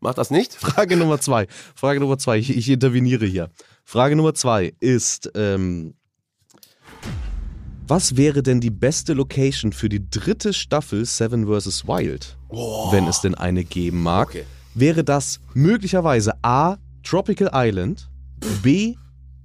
Mach 0.00 0.14
das 0.14 0.30
nicht. 0.30 0.54
Frage 0.54 0.96
Nummer 0.96 1.20
zwei. 1.20 1.46
Frage 1.74 1.98
Nummer 2.00 2.18
zwei. 2.18 2.38
Ich, 2.38 2.56
ich 2.56 2.68
interveniere 2.68 3.26
hier. 3.26 3.50
Frage 3.84 4.14
Nummer 4.16 4.34
zwei 4.34 4.72
ist, 4.80 5.30
ähm, 5.34 5.94
Was 7.94 8.16
wäre 8.16 8.42
denn 8.42 8.58
die 8.58 8.70
beste 8.70 9.12
Location 9.12 9.70
für 9.70 9.90
die 9.90 10.08
dritte 10.08 10.54
Staffel 10.54 11.04
Seven 11.04 11.46
vs. 11.46 11.86
Wild? 11.86 12.38
Wenn 12.90 13.06
es 13.06 13.20
denn 13.20 13.34
eine 13.34 13.64
geben 13.64 14.02
mag. 14.02 14.28
Okay. 14.28 14.44
Wäre 14.72 15.04
das 15.04 15.40
möglicherweise 15.52 16.32
A. 16.40 16.78
Tropical 17.02 17.50
Island, 17.52 18.08
B. 18.62 18.94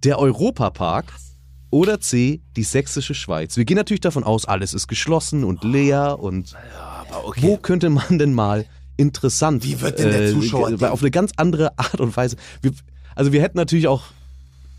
der 0.06 0.18
Europapark 0.18 1.12
oder 1.72 2.00
C. 2.00 2.39
die 2.56 2.64
sächsische 2.64 3.14
Schweiz? 3.14 3.58
Wir 3.58 3.66
gehen 3.66 3.76
natürlich 3.76 4.00
davon 4.00 4.24
aus, 4.24 4.45
alles 4.45 4.74
ist 4.74 4.88
geschlossen 4.88 5.43
und 5.43 5.66
leer 5.66 6.18
und 6.18 6.56
Aber 7.12 7.28
okay. 7.28 7.41
wo 7.41 7.58
könnte 7.58 7.89
man 7.89 8.18
denn 8.18 8.34
mal 8.34 8.66
interessant 8.95 9.66
Wie 9.66 9.82
wird 9.82 10.00
denn 10.00 10.10
der 10.10 10.32
Zuschauer 10.32 10.72
äh, 10.82 10.86
auf 10.86 11.02
eine 11.02 11.12
ganz 11.12 11.34
andere 11.36 11.78
Art 11.78 12.00
und 12.00 12.16
Weise. 12.16 12.38
Wir, 12.62 12.72
also 13.14 13.34
wir 13.34 13.41
hätten 13.41 13.58
natürlich 13.58 13.89
auch 13.89 14.04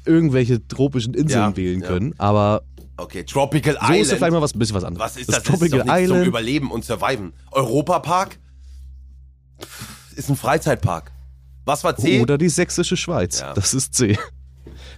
irgendwelche 0.06 0.66
tropischen 0.66 1.12
Inseln 1.12 1.50
Ja, 1.50 1.56
wählen 1.58 1.82
ja. 1.82 1.86
können, 1.86 2.14
aber 2.16 2.62
Okay, 2.98 3.24
Tropical 3.24 3.74
so 3.74 3.80
Island. 3.80 4.00
ist 4.00 4.10
ja 4.10 4.16
vielleicht 4.16 4.32
mal 4.32 4.42
was 4.42 4.54
ein 4.54 4.58
bisschen 4.58 4.74
was 4.76 4.84
anderes. 4.84 5.04
Was 5.04 5.16
ist 5.16 5.28
das? 5.28 5.36
Das 5.36 5.44
ist 5.44 5.50
Tropical 5.50 5.78
doch 5.78 5.84
nicht 5.86 5.94
zum 5.94 6.02
Island. 6.04 6.26
Überleben 6.26 6.70
und 6.70 6.84
Surviven. 6.84 7.32
Europapark 7.52 8.38
ist 10.16 10.28
ein 10.28 10.36
Freizeitpark. 10.36 11.12
Was 11.64 11.84
war 11.84 11.96
C? 11.96 12.20
Oder 12.20 12.38
die 12.38 12.48
sächsische 12.48 12.96
Schweiz. 12.96 13.40
Ja. 13.40 13.52
Das 13.54 13.74
ist 13.74 13.94
C. 13.94 14.18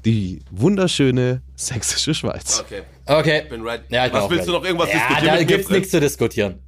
Die 0.05 0.43
wunderschöne 0.51 1.43
sächsische 1.57 2.15
Schweiz. 2.15 2.61
Okay, 2.61 2.83
Okay. 3.07 3.43
bin 3.51 3.63
ready. 3.63 3.85
Ja, 3.91 4.07
ich 4.07 4.13
bin 4.13 4.23
Was 4.23 4.31
willst 4.31 4.49
du 4.49 4.53
ready. 4.53 4.61
noch 4.63 4.65
irgendwas 4.67 4.89
ja, 4.93 4.95
diskutieren? 4.99 5.35
da 5.37 5.45
gibt's 5.45 5.67
Fritz? 5.67 5.77
nichts 5.77 5.91
zu 5.91 6.01
diskutieren. 6.01 6.59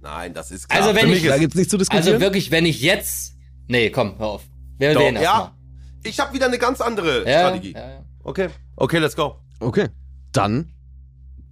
Nein, 0.00 0.34
das 0.34 0.50
ist 0.52 0.68
klar. 0.68 0.82
Also 0.84 0.94
wenn 0.94 1.10
ich- 1.12 1.24
ist- 1.24 1.30
Da 1.30 1.38
gibt's 1.38 1.56
nichts 1.56 1.70
zu 1.70 1.78
diskutieren. 1.78 2.06
Also 2.06 2.20
wirklich, 2.20 2.50
wenn 2.52 2.64
ich 2.66 2.80
jetzt. 2.80 3.34
Nee, 3.66 3.90
komm, 3.90 4.18
hör 4.18 4.26
auf. 4.28 4.42
Wir 4.78 4.94
Doch, 4.94 5.00
wählen 5.00 5.16
ja, 5.20 5.56
ich 6.04 6.20
habe 6.20 6.32
wieder 6.34 6.46
eine 6.46 6.58
ganz 6.58 6.80
andere 6.80 7.28
Ja, 7.28 7.40
Strategie. 7.48 7.72
ja, 7.72 7.88
ja. 7.88 8.04
Okay, 8.22 8.48
okay, 8.76 8.98
let's 8.98 9.16
go. 9.16 9.40
okay. 9.58 9.88
Dann 10.32 10.70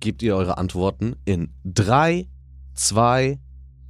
gebt 0.04 0.22
ihr 0.22 0.36
eure 0.36 0.58
Antworten 0.58 1.16
in 1.24 1.54
3, 1.64 2.26
2, 2.74 3.38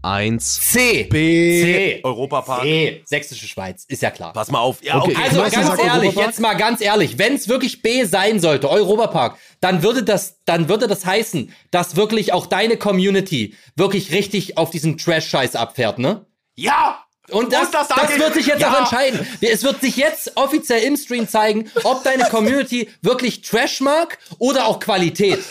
1. 0.02 0.60
C. 0.60 1.04
B. 1.04 1.62
C. 1.62 2.00
Europapark. 2.04 2.62
C. 2.62 3.02
Sächsische 3.04 3.46
Schweiz, 3.48 3.84
ist 3.88 4.00
ja 4.02 4.10
klar. 4.10 4.32
Pass 4.32 4.50
mal 4.50 4.60
auf. 4.60 4.82
Ja, 4.84 5.00
Okay. 5.02 5.16
Also 5.20 5.40
ganz 5.42 5.54
ehrlich, 5.54 5.80
Europapark? 5.80 6.26
jetzt 6.26 6.40
mal 6.40 6.54
ganz 6.54 6.80
ehrlich, 6.80 7.18
wenn 7.18 7.34
es 7.34 7.48
wirklich 7.48 7.82
B 7.82 8.04
sein 8.04 8.38
sollte, 8.38 8.70
Europapark, 8.70 9.38
dann 9.60 9.82
würde 9.82 10.02
das, 10.04 10.36
dann 10.44 10.68
würde 10.68 10.86
das 10.86 11.04
heißen, 11.04 11.52
dass 11.70 11.96
wirklich 11.96 12.32
auch 12.32 12.46
deine 12.46 12.76
Community 12.76 13.54
wirklich 13.76 14.12
richtig 14.12 14.56
auf 14.56 14.70
diesen 14.70 14.98
Trash-Scheiß 14.98 15.56
abfährt, 15.56 15.98
ne? 15.98 16.26
Ja! 16.54 17.00
Und 17.30 17.54
das, 17.54 17.68
Und 17.68 17.74
das 17.74 17.88
das, 17.88 18.18
wird 18.18 18.34
sich 18.34 18.46
jetzt 18.46 18.60
Ja. 18.60 18.74
auch 18.74 18.78
entscheiden. 18.80 19.26
Es 19.40 19.62
wird 19.64 19.80
sich 19.80 19.96
jetzt 19.96 20.36
offiziell 20.36 20.82
im 20.82 20.98
Stream 20.98 21.26
zeigen, 21.26 21.70
ob 21.82 22.04
deine 22.04 22.24
Community 22.24 22.90
wirklich 23.00 23.40
Trash 23.40 23.80
mag 23.80 24.18
oder 24.38 24.66
auch 24.66 24.78
Qualität. 24.78 25.42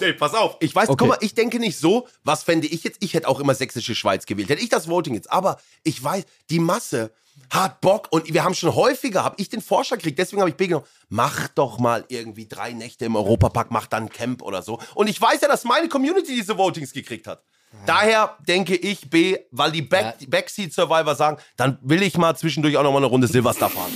Nee, 0.00 0.12
pass 0.12 0.34
auf. 0.34 0.56
Ich 0.60 0.74
weiß, 0.74 0.88
Okay. 0.88 0.96
guck 0.98 1.08
mal, 1.08 1.18
ich 1.20 1.34
denke 1.34 1.58
nicht 1.58 1.78
so, 1.78 2.06
was 2.24 2.42
fände 2.42 2.66
ich 2.66 2.84
jetzt? 2.84 2.98
Ich 3.02 3.14
hätte 3.14 3.28
auch 3.28 3.40
immer 3.40 3.54
sächsische 3.54 3.94
Schweiz 3.94 4.26
gewählt. 4.26 4.48
Hätte 4.48 4.62
ich 4.62 4.68
das 4.68 4.88
Voting 4.88 5.14
jetzt. 5.14 5.30
Aber 5.30 5.58
ich 5.82 6.02
weiß, 6.02 6.24
die 6.50 6.58
Masse 6.58 7.12
hat 7.50 7.80
Bock 7.80 8.08
und 8.10 8.32
wir 8.32 8.44
haben 8.44 8.54
schon 8.54 8.74
häufiger, 8.74 9.24
habe 9.24 9.34
ich 9.38 9.48
den 9.48 9.60
Vorschlag 9.62 9.96
gekriegt, 9.98 10.18
deswegen 10.18 10.40
habe 10.40 10.50
ich 10.50 10.56
B 10.56 10.66
genommen, 10.68 10.86
mach 11.08 11.48
doch 11.48 11.78
mal 11.78 12.04
irgendwie 12.08 12.46
drei 12.46 12.72
Nächte 12.72 13.06
im 13.06 13.16
Europapark, 13.16 13.70
mach 13.70 13.86
dann 13.86 14.08
Camp 14.08 14.42
oder 14.42 14.62
so. 14.62 14.78
Und 14.94 15.08
ich 15.08 15.20
weiß 15.20 15.40
ja, 15.40 15.48
dass 15.48 15.64
meine 15.64 15.88
Community 15.88 16.34
diese 16.34 16.56
Votings 16.56 16.92
gekriegt 16.92 17.26
hat. 17.26 17.42
Daher 17.86 18.36
denke 18.48 18.74
ich 18.76 19.08
B, 19.10 19.38
weil 19.52 19.70
die, 19.72 19.82
Back, 19.82 20.02
Ja. 20.04 20.12
die 20.20 20.26
Backseat 20.26 20.72
Survivor 20.72 21.14
sagen, 21.14 21.38
dann 21.56 21.78
will 21.82 22.02
ich 22.02 22.16
mal 22.18 22.36
zwischendurch 22.36 22.76
auch 22.76 22.82
noch 22.82 22.90
mal 22.92 22.98
eine 22.98 23.06
Runde 23.06 23.26
Silverstar 23.28 23.70
fahren. 23.70 23.92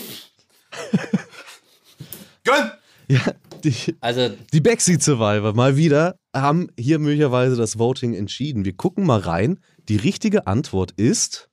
Gönn! 2.44 2.70
Ja, 3.08 3.20
die, 3.64 3.96
Also, 4.00 4.30
die 4.52 4.60
Backseat 4.60 5.02
Survivor 5.02 5.54
mal 5.54 5.76
wieder 5.76 6.16
haben 6.34 6.68
hier 6.78 6.98
möglicherweise 6.98 7.56
das 7.56 7.78
Voting 7.78 8.14
entschieden. 8.14 8.64
Wir 8.64 8.74
gucken 8.76 9.04
mal 9.06 9.20
rein. 9.20 9.58
Die 9.88 9.96
richtige 9.96 10.46
Antwort 10.46 10.92
ist 10.92 11.48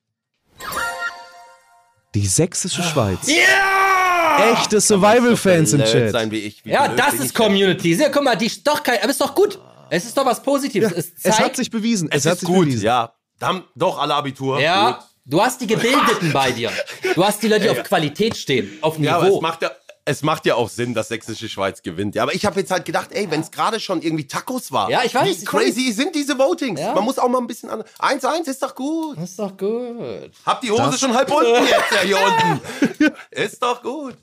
die 2.16 2.28
sächsische 2.28 2.84
Schweiz. 2.84 3.28
ja! 3.28 4.54
Echte 4.54 4.80
Survival-Fans 4.82 5.74
im 5.74 5.84
Chat. 5.84 6.12
Sein 6.12 6.32
wie 6.32 6.40
ich. 6.40 6.64
Wie 6.66 6.70
Ja, 6.72 6.88
das 6.88 7.16
ist? 7.16 7.36
Community. 7.36 7.94
Ja, 7.96 8.10
guck 8.10 8.24
mal, 8.24 8.36
die 8.36 8.46
ist 8.48 8.66
doch 8.66 8.82
kein, 8.82 9.00
aber 9.02 9.10
ist 9.12 9.20
doch 9.22 9.36
gut. 9.36 9.60
Es 9.90 10.06
ist 10.06 10.18
doch 10.18 10.26
was 10.26 10.42
Positives. 10.42 10.92
es 10.94 11.12
Es 11.22 11.26
hat 11.34 11.44
zeigt, 11.44 11.56
sich 11.58 11.70
bewiesen. 11.70 12.10
Es, 12.12 12.26
hat 12.26 12.34
ist 12.36 12.40
sich 12.42 12.48
gut, 12.50 12.66
bewiesen. 12.66 12.84
ja. 12.86 13.14
Da 13.40 13.48
haben 13.48 13.64
doch 13.76 14.00
alle 14.00 14.16
Abitur. 14.16 14.60
ja, 14.62 14.92
Gut. 14.92 15.00
du 15.26 15.42
hast 15.42 15.60
die 15.62 15.68
Gebildeten 15.68 16.32
bei 16.32 16.52
dir. 16.52 16.72
Du 17.16 17.24
hast 17.26 17.42
die 17.44 17.48
Leute, 17.48 17.62
die 17.62 17.66
Ja, 17.68 17.72
auf 17.72 17.78
ja. 17.80 17.84
Qualität 17.84 18.38
stehen, 18.38 18.70
auf 18.82 18.98
Ja, 19.00 19.16
aber 19.18 19.26
Niveau. 19.26 19.36
es 19.38 19.42
macht 19.42 19.62
ja, 19.64 19.72
es 20.06 20.24
macht 20.24 20.46
ja 20.46 20.56
auch 20.56 20.70
Sinn, 20.70 20.94
dass 20.94 21.10
sächsische 21.10 21.48
Schweiz 21.48 21.82
gewinnt. 21.82 22.16
Ja, 22.16 22.24
aber 22.24 22.34
ich 22.34 22.46
habe 22.46 22.60
jetzt 22.60 22.72
halt 22.72 22.86
gedacht, 22.86 23.10
ey, 23.12 23.30
wenn 23.30 23.42
es 23.42 23.52
gerade 23.52 23.80
schon 23.80 24.02
irgendwie 24.02 24.28
Tacos 24.28 24.72
war. 24.72 24.90
Ja, 24.90 25.04
ich 25.04 25.14
weiß, 25.14 25.28
Wie 25.28 25.32
ich 25.32 25.46
crazy 25.46 25.92
sind 25.92 26.16
diese 26.16 26.38
Votings? 26.38 26.80
Ja. 26.80 26.94
Man 26.96 27.04
muss 27.04 27.20
auch 27.20 27.30
mal 27.30 27.38
ein 27.40 27.48
bisschen 27.48 27.70
an. 27.70 27.84
1-1 28.00 28.48
ist 28.50 28.62
doch 28.64 28.74
gut. 28.76 29.18
das 29.18 29.30
ist 29.32 29.40
doch 29.40 29.56
gut. 29.56 30.32
Hab 30.46 30.62
die 30.62 30.72
Hose 30.72 30.82
Das- 30.84 31.00
schon 31.00 31.14
halb 31.14 31.32
unten 31.32 31.64
jetzt, 31.66 31.92
ja, 31.92 32.00
hier 32.04 32.18
unten. 32.18 33.16
Ist 33.32 33.62
doch 33.64 33.82
gut. 33.82 34.16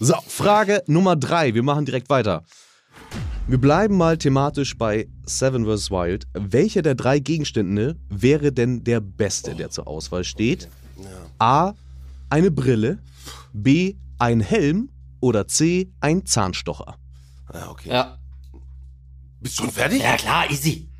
So, 0.00 0.14
Frage 0.26 0.82
Nummer 0.86 1.16
drei. 1.16 1.54
Wir 1.54 1.62
machen 1.62 1.84
direkt 1.84 2.08
weiter. 2.10 2.44
Wir 3.46 3.58
bleiben 3.58 3.96
mal 3.96 4.16
thematisch 4.16 4.76
bei 4.76 5.06
Seven 5.26 5.64
vs. 5.66 5.90
Wild. 5.90 6.24
Welcher 6.32 6.82
der 6.82 6.94
drei 6.94 7.18
Gegenstände 7.18 7.96
wäre 8.08 8.52
denn 8.52 8.84
der 8.84 9.00
beste, 9.00 9.54
der 9.54 9.70
zur 9.70 9.86
Auswahl 9.86 10.24
steht? 10.24 10.68
A. 11.38 11.72
Eine 12.30 12.50
Brille. 12.50 12.98
B. 13.52 13.94
Ein 14.18 14.40
Helm. 14.40 14.90
Oder 15.20 15.46
C. 15.48 15.90
Ein 16.00 16.26
Zahnstocher. 16.26 16.96
Ja, 17.52 17.70
okay. 17.70 17.88
Ja. 17.88 18.18
Bist 19.40 19.56
schon 19.56 19.70
fertig? 19.70 20.02
Ja, 20.02 20.16
klar, 20.16 20.50
easy. 20.50 20.90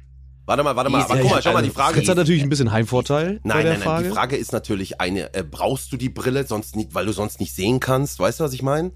Warte 0.46 0.62
mal, 0.62 0.76
warte 0.76 0.90
mal. 0.90 1.00
Easy. 1.00 1.12
Aber 1.12 1.20
guck 1.22 1.30
mal, 1.30 1.42
schau 1.42 1.52
mal, 1.52 1.62
die 1.62 1.70
Frage 1.70 1.94
Fritz 1.96 2.08
hat 2.08 2.14
ist. 2.14 2.18
natürlich 2.18 2.42
ein 2.42 2.48
bisschen 2.48 2.72
Heimvorteil 2.72 3.40
bei 3.42 3.48
Nein, 3.48 3.64
der 3.64 3.72
nein, 3.72 3.80
nein. 3.80 3.80
Frage. 3.82 4.04
Die 4.08 4.14
Frage 4.14 4.36
ist 4.36 4.52
natürlich 4.52 5.00
eine, 5.00 5.32
äh, 5.34 5.42
brauchst 5.42 5.92
du 5.92 5.96
die 5.96 6.08
Brille 6.08 6.46
sonst 6.46 6.76
nicht, 6.76 6.94
weil 6.94 7.06
du 7.06 7.12
sonst 7.12 7.40
nicht 7.40 7.54
sehen 7.54 7.80
kannst? 7.80 8.18
Weißt 8.18 8.40
du, 8.40 8.44
was 8.44 8.52
ich 8.52 8.62
meine? 8.62 8.92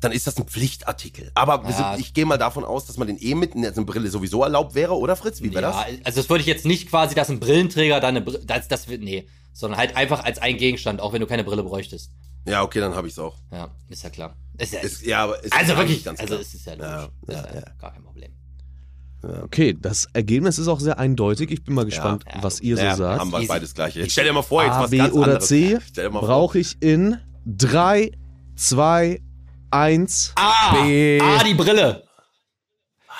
Dann 0.00 0.10
ist 0.12 0.26
das 0.26 0.36
ein 0.38 0.46
Pflichtartikel. 0.46 1.30
Aber 1.34 1.62
Ja. 1.68 1.92
sind, 1.94 2.00
ich 2.00 2.14
gehe 2.14 2.26
mal 2.26 2.38
davon 2.38 2.64
aus, 2.64 2.86
dass 2.86 2.96
man 2.98 3.06
den 3.06 3.16
eh 3.18 3.34
mit 3.36 3.54
einer 3.54 3.70
Brille 3.72 4.10
sowieso 4.10 4.42
erlaubt 4.42 4.74
wäre, 4.74 4.96
oder 4.96 5.14
Fritz? 5.14 5.40
Wie 5.42 5.50
wäre 5.52 5.62
Ja, 5.62 5.70
das? 5.70 6.04
also 6.06 6.20
das 6.20 6.28
würde 6.30 6.40
ich 6.40 6.48
jetzt 6.48 6.66
nicht 6.66 6.88
quasi, 6.88 7.14
dass 7.14 7.30
ein 7.30 7.38
Brillenträger 7.38 8.00
da 8.00 8.08
eine 8.08 8.20
Brille, 8.20 8.40
das, 8.44 8.66
das 8.66 8.88
wird, 8.88 9.02
nee. 9.02 9.26
Sondern 9.52 9.78
halt 9.78 9.96
einfach 9.96 10.24
als 10.24 10.38
ein 10.40 10.56
Gegenstand, 10.56 11.00
auch 11.00 11.12
wenn 11.12 11.20
du 11.20 11.26
keine 11.26 11.44
Brille 11.44 11.62
bräuchtest. 11.62 12.10
Ja, 12.46 12.62
okay, 12.62 12.80
dann 12.80 12.94
habe 12.94 13.06
ich's 13.08 13.18
auch. 13.18 13.36
Ja, 13.50 13.70
ist 13.88 14.02
ja 14.02 14.10
klar. 14.10 14.36
Ist 14.58 14.72
ja, 14.72 14.80
Ist, 14.80 15.02
ja, 15.02 15.24
aber 15.24 15.44
es 15.44 15.52
also 15.52 15.72
ist 15.72 15.78
wirklich, 15.78 16.04
ganz 16.04 16.20
also 16.20 16.34
klar. 16.34 16.40
es 16.40 16.54
ist 16.54 16.66
ja 16.66 16.74
Ja, 16.74 17.02
logisch. 17.02 17.12
ja, 17.28 17.40
ist 17.40 17.54
ja, 17.54 17.60
ja. 17.60 17.66
gar 17.80 17.92
kein 17.92 18.02
Problem. 18.02 18.32
Okay, 19.44 19.76
das 19.80 20.08
Ergebnis 20.14 20.58
ist 20.58 20.66
auch 20.66 20.80
sehr 20.80 20.98
eindeutig. 20.98 21.50
Ich 21.52 21.62
bin 21.62 21.74
mal 21.74 21.84
gespannt, 21.84 22.24
Ja, 22.26 22.42
was 22.42 22.60
ihr 22.60 22.76
so 22.76 22.82
ja, 22.82 22.96
sagt. 22.96 23.20
haben 23.20 23.30
wir 23.30 23.46
beides 23.46 23.72
gleiche. 23.72 24.00
Jetzt 24.00 24.12
stell 24.12 24.24
dir 24.24 24.32
mal 24.32 24.42
vor, 24.42 24.64
jetzt 24.64 24.72
A, 24.72 24.82
was 24.82 24.90
B 24.90 24.98
ganz 24.98 25.12
oder 25.14 25.24
anderes. 25.34 25.46
C 25.48 25.78
brauche 26.10 26.58
ich 26.58 26.76
in 26.82 27.18
3, 27.46 28.10
2, 28.56 29.22
1. 29.70 30.32
Ah, 30.34 30.82
B. 30.82 31.20
ah, 31.22 31.44
die 31.44 31.54
Brille. 31.54 32.02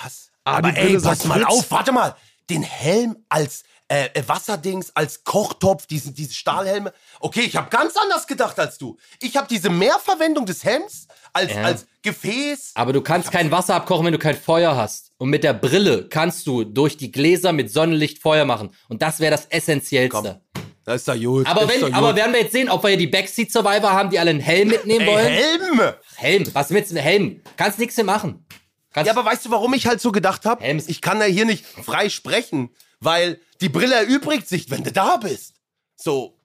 Was? 0.02 0.30
Ah, 0.44 0.56
Aber 0.58 0.72
die 0.72 0.78
ey, 0.78 0.86
Brille 0.86 1.00
pass 1.02 1.18
sagt 1.20 1.26
mal 1.28 1.44
auf, 1.44 1.70
warte 1.70 1.92
mal. 1.92 2.16
Den 2.50 2.64
Helm 2.64 3.16
als 3.28 3.62
äh, 3.92 4.08
äh, 4.14 4.22
Wasserdings, 4.26 4.90
als 4.94 5.22
Kochtopf, 5.24 5.86
diese, 5.86 6.12
diese 6.12 6.32
Stahlhelme. 6.32 6.92
Okay, 7.20 7.42
ich 7.42 7.56
habe 7.56 7.68
ganz 7.68 7.94
anders 7.96 8.26
gedacht 8.26 8.58
als 8.58 8.78
du. 8.78 8.96
Ich 9.20 9.36
habe 9.36 9.46
diese 9.50 9.68
Mehrverwendung 9.68 10.46
des 10.46 10.64
Helms 10.64 11.06
als, 11.34 11.52
Ja. 11.52 11.62
als 11.62 11.86
Gefäß. 12.02 12.72
Aber 12.74 12.92
du 12.92 13.02
kannst 13.02 13.30
kein 13.30 13.50
Wasser 13.50 13.74
abkochen, 13.74 14.06
wenn 14.06 14.12
du 14.12 14.18
kein 14.18 14.36
Feuer 14.36 14.74
hast. 14.76 15.12
Und 15.18 15.28
mit 15.28 15.44
der 15.44 15.52
Brille 15.52 16.08
kannst 16.08 16.46
du 16.46 16.64
durch 16.64 16.96
die 16.96 17.12
Gläser 17.12 17.52
mit 17.52 17.70
Sonnenlicht 17.70 18.20
Feuer 18.20 18.44
machen. 18.46 18.70
Und 18.88 19.02
das 19.02 19.20
wäre 19.20 19.30
das 19.30 19.46
Essentiellste. 19.46 20.40
Das 20.84 20.96
ist 20.96 21.08
doch 21.08 21.14
gut. 21.20 21.46
Aber, 21.46 21.68
wenn, 21.68 21.80
doch 21.80 21.92
aber 21.92 22.08
gut. 22.08 22.16
werden 22.16 22.32
wir 22.32 22.40
jetzt 22.40 22.52
sehen, 22.52 22.68
ob 22.68 22.82
wir 22.82 22.88
hier 22.88 22.98
die 22.98 23.06
Backseat 23.06 23.52
Survivor 23.52 23.92
haben, 23.92 24.10
die 24.10 24.18
alle 24.18 24.30
einen 24.30 24.40
Helm 24.40 24.68
mitnehmen 24.68 25.02
Ey, 25.02 25.06
wollen? 25.06 25.26
Helm! 25.26 25.80
Helm, 26.16 26.44
was 26.54 26.70
willst 26.70 26.90
du 26.90 26.94
mit 26.94 27.04
Helm? 27.04 27.40
Kannst 27.56 27.78
nichts 27.78 27.96
mehr 27.96 28.06
machen. 28.06 28.44
Kannst, 28.92 29.06
Ja, 29.06 29.16
aber 29.16 29.24
weißt 29.24 29.46
du, 29.46 29.50
warum 29.50 29.72
ich 29.74 29.86
halt 29.86 30.00
so 30.00 30.12
gedacht 30.12 30.44
habe? 30.44 30.64
Ich 30.86 31.00
kann 31.00 31.20
ja 31.20 31.26
hier 31.26 31.44
nicht 31.44 31.64
frei 31.64 32.08
sprechen, 32.08 32.70
weil 33.02 33.40
die 33.60 33.68
Brille 33.68 33.94
erübrigt 33.94 34.48
sich, 34.48 34.70
wenn 34.70 34.82
du 34.84 34.92
da 34.92 35.16
bist. 35.16 35.54
So. 35.96 36.38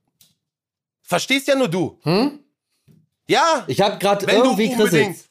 Verstehst 1.03 1.47
ja 1.47 1.55
nur 1.55 1.67
du. 1.67 1.99
Hm? 2.03 2.39
Ja. 3.27 3.63
ich 3.67 3.81
habe 3.81 3.97
gerade 3.97 4.25
wenn 4.27 4.37
du 4.37 4.43
irgendwie 4.51 4.69
unbedingt. 4.73 5.13
krisselt. 5.15 5.27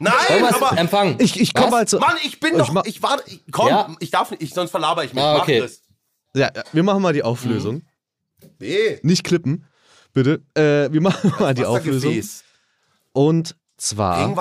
Nein, 0.00 0.12
Irgendwas 0.28 0.54
aber. 0.62 0.78
empfangen. 0.78 1.16
Ich, 1.20 1.40
ich 1.40 1.54
komme 1.54 1.68
Was? 1.68 1.74
halt 1.78 1.88
zu. 1.90 1.98
Mann, 1.98 2.16
ich 2.24 2.40
bin 2.40 2.52
Ich 2.52 2.66
doch. 2.66 2.84
Ich 2.84 3.02
war. 3.02 3.20
Ich, 3.26 3.42
komm, 3.50 3.68
Ja. 3.68 3.94
ich 4.00 4.10
darf 4.10 4.30
nicht, 4.30 4.42
ich, 4.42 4.52
sonst 4.52 4.70
verlaber 4.72 5.04
ich 5.04 5.14
mich. 5.14 5.22
Ah, 5.22 5.34
Mach 5.34 5.42
okay. 5.42 5.60
das. 5.60 5.82
Ja, 6.34 6.50
ja, 6.54 6.62
wir 6.72 6.82
machen 6.82 7.00
mal 7.00 7.12
die 7.12 7.22
Auflösung. 7.22 7.82
Nee. 8.58 8.98
Nicht 9.02 9.22
klippen, 9.24 9.66
bitte. 10.12 10.42
Äh, 10.54 10.92
wir 10.92 11.00
machen 11.00 11.32
mal 11.38 11.54
die 11.54 11.64
Auflösung. 11.64 12.20
Und 13.12 13.56
zwar 13.76 14.34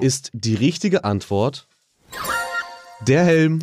ist 0.00 0.30
die 0.32 0.54
richtige 0.54 1.04
Antwort 1.04 1.68
der 3.02 3.24
Helm. 3.24 3.60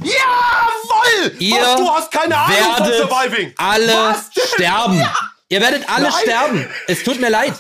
Jawoll! 1.21 1.35
Ihr 1.39 1.55
Was, 1.61 1.75
du 1.77 1.89
hast 1.89 2.11
keine 2.11 2.37
Ahnung 2.37 2.57
von 2.57 2.85
werdet 2.87 2.97
Surviving. 3.09 3.53
alle 3.57 4.15
sterben. 4.53 5.07
Ihr 5.49 5.61
werdet 5.61 5.89
alle 5.89 6.09
Nein. 6.09 6.13
sterben. 6.21 6.67
Es 6.87 7.03
tut 7.03 7.19
mir 7.19 7.29
leid. 7.29 7.53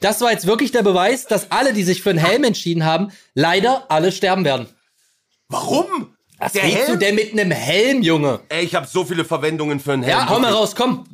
Das 0.00 0.20
war 0.20 0.30
jetzt 0.30 0.46
wirklich 0.46 0.70
der 0.70 0.82
Beweis, 0.82 1.26
dass 1.26 1.50
alle, 1.50 1.72
die 1.72 1.82
sich 1.82 2.02
für 2.02 2.10
einen 2.10 2.18
Helm 2.20 2.44
entschieden 2.44 2.84
haben, 2.84 3.10
leider 3.34 3.86
alle 3.88 4.12
sterben 4.12 4.44
werden. 4.44 4.68
Warum? 5.48 6.14
Was 6.38 6.52
Der 6.52 6.62
du 6.62 6.68
Helm? 6.68 6.98
denn 7.00 7.14
mit 7.16 7.32
einem 7.32 7.50
Helm, 7.50 8.02
Junge? 8.02 8.40
Ey, 8.48 8.64
ich 8.64 8.74
habe 8.76 8.86
so 8.86 9.04
viele 9.04 9.24
Verwendungen 9.24 9.80
für 9.80 9.94
einen 9.94 10.04
Helm. 10.04 10.18
Ja, 10.18 10.28
hau 10.28 10.38
mal 10.38 10.52
raus, 10.52 10.74
komm. 10.76 11.04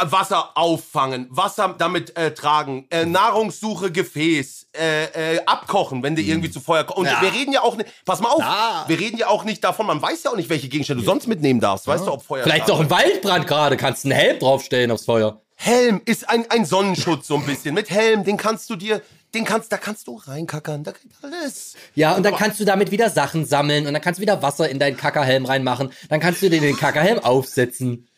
Wasser 0.00 0.56
auffangen, 0.56 1.26
Wasser 1.30 1.74
damit 1.76 2.16
äh, 2.16 2.32
tragen, 2.32 2.86
äh, 2.90 3.04
Nahrungssuche, 3.04 3.92
Gefäß, 3.92 4.68
äh, 4.76 5.34
äh, 5.36 5.40
abkochen, 5.44 6.02
wenn 6.02 6.16
du 6.16 6.22
irgendwie 6.22 6.50
zu 6.50 6.60
Feuer 6.60 6.84
kommst. 6.84 6.98
Und 6.98 7.06
Ja. 7.06 7.20
wir 7.20 7.32
reden 7.32 7.52
ja 7.52 7.60
auch 7.62 7.76
nicht, 7.76 7.90
pass 8.06 8.20
mal 8.20 8.30
auf, 8.30 8.40
Ja. 8.40 8.84
wir 8.88 8.98
reden 8.98 9.18
ja 9.18 9.28
auch 9.28 9.44
nicht 9.44 9.62
davon, 9.62 9.86
man 9.86 10.00
weiß 10.00 10.22
ja 10.24 10.30
auch 10.30 10.36
nicht, 10.36 10.48
welche 10.48 10.68
Gegenstände 10.68 11.02
du 11.02 11.06
sonst 11.06 11.26
mitnehmen 11.26 11.60
darfst. 11.60 11.86
Weißt 11.86 12.06
du, 12.06 12.12
ob 12.12 12.22
Feuer 12.24 12.42
Vielleicht 12.42 12.68
doch 12.68 12.80
ein 12.80 12.88
Waldbrand 12.90 13.46
gerade. 13.46 13.76
Kannst 13.76 14.04
einen 14.06 14.12
Helm 14.14 14.38
draufstellen 14.38 14.90
aufs 14.90 15.04
Feuer. 15.04 15.40
Helm 15.56 16.00
ist 16.06 16.28
ein, 16.28 16.50
ein 16.50 16.64
Sonnenschutz 16.64 17.26
so 17.26 17.36
ein 17.36 17.44
bisschen. 17.46 17.74
Mit 17.74 17.90
Helm, 17.90 18.24
den 18.24 18.36
kannst 18.36 18.68
du 18.70 18.76
dir, 18.76 19.02
den 19.34 19.44
kannst, 19.44 19.70
da 19.72 19.76
kannst 19.76 20.06
du 20.08 20.16
reinkackern, 20.16 20.82
da 20.84 20.92
geht 20.92 21.12
alles. 21.22 21.74
Ja, 21.94 22.16
und 22.16 22.22
dann 22.24 22.34
kannst 22.34 22.58
du 22.58 22.64
damit 22.64 22.90
wieder 22.90 23.10
Sachen 23.10 23.44
sammeln 23.46 23.86
und 23.86 23.92
dann 23.92 24.02
kannst 24.02 24.18
du 24.18 24.22
wieder 24.22 24.42
Wasser 24.42 24.68
in 24.68 24.78
deinen 24.78 24.96
Kackerhelm 24.96 25.44
reinmachen. 25.44 25.92
Dann 26.08 26.18
kannst 26.18 26.42
du 26.42 26.48
dir 26.50 26.60
den 26.60 26.76
Kackerhelm 26.76 27.18
aufsetzen. 27.18 28.08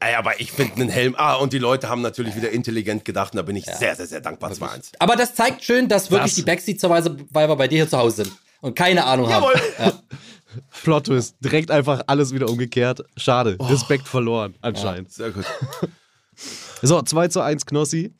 Ey, 0.00 0.14
aber 0.14 0.40
ich 0.40 0.52
finde 0.52 0.74
einen 0.74 0.90
Helm, 0.90 1.16
ah, 1.18 1.34
und 1.34 1.52
die 1.52 1.58
Leute 1.58 1.88
haben 1.88 2.02
natürlich 2.02 2.36
wieder 2.36 2.50
intelligent 2.50 3.04
gedacht 3.04 3.32
und 3.32 3.38
da 3.38 3.42
bin 3.42 3.56
ich 3.56 3.64
sehr, 3.64 3.96
sehr, 3.96 4.06
sehr 4.06 4.20
dankbar. 4.20 4.52
2-1. 4.52 4.92
Aber 5.00 5.16
das 5.16 5.34
zeigt 5.34 5.64
schön, 5.64 5.88
dass 5.88 6.10
wirklich 6.10 6.32
Was? 6.32 6.34
die 6.36 6.42
Backseat-Survivor 6.42 7.56
bei 7.56 7.66
dir 7.66 7.78
hier 7.78 7.88
zu 7.88 7.98
Hause 7.98 8.24
sind 8.24 8.36
und 8.60 8.76
keine 8.76 9.04
Ahnung 9.04 9.28
haben. 9.32 9.44
Jawohl. 9.44 9.60
Ja. 9.78 9.92
Plot 10.82 11.04
Twist. 11.06 11.36
Direkt 11.40 11.70
einfach 11.70 12.02
alles 12.06 12.32
wieder 12.32 12.48
umgekehrt. 12.48 13.04
Schade. 13.16 13.56
Respekt 13.60 14.06
verloren, 14.06 14.54
anscheinend. 14.60 15.12
Sehr 15.12 15.30
gut. 15.30 15.44
So, 16.80 17.02
2 17.02 17.26
zu 17.26 17.40
1 17.40 17.66
Knossi. 17.66 18.14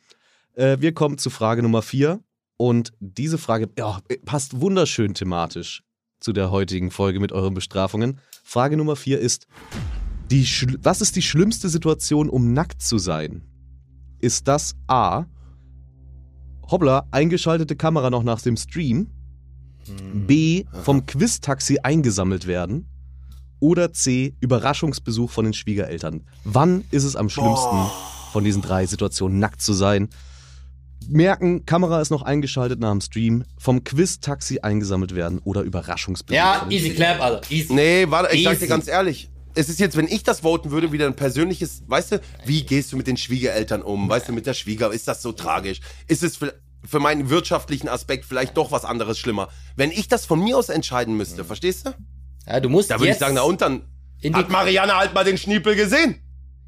Äh, 0.55 0.81
wir 0.81 0.93
kommen 0.93 1.17
zu 1.17 1.29
Frage 1.29 1.63
Nummer 1.63 1.81
4. 1.81 2.19
Und 2.57 2.91
diese 2.99 3.37
Frage 3.37 3.69
ja, 3.77 3.99
passt 4.25 4.59
wunderschön 4.59 5.13
thematisch 5.13 5.81
zu 6.19 6.33
der 6.33 6.51
heutigen 6.51 6.91
Folge 6.91 7.21
mit 7.21 7.31
euren 7.31 7.53
Bestrafungen. 7.53 8.19
Frage 8.43 8.75
Nummer 8.75 8.97
4 8.97 9.19
ist, 9.19 9.47
die 10.31 10.47
was 10.83 11.01
ist 11.01 11.15
die 11.15 11.21
schlimmste 11.21 11.69
Situation, 11.69 12.29
um 12.29 12.53
nackt 12.53 12.81
zu 12.81 12.97
sein? 12.97 13.41
Ist 14.19 14.47
das 14.47 14.75
A, 14.87 15.25
hoppla, 16.69 17.07
eingeschaltete 17.11 17.75
Kamera 17.75 18.09
noch 18.09 18.23
nach 18.23 18.41
dem 18.41 18.57
Stream, 18.57 19.07
B, 20.13 20.65
vom 20.83 21.05
Quiz-Taxi 21.05 21.79
eingesammelt 21.81 22.45
werden 22.45 22.87
oder 23.59 23.91
C, 23.91 24.35
Überraschungsbesuch 24.39 25.31
von 25.31 25.45
den 25.45 25.53
Schwiegereltern? 25.53 26.21
Wann 26.43 26.83
ist 26.91 27.05
es 27.05 27.15
am 27.15 27.29
schlimmsten 27.29 27.87
von 28.31 28.43
diesen 28.43 28.61
drei 28.61 28.85
Situationen, 28.85 29.39
nackt 29.39 29.61
zu 29.61 29.73
sein? 29.73 30.09
Merken, 31.07 31.65
Kamera 31.65 32.01
ist 32.01 32.11
noch 32.11 32.21
eingeschaltet 32.21 32.79
nach 32.79 32.91
dem 32.91 33.01
Stream, 33.01 33.45
vom 33.57 33.83
Quiz-Taxi 33.83 34.59
eingesammelt 34.59 35.15
werden 35.15 35.39
oder 35.43 35.61
Überraschungsbesuch 35.61 36.35
Ja, 36.35 36.67
easy 36.69 36.91
clap, 36.91 37.21
Alter. 37.21 37.49
Easy. 37.51 37.73
Nee, 37.73 38.05
warte, 38.09 38.35
ich 38.35 38.43
sag 38.43 38.51
dir 38.51 38.57
Easy. 38.57 38.67
ganz 38.67 38.87
ehrlich. 38.87 39.29
Es 39.59 39.67
ist 39.67 39.81
jetzt, 39.81 39.97
wenn 39.97 40.07
ich 40.07 40.23
das 40.23 40.39
voten 40.39 40.71
würde, 40.71 40.93
wieder 40.93 41.05
ein 41.05 41.17
persönliches, 41.17 41.83
weißt 41.85 42.13
du, 42.13 42.21
wie 42.45 42.63
gehst 42.63 42.93
du 42.93 42.97
mit 42.97 43.07
den 43.07 43.17
Schwiegereltern 43.17 43.81
um? 43.81 44.07
Weißt 44.07 44.29
du, 44.29 44.31
mit 44.31 44.45
der 44.45 44.53
Schwieger, 44.53 44.89
ist 44.93 45.05
das 45.09 45.21
so 45.21 45.33
tragisch? 45.33 45.81
Ist 46.07 46.23
es 46.23 46.37
für, 46.37 46.53
für 46.87 47.01
meinen 47.01 47.29
wirtschaftlichen 47.29 47.89
Aspekt 47.89 48.23
vielleicht 48.23 48.55
doch 48.55 48.71
was 48.71 48.85
anderes 48.85 49.19
schlimmer? 49.19 49.49
Wenn 49.75 49.91
ich 49.91 50.07
das 50.07 50.25
von 50.25 50.39
mir 50.39 50.57
aus 50.57 50.69
entscheiden 50.69 51.17
müsste, 51.17 51.43
verstehst 51.43 51.87
du? 51.87 51.93
Ja, 52.47 52.61
du 52.61 52.69
musst 52.69 52.89
Da 52.89 53.01
würde 53.01 53.11
ich 53.11 53.17
sagen, 53.17 53.35
na 53.35 53.41
und 53.41 53.59
dann 53.59 53.83
hat 54.33 54.49
Marianne 54.49 54.95
halt 54.95 55.13
mal 55.13 55.25
den 55.25 55.37
Schniepel 55.37 55.75
gesehen. 55.75 56.21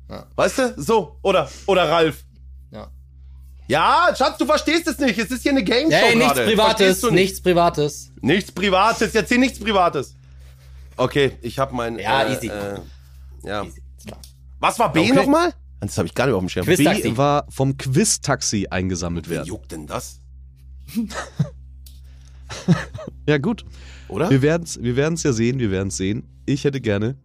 Ja. 0.10 0.28
Weißt 0.36 0.58
du? 0.58 0.74
So. 0.76 1.18
Oder, 1.22 1.50
oder 1.68 1.90
Ralf. 1.90 2.26
Ja. 2.72 2.92
Ja, 3.70 4.14
Schatz, 4.18 4.38
du 4.38 4.46
verstehst 4.46 4.86
es 4.88 4.98
nicht. 5.00 5.18
Es 5.18 5.32
ist 5.32 5.44
hier 5.44 5.52
eine 5.54 5.64
Game 5.64 5.90
Show 5.90 5.96
Hey, 5.96 6.18
nichts 6.18 6.34
gerade. 6.34 6.50
Privates, 6.50 7.10
nichts 7.10 7.42
Privates. 7.42 8.12
Nichts 8.20 8.52
Privates, 8.52 9.14
jetzt 9.14 9.30
hier 9.30 9.40
nichts 9.40 9.60
Privates. 9.60 10.18
Okay, 11.02 11.32
ich 11.42 11.60
habe 11.60 11.74
mein. 11.76 11.98
Ja, 12.00 12.24
äh, 12.24 12.34
easy. 12.34 12.48
Äh, 12.48 12.80
ja. 13.44 13.64
Easy. 13.64 13.82
Was 14.60 14.78
war 14.80 14.92
B 14.94 15.00
Okay. 15.02 15.14
nochmal? 15.14 15.54
Das 15.80 15.98
habe 15.98 16.08
ich 16.08 16.14
gar 16.14 16.28
nicht 16.28 16.36
auf 16.36 16.42
dem 16.42 16.50
Schirm. 16.50 16.66
B 16.68 17.18
war 17.18 17.46
vom 17.50 17.76
Quiz-Taxi 17.78 18.68
eingesammelt 18.70 19.28
Wie 19.28 19.32
werden. 19.32 19.48
juckt 19.48 19.72
denn 19.72 19.88
das? 19.88 20.20
Ja, 23.28 23.38
gut. 23.38 23.64
Oder? 24.10 24.30
Wir 24.30 24.42
werden 24.42 24.64
es 24.64 24.82
wir 24.82 24.96
werden's 24.98 25.24
ja 25.24 25.32
sehen, 25.32 25.60
wir 25.60 25.72
werden 25.72 25.88
es 25.88 25.98
sehen. 25.98 26.28
Ich 26.46 26.66
hätte 26.66 26.82
gerne 26.82 27.16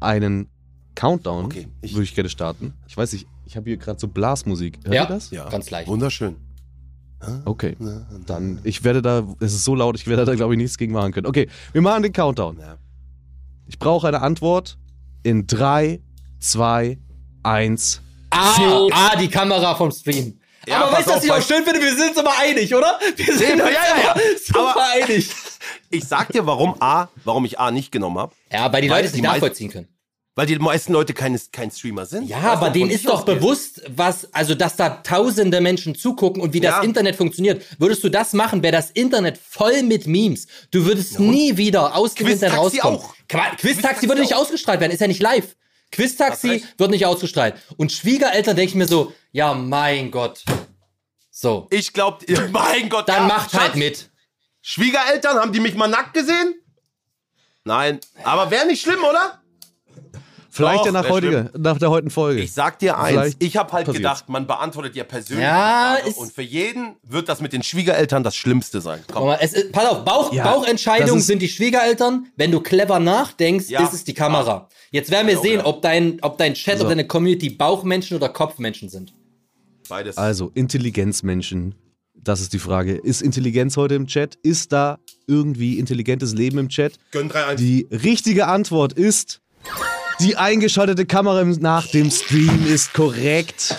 einen 0.00 0.48
Countdown, 0.96 1.44
Okay, 1.44 1.68
ich- 1.82 1.92
würde 1.94 2.04
ich 2.04 2.14
gerne 2.14 2.28
starten. 2.28 2.74
Ich 2.88 2.96
weiß 2.96 3.12
nicht, 3.12 3.26
ich 3.46 3.56
habe 3.56 3.68
hier 3.70 3.76
gerade 3.76 4.00
so 4.00 4.08
Blasmusik. 4.08 4.78
Hört 4.84 4.94
Ja. 4.94 5.02
ihr 5.04 5.08
das? 5.08 5.30
Ja. 5.30 5.48
Ganz 5.48 5.70
leicht. 5.70 5.88
Wunderschön. 5.88 6.36
Okay. 7.44 7.76
Dann, 8.26 8.60
ich 8.64 8.82
werde 8.82 9.02
da, 9.02 9.22
es 9.40 9.52
ist 9.52 9.64
so 9.64 9.74
laut, 9.74 9.94
ich 9.96 10.06
werde 10.06 10.24
da, 10.24 10.34
glaube 10.34 10.54
ich, 10.54 10.58
nichts 10.58 10.78
gegen 10.78 10.92
machen 10.94 11.12
können. 11.12 11.26
Okay, 11.26 11.48
wir 11.72 11.82
machen 11.82 12.02
den 12.02 12.12
Countdown. 12.12 12.58
Ja. 12.58 12.78
Ich 13.70 13.78
brauche 13.78 14.08
eine 14.08 14.20
Antwort 14.20 14.78
in 15.22 15.46
3, 15.46 16.00
2, 16.40 16.98
1. 17.44 18.02
Ah, 18.30 18.88
ah, 18.92 19.16
die 19.16 19.28
Kamera 19.28 19.76
vom 19.76 19.92
Stream. 19.92 20.40
Ja, 20.66 20.82
Aber 20.82 20.96
weißt 20.96 21.06
du, 21.06 21.12
was 21.12 21.22
ich 21.24 21.30
auch 21.30 21.40
schön 21.40 21.62
finde? 21.62 21.80
Wir 21.80 21.94
sind 21.94 22.10
uns 22.10 22.18
immer 22.18 22.36
einig, 22.40 22.74
oder? 22.74 22.98
Wir 23.14 23.32
sind 23.38 23.58
ja, 23.58 23.64
uns 23.64 23.72
ja, 23.72 23.80
ja. 23.96 24.12
immer 24.12 24.20
super 24.44 24.70
Aber- 24.72 24.84
einig. 24.92 25.30
Ich 25.88 26.04
sag 26.04 26.32
dir, 26.32 26.44
warum 26.46 26.74
A, 26.80 27.06
warum 27.24 27.44
ich 27.44 27.60
A 27.60 27.70
nicht 27.70 27.92
genommen 27.92 28.18
habe. 28.18 28.34
Ja, 28.52 28.72
weil 28.72 28.82
die 28.82 28.90
Weil 28.90 28.96
Leute 28.96 29.06
es 29.06 29.12
nicht 29.14 29.22
nachvollziehen 29.22 29.70
können. 29.70 29.86
Weil 30.36 30.46
die 30.46 30.56
meisten 30.58 30.92
Leute 30.92 31.12
keine, 31.12 31.38
kein 31.52 31.70
Streamer 31.70 32.06
sind. 32.06 32.28
Ja, 32.28 32.40
du, 32.40 32.46
aber 32.48 32.70
denen 32.70 32.90
ist 32.90 33.04
doch 33.06 33.20
ausgehen. 33.20 33.38
bewusst, 33.38 33.82
was, 33.88 34.32
also, 34.32 34.54
dass 34.54 34.76
da 34.76 34.88
tausende 35.02 35.60
Menschen 35.60 35.94
zugucken 35.96 36.40
und 36.40 36.52
wie 36.54 36.60
das 36.60 36.76
Ja. 36.76 36.82
Internet 36.82 37.16
funktioniert. 37.16 37.64
Würdest 37.78 38.04
du 38.04 38.08
das 38.08 38.32
machen, 38.32 38.62
wäre 38.62 38.72
das 38.72 38.90
Internet 38.92 39.38
voll 39.38 39.82
mit 39.82 40.06
Memes. 40.06 40.46
Du 40.70 40.84
würdest 40.84 41.18
nie 41.18 41.56
wieder 41.56 41.96
aus 41.96 42.14
dem 42.14 42.26
Quiz-Taxi 42.26 42.46
Internet 42.46 42.58
rauskommen. 42.82 42.98
auch. 43.00 43.14
Quiz-Taxi 43.28 43.56
Quiz-Taxi 43.58 44.08
würde 44.08 44.20
nicht 44.22 44.34
auch. 44.34 44.40
ausgestrahlt 44.42 44.80
werden, 44.80 44.92
ist 44.92 45.00
ja 45.00 45.08
nicht 45.08 45.20
live. 45.22 45.56
Quiz-Taxi 45.90 46.62
wird 46.78 46.90
nicht 46.92 47.04
ausgestrahlt. 47.06 47.56
Und 47.76 47.90
Schwiegereltern 47.90 48.54
denke 48.54 48.68
ich 48.70 48.76
mir 48.76 48.86
so, 48.86 49.12
ja, 49.32 49.52
mein 49.52 50.12
Gott. 50.12 50.44
So, 51.32 51.66
Ich 51.70 51.92
glaub, 51.92 52.22
mein 52.52 52.88
Gott. 52.88 53.08
dann 53.08 53.22
ja, 53.28 53.34
macht 53.34 53.52
halt 53.52 53.68
Schatz, 53.72 53.76
mit. 53.76 54.10
Schwiegereltern, 54.62 55.38
haben 55.38 55.52
die 55.52 55.60
mich 55.60 55.74
mal 55.74 55.88
nackt 55.88 56.14
gesehen? 56.14 56.54
Nein. 57.64 57.98
Aber 58.22 58.50
wäre 58.50 58.66
nicht 58.66 58.80
schlimm, 58.82 59.02
oder? 59.02 59.39
Vielleicht 60.60 60.78
Doch, 60.80 60.86
ja 60.86 60.92
nach, 60.92 61.08
heutige, 61.08 61.50
nach 61.58 61.78
der 61.78 61.90
heutigen 61.90 62.10
Folge. 62.10 62.40
Ich 62.42 62.52
sag 62.52 62.78
dir 62.78 62.98
eins, 62.98 63.08
Vielleicht 63.10 63.42
ich 63.42 63.56
habe 63.56 63.72
halt 63.72 63.86
passiert's. 63.86 63.98
gedacht, 63.98 64.28
man 64.28 64.46
beantwortet 64.46 64.94
ja 64.96 65.04
persönlich. 65.04 65.44
Ja, 65.44 65.96
und 66.16 66.32
für 66.32 66.42
jeden 66.42 66.96
wird 67.02 67.28
das 67.28 67.40
mit 67.40 67.52
den 67.52 67.62
Schwiegereltern 67.62 68.22
das 68.22 68.36
Schlimmste 68.36 68.80
sein. 68.80 69.00
Komm. 69.12 69.24
mal, 69.26 69.38
es 69.40 69.52
ist, 69.52 69.72
pass 69.72 69.86
auf, 69.86 70.04
Bauch, 70.04 70.32
Ja, 70.32 70.44
Bauchentscheidung 70.44 71.08
das 71.08 71.16
ist- 71.18 71.26
sind 71.26 71.42
die 71.42 71.48
Schwiegereltern. 71.48 72.26
Wenn 72.36 72.50
du 72.50 72.60
clever 72.60 72.98
nachdenkst, 73.00 73.68
Ja. 73.68 73.82
ist 73.84 73.92
es 73.94 74.04
die 74.04 74.14
Kamera. 74.14 74.68
Jetzt 74.90 75.10
werden 75.10 75.26
wir 75.26 75.34
Ja, 75.34 75.40
sehen, 75.40 75.58
ja. 75.60 75.66
ob 75.66 75.82
dein, 75.82 76.18
ob 76.22 76.38
dein 76.38 76.54
Chat, 76.54 76.78
So. 76.78 76.84
ob 76.84 76.90
deine 76.90 77.06
Community 77.06 77.50
Bauchmenschen 77.50 78.16
oder 78.16 78.28
Kopfmenschen 78.28 78.88
sind. 78.88 79.12
Beides. 79.88 80.16
Also, 80.16 80.50
Intelligenzmenschen. 80.54 81.74
Das 82.22 82.40
ist 82.42 82.52
die 82.52 82.58
Frage. 82.58 82.96
Ist 82.96 83.22
Intelligenz 83.22 83.76
heute 83.78 83.94
im 83.94 84.06
Chat? 84.06 84.34
Ist 84.42 84.72
da 84.72 84.98
irgendwie 85.26 85.78
intelligentes 85.78 86.34
Leben 86.34 86.58
im 86.58 86.68
Chat? 86.68 86.94
Gönn 87.12 87.30
3-1. 87.30 87.56
Die 87.56 87.88
richtige 87.90 88.46
Antwort 88.46 88.92
ist, 88.92 89.40
die 90.20 90.36
eingeschaltete 90.36 91.06
Kamera 91.06 91.44
nach 91.44 91.86
dem 91.88 92.10
Stream 92.10 92.66
ist 92.66 92.92
korrekt. 92.92 93.76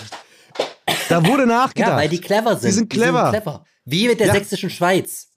Da 1.08 1.24
wurde 1.26 1.46
nachgedacht. 1.46 1.90
Ja, 1.90 1.96
weil 1.96 2.08
die 2.08 2.20
clever 2.20 2.56
sind. 2.56 2.68
Die 2.70 2.72
sind 2.74 2.90
clever. 2.90 3.30
clever. 3.30 3.64
Wie 3.84 4.08
mit 4.08 4.20
der 4.20 4.28
Ja. 4.28 4.32
sächsischen 4.34 4.70
Schweiz. 4.70 5.28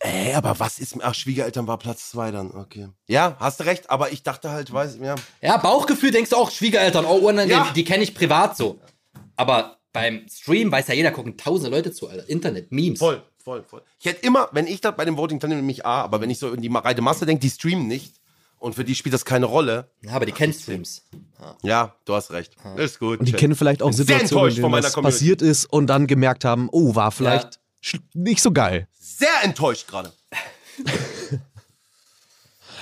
Ey, 0.00 0.32
aber 0.34 0.58
was 0.60 0.78
ist. 0.78 0.96
Ach, 1.02 1.14
Schwiegereltern 1.14 1.66
war 1.66 1.76
Platz 1.78 2.10
2 2.10 2.30
dann. 2.30 2.52
Okay. 2.52 2.88
Ja, 3.08 3.36
hast 3.40 3.58
du 3.60 3.64
recht, 3.64 3.90
aber 3.90 4.12
ich 4.12 4.22
dachte 4.22 4.50
halt, 4.50 4.72
weiß. 4.72 4.98
Ja. 5.02 5.16
Ja, 5.42 5.56
Bauchgefühl 5.56 6.12
denkst 6.12 6.30
du 6.30 6.36
auch, 6.36 6.50
Schwiegereltern, 6.52 7.04
oh, 7.04 7.18
oh 7.22 7.32
nein, 7.32 7.48
Ja. 7.48 7.64
die, 7.68 7.74
die 7.74 7.84
kenne 7.84 8.04
ich 8.04 8.14
privat 8.14 8.56
so. 8.56 8.78
Aber 9.34 9.78
beim 9.92 10.26
Stream 10.30 10.70
weiß 10.70 10.86
ja 10.88 10.94
jeder, 10.94 11.10
gucken 11.10 11.36
tausende 11.36 11.74
Leute 11.76 11.92
zu, 11.92 12.08
Alter. 12.08 12.28
Internet, 12.28 12.70
Memes. 12.70 13.00
Voll, 13.00 13.22
voll, 13.42 13.64
voll. 13.64 13.82
Ich 13.98 14.06
hätte 14.06 14.24
immer, 14.24 14.48
wenn 14.52 14.68
ich 14.68 14.80
da 14.80 14.92
bei 14.92 15.04
dem 15.04 15.16
Voting, 15.16 15.40
dann 15.40 15.50
nehme 15.50 15.72
ich 15.72 15.84
A, 15.84 16.02
aber 16.02 16.20
wenn 16.20 16.30
ich 16.30 16.38
so 16.38 16.52
in 16.52 16.62
die 16.62 16.68
breite 16.68 17.02
Masse 17.02 17.26
denke, 17.26 17.40
die 17.40 17.50
streamen 17.50 17.88
nicht. 17.88 18.14
Und 18.58 18.74
für 18.74 18.84
die 18.84 18.94
spielt 18.96 19.12
das 19.14 19.24
keine 19.24 19.46
Rolle. 19.46 19.88
Ja, 20.02 20.12
aber 20.12 20.26
die 20.26 20.32
kennen 20.32 20.52
Streams. 20.52 21.02
Ja, 21.62 21.94
du 22.04 22.14
hast 22.14 22.32
recht. 22.32 22.56
Ist 22.76 22.98
gut. 22.98 23.20
Und 23.20 23.26
die 23.28 23.32
kennen 23.32 23.54
vielleicht 23.54 23.82
auch 23.82 23.92
Situationen, 23.92 24.20
in 24.20 24.26
enttäuscht 24.26 24.56
denen 24.58 24.72
was 24.84 24.92
Community. 24.92 25.16
passiert 25.16 25.42
ist 25.42 25.64
und 25.66 25.86
dann 25.86 26.06
gemerkt 26.08 26.44
haben, 26.44 26.68
oh, 26.72 26.94
war 26.96 27.12
vielleicht 27.12 27.60
sch- 27.82 28.00
nicht 28.14 28.42
so 28.42 28.50
geil. 28.50 28.88
Sehr 28.98 29.28
enttäuscht 29.44 29.86
gerade. 29.86 30.12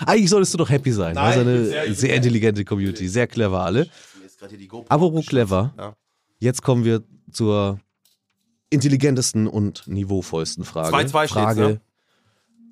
Eigentlich 0.06 0.28
solltest 0.30 0.52
du 0.54 0.58
doch 0.58 0.68
happy 0.68 0.92
sein. 0.92 1.14
Nein, 1.14 1.24
also 1.24 1.40
eine 1.40 1.64
sehr- 1.66 1.94
sehr, 1.94 2.14
intelligente 2.16 2.64
Community, 2.64 3.08
sehr 3.08 3.26
clever 3.26 3.60
alle. 3.62 3.88
Mir 4.18 4.26
ist 4.26 4.38
gerade 4.38 4.50
hier 4.50 4.58
die 4.58 4.68
GoPro 4.68 4.86
Apropos 4.88 5.24
clever, 5.26 5.72
Ja. 5.78 5.96
jetzt 6.38 6.62
kommen 6.62 6.84
wir 6.84 7.02
zur 7.32 7.80
intelligentesten 8.68 9.46
und 9.46 9.84
niveauvollsten 9.86 10.64
Frage. 10.64 10.94
2-2 10.94 11.08
steht's, 11.08 11.32
Frage 11.32 11.60
ne? 11.60 11.80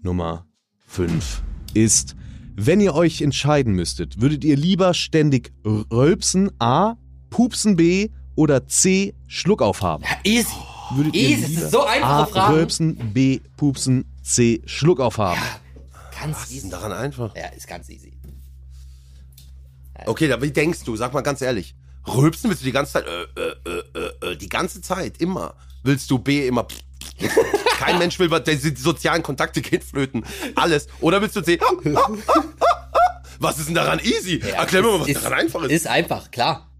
Nummer 0.02 0.46
5 0.86 1.42
ist, 1.72 2.14
wenn 2.56 2.80
ihr 2.80 2.94
euch 2.94 3.20
entscheiden 3.20 3.74
müsstet, 3.74 4.20
würdet 4.20 4.44
ihr 4.44 4.56
lieber 4.56 4.94
ständig 4.94 5.52
rölpsen 5.64 6.50
A, 6.60 6.94
pupsen 7.30 7.76
B 7.76 8.10
oder 8.36 8.66
C, 8.66 9.14
Schluck 9.26 9.62
aufhaben? 9.62 10.04
Easy. 10.24 10.46
Würdet 10.94 11.14
ihr 11.14 11.28
Easy, 11.30 11.40
das 11.42 11.50
lieber 11.50 11.62
ist 11.62 11.70
so 11.72 11.84
einfache 11.84 12.08
A, 12.08 12.26
Fragen. 12.26 12.54
rülpsen, 12.54 13.12
B, 13.12 13.40
pupsen, 13.56 14.04
C, 14.22 14.62
Schluck 14.66 15.00
aufhaben? 15.00 15.40
ganz 16.20 16.36
Was 16.36 16.44
ist 16.44 16.50
easy. 16.52 16.60
denn 16.62 16.70
daran 16.70 16.92
einfach? 16.92 17.34
Ja, 17.36 17.46
ist 17.48 17.66
ganz 17.66 17.88
easy. 17.88 18.12
Okay, 20.06 20.28
da, 20.28 20.40
wie 20.42 20.50
denkst 20.50 20.84
du? 20.84 20.96
Sag 20.96 21.12
mal 21.14 21.22
ganz 21.22 21.40
ehrlich. 21.40 21.74
Rülpsen 22.06 22.50
willst 22.50 22.62
du 22.62 22.66
die 22.66 22.72
ganze 22.72 22.92
Zeit? 22.92 23.06
Äh, 23.06 23.40
äh, 23.40 23.54
äh, 23.64 24.28
äh, 24.28 24.32
äh, 24.32 24.36
die 24.36 24.48
ganze 24.48 24.80
Zeit, 24.80 25.18
immer. 25.18 25.54
Willst 25.82 26.10
du 26.10 26.18
B 26.18 26.46
immer? 26.46 26.66
Kein 27.78 27.98
Mensch 27.98 28.18
will, 28.18 28.30
was- 28.30 28.44
die 28.44 28.56
sozialen 28.76 29.22
Kontakte 29.22 29.60
gehen 29.60 29.80
flöten. 29.82 30.24
Alles. 30.54 30.86
Oder 31.00 31.20
willst 31.22 31.36
du 31.36 31.40
C? 31.42 31.58
Was 33.38 33.58
ist 33.58 33.68
denn 33.68 33.74
daran 33.74 33.98
easy? 34.00 34.40
Erklär 34.40 34.82
mir 34.82 34.88
mal, 34.92 35.00
was 35.00 35.08
ist, 35.08 35.24
daran 35.24 35.38
einfach 35.40 35.62
ist. 35.64 35.70
Ist 35.72 35.86
einfach, 35.86 36.30
klar. 36.30 36.70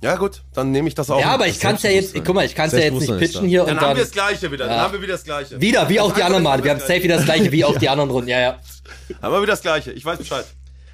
Ja 0.00 0.14
gut, 0.14 0.44
dann 0.54 0.70
nehme 0.70 0.86
ich 0.86 0.94
das 0.94 1.10
auch. 1.10 1.18
Ja, 1.20 1.30
aber 1.34 1.48
ich 1.48 1.58
kann 1.58 1.74
es 1.74 1.82
ja 1.82 1.90
jetzt, 1.90 2.14
guck 2.24 2.34
mal, 2.34 2.44
ich 2.44 2.54
kann 2.54 2.66
es 2.68 2.72
ja 2.72 2.78
jetzt 2.78 3.00
nicht 3.00 3.18
pitchen 3.18 3.42
da. 3.42 3.48
hier 3.48 3.64
Dann 3.64 3.70
und 3.74 3.80
haben 3.80 3.88
dann 3.88 3.96
wir 3.96 4.04
das 4.04 4.12
Gleiche 4.12 4.52
wieder. 4.52 4.66
Dann 4.66 4.76
Ja. 4.76 4.82
haben 4.82 4.92
wir 4.92 5.02
wieder 5.02 5.14
das 5.14 5.24
Gleiche. 5.24 5.60
wieder, 5.60 5.88
wie 5.88 5.98
auch 5.98 6.12
die 6.14 6.22
anderen 6.22 6.44
Male. 6.44 6.62
Wir 6.62 6.70
haben 6.70 6.78
safe 6.80 7.02
wieder 7.02 7.16
das 7.16 7.24
gleiche, 7.24 7.50
wie 7.50 7.64
auch 7.64 7.76
die 7.76 7.88
anderen 7.88 8.10
Runden. 8.10 8.28
Ja, 8.28 8.38
ja. 8.38 8.58
Haben 9.20 9.32
wir 9.34 9.42
wieder 9.42 9.52
das 9.54 9.62
Gleiche. 9.62 9.90
Ich 9.92 10.04
weiß 10.04 10.18
Bescheid. 10.18 10.44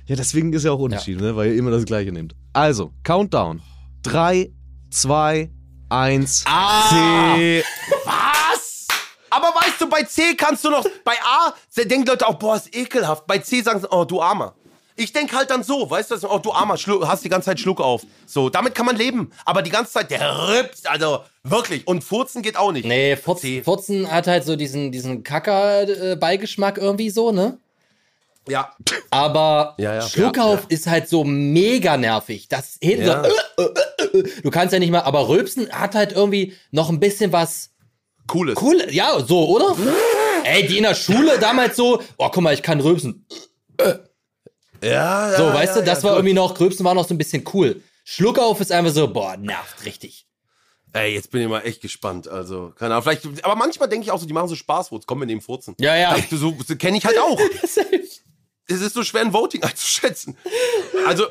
Ja, 0.06 0.16
deswegen 0.16 0.52
ist 0.54 0.64
ja 0.64 0.70
auch 0.72 0.78
Unterschied, 0.78 1.20
ne? 1.20 1.36
weil 1.36 1.50
ihr 1.52 1.58
immer 1.58 1.70
das 1.70 1.84
gleiche 1.84 2.12
nehmt. 2.12 2.34
Also, 2.54 2.92
Countdown. 3.02 3.60
3, 4.04 4.50
2, 4.90 5.50
1, 5.88 6.44
Ah! 6.46 6.88
C. 7.36 7.64
Was? 8.04 8.86
Aber 9.30 9.48
weißt 9.48 9.80
du, 9.80 9.88
bei 9.88 10.02
C 10.04 10.34
kannst 10.34 10.64
du 10.64 10.70
noch, 10.70 10.84
bei 11.04 11.14
A 11.24 11.54
denken 11.76 12.06
Leute 12.06 12.26
auch, 12.26 12.34
boah, 12.34 12.56
ist 12.56 12.74
ekelhaft. 12.74 13.26
Bei 13.26 13.38
C 13.38 13.60
sagen 13.62 13.80
sie, 13.80 13.88
oh, 13.90 14.04
du 14.04 14.22
Armer. 14.22 14.54
Ich 14.96 15.12
denk 15.12 15.34
halt 15.34 15.50
dann 15.50 15.64
so, 15.64 15.90
weißt 15.90 16.12
du, 16.12 16.30
oh, 16.30 16.38
du 16.38 16.52
Armer, 16.52 16.76
Schluck, 16.76 17.04
hast 17.06 17.24
die 17.24 17.28
ganze 17.28 17.46
Zeit 17.46 17.58
Schluck 17.58 17.80
auf. 17.80 18.02
So, 18.26 18.48
damit 18.48 18.76
kann 18.76 18.86
man 18.86 18.94
leben. 18.94 19.32
Aber 19.44 19.60
die 19.62 19.70
ganze 19.70 19.92
Zeit, 19.92 20.10
der 20.12 20.48
rippt, 20.48 20.86
also 20.88 21.20
wirklich. 21.42 21.84
Und 21.88 22.04
Furzen 22.04 22.42
geht 22.42 22.56
auch 22.56 22.70
nicht. 22.70 22.84
Nee. 22.86 23.16
Furzen, 23.16 23.64
Furzen 23.64 24.08
hat 24.08 24.28
halt 24.28 24.44
so 24.44 24.54
diesen, 24.54 24.92
diesen 24.92 25.24
Kacker-Beigeschmack 25.24 26.78
irgendwie 26.78 27.10
so, 27.10 27.32
ne? 27.32 27.58
Ja. 28.48 28.74
Aber 29.10 29.74
Ja, 29.78 29.94
ja. 29.94 30.02
Schluckauf 30.02 30.62
Ja, 30.62 30.66
ist 30.68 30.86
halt 30.86 31.08
so 31.08 31.24
mega 31.24 31.96
nervig. 31.96 32.48
Das 32.48 32.76
hinten 32.82 33.06
Ja. 33.06 33.24
so, 33.24 33.62
äh, 33.62 33.64
äh, 33.64 34.18
äh, 34.18 34.22
du 34.42 34.50
kannst 34.50 34.72
ja 34.72 34.78
nicht 34.78 34.90
mal, 34.90 35.00
aber 35.00 35.28
Rülpsen 35.28 35.70
hat 35.72 35.94
halt 35.94 36.12
irgendwie 36.12 36.54
noch 36.70 36.90
ein 36.90 37.00
bisschen 37.00 37.32
was 37.32 37.70
Cooles. 38.26 38.56
cool, 38.60 38.82
ja, 38.90 39.18
so, 39.20 39.48
oder? 39.48 39.76
Ey, 40.44 40.66
die 40.66 40.76
in 40.78 40.82
der 40.84 40.94
Schule 40.94 41.38
damals 41.38 41.76
so, 41.76 42.02
oh, 42.18 42.28
guck 42.30 42.42
mal, 42.42 42.54
ich 42.54 42.62
kann 42.62 42.80
rülpsen. 42.80 43.26
Ja, 43.80 43.98
ja. 44.82 45.36
So, 45.36 45.44
ja, 45.44 45.54
weißt 45.54 45.76
du, 45.76 45.80
ja, 45.80 45.86
das 45.86 46.02
war 46.04 46.12
gut. 46.12 46.18
irgendwie 46.18 46.34
noch, 46.34 46.58
Rülpsen 46.58 46.84
war 46.84 46.94
noch 46.94 47.06
so 47.08 47.14
ein 47.14 47.18
bisschen 47.18 47.44
cool. 47.54 47.82
Schluckauf 48.04 48.60
ist 48.60 48.72
einfach 48.72 48.92
so, 48.92 49.08
boah, 49.12 49.36
nervt 49.36 49.84
richtig. 49.86 50.26
Ey, 50.92 51.14
jetzt 51.14 51.30
bin 51.32 51.42
ich 51.42 51.48
mal 51.48 51.60
echt 51.62 51.80
gespannt. 51.80 52.28
Also, 52.28 52.72
keine 52.78 52.94
Ahnung. 52.94 53.02
Vielleicht, 53.02 53.44
aber 53.44 53.56
manchmal 53.56 53.88
denke 53.88 54.04
ich 54.04 54.12
auch 54.12 54.20
so, 54.20 54.26
die 54.26 54.32
machen 54.32 54.48
so 54.48 54.54
Spaßwurz. 54.54 55.06
Komm, 55.06 55.18
wir 55.20 55.26
nehmen 55.26 55.40
Furzen. 55.40 55.74
Ja, 55.80 55.96
ja. 55.96 56.14
Das, 56.16 56.38
so, 56.38 56.54
so 56.64 56.76
kenne 56.76 56.98
ich 56.98 57.04
halt 57.04 57.18
auch. 57.18 57.40
es 58.68 58.80
ist 58.80 58.94
so 58.94 59.02
schwer, 59.02 59.22
ein 59.22 59.32
Voting 59.32 59.62
einzuschätzen. 59.64 60.36
Also, 61.06 61.24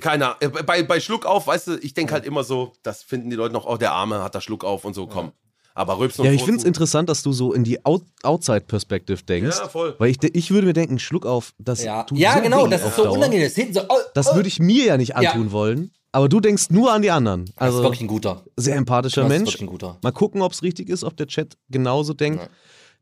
keiner. 0.00 0.36
Bei, 0.66 0.82
bei 0.82 1.00
Schluck 1.00 1.26
auf, 1.26 1.46
weißt 1.46 1.66
du, 1.68 1.76
ich 1.78 1.94
denke 1.94 2.12
halt 2.12 2.24
immer 2.24 2.44
so, 2.44 2.72
das 2.82 3.02
finden 3.02 3.30
die 3.30 3.36
Leute 3.36 3.52
noch, 3.52 3.66
oh, 3.66 3.76
der 3.76 3.92
Arme 3.92 4.22
hat 4.22 4.34
da 4.34 4.40
Schluck 4.40 4.64
auf 4.64 4.84
und 4.84 4.94
so, 4.94 5.06
komm. 5.06 5.32
Aber 5.74 5.98
Rülpsen 5.98 6.24
Ja, 6.24 6.32
ich 6.32 6.42
finde 6.42 6.58
es 6.58 6.64
interessant, 6.64 7.08
dass 7.08 7.22
du 7.22 7.32
so 7.32 7.52
in 7.52 7.64
die 7.64 7.84
Out 7.84 8.02
Outside-Perspective 8.22 9.22
denkst. 9.22 9.56
Ja, 9.58 9.68
voll. 9.68 9.94
Weil 9.98 10.10
ich, 10.10 10.18
ich 10.34 10.50
würde 10.50 10.66
mir 10.66 10.72
denken, 10.72 10.98
Schluck 10.98 11.24
auf, 11.26 11.52
das 11.58 11.82
Ja, 11.82 12.02
tut 12.02 12.18
ja 12.18 12.34
so 12.34 12.40
genau, 12.42 12.66
das 12.66 12.84
ist 12.84 12.96
so 12.96 13.04
Dauer. 13.04 13.12
unangenehm. 13.16 13.50
Das 13.54 13.74
so, 13.74 13.80
oh, 13.88 13.96
Das 14.14 14.28
oh. 14.28 14.34
würde 14.34 14.48
ich 14.48 14.58
mir 14.58 14.84
ja 14.86 14.96
nicht 14.96 15.10
Ja. 15.10 15.16
antun 15.30 15.52
wollen. 15.52 15.92
Aber 16.12 16.28
du 16.28 16.40
denkst 16.40 16.70
nur 16.70 16.92
an 16.92 17.02
die 17.02 17.10
anderen. 17.12 17.44
Das 17.44 17.52
ist 17.54 17.58
Also 17.60 17.82
wirklich 17.84 18.00
ein 18.00 18.08
guter. 18.08 18.42
sehr 18.56 18.74
empathischer 18.74 19.22
Das 19.22 19.30
ist 19.32 19.38
Mensch. 19.38 19.48
wirklich 19.52 19.62
ein 19.62 19.66
guter. 19.68 19.98
Mal 20.02 20.10
gucken, 20.10 20.42
ob 20.42 20.52
es 20.52 20.62
richtig 20.64 20.88
ist, 20.88 21.04
ob 21.04 21.16
der 21.16 21.28
Chat 21.28 21.56
genauso 21.68 22.14
denkt. 22.14 22.50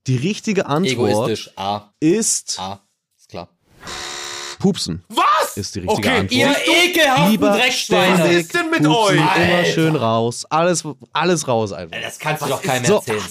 Die 0.06 0.16
richtige 0.16 0.66
Antwort 0.66 0.93
Egoistisch. 1.12 1.51
A. 1.56 1.90
ist 2.01 2.59
A. 2.60 2.80
Pupsen. 4.59 5.05
Was? 5.09 5.56
Ist 5.56 5.74
die 5.74 5.80
richtige 5.80 5.98
Okay, 5.98 6.09
Antwort. 6.18 6.32
Ihr 6.32 6.56
ekelhaften 6.85 7.30
Lieber 7.30 7.51
Dreckschweine. 7.51 8.18
Was 8.24 8.30
ist 8.32 8.55
denn 8.55 8.70
mit 8.70 8.82
Pupsen 8.85 9.18
euch? 9.18 9.36
immer 9.36 9.64
schön 9.64 9.97
raus. 9.97 10.44
Alles, 10.47 10.85
alles 11.12 11.47
raus 11.48 11.72
einfach. 11.72 12.01
Das 12.01 12.18
kannst 12.18 12.43
du 12.43 12.47
doch 12.48 12.62
keinem 12.62 12.85
so? 12.85 12.97
erzählen. 12.97 13.22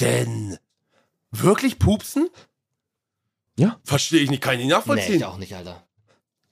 Denn 0.00 0.58
wirklich 1.32 1.78
pupsen? 1.78 2.28
Ja. 3.58 3.78
Verstehe 3.84 4.20
ich 4.20 4.30
nicht, 4.30 4.42
kann 4.42 4.54
ich 4.54 4.58
nicht 4.60 4.68
Nee, 4.68 4.72
nachvollziehen. 4.74 5.16
ich 5.16 5.24
auch 5.24 5.36
nicht, 5.36 5.54
Alter. 5.54 5.82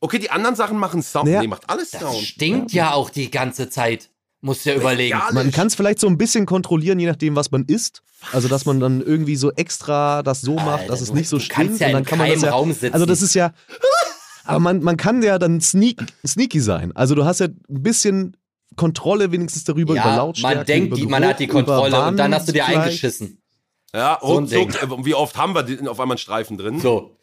okay, 0.00 0.18
die 0.18 0.30
anderen 0.30 0.56
Sachen 0.56 0.78
machen 0.78 1.02
Sound. 1.02 1.26
Naja. 1.26 1.40
Nee, 1.42 1.46
macht 1.46 1.70
alles 1.70 1.92
Das 1.92 2.00
Sound. 2.02 2.18
stinkt 2.22 2.72
ja 2.72 2.92
auch 2.92 3.10
die 3.10 3.30
ganze 3.30 3.68
Zeit. 3.70 4.10
Musst 4.42 4.66
du 4.66 4.70
ja 4.70 4.76
überlegen. 4.76 5.10
Ja, 5.16 5.28
Man 5.32 5.50
kann 5.50 5.66
es 5.68 5.74
vielleicht 5.74 5.98
so 5.98 6.06
ein 6.08 6.18
bisschen 6.18 6.46
kontrollieren, 6.46 6.98
je 7.00 7.06
nachdem, 7.06 7.34
was 7.36 7.50
man 7.50 7.64
isst. 7.64 8.02
Also, 8.32 8.48
dass 8.48 8.64
man 8.66 8.80
dann 8.80 9.00
irgendwie 9.00 9.36
so 9.36 9.50
extra 9.52 10.22
das 10.22 10.40
so 10.40 10.54
macht, 10.54 10.80
Alter, 10.80 10.86
dass 10.88 11.00
es 11.00 11.12
nicht 11.12 11.28
so 11.28 11.38
stinkt. 11.38 11.80
ja 11.80 11.86
und 11.88 11.92
dann 11.94 12.02
in 12.02 12.08
kann 12.08 12.18
man 12.18 12.28
das 12.28 12.36
keinem 12.40 12.44
ja, 12.44 12.50
Raum 12.50 12.72
sitzen. 12.72 12.92
Also, 12.92 13.06
das 13.06 13.22
ist 13.22 13.34
ja. 13.34 13.52
Aber 14.46 14.60
man, 14.60 14.82
man 14.82 14.96
kann 14.96 15.22
ja 15.22 15.38
dann 15.38 15.60
sneak, 15.60 16.04
sneaky 16.26 16.60
sein. 16.60 16.92
Also, 16.94 17.14
du 17.14 17.24
hast 17.24 17.40
ja 17.40 17.46
ein 17.46 17.82
bisschen 17.82 18.36
Kontrolle 18.76 19.32
wenigstens 19.32 19.64
darüber, 19.64 19.94
über 19.94 20.02
ja, 20.04 20.16
Lautstärke. 20.16 20.56
man 20.56 20.66
denkt, 20.66 20.86
über 20.88 20.96
die, 20.96 21.06
man 21.06 21.22
Geruch, 21.22 21.30
hat 21.32 21.40
die 21.40 21.46
Kontrolle 21.46 21.88
über 21.88 22.06
und 22.08 22.16
dann 22.16 22.34
hast 22.34 22.48
du 22.48 22.52
dir 22.52 22.64
vielleicht. 22.64 22.80
eingeschissen. 22.82 23.38
Ja, 23.94 24.18
So 24.20 24.26
ruckzuck. 24.26 24.70
Ding. 24.80 24.90
äh, 24.90 25.04
Wie 25.04 25.14
oft 25.14 25.36
haben 25.36 25.54
wir 25.54 25.90
auf 25.90 26.00
einmal 26.00 26.14
einen 26.14 26.18
Streifen 26.18 26.58
drin? 26.58 26.80
So. 26.80 27.16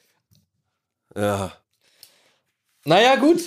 Ja. 1.15 1.51
Naja, 2.85 3.15
gut. 3.15 3.39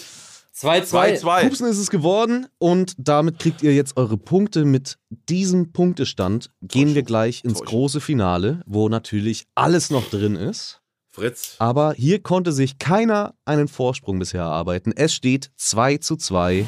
2-2. 0.57 1.21
2-2. 1.21 1.43
Pupsen 1.43 1.67
ist 1.67 1.79
es 1.79 1.91
geworden 1.91 2.47
und 2.59 2.95
damit 2.97 3.39
kriegt 3.39 3.63
ihr 3.63 3.75
jetzt 3.75 3.97
eure 3.99 4.17
Punkte. 4.17 4.65
Mit 4.65 4.99
diesem 5.11 5.73
Punktestand 5.73 6.51
gehen 6.63 6.95
wir 6.95 7.03
gleich 7.03 7.45
ins 7.45 7.61
große 7.61 8.01
Finale, 8.01 8.63
wo 8.67 8.89
natürlich 8.89 9.47
alles 9.55 9.91
noch 9.91 10.09
drin 10.09 10.35
ist. 10.35 10.81
Fritz. 11.17 11.57
Aber 11.59 11.95
hier 11.95 12.23
konnte 12.23 12.53
sich 12.53 12.79
keiner 12.79 13.35
einen 13.47 13.69
Vorsprung 13.69 14.19
bisher 14.19 14.43
erarbeiten. 14.43 14.93
Es 14.95 15.15
steht 15.15 15.51
2 15.57 15.97
zu 15.97 16.17
2. 16.17 16.67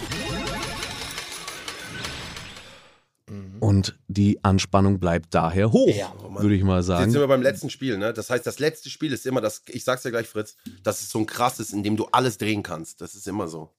Und 3.60 3.98
die 4.08 4.42
Anspannung 4.42 5.00
bleibt 5.00 5.34
daher 5.34 5.70
hoch, 5.72 5.94
Ja. 5.94 6.12
würde 6.40 6.54
ich 6.54 6.62
mal 6.62 6.78
Jetzt 6.78 6.86
sind 6.86 6.96
sagen. 6.96 7.12
wir 7.14 7.26
beim 7.26 7.42
letzten 7.42 7.68
Spiel, 7.68 7.98
ne? 7.98 8.14
Das 8.14 8.30
heißt, 8.30 8.46
das 8.46 8.58
letzte 8.58 8.88
Spiel 8.88 9.12
ist 9.12 9.26
immer 9.26 9.42
das, 9.42 9.60
ich 9.66 9.84
sag's 9.84 10.02
dir 10.02 10.10
gleich, 10.10 10.26
Fritz, 10.28 10.56
das 10.82 11.02
ist 11.02 11.10
so 11.10 11.18
ein 11.18 11.26
krasses, 11.26 11.72
in 11.74 11.82
dem 11.82 11.96
du 11.98 12.06
alles 12.06 12.38
drehen 12.38 12.62
kannst. 12.62 13.02
Das 13.02 13.14
ist 13.14 13.28
immer 13.28 13.48
so. 13.48 13.70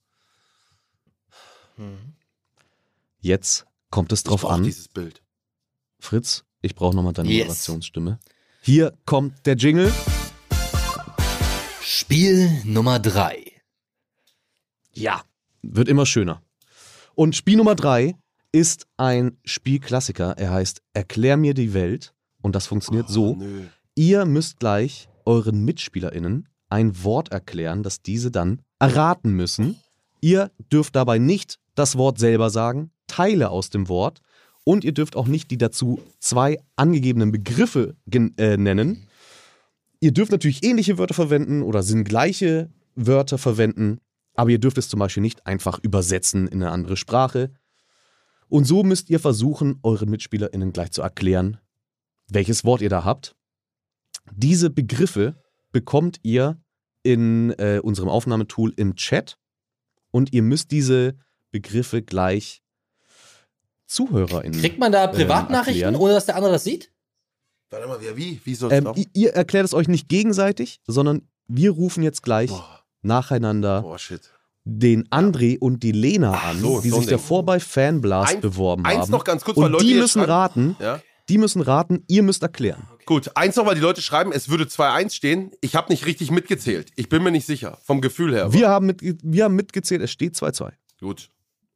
Jetzt 3.21 3.65
kommt 3.89 4.11
es 4.11 4.19
Ich 4.19 4.23
drauf 4.25 4.41
brauch 4.41 4.51
an. 4.51 4.63
dieses 4.63 4.87
Bild. 4.89 5.23
Fritz, 5.99 6.43
ich 6.61 6.75
brauche 6.75 6.95
nochmal 6.95 7.13
deine 7.13 7.29
Yes. 7.29 7.47
Moderationsstimme. 7.47 8.19
Hier 8.61 8.93
kommt 9.05 9.45
der 9.47 9.55
Jingle. 9.55 9.91
Spiel 11.91 12.51
Nummer 12.65 12.99
3. 12.99 13.43
Ja. 14.93 15.23
Wird 15.63 15.89
immer 15.89 16.05
schöner. 16.05 16.43
Und 17.15 17.35
Spiel 17.35 17.57
Nummer 17.57 17.73
drei 17.73 18.13
ist 18.51 18.85
ein 18.97 19.39
Spielklassiker. 19.43 20.37
Er 20.37 20.51
heißt 20.51 20.83
Erklär 20.93 21.35
mir 21.35 21.55
die 21.55 21.73
Welt. 21.73 22.13
Und 22.43 22.53
das 22.55 22.67
funktioniert 22.67 23.07
Oh, 23.09 23.11
so. 23.11 23.35
Nö. 23.37 23.63
Ihr 23.95 24.25
müsst 24.25 24.59
gleich 24.59 25.09
euren 25.25 25.65
MitspielerInnen 25.65 26.47
ein 26.69 27.03
Wort 27.03 27.31
erklären, 27.31 27.81
das 27.81 28.03
diese 28.03 28.29
dann 28.29 28.61
erraten 28.77 29.31
müssen. 29.31 29.79
Ihr 30.21 30.51
dürft 30.71 30.95
dabei 30.95 31.17
nicht 31.17 31.57
das 31.73 31.97
Wort 31.97 32.19
selber 32.19 32.51
sagen, 32.51 32.91
Teile 33.07 33.49
aus 33.49 33.71
dem 33.71 33.89
Wort. 33.89 34.21
Und 34.63 34.83
ihr 34.83 34.93
dürft 34.93 35.15
auch 35.15 35.25
nicht 35.25 35.49
die 35.49 35.57
dazu 35.57 35.99
zwei 36.19 36.59
angegebenen 36.75 37.31
Begriffe 37.31 37.95
äh, 38.13 38.57
nennen. 38.57 39.08
Ihr 39.99 40.11
dürft 40.13 40.31
natürlich 40.31 40.63
ähnliche 40.63 40.97
Wörter 40.97 41.13
verwenden 41.13 41.61
oder 41.61 41.83
sinngleiche 41.83 42.69
Wörter 42.95 43.37
verwenden, 43.37 43.99
aber 44.35 44.49
ihr 44.49 44.59
dürft 44.59 44.77
es 44.77 44.87
zum 44.87 44.99
Beispiel 44.99 45.21
nicht 45.21 45.45
einfach 45.45 45.79
übersetzen 45.79 46.47
in 46.47 46.63
eine 46.63 46.71
andere 46.71 46.95
Sprache. 46.95 47.51
Und 48.47 48.65
so 48.65 48.83
müsst 48.83 49.09
ihr 49.09 49.19
versuchen, 49.19 49.79
euren 49.83 50.09
MitspielerInnen 50.09 50.71
gleich 50.71 50.91
zu 50.91 51.01
erklären, 51.01 51.57
welches 52.29 52.63
Wort 52.63 52.81
ihr 52.81 52.89
da 52.89 53.03
habt. 53.03 53.35
Diese 54.31 54.69
Begriffe 54.69 55.35
bekommt 55.71 56.19
ihr 56.23 56.61
in 57.03 57.51
äh, 57.57 57.79
unserem 57.83 58.09
Aufnahmetool 58.09 58.73
im 58.75 58.95
Chat 58.95 59.37
und 60.11 60.33
ihr 60.33 60.41
müsst 60.41 60.71
diese 60.71 61.15
Begriffe 61.51 62.01
gleich 62.01 62.61
ZuhörerInnen. 63.85 64.59
Kriegt 64.59 64.79
man 64.79 64.91
da 64.91 65.05
ähm, 65.05 65.11
Privatnachrichten, 65.11 65.83
erklären. 65.83 65.95
ohne 66.01 66.13
dass 66.13 66.25
der 66.25 66.35
andere 66.35 66.53
das 66.53 66.63
sieht? 66.63 66.91
Warte 67.71 67.87
mal, 67.87 67.99
wie? 68.01 68.15
Wie, 68.17 68.41
wie 68.43 68.55
soll 68.55 68.71
es 68.71 68.77
Ähm, 68.77 68.83
laufen? 68.85 69.05
ihr, 69.13 69.33
erklärt 69.33 69.65
es 69.65 69.73
euch 69.73 69.87
nicht 69.87 70.09
gegenseitig, 70.09 70.79
sondern 70.87 71.21
wir 71.47 71.71
rufen 71.71 72.03
jetzt 72.03 72.23
gleich 72.23 72.49
Boah, 72.49 72.81
nacheinander 73.01 73.81
boah, 73.81 73.99
shit. 73.99 74.21
den 74.63 75.07
André 75.09 75.57
und 75.59 75.83
die 75.83 75.91
Lena 75.91 76.33
Ach 76.35 76.49
an, 76.51 76.59
so, 76.59 76.81
die 76.81 76.89
so 76.89 76.97
sich 76.99 77.07
davor 77.07 77.43
bei 77.45 77.59
Fanblast 77.59 78.35
Ein- 78.35 78.41
beworben 78.41 78.85
Eins 78.85 79.01
haben. 79.03 79.11
noch 79.11 79.23
ganz 79.23 79.43
kurz, 79.43 79.57
weil 79.57 79.65
und 79.65 79.71
Leute 79.73 79.85
die 79.85 79.93
müssen 79.95 80.19
schreiben- 80.19 80.31
raten, 80.31 80.75
Ja? 80.79 81.01
die 81.29 81.37
müssen 81.37 81.61
raten, 81.61 82.03
ihr 82.07 82.23
müsst 82.23 82.41
erklären. 82.43 82.87
Gut, 83.05 83.31
eins 83.35 83.55
noch, 83.55 83.65
weil 83.65 83.75
die 83.75 83.81
Leute 83.81 84.01
schreiben, 84.01 84.31
es 84.31 84.49
würde 84.49 84.65
2-1 84.67 85.13
stehen. 85.15 85.51
Ich 85.61 85.75
habe 85.75 85.91
nicht 85.91 86.05
richtig 86.05 86.29
mitgezählt. 86.31 86.91
Ich 86.95 87.09
bin 87.09 87.23
mir 87.23 87.31
nicht 87.31 87.45
sicher. 87.47 87.79
Vom 87.83 88.01
Gefühl 88.01 88.33
her. 88.35 88.53
Wir 88.53 88.69
haben, 88.69 88.85
mit, 88.87 88.99
wir 89.01 89.43
haben 89.45 89.55
mitgezählt, 89.55 90.01
es 90.03 90.11
steht 90.11 90.35
2-2. 90.35 90.71
Gut. 90.99 91.29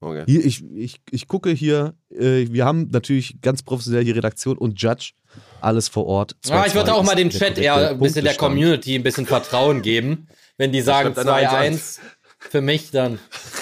Okay. 0.04 0.24
Hier, 0.28 0.46
ich, 0.46 0.64
ich, 0.76 1.02
ich 1.12 1.28
gucke 1.28 1.52
hier, 1.52 1.94
äh, 2.10 2.48
wir 2.50 2.66
haben 2.66 2.90
natürlich 2.92 3.42
ganz 3.42 3.64
professionell 3.64 4.04
die 4.04 4.12
Redaktion 4.12 4.58
und 4.58 4.82
Judge, 4.82 5.14
alles 5.62 5.88
vor 5.88 6.06
Ort. 6.06 6.36
Ah, 6.50 6.66
ich 6.68 6.76
würde 6.76 6.92
2-2 6.92 6.94
auch 6.94 7.04
mal 7.04 7.16
dem 7.16 7.30
Chat 7.30 7.58
eher 7.58 7.92
ein 7.92 8.00
bisschen 8.00 8.26
der. 8.26 8.36
Community 8.36 8.96
ein 8.96 9.04
bisschen 9.04 9.26
Vertrauen 9.26 9.82
geben. 9.82 10.28
Wenn 10.58 10.72
die 10.72 10.82
sagen 10.82 11.14
schreibt 11.14 11.28
einer 11.28 11.50
2-1 11.50 12.00
für 12.38 12.62
mich, 12.62 12.92
dann 12.92 13.18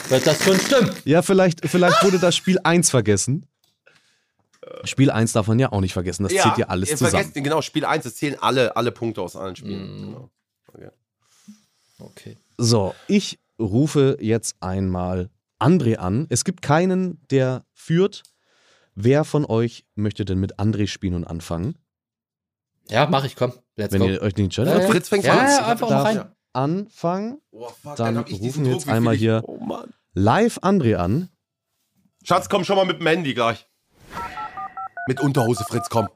wird 0.10 0.26
das 0.26 0.44
schon 0.44 0.60
stimmen. 0.60 0.92
Ja, 1.06 1.22
vielleicht, 1.22 1.68
vielleicht 1.70 2.04
wurde 2.04 2.20
das 2.20 2.36
Spiel 2.36 2.58
1 2.64 2.90
vergessen. 2.90 3.46
Spiel 4.84 5.12
1 5.12 5.34
darf 5.34 5.48
man 5.48 5.60
ja 5.60 5.72
auch 5.72 5.82
nicht 5.82 5.94
vergessen, 5.94 6.24
das 6.24 6.34
zählt 6.34 6.58
ja 6.58 6.68
alles 6.68 6.90
zusammen. 6.90 7.12
Vergesst, 7.12 7.34
genau, 7.36 7.62
Spiel 7.62 7.86
1, 7.86 8.06
es 8.06 8.16
zählen 8.16 8.38
alle, 8.40 8.76
alle 8.76 8.92
Punkte 8.92 9.22
aus 9.22 9.36
allen 9.36 9.56
Spielen. 9.56 9.96
Mm. 9.96 10.06
Genau. 10.06 10.30
Okay. 10.74 10.90
Okay. 12.00 12.38
So, 12.58 12.96
ich 13.08 13.40
rufe 13.60 14.18
jetzt 14.20 14.56
einmal 14.60 15.30
André 15.62 15.96
an. 15.98 16.26
Es 16.30 16.44
gibt 16.44 16.62
keinen, 16.62 17.22
der 17.30 17.66
führt. 17.74 18.24
Wer 18.96 19.24
von 19.24 19.46
euch 19.46 19.86
möchte 19.96 20.26
denn 20.26 20.40
mit 20.40 20.60
André 20.60 20.88
spielen 20.88 21.14
und 21.14 21.24
anfangen? 21.26 21.76
Ja, 22.90 23.08
mach 23.10 23.24
ich, 23.24 23.36
komm. 23.36 23.54
Let's 23.78 23.94
Wenn 23.94 24.02
go. 24.02 24.08
ihr 24.10 24.22
euch 24.22 24.34
den 24.34 24.50
Chat 24.50 24.68
Ja, 24.68 24.80
ja. 24.80 24.88
Fritz 24.88 25.08
fängt 25.10 25.24
Ja, 25.24 25.34
an. 25.38 25.48
ja, 25.48 25.68
einfach 25.68 25.90
mal 25.90 26.02
rein. 26.02 26.24
anfangen. 26.54 27.40
Oh, 27.52 27.70
fuck, 27.70 27.96
Dann 27.96 28.16
ich 28.28 28.34
rufen 28.34 28.44
diesen 28.44 28.64
wir 28.66 28.72
Druck, 28.72 28.80
jetzt 28.82 28.84
viel 28.86 28.94
einmal 28.94 29.16
hier- 29.16 29.44
Oh. 29.46 29.60
Live 30.14 30.58
André 30.60 30.96
an. 30.96 31.30
Schatz, 32.24 32.50
komm 32.50 32.66
schon 32.66 32.76
mal 32.76 32.86
mit 32.86 33.00
dem 33.00 33.08
Handy 33.08 33.34
gleich. 33.34 33.66
Mit 35.08 35.22
Unterhose, 35.22 35.64
Fritz, 35.64 35.88
komm. 35.90 36.10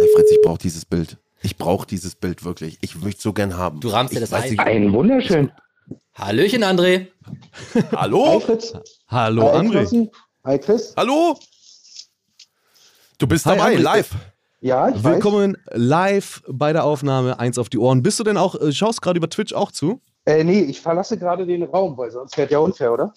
Ey, 0.00 0.08
Fritz, 0.16 0.30
ich 0.32 0.40
brauche 0.42 0.58
dieses 0.58 0.84
Bild. 0.84 1.18
Ich 1.42 1.56
brauche 1.56 1.86
dieses 1.86 2.16
Bild 2.16 2.44
wirklich. 2.44 2.78
Ich 2.80 2.96
möchte 2.96 3.20
so 3.22 3.32
gern 3.32 3.56
haben. 3.56 3.80
Du 3.80 3.88
rahmst 3.88 4.14
dir 4.14 4.20
das 4.20 4.32
weiß 4.32 4.44
ein. 4.44 4.50
nicht- 4.50 4.60
Ein 4.60 4.92
wunderschön. 4.92 5.52
Hallöchen, 6.14 6.62
André. 6.62 7.08
Hi 7.74 7.82
Hallo? 7.92 8.40
Fritz. 8.40 8.74
Hallo 9.08 9.42
Hi 9.44 9.58
André. 9.58 9.70
Knossi. 9.80 10.10
Hi 10.44 10.58
Chris. 10.58 10.94
Hallo? 10.96 11.38
Du 13.18 13.26
bist 13.26 13.46
Hi, 13.46 13.56
dabei, 13.56 13.76
André. 13.76 13.80
live. 13.80 14.14
Ja, 14.60 14.88
ich 14.88 14.96
weiß. 14.96 15.04
Willkommen 15.04 15.56
live 15.70 16.42
bei 16.48 16.72
der 16.72 16.84
Aufnahme 16.84 17.38
1 17.38 17.58
auf 17.58 17.68
die 17.68 17.78
Ohren. 17.78 18.02
Bist 18.02 18.20
du 18.20 18.24
denn 18.24 18.36
auch, 18.36 18.54
äh, 18.60 18.72
schaust 18.72 19.00
gerade 19.02 19.16
über 19.18 19.28
Twitch 19.28 19.52
auch 19.54 19.72
zu? 19.72 20.00
Äh, 20.24 20.44
nee, 20.44 20.60
ich 20.60 20.80
verlasse 20.80 21.18
gerade 21.18 21.46
den 21.46 21.62
Raum, 21.64 21.96
weil 21.96 22.10
sonst 22.10 22.36
wäre 22.36 22.50
ja 22.50 22.58
unfair, 22.58 22.92
oder? 22.92 23.12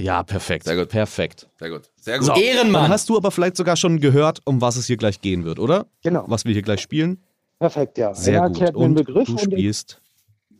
Ja, 0.00 0.22
perfekt. 0.22 0.64
Sehr 0.64 0.76
gut. 0.76 0.88
Perfekt. 0.88 1.48
Sehr 1.58 1.70
gut. 1.70 1.90
Sehr 1.96 2.18
gut. 2.18 2.26
So, 2.26 2.34
Ehrenmann. 2.34 2.82
Dann 2.84 2.90
hast 2.92 3.08
du 3.08 3.16
aber 3.16 3.30
vielleicht 3.30 3.56
sogar 3.56 3.76
schon 3.76 4.00
gehört, 4.00 4.40
um 4.44 4.60
was 4.60 4.76
es 4.76 4.86
hier 4.86 4.96
gleich 4.96 5.20
gehen 5.20 5.44
wird, 5.44 5.58
oder? 5.58 5.86
Genau. 6.02 6.24
Was 6.28 6.44
wir 6.44 6.52
hier 6.52 6.62
gleich 6.62 6.80
spielen. 6.80 7.22
Perfekt, 7.58 7.98
ja. 7.98 8.14
Sehr 8.14 8.34
Er 8.34 8.40
gut. 8.48 8.50
erklärt 8.50 8.76
mir 8.76 8.84
einen 8.84 8.96
Und 8.96 9.04
Begriff 9.06 9.26
du 9.26 9.32
und 9.32 9.38
ich 9.38 9.44
spielst. 9.44 10.00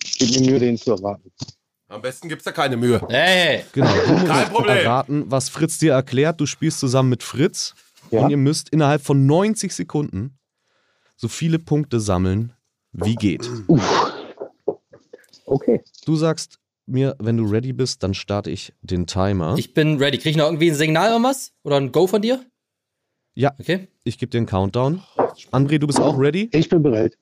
Gebe 0.01 0.41
mir 0.41 0.51
Mühe, 0.51 0.59
den 0.61 0.77
zu 0.79 0.93
erraten. 0.93 1.31
Am 1.89 2.03
besten 2.03 2.29
gibt's 2.29 2.45
da 2.45 2.53
keine 2.53 2.77
Mühe. 2.77 3.01
Hey, 3.09 3.65
Genau. 3.73 3.91
Du 4.07 4.13
musst 4.13 4.27
Kein 4.27 4.49
Problem. 4.51 4.77
erraten, 4.77 5.25
was 5.31 5.49
Fritz 5.49 5.79
dir 5.79 5.93
erklärt. 5.93 6.41
Du 6.41 6.47
spielst 6.47 6.81
zusammen 6.81 7.09
mit 7.09 7.23
Fritz 7.23 7.75
Ja. 8.11 8.21
und 8.25 8.31
ihr 8.31 8.37
müsst 8.37 8.69
innerhalb 8.71 9.01
von 9.03 9.25
90 9.27 9.73
Sekunden 9.75 10.39
so 11.17 11.29
viele 11.29 11.59
Punkte 11.59 11.99
sammeln, 12.01 12.53
wie 12.93 13.15
geht. 13.15 13.49
Uff. 13.69 14.13
Okay. 15.47 15.83
Du 16.05 16.17
sagst 16.17 16.59
mir, 16.87 17.17
wenn 17.19 17.37
du 17.37 17.45
ready 17.45 17.73
bist, 17.73 18.03
dann 18.03 18.15
starte 18.15 18.51
ich 18.51 18.73
den 18.83 19.07
Timer. 19.07 19.55
ich 19.59 19.75
bin 19.75 19.97
ready. 19.99 20.19
Krieg 20.19 20.31
ich 20.33 20.37
noch 20.37 20.47
irgendwie 20.47 20.71
ein 20.71 20.75
Signal 20.77 21.15
oder 21.15 21.23
was? 21.29 21.53
Oder 21.63 21.77
ein 21.77 21.91
Go 21.93 22.07
von 22.07 22.23
dir? 22.23 22.45
Ja. 23.35 23.55
Okay. 23.59 23.89
Ich 24.05 24.19
gebe 24.19 24.31
dir 24.31 24.39
einen 24.39 24.47
Countdown. 24.47 25.03
André, 25.53 25.79
du 25.79 25.87
bist 25.87 26.01
auch 26.01 26.19
ready? 26.19 26.49
Ich 26.53 26.69
bin 26.69 26.83
bereit. 26.83 27.17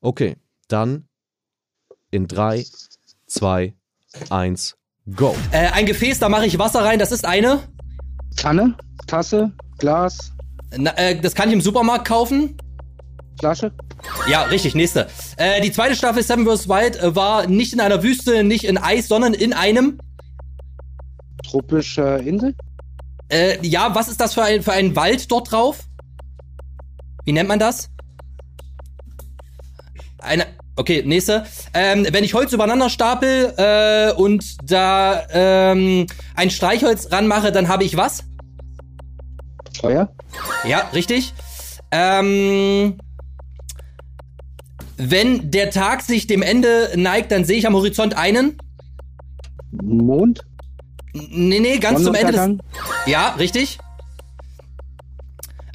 Okay, 0.00 0.36
dann 0.68 1.05
in 2.10 2.26
3, 2.26 2.64
2, 3.26 3.74
1, 4.30 4.76
go. 5.14 5.34
Äh, 5.50 5.68
ein 5.68 5.86
Gefäß, 5.86 6.18
da 6.18 6.28
mache 6.28 6.46
ich 6.46 6.58
Wasser 6.58 6.84
rein. 6.84 6.98
Das 6.98 7.12
ist 7.12 7.24
eine. 7.24 7.60
Kanne, 8.36 8.76
Tasse, 9.06 9.52
Glas, 9.78 10.32
Na, 10.76 10.96
äh, 10.96 11.18
das 11.20 11.34
kann 11.34 11.48
ich 11.48 11.54
im 11.54 11.60
Supermarkt 11.60 12.06
kaufen. 12.06 12.56
Flasche. 13.38 13.72
Ja, 14.28 14.42
richtig, 14.44 14.74
nächste. 14.74 15.08
Äh, 15.36 15.60
die 15.60 15.72
zweite 15.72 15.94
Staffel 15.94 16.22
Seven 16.22 16.46
vs. 16.46 16.68
Wild 16.68 16.96
äh, 16.96 17.14
war 17.14 17.46
nicht 17.46 17.72
in 17.72 17.80
einer 17.80 18.02
Wüste, 18.02 18.44
nicht 18.44 18.64
in 18.64 18.78
Eis, 18.78 19.08
sondern 19.08 19.34
in 19.34 19.52
einem. 19.52 19.98
Tropische 21.44 22.22
Insel. 22.24 22.54
Äh, 23.28 23.58
ja, 23.66 23.94
was 23.94 24.08
ist 24.08 24.20
das 24.20 24.34
für 24.34 24.42
ein, 24.42 24.62
für 24.62 24.72
ein 24.72 24.96
Wald 24.96 25.30
dort 25.30 25.50
drauf? 25.52 25.80
Wie 27.24 27.32
nennt 27.32 27.48
man 27.48 27.58
das? 27.58 27.90
Eine. 30.18 30.46
Okay, 30.76 31.02
nächste. 31.06 31.44
Ähm, 31.72 32.06
wenn 32.10 32.22
ich 32.22 32.34
Holz 32.34 32.52
übereinander 32.52 32.90
stapel 32.90 33.54
äh, 33.56 34.12
und 34.12 34.44
da 34.62 35.26
ähm, 35.30 36.06
ein 36.34 36.50
Streichholz 36.50 37.10
ranmache, 37.10 37.50
dann 37.50 37.68
habe 37.68 37.84
ich 37.84 37.96
was? 37.96 38.24
Feuer. 39.80 40.12
Ja, 40.64 40.90
richtig. 40.92 41.32
Ähm, 41.90 42.98
wenn 44.98 45.50
der 45.50 45.70
Tag 45.70 46.02
sich 46.02 46.26
dem 46.26 46.42
Ende 46.42 46.90
neigt, 46.94 47.32
dann 47.32 47.44
sehe 47.44 47.56
ich 47.56 47.66
am 47.66 47.74
Horizont 47.74 48.16
einen. 48.16 48.58
Mond. 49.72 50.42
Nee, 51.12 51.60
nee, 51.60 51.78
ganz 51.78 52.02
zum 52.02 52.14
Ende 52.14 52.32
des. 52.32 52.50
Ja, 53.06 53.34
richtig. 53.38 53.78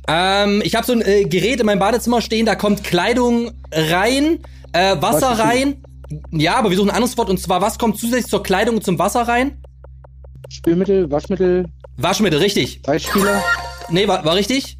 Ähm, 0.08 0.62
ich 0.64 0.76
habe 0.76 0.86
so 0.86 0.94
ein 0.94 1.02
äh, 1.02 1.24
Gerät 1.26 1.60
in 1.60 1.66
meinem 1.66 1.80
Badezimmer 1.80 2.22
stehen, 2.22 2.46
da 2.46 2.56
kommt 2.56 2.84
Kleidung 2.84 3.52
rein, 3.72 4.40
äh, 4.74 4.96
Wasser 5.02 5.30
rein. 5.32 5.84
Ja, 6.32 6.56
aber 6.56 6.70
wir 6.70 6.78
suchen 6.78 6.90
ein 6.90 6.96
anderes 6.96 7.18
Wort 7.18 7.30
und 7.30 7.40
zwar, 7.40 7.62
was 7.62 7.78
kommt 7.80 7.98
zusätzlich 7.98 8.28
zur 8.28 8.44
Kleidung 8.44 8.76
und 8.76 8.84
zum 8.84 9.00
Wasser 9.00 9.22
rein? 9.28 9.62
Spülmittel, 10.50 11.10
Waschmittel, 11.10 11.66
Waschmittel, 11.98 12.40
richtig. 12.40 12.82
Beispieler. 12.82 13.42
Nee, 13.90 14.08
war, 14.08 14.26
war 14.26 14.36
richtig. 14.36 14.78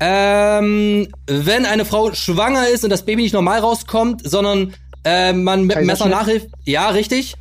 Ähm, 0.00 1.08
wenn 1.26 1.66
eine 1.66 1.84
Frau 1.84 2.14
schwanger 2.14 2.68
ist 2.68 2.84
und 2.84 2.90
das 2.90 3.04
Baby 3.04 3.22
nicht 3.22 3.34
normal 3.34 3.60
rauskommt, 3.60 4.22
sondern 4.28 4.74
äh, 5.04 5.32
man 5.32 5.64
mit 5.64 5.76
dem 5.76 5.86
Messer 5.86 6.06
nachhilft. 6.08 6.48
Ja, 6.64 6.88
richtig. 6.88 7.34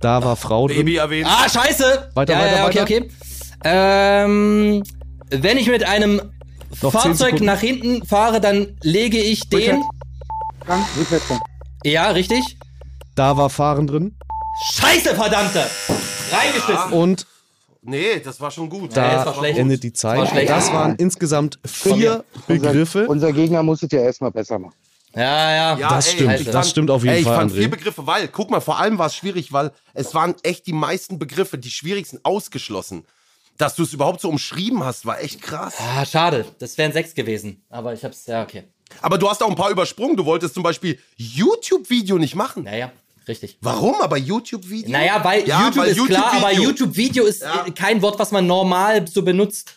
Da 0.00 0.22
war 0.22 0.36
Frau 0.36 0.68
drin. 0.68 0.78
Baby 0.78 0.96
erwähnt. 0.96 1.26
Ah, 1.28 1.48
scheiße! 1.48 2.10
Weiter, 2.14 2.32
ja, 2.34 2.38
weiter, 2.38 2.56
ja, 2.56 2.66
okay, 2.66 2.80
weiter. 2.80 2.82
okay. 2.82 3.10
Ähm, 3.64 4.82
wenn 5.30 5.56
ich 5.56 5.68
mit 5.68 5.84
einem 5.84 6.20
Noch 6.82 6.92
Fahrzeug 6.92 7.40
nach 7.40 7.60
hinten 7.60 8.06
fahre, 8.06 8.40
dann 8.40 8.76
lege 8.82 9.18
ich 9.18 9.48
den. 9.48 9.76
Rückwärts. 9.76 9.86
Gang, 10.68 10.84
Rückwärtsgang. 10.98 11.40
Ja, 11.82 12.10
richtig. 12.10 12.58
Da 13.14 13.36
war 13.38 13.48
Fahren 13.48 13.86
drin. 13.86 14.14
Scheiße, 14.74 15.14
verdammte! 15.14 15.64
Reingeschissen. 16.30 16.92
Und 16.92 17.26
Nee, 17.80 18.20
das 18.20 18.38
war 18.38 18.50
schon 18.50 18.68
gut. 18.68 18.94
Ja, 18.94 19.08
da 19.08 19.14
das 19.16 19.26
war 19.26 19.34
schlecht. 19.36 19.58
endet 19.58 19.82
die 19.82 19.94
Zeit. 19.94 20.20
Das 20.20 20.34
war. 20.34 20.44
Das 20.44 20.72
waren 20.72 20.94
insgesamt 20.96 21.58
vier 21.64 22.22
Begriffe. 22.46 23.00
Unser, 23.08 23.28
unser 23.28 23.32
Gegner 23.32 23.62
muss 23.62 23.82
es 23.82 23.90
ja 23.90 24.00
erstmal 24.00 24.30
besser 24.30 24.58
machen. 24.58 24.74
Ja, 25.14 25.22
ja. 25.52 25.78
Ja, 25.78 25.88
Das 25.88 26.08
ey, 26.08 26.12
stimmt, 26.12 26.40
ich 26.40 26.50
das 26.50 26.68
stimmt 26.68 26.90
auf 26.90 27.02
jeden 27.02 27.14
ey, 27.14 27.20
ich 27.20 27.26
Fall, 27.26 27.36
fand 27.36 27.52
André. 27.52 27.56
vier 27.60 27.70
Begriffe, 27.70 28.06
weil, 28.06 28.28
guck 28.28 28.50
mal, 28.50 28.60
vor 28.60 28.78
allem 28.78 28.98
war 28.98 29.06
es 29.06 29.14
schwierig, 29.14 29.54
weil 29.54 29.70
es 29.94 30.14
waren 30.14 30.34
echt 30.42 30.66
die 30.66 30.74
meisten 30.74 31.18
Begriffe, 31.18 31.56
die 31.56 31.70
schwierigsten 31.70 32.18
ausgeschlossen. 32.24 33.06
Dass 33.56 33.74
du 33.74 33.84
es 33.84 33.92
überhaupt 33.94 34.20
so 34.20 34.28
umschrieben 34.28 34.84
hast, 34.84 35.06
war 35.06 35.20
echt 35.22 35.40
krass. 35.40 35.74
Ah, 35.78 36.04
schade. 36.04 36.44
Das 36.58 36.76
wären 36.76 36.92
sechs 36.92 37.14
gewesen. 37.14 37.62
Aber 37.70 37.94
ich 37.94 38.04
hab's, 38.04 38.26
ja, 38.26 38.42
okay. 38.42 38.64
Aber 39.00 39.18
du 39.18 39.28
hast 39.28 39.42
auch 39.42 39.48
ein 39.50 39.54
paar 39.56 39.70
übersprungen. 39.70 40.16
Du 40.16 40.24
wolltest 40.24 40.54
zum 40.54 40.62
Beispiel 40.62 40.98
YouTube-Video 41.16 42.18
nicht 42.18 42.34
machen. 42.34 42.64
Naja, 42.64 42.90
richtig. 43.26 43.58
Warum 43.60 44.00
aber 44.00 44.16
YouTube-Video? 44.16 44.90
Naja, 44.90 45.22
weil 45.22 45.46
Ja, 45.46 45.64
YouTube 45.66 45.84
weil 45.84 45.90
ist 45.90 46.06
klar, 46.06 46.32
aber 46.34 46.52
YouTube-Video. 46.52 47.24
Ist 47.24 47.42
Ja. 47.42 47.66
äh, 47.66 47.70
kein 47.70 48.02
Wort, 48.02 48.18
was 48.18 48.32
man 48.32 48.46
normal 48.46 49.06
so 49.06 49.22
benutzt. 49.22 49.74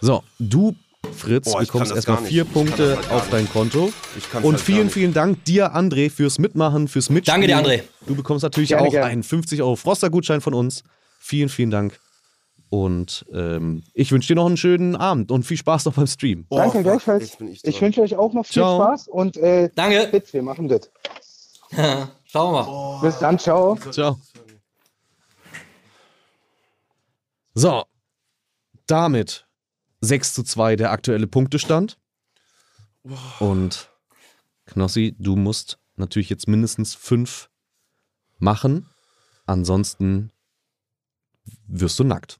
So, 0.00 0.24
du, 0.38 0.74
Fritz, 1.16 1.44
Boah, 1.44 1.60
ich 1.62 1.68
bekommst 1.68 1.92
erstmal 1.94 2.24
vier 2.24 2.44
Punkte 2.44 2.96
halt 2.96 3.10
auf 3.10 3.28
dein. 3.30 3.48
Konto. 3.50 3.92
Ich 4.16 4.32
Und 4.42 4.54
halt 4.54 4.60
vielen, 4.60 4.88
vielen 4.90 5.12
Dank 5.12 5.44
dir, 5.44 5.74
André, 5.74 6.10
fürs 6.10 6.38
Mitmachen, 6.38 6.88
fürs 6.88 7.10
Mitspielen. 7.10 7.42
Danke 7.42 7.46
dir, 7.46 7.58
André. 7.82 7.82
Du 8.06 8.14
bekommst 8.14 8.42
natürlich 8.42 8.70
Gerne, 8.70 8.88
auch 8.88 8.90
gerne. 8.90 9.06
einen 9.06 9.22
50 9.22 9.60
Euro 9.60 9.76
Froster-Gutschein 9.76 10.40
von 10.40 10.54
uns. 10.54 10.84
Vielen, 11.18 11.48
vielen 11.50 11.70
Dank. 11.70 12.00
Und 12.70 13.26
ähm, 13.32 13.82
ich 13.94 14.12
wünsche 14.12 14.28
dir 14.28 14.36
noch 14.36 14.46
einen 14.46 14.56
schönen 14.56 14.94
Abend 14.94 15.32
und 15.32 15.42
viel 15.42 15.56
Spaß 15.56 15.86
noch 15.86 15.94
beim 15.94 16.06
Stream. 16.06 16.46
Oh, 16.50 16.56
Danke, 16.56 16.78
fuck, 16.78 16.82
gleichfalls. 16.84 17.36
ich 17.40 17.64
Ich 17.64 17.82
wünsche 17.82 18.00
euch 18.00 18.14
auch 18.16 18.32
noch 18.32 18.46
viel 18.46 18.62
Ciao. 18.62 18.80
Spaß 18.80 19.08
und 19.08 19.36
äh, 19.36 19.70
Danke. 19.74 20.06
Fritz, 20.08 20.32
wir 20.32 20.42
machen 20.42 20.68
das. 20.68 20.88
Schauen 22.24 22.54
wir 22.54 22.62
mal. 22.62 23.00
Bis 23.00 23.18
dann, 23.18 23.38
ciao. 23.40 23.76
Ciao. 23.90 24.18
So, 27.54 27.84
damit 28.86 29.46
6 30.00 30.34
zu 30.34 30.42
2 30.44 30.76
der 30.76 30.92
aktuelle 30.92 31.26
Punktestand. 31.26 31.98
Und 33.40 33.90
Knossi, 34.66 35.16
du 35.18 35.34
musst 35.34 35.78
natürlich 35.96 36.30
jetzt 36.30 36.46
mindestens 36.46 36.94
fünf 36.94 37.50
machen. 38.38 38.88
Ansonsten 39.46 40.30
wirst 41.66 41.98
du 41.98 42.04
nackt. 42.04 42.39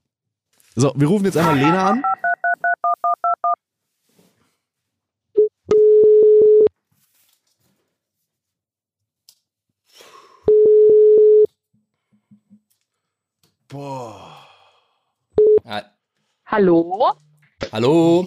So, 0.77 0.93
wir 0.95 1.09
rufen 1.09 1.25
jetzt 1.25 1.37
einmal 1.37 1.59
Lena 1.59 1.89
an. 1.89 2.03
Boah. 13.67 14.47
Hallo? 16.47 17.13
Hallo? 17.73 18.27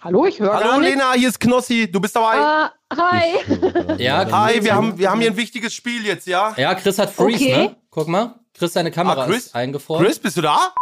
Hallo, 0.00 0.26
ich 0.26 0.38
höre 0.38 0.52
Hallo 0.52 0.80
Lena, 0.80 1.14
hier 1.14 1.28
ist 1.28 1.40
Knossi, 1.40 1.90
du 1.90 2.00
bist 2.00 2.14
dabei. 2.14 2.36
Ah, 2.36 2.72
hi. 2.94 4.02
ja, 4.02 4.30
hi, 4.30 4.62
wir 4.62 4.74
haben, 4.74 4.98
wir 4.98 5.10
haben 5.10 5.20
hier 5.20 5.30
ein 5.30 5.36
wichtiges 5.36 5.72
Spiel 5.74 6.04
jetzt, 6.04 6.26
ja? 6.26 6.54
Ja, 6.56 6.74
Chris 6.74 6.98
hat 6.98 7.10
Freeze, 7.10 7.44
okay. 7.44 7.56
ne? 7.56 7.76
Guck 7.90 8.08
mal. 8.08 8.43
Chris, 8.56 8.72
seine 8.72 8.90
Kamera 8.90 9.22
Ah, 9.22 9.26
Chris? 9.26 9.46
ist 9.46 9.54
eingefroren. 9.54 10.04
Chris, 10.04 10.18
bist 10.18 10.36
du 10.36 10.42
da? 10.42 10.72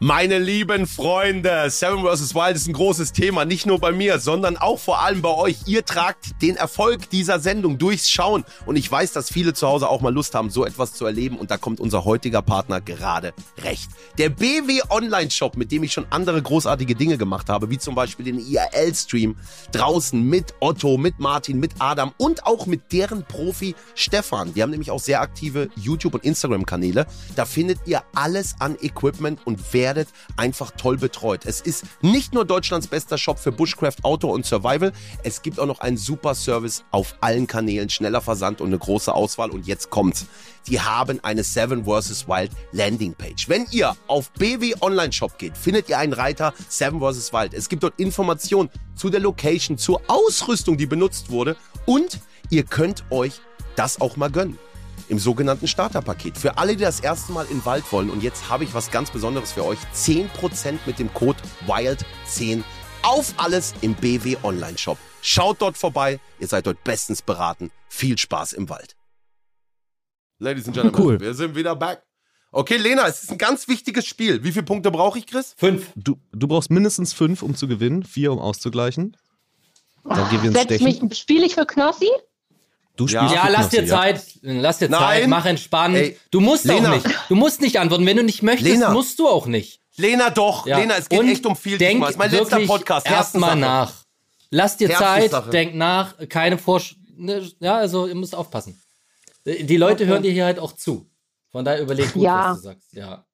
Meine 0.00 0.38
lieben 0.38 0.86
Freunde, 0.86 1.68
Seven 1.70 2.04
vs. 2.04 2.32
Wild 2.32 2.54
ist 2.54 2.68
ein 2.68 2.72
großes 2.72 3.12
Thema, 3.12 3.44
nicht 3.44 3.66
nur 3.66 3.80
bei 3.80 3.90
mir, 3.90 4.20
sondern 4.20 4.56
auch 4.56 4.78
vor 4.78 5.00
allem 5.02 5.22
bei 5.22 5.34
euch. 5.34 5.56
Ihr 5.66 5.84
tragt 5.84 6.40
den 6.40 6.54
Erfolg 6.54 7.10
dieser 7.10 7.40
Sendung 7.40 7.78
durchs 7.78 8.08
Schauen 8.08 8.44
und 8.64 8.76
ich 8.76 8.88
weiß, 8.88 9.10
dass 9.10 9.28
viele 9.28 9.54
zu 9.54 9.66
Hause 9.66 9.88
auch 9.88 10.00
mal 10.00 10.14
Lust 10.14 10.36
haben, 10.36 10.50
so 10.50 10.64
etwas 10.64 10.92
zu 10.92 11.04
erleben 11.04 11.36
und 11.36 11.50
da 11.50 11.56
kommt 11.56 11.80
unser 11.80 12.04
heutiger 12.04 12.42
Partner 12.42 12.80
gerade 12.80 13.32
recht. 13.64 13.90
Der 14.18 14.28
BW 14.28 14.82
Online 14.88 15.32
Shop, 15.32 15.56
mit 15.56 15.72
dem 15.72 15.82
ich 15.82 15.92
schon 15.92 16.06
andere 16.10 16.42
großartige 16.42 16.94
Dinge 16.94 17.18
gemacht 17.18 17.48
habe, 17.48 17.68
wie 17.68 17.78
zum 17.78 17.96
Beispiel 17.96 18.24
den 18.24 18.38
IRL-Stream 18.38 19.34
draußen 19.72 20.22
mit 20.22 20.54
Otto, 20.60 20.96
mit 20.96 21.18
Martin, 21.18 21.58
mit 21.58 21.72
Adam 21.80 22.12
und 22.18 22.46
auch 22.46 22.66
mit 22.66 22.92
deren 22.92 23.24
Profi 23.24 23.74
Stefan. 23.96 24.54
Die 24.54 24.62
haben 24.62 24.70
nämlich 24.70 24.92
auch 24.92 25.00
sehr 25.00 25.20
aktive 25.20 25.70
YouTube- 25.74 26.14
und 26.14 26.24
Instagram-Kanäle. 26.24 27.04
Da 27.34 27.44
findet 27.44 27.80
ihr 27.86 28.04
alles 28.14 28.54
an 28.60 28.76
Equipment 28.80 29.44
und 29.44 29.60
werdet 29.88 30.08
einfach 30.36 30.70
toll 30.72 30.98
betreut. 30.98 31.46
Es 31.46 31.62
ist 31.62 31.84
nicht 32.02 32.34
nur 32.34 32.44
Deutschlands 32.44 32.88
bester 32.88 33.16
Shop 33.16 33.38
für 33.38 33.52
Bushcraft, 33.52 33.96
Outdoor 34.02 34.34
und 34.34 34.44
Survival. 34.44 34.92
Es 35.22 35.40
gibt 35.40 35.58
auch 35.58 35.64
noch 35.64 35.80
einen 35.80 35.96
super 35.96 36.34
Service 36.34 36.84
auf 36.90 37.14
allen 37.22 37.46
Kanälen, 37.46 37.88
schneller 37.88 38.20
Versand 38.20 38.60
und 38.60 38.66
eine 38.66 38.78
große 38.78 39.14
Auswahl. 39.14 39.50
Und 39.50 39.66
jetzt 39.66 39.88
kommt's. 39.88 40.26
Die 40.66 40.78
haben 40.78 41.24
eine 41.24 41.42
Seven 41.42 41.86
vs. 41.86 42.28
Wild 42.28 42.50
Landingpage. 42.72 43.48
Wenn 43.48 43.64
ihr 43.70 43.96
auf 44.08 44.30
BW 44.32 44.74
Online 44.82 45.12
Shop 45.12 45.38
geht, 45.38 45.56
findet 45.56 45.88
ihr 45.88 45.96
einen 45.96 46.12
Reiter 46.12 46.52
Seven 46.68 47.00
vs. 47.00 47.32
Wild. 47.32 47.54
Es 47.54 47.70
gibt 47.70 47.82
dort 47.82 47.98
Informationen 47.98 48.68
zu 48.94 49.08
der 49.08 49.20
Location, 49.20 49.78
zur 49.78 50.02
Ausrüstung, 50.06 50.76
die 50.76 50.86
benutzt 50.86 51.30
wurde. 51.30 51.56
Und 51.86 52.20
ihr 52.50 52.64
könnt 52.64 53.04
euch 53.10 53.40
das 53.74 54.02
auch 54.02 54.18
mal 54.18 54.30
gönnen 54.30 54.58
im 55.08 55.18
sogenannten 55.18 55.66
Starterpaket. 55.68 56.36
Für 56.38 56.58
alle, 56.58 56.76
die 56.76 56.82
das 56.84 57.00
erste 57.00 57.32
Mal 57.32 57.46
in 57.46 57.58
den 57.58 57.64
Wald 57.64 57.90
wollen, 57.92 58.10
und 58.10 58.22
jetzt 58.22 58.48
habe 58.48 58.64
ich 58.64 58.74
was 58.74 58.90
ganz 58.90 59.10
Besonderes 59.10 59.52
für 59.52 59.64
euch, 59.64 59.78
10% 59.94 60.78
mit 60.86 60.98
dem 60.98 61.12
Code 61.14 61.38
WILD10 61.66 62.62
auf 63.02 63.32
alles 63.36 63.74
im 63.80 63.94
BW 63.94 64.36
Online 64.42 64.76
Shop. 64.78 64.98
Schaut 65.22 65.60
dort 65.62 65.76
vorbei, 65.78 66.20
ihr 66.40 66.46
seid 66.46 66.66
dort 66.66 66.82
bestens 66.84 67.22
beraten. 67.22 67.70
Viel 67.88 68.18
Spaß 68.18 68.52
im 68.52 68.68
Wald. 68.68 68.94
Ladies 70.38 70.66
and 70.66 70.74
Gentlemen, 70.76 70.98
Cool. 71.06 71.20
wir 71.20 71.34
sind 71.34 71.54
wieder 71.56 71.74
back. 71.74 72.02
Okay, 72.50 72.76
Lena, 72.76 73.06
es 73.06 73.22
ist 73.24 73.30
ein 73.30 73.38
ganz 73.38 73.68
wichtiges 73.68 74.06
Spiel. 74.06 74.42
Wie 74.42 74.52
viele 74.52 74.64
Punkte 74.64 74.90
brauche 74.90 75.18
ich, 75.18 75.26
Chris? 75.26 75.54
Fünf. 75.58 75.92
Du, 75.96 76.16
du 76.32 76.46
brauchst 76.48 76.70
mindestens 76.70 77.12
fünf, 77.12 77.42
um 77.42 77.54
zu 77.54 77.68
gewinnen, 77.68 78.04
vier, 78.04 78.32
um 78.32 78.38
auszugleichen. 78.38 79.16
Dann 80.04 80.30
gehen 80.30 80.42
wir 80.42 80.48
ins 80.50 80.58
Setz 80.58 80.74
Stechen. 80.74 81.08
mich, 81.08 81.18
spiele 81.18 81.44
ich 81.44 81.54
für 81.54 81.66
Knossi? 81.66 82.08
Du 82.98 83.06
Ja. 83.06 83.20
spielst 83.20 83.34
Ja, 83.36 83.48
lass 83.48 83.68
dir 83.70 83.86
Zeit. 83.86 84.22
Lass 84.42 84.78
dir 84.78 84.90
Zeit. 84.90 85.20
Nein. 85.22 85.30
Mach 85.30 85.46
entspannt. 85.46 85.94
Ey, 85.96 86.18
du 86.30 86.40
musst 86.40 86.64
Lena. 86.64 86.90
auch 86.90 86.94
nicht. 86.96 87.06
Du 87.28 87.36
musst 87.36 87.60
nicht 87.62 87.78
antworten. 87.78 88.04
Wenn 88.04 88.16
du 88.18 88.24
nicht 88.24 88.42
möchtest, 88.42 88.70
Lena. 88.72 88.90
musst 88.90 89.18
du 89.20 89.28
auch 89.28 89.46
nicht. 89.46 89.80
Lena, 89.96 90.30
doch. 90.30 90.66
Ja. 90.66 90.78
Lena, 90.78 90.96
es 90.96 91.08
geht 91.08 91.18
Und 91.20 91.28
echt 91.28 91.46
um 91.46 91.56
viel. 91.56 91.78
Denk 91.78 92.04
diesmal. 92.04 92.26
Es 92.28 92.32
ist 92.34 92.50
mein 92.50 92.60
letzter 92.60 92.72
Podcast. 92.72 93.06
Erstmal 93.06 93.56
nach. 93.56 93.92
Lass 94.50 94.76
dir. 94.76 94.90
Zeit, 94.90 95.30
denk 95.52 95.74
nach, 95.74 96.14
keine 96.28 96.58
Vorsch... 96.58 96.96
Ne, 97.16 97.48
ja, 97.60 97.76
also 97.78 98.06
ihr 98.06 98.14
müsst 98.14 98.34
aufpassen. 98.34 98.80
Die 99.44 99.76
Leute 99.76 100.04
Okay. 100.04 100.06
hören 100.12 100.22
dir 100.22 100.32
hier 100.32 100.44
halt 100.44 100.58
auch 100.58 100.72
zu. 100.72 101.08
Von 101.50 101.64
daher 101.64 101.80
überleg 101.82 102.12
gut, 102.12 102.22
Ja. 102.22 102.50
was 102.50 102.56
du 102.58 102.62
sagst. 102.64 102.92
Ja. 102.92 103.24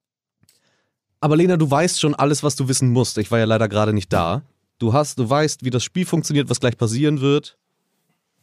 Aber 1.21 1.37
Lena, 1.37 1.57
du 1.57 1.71
weißt 1.71 2.01
schon 2.01 2.15
alles, 2.15 2.43
was 2.43 2.55
du 2.57 2.69
wissen 2.69 2.91
musst. 2.91 3.17
Ich 3.19 3.31
war 3.31 3.39
ja 3.39 3.45
leider 3.47 3.69
gerade 3.69 3.93
nicht 3.93 4.13
da. 4.13 4.43
Du 4.79 4.93
hast, 4.93 5.19
du 5.19 5.29
weißt, 5.29 5.65
wie 5.65 5.71
das 5.71 5.83
Spiel 5.85 6.05
funktioniert, 6.07 6.51
was 6.51 6.61
gleich 6.61 6.77
passieren 6.77 7.21
wird. 7.21 7.57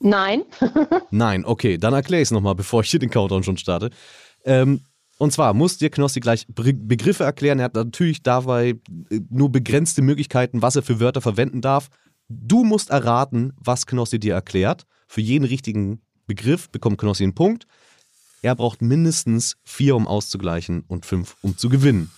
Nein. 0.01 0.43
Nein, 1.11 1.45
okay, 1.45 1.77
dann 1.77 1.93
erkläre 1.93 2.21
ich 2.21 2.27
es 2.27 2.31
nochmal, 2.31 2.55
bevor 2.55 2.81
ich 2.81 2.89
hier 2.89 2.99
den 2.99 3.09
Countdown 3.09 3.43
schon 3.43 3.57
starte. 3.57 3.91
Ähm, 4.45 4.81
und 5.17 5.31
zwar 5.31 5.53
muss 5.53 5.77
dir 5.77 5.91
Knossi 5.91 6.19
gleich 6.19 6.47
Be 6.47 6.73
Begriffe 6.73 7.23
erklären. 7.23 7.59
Er 7.59 7.65
hat 7.65 7.75
natürlich 7.75 8.23
dabei 8.23 8.79
äh, 9.09 9.19
nur 9.29 9.51
begrenzte 9.51 10.01
Möglichkeiten, 10.01 10.61
was 10.63 10.75
er 10.75 10.81
für 10.81 10.99
Wörter 10.99 11.21
verwenden 11.21 11.61
darf. 11.61 11.89
Du 12.27 12.63
musst 12.63 12.89
erraten, 12.89 13.53
was 13.57 13.85
Knossi 13.85 14.19
dir 14.19 14.33
erklärt. 14.33 14.87
Für 15.07 15.21
jeden 15.21 15.45
richtigen 15.45 16.01
Begriff 16.25 16.69
bekommt 16.69 16.97
Knossi 16.97 17.23
einen 17.23 17.35
Punkt. 17.35 17.67
Er 18.41 18.55
braucht 18.55 18.81
mindestens 18.81 19.57
vier, 19.63 19.95
um 19.95 20.07
auszugleichen 20.07 20.83
und 20.87 21.05
fünf, 21.05 21.35
um 21.41 21.55
zu 21.57 21.69
gewinnen. 21.69 22.09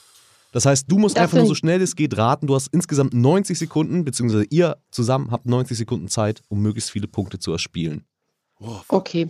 Das 0.54 0.66
heißt, 0.68 0.86
du 0.90 1.00
musst 1.00 1.18
Das 1.18 1.24
einfach 1.24 1.38
nur 1.40 1.48
so 1.48 1.56
schnell 1.56 1.82
es 1.82 1.96
geht 1.96 2.16
raten. 2.18 2.46
Du 2.48 2.56
hast 2.56 2.68
insgesamt 2.68 3.14
90 3.14 3.58
Sekunden, 3.58 4.06
beziehungsweise 4.06 4.46
ihr 4.52 4.78
zusammen 4.92 5.32
habt 5.32 5.48
90 5.48 5.78
Sekunden 5.78 6.08
Zeit, 6.08 6.42
um 6.48 6.62
möglichst 6.62 6.92
viele 6.92 7.08
Punkte 7.08 7.40
zu 7.40 7.52
erspielen. 7.52 8.06
Okay. 8.88 9.30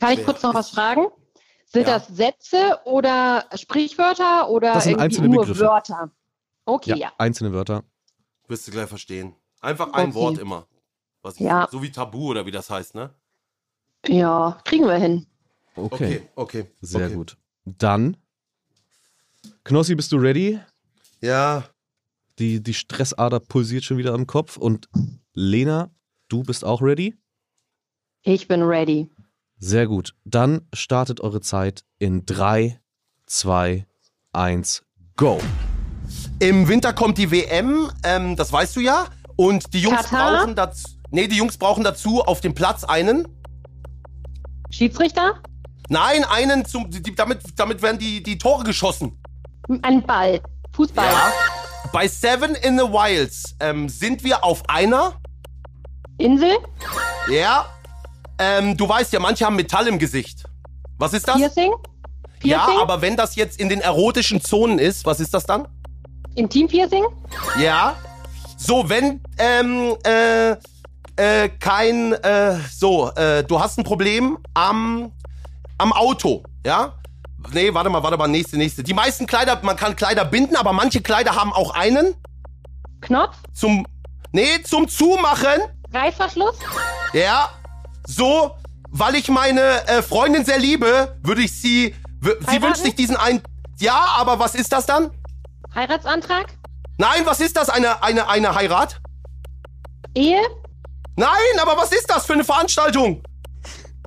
Kann 0.00 0.12
ich 0.18 0.24
kurz 0.24 0.42
noch 0.42 0.52
was 0.52 0.70
fragen? 0.70 1.06
Sind 1.66 1.86
Ja. 1.86 1.98
das 1.98 2.08
Sätze 2.08 2.78
oder 2.84 3.46
Sprichwörter 3.54 4.50
oder 4.50 4.74
Das 4.74 4.84
sind 4.84 4.98
einzelne 4.98 5.28
nur 5.28 5.42
Begriffe. 5.42 5.60
Wörter? 5.60 6.10
Okay, 6.64 6.98
ja. 6.98 7.12
einzelne 7.16 7.52
Wörter. 7.52 7.84
Wirst 8.48 8.66
du 8.66 8.72
gleich 8.72 8.88
verstehen. 8.88 9.34
Einfach 9.60 9.92
ein 9.92 10.08
Okay. 10.08 10.14
Wort 10.14 10.38
immer. 10.38 10.66
Was 11.22 11.34
ich, 11.36 11.40
Ja. 11.42 11.68
So 11.70 11.80
wie 11.80 11.92
Tabu 11.92 12.28
oder 12.30 12.44
wie 12.44 12.50
das 12.50 12.68
heißt, 12.70 12.96
ne? 12.96 13.10
Ja, 14.06 14.58
kriegen 14.64 14.86
wir 14.86 14.96
hin. 14.96 15.26
Okay, 15.76 15.92
Okay, 15.94 16.28
okay. 16.34 16.66
sehr 16.80 17.06
okay. 17.06 17.14
gut. 17.14 17.36
Dann, 17.64 18.16
Knossi, 19.64 19.94
bist 19.94 20.12
du 20.12 20.16
ready? 20.16 20.58
Ja, 21.20 21.64
Die, 22.38 22.62
die 22.62 22.72
Stressader 22.74 23.38
pulsiert 23.40 23.84
schon 23.84 23.98
wieder 23.98 24.14
im 24.14 24.26
Kopf. 24.26 24.56
Und 24.56 24.88
Lena, 25.34 25.90
du 26.28 26.42
bist 26.42 26.64
auch 26.64 26.80
ready? 26.80 27.14
Ich 28.22 28.48
bin 28.48 28.62
ready. 28.62 29.10
Sehr 29.58 29.86
gut. 29.86 30.14
Dann 30.24 30.66
startet 30.72 31.20
eure 31.20 31.42
Zeit 31.42 31.84
in 31.98 32.24
3, 32.24 32.80
2, 33.26 33.86
1, 34.32 34.82
go. 35.16 35.38
Im 36.38 36.66
Winter 36.68 36.94
kommt 36.94 37.18
die 37.18 37.30
WM, 37.30 37.90
ähm, 38.04 38.36
das 38.36 38.50
weißt 38.52 38.76
du 38.76 38.80
ja. 38.80 39.06
Und 39.36 39.72
die 39.74 39.80
Jungs 39.82 40.04
Katar? 40.04 40.38
brauchen 40.38 40.54
dazu. 40.56 40.88
Nee, 41.10 41.28
die 41.28 41.36
Jungs 41.36 41.58
brauchen 41.58 41.84
dazu 41.84 42.22
auf 42.22 42.40
dem 42.40 42.54
Platz 42.54 42.84
einen. 42.84 43.28
Schiedsrichter? 44.70 45.42
Nein, 45.88 46.24
einen 46.24 46.64
zum. 46.64 46.90
Die, 46.90 47.02
damit, 47.14 47.42
damit 47.56 47.82
werden 47.82 47.98
die, 47.98 48.22
die 48.22 48.38
Tore 48.38 48.64
geschossen. 48.64 49.18
Ein 49.82 50.02
Ball. 50.02 50.40
Fußball. 50.72 51.04
Ja. 51.04 51.32
Bei 51.92 52.06
Seven 52.06 52.54
in 52.54 52.78
the 52.78 52.84
Wilds 52.84 53.56
ähm, 53.60 53.88
sind 53.88 54.22
wir 54.24 54.44
auf 54.44 54.62
einer. 54.68 55.14
Insel? 56.18 56.56
Ja. 57.28 57.66
Ähm, 58.38 58.76
du 58.76 58.88
weißt 58.88 59.12
ja, 59.12 59.20
manche 59.20 59.44
haben 59.44 59.56
Metall 59.56 59.86
im 59.88 59.98
Gesicht. 59.98 60.44
Was 60.98 61.12
ist 61.12 61.26
das? 61.26 61.36
Piercing? 61.36 61.72
Ja, 62.42 62.64
Piercing? 62.64 62.80
aber 62.80 63.02
wenn 63.02 63.16
das 63.16 63.36
jetzt 63.36 63.58
in 63.58 63.68
den 63.68 63.80
erotischen 63.80 64.40
Zonen 64.40 64.78
ist, 64.78 65.04
was 65.04 65.20
ist 65.20 65.34
das 65.34 65.44
dann? 65.44 65.66
Intimpiercing? 66.36 67.04
Ja. 67.58 67.96
So, 68.56 68.88
wenn 68.88 69.20
ähm, 69.38 69.96
äh, 70.04 70.52
äh, 71.16 71.48
kein 71.58 72.12
äh, 72.12 72.56
so, 72.70 73.10
äh, 73.12 73.42
du 73.44 73.60
hast 73.60 73.78
ein 73.78 73.84
Problem 73.84 74.38
am 74.54 75.12
am 75.78 75.92
Auto, 75.92 76.42
ja? 76.64 76.94
Nee, 77.52 77.74
warte 77.74 77.90
mal, 77.90 78.02
warte 78.02 78.16
mal, 78.16 78.28
nächste, 78.28 78.56
nächste. 78.56 78.82
Die 78.82 78.94
meisten 78.94 79.26
Kleider, 79.26 79.58
man 79.62 79.76
kann 79.76 79.96
Kleider 79.96 80.24
binden, 80.24 80.56
aber 80.56 80.72
manche 80.72 81.00
Kleider 81.00 81.34
haben 81.34 81.52
auch 81.52 81.74
einen 81.74 82.14
Knopf? 83.00 83.36
zum 83.52 83.86
Nee, 84.32 84.62
zum 84.62 84.88
Zumachen. 84.88 85.60
Reißverschluss? 85.92 86.56
Ja. 87.12 87.50
So, 88.06 88.52
weil 88.90 89.16
ich 89.16 89.28
meine 89.28 89.60
äh, 89.88 90.02
Freundin 90.02 90.44
sehr 90.44 90.58
liebe, 90.58 91.18
würde 91.22 91.42
ich 91.42 91.60
sie 91.60 91.94
sie 92.20 92.62
wünscht 92.62 92.82
sich 92.82 92.94
diesen 92.94 93.16
ein 93.16 93.42
Ja, 93.78 94.04
aber 94.16 94.38
was 94.38 94.54
ist 94.54 94.72
das 94.72 94.86
dann? 94.86 95.10
Heiratsantrag? 95.74 96.46
Nein, 96.98 97.22
was 97.24 97.40
ist 97.40 97.56
das? 97.56 97.70
Eine 97.70 98.02
eine 98.02 98.28
eine 98.28 98.54
Heirat? 98.54 99.00
Ehe? 100.14 100.40
Nein, 101.16 101.28
aber 101.60 101.76
was 101.76 101.92
ist 101.92 102.08
das 102.10 102.26
für 102.26 102.34
eine 102.34 102.44
Veranstaltung? 102.44 103.22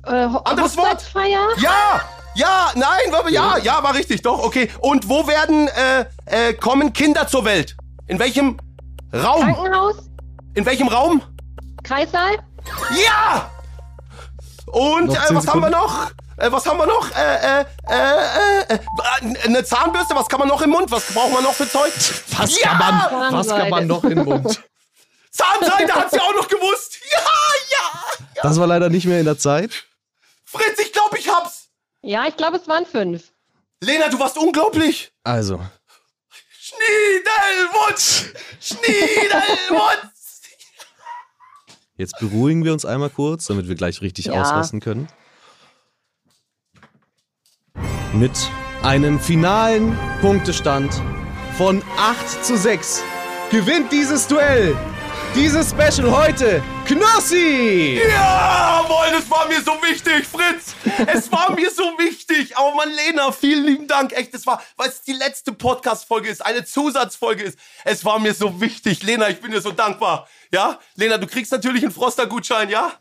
Äh, 0.04 0.28
Anderes 0.44 0.76
Wort. 0.76 1.12
Ja! 1.58 2.00
Ja, 2.34 2.72
nein, 2.74 3.12
war, 3.12 3.28
ja, 3.28 3.58
ja, 3.58 3.82
war 3.82 3.94
richtig, 3.94 4.22
doch, 4.22 4.42
okay. 4.42 4.68
Und 4.80 5.08
wo 5.08 5.26
werden, 5.28 5.68
äh, 5.68 6.04
äh, 6.26 6.54
kommen 6.54 6.92
Kinder 6.92 7.28
zur 7.28 7.44
Welt? 7.44 7.76
In 8.08 8.18
welchem 8.18 8.58
Raum? 9.12 9.42
Krankenhaus? 9.54 9.96
In 10.54 10.66
welchem 10.66 10.88
Raum? 10.88 11.22
Kreissaal? 11.84 12.38
Ja! 13.06 13.50
Und, 14.66 15.10
äh, 15.10 15.16
was 15.16 15.26
haben 15.26 15.34
wir 15.36 15.42
Sekunden. 15.42 15.70
noch? 15.70 16.10
Äh, 16.36 16.50
was 16.50 16.66
haben 16.66 16.78
wir 16.78 16.86
noch? 16.86 17.10
Äh, 17.16 17.60
äh, 17.60 17.64
äh, 17.88 17.94
äh, 18.68 18.74
äh, 18.74 19.44
eine 19.44 19.64
Zahnbürste, 19.64 20.16
was 20.16 20.26
kann 20.28 20.40
man 20.40 20.48
noch 20.48 20.60
im 20.62 20.70
Mund? 20.70 20.90
Was 20.90 21.04
braucht 21.12 21.32
man 21.32 21.44
noch 21.44 21.52
für 21.54 21.68
Zeug? 21.70 21.92
Was 22.36 22.60
Ja! 22.60 22.70
kann 22.70 23.18
man, 23.20 23.32
was 23.34 23.48
kann 23.48 23.70
man 23.70 23.86
noch 23.86 24.00
den 24.02 24.24
Mund? 24.24 24.60
Zahnseide 25.30 25.92
hat 25.92 26.10
sie 26.10 26.20
auch 26.20 26.34
noch 26.34 26.48
gewusst. 26.48 26.98
Ja, 27.12 27.18
ja! 27.70 28.42
Das 28.42 28.58
war 28.58 28.66
leider 28.66 28.88
nicht 28.88 29.06
mehr 29.06 29.18
in 29.20 29.24
der 29.24 29.38
Zeit. 29.38 29.70
Fritz, 30.44 30.78
ich 30.80 30.92
glaube, 30.92 31.18
ich 31.18 31.28
hab's. 31.28 31.63
Ja, 32.04 32.26
ich 32.28 32.36
glaube, 32.36 32.58
es 32.58 32.68
waren 32.68 32.84
fünf. 32.84 33.32
Lena, 33.82 34.08
du 34.10 34.18
warst 34.18 34.36
unglaublich. 34.36 35.10
Also, 35.22 35.58
Schniedelwutz! 36.60 38.26
Schniedelwutz! 38.60 40.42
Jetzt 41.96 42.18
beruhigen 42.18 42.62
wir 42.64 42.74
uns 42.74 42.84
einmal 42.84 43.08
kurz, 43.08 43.46
damit 43.46 43.68
wir 43.68 43.74
gleich 43.74 44.02
richtig 44.02 44.26
Ja. 44.26 44.34
ausrasten 44.42 44.80
können. 44.80 45.08
Mit 48.12 48.32
einem 48.82 49.18
finalen 49.18 49.98
Punktestand 50.20 50.92
von 51.56 51.82
8 51.96 52.44
zu 52.44 52.56
6 52.58 53.02
gewinnt 53.50 53.92
dieses 53.92 54.26
Duell, 54.26 54.76
dieses 55.34 55.70
Special 55.70 56.10
heute, 56.10 56.62
Knossi! 56.86 58.00
Jawohl, 58.08 59.10
das 59.12 59.28
war 59.28 59.48
mir 59.48 59.60
so 59.60 59.72
wichtig, 59.82 60.26
Fritz. 60.26 60.74
Es 61.06 61.30
war 61.32 61.52
mir 61.52 61.70
so 61.70 61.82
wichtig. 61.98 62.56
Aber 62.56 62.74
Mann, 62.74 62.90
Lena, 62.90 63.32
vielen 63.32 63.64
lieben 63.64 63.86
Dank. 63.88 64.12
Echt, 64.12 64.32
das 64.32 64.46
war, 64.46 64.62
weil 64.76 64.88
es 64.88 65.02
die 65.02 65.12
letzte 65.12 65.52
Podcast-Folge 65.52 66.28
ist, 66.28 66.44
eine 66.44 66.64
Zusatzfolge 66.64 67.42
ist. 67.42 67.58
Es 67.84 68.04
war 68.04 68.18
mir 68.18 68.32
so 68.32 68.60
wichtig. 68.60 69.02
Lena, 69.02 69.28
ich 69.28 69.40
bin 69.40 69.50
dir 69.50 69.60
so 69.60 69.72
dankbar. 69.72 70.28
Ja? 70.52 70.78
Lena, 70.94 71.18
du 71.18 71.26
kriegst 71.26 71.50
natürlich 71.50 71.82
einen 71.82 71.92
Froster-Gutschein, 71.92 72.68
ja? 72.68 72.92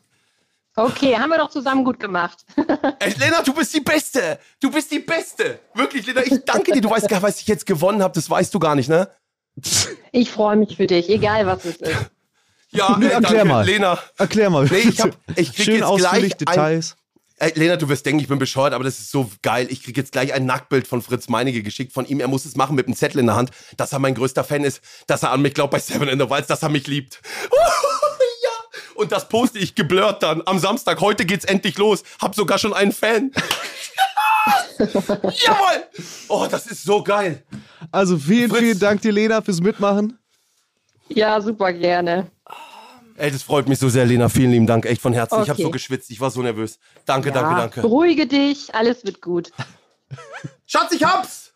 Okay, 0.75 1.15
haben 1.15 1.29
wir 1.29 1.37
doch 1.37 1.51
zusammen 1.51 1.83
gut 1.83 1.99
gemacht. 1.99 2.45
Echt, 2.99 3.19
Lena, 3.19 3.43
du 3.43 3.53
bist 3.53 3.73
die 3.75 3.81
Beste. 3.81 4.39
Du 4.59 4.71
bist 4.71 4.91
die 4.91 4.99
Beste. 4.99 5.59
Wirklich, 5.75 6.07
Lena, 6.07 6.21
ich 6.21 6.43
danke 6.43 6.71
dir. 6.71 6.81
Du 6.81 6.89
weißt 6.89 7.07
gar 7.07 7.17
nicht, 7.17 7.27
was 7.27 7.39
ich 7.41 7.47
jetzt 7.47 7.67
gewonnen 7.67 8.01
habe. 8.01 8.15
Das 8.15 8.27
weißt 8.27 8.51
du 8.53 8.59
gar 8.59 8.73
nicht, 8.73 8.89
ne? 8.89 9.07
Ich 10.11 10.31
freue 10.31 10.55
mich 10.55 10.77
für 10.77 10.87
dich, 10.87 11.09
egal 11.09 11.45
was 11.45 11.63
es 11.65 11.75
ist. 11.75 12.11
Ja, 12.73 12.97
Nö, 12.97 13.05
ey, 13.05 13.13
erklär 13.13 13.39
danke, 13.39 13.45
mal. 13.45 13.65
Lena. 13.65 13.99
Erklär 14.17 14.49
mal. 14.49 14.65
Nee, 14.65 14.77
ich 14.77 14.99
hab, 14.99 15.11
ich 15.35 15.53
krieg 15.53 15.65
Schön 15.65 15.75
jetzt 15.75 15.83
ausführlich 15.83 16.37
gleich 16.37 16.49
ein, 16.49 16.55
Details. 16.55 16.95
Ey, 17.37 17.51
Lena, 17.55 17.75
du 17.77 17.89
wirst 17.89 18.05
denken, 18.05 18.19
ich 18.19 18.27
bin 18.27 18.39
bescheuert, 18.39 18.73
aber 18.73 18.83
das 18.83 18.99
ist 18.99 19.11
so 19.11 19.29
geil. 19.41 19.67
Ich 19.69 19.83
krieg 19.83 19.97
jetzt 19.97 20.11
gleich 20.11 20.33
ein 20.33 20.45
Nacktbild 20.45 20.87
von 20.87 21.01
Fritz 21.01 21.29
Meinige 21.29 21.61
geschickt 21.61 21.93
von 21.93 22.05
ihm. 22.05 22.19
Er 22.19 22.27
muss 22.27 22.45
es 22.45 22.55
machen 22.55 22.75
mit 22.75 22.87
einem 22.87 22.95
Zettel 22.95 23.19
in 23.19 23.25
der 23.25 23.35
Hand, 23.35 23.51
dass 23.77 23.91
er 23.91 23.99
mein 23.99 24.15
größter 24.15 24.43
Fan 24.43 24.63
ist, 24.63 24.81
dass 25.07 25.23
er 25.23 25.31
an 25.31 25.41
mich 25.41 25.53
glaubt 25.53 25.71
bei 25.71 25.79
Seven 25.79 26.07
in 26.07 26.19
the 26.19 26.29
Wilds, 26.29 26.47
dass 26.47 26.63
er 26.63 26.69
mich 26.69 26.87
liebt. 26.87 27.21
ja. 27.51 28.79
Und 28.95 29.11
das 29.11 29.27
poste 29.27 29.59
ich 29.59 29.75
geblurrt 29.75 30.23
dann 30.23 30.41
am 30.45 30.59
Samstag. 30.59 31.01
Heute 31.01 31.25
geht's 31.25 31.45
endlich 31.45 31.77
los. 31.77 32.03
Hab 32.21 32.33
sogar 32.33 32.59
schon 32.59 32.73
einen 32.73 32.91
Fan. 32.91 33.31
Jawohl! 34.77 35.83
Oh, 36.27 36.47
das 36.49 36.67
ist 36.67 36.83
so 36.83 37.03
geil. 37.03 37.43
Also 37.91 38.17
vielen, 38.17 38.49
Fritz. 38.49 38.59
vielen 38.59 38.79
Dank 38.79 39.01
dir, 39.01 39.11
Lena, 39.11 39.41
fürs 39.41 39.61
Mitmachen. 39.61 40.17
Ja, 41.15 41.39
super 41.41 41.71
gerne. 41.73 42.27
Ey, 43.15 43.29
das 43.31 43.43
freut 43.43 43.67
mich 43.69 43.77
so 43.79 43.89
sehr, 43.89 44.05
Lena. 44.05 44.27
Vielen 44.29 44.51
lieben 44.51 44.65
Dank. 44.67 44.85
Echt 44.85 45.01
von 45.01 45.13
Herzen. 45.13 45.35
Ich 45.43 45.49
habe 45.49 45.53
Okay. 45.53 45.63
so 45.63 45.69
geschwitzt. 45.71 46.09
Ich 46.09 46.19
war 46.19 46.31
so 46.31 46.41
nervös. 46.41 46.79
Danke, 47.05 47.29
Ja, 47.29 47.35
danke, 47.35 47.55
danke. 47.55 47.81
Beruhige 47.81 48.25
dich, 48.27 48.73
alles 48.73 49.05
wird 49.05 49.21
gut. 49.21 49.51
Schatz, 50.65 50.91
ich 50.93 51.03
hab's! 51.03 51.53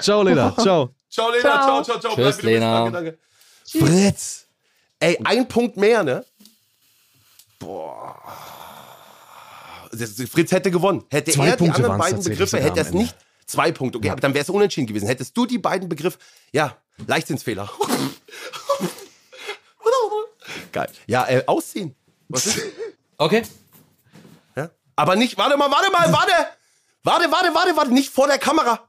Ciao, 0.00 0.22
Lena. 0.22 0.54
Ciao. 0.58 0.90
Ciao, 1.10 1.30
Lena. 1.30 1.40
Ciao, 1.42 1.82
Ciao. 1.82 1.98
ciao, 1.98 2.00
ciao. 2.00 2.14
Tschüss. 2.14 2.42
Lena. 2.42 2.90
Danke, 2.90 2.92
danke. 2.92 3.18
Fritz. 3.86 4.46
Ey, 5.00 5.18
ein 5.24 5.48
Punkt 5.48 5.76
mehr, 5.76 6.02
ne? 6.04 6.24
Boah. 7.58 8.16
Fritz 10.30 10.52
hätte 10.52 10.70
gewonnen. 10.70 11.04
Hätte 11.10 11.32
Zwei 11.32 11.48
er 11.48 11.56
die 11.56 11.64
Punkte 11.64 11.76
anderen 11.76 11.98
waren's 11.98 12.14
beiden 12.16 12.24
Begriffe, 12.24 12.60
hätte 12.60 12.80
er 12.80 12.86
es 12.86 12.92
nicht. 12.92 13.14
Zwei 13.46 13.72
Punkte, 13.72 13.98
okay, 13.98 14.10
aber 14.10 14.20
dann 14.20 14.32
wäre 14.32 14.42
es 14.42 14.48
unentschieden 14.50 14.86
gewesen. 14.86 15.06
Hättest 15.06 15.36
du 15.36 15.44
die 15.44 15.58
beiden 15.58 15.88
Begriffe, 15.88 16.18
ja, 16.52 16.76
Leichtsinnsfehler. 17.06 17.70
Geil. 20.72 20.88
Ja, 21.06 21.28
äh, 21.28 21.44
ausziehen. 21.46 21.94
Was 22.28 22.46
ist? 22.46 22.60
Okay. 23.18 23.42
Ja? 24.56 24.70
Aber 24.96 25.14
nicht, 25.14 25.38
warte 25.38 25.56
mal, 25.56 25.70
warte 25.70 25.92
mal, 25.92 26.12
warte! 26.12 26.32
Warte, 27.04 27.30
warte, 27.30 27.54
warte, 27.54 27.76
warte, 27.76 27.92
nicht 27.92 28.12
vor 28.12 28.26
der 28.26 28.38
Kamera. 28.38 28.80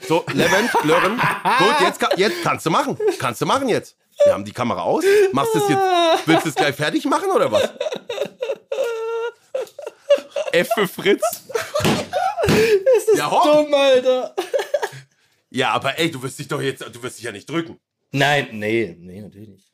So, 0.00 0.24
Levent, 0.32 0.72
Lören. 0.82 1.20
Gut, 1.58 1.80
jetzt, 1.80 2.00
jetzt 2.16 2.42
kannst 2.42 2.66
du 2.66 2.70
machen. 2.70 2.98
Kannst 3.20 3.40
du 3.40 3.46
machen 3.46 3.68
jetzt. 3.68 3.96
Wir 4.24 4.32
haben 4.32 4.44
die 4.44 4.52
Kamera 4.52 4.82
aus. 4.82 5.04
Machst 5.30 5.54
du 5.54 5.58
es 5.58 5.68
jetzt? 5.68 6.26
Willst 6.26 6.44
du 6.46 6.48
es 6.48 6.54
gleich 6.56 6.74
fertig 6.74 7.04
machen 7.04 7.30
oder 7.30 7.52
was? 7.52 7.68
F 10.50 10.68
für 10.74 10.88
Fritz. 10.88 11.22
Das 12.42 13.08
ist 13.08 13.18
ja, 13.18 13.30
hopp. 13.30 13.44
Dumm, 13.44 13.72
Alter. 13.74 14.34
Ja, 15.56 15.70
aber 15.72 15.98
ey, 15.98 16.10
du 16.10 16.22
wirst 16.22 16.38
dich 16.38 16.48
doch 16.48 16.60
jetzt, 16.60 16.82
du 16.82 17.02
wirst 17.02 17.18
dich 17.18 17.24
ja 17.24 17.32
nicht 17.32 17.48
drücken. 17.48 17.78
Nein, 18.12 18.48
nee, 18.52 18.96
nee, 18.98 19.20
natürlich 19.20 19.48
nicht. 19.48 19.72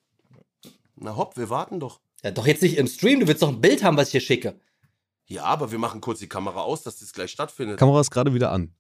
Na 0.97 1.17
hopp, 1.17 1.37
wir 1.37 1.51
warten 1.51 1.81
doch. 1.81 2.01
Ja, 2.23 2.31
doch 2.31 2.47
jetzt 2.47 2.63
nicht 2.63 2.77
im 2.77 2.87
Stream, 2.87 3.21
du 3.21 3.27
willst 3.27 3.43
doch 3.43 3.49
ein 3.49 3.61
Bild 3.61 3.83
haben, 3.83 3.97
was 3.97 4.09
ich 4.09 4.13
hier 4.13 4.21
schicke. 4.21 4.59
Ja, 5.27 5.45
aber 5.45 5.71
wir 5.73 5.79
machen 5.79 6.01
kurz 6.01 6.19
die 6.21 6.29
Kamera 6.29 6.61
aus, 6.63 6.83
dass 6.83 6.99
das 6.99 7.13
gleich 7.13 7.31
stattfindet. 7.31 7.79
Kamera 7.79 8.01
ist 8.01 8.11
gerade 8.11 8.33
wieder 8.35 8.53
an. 8.53 8.75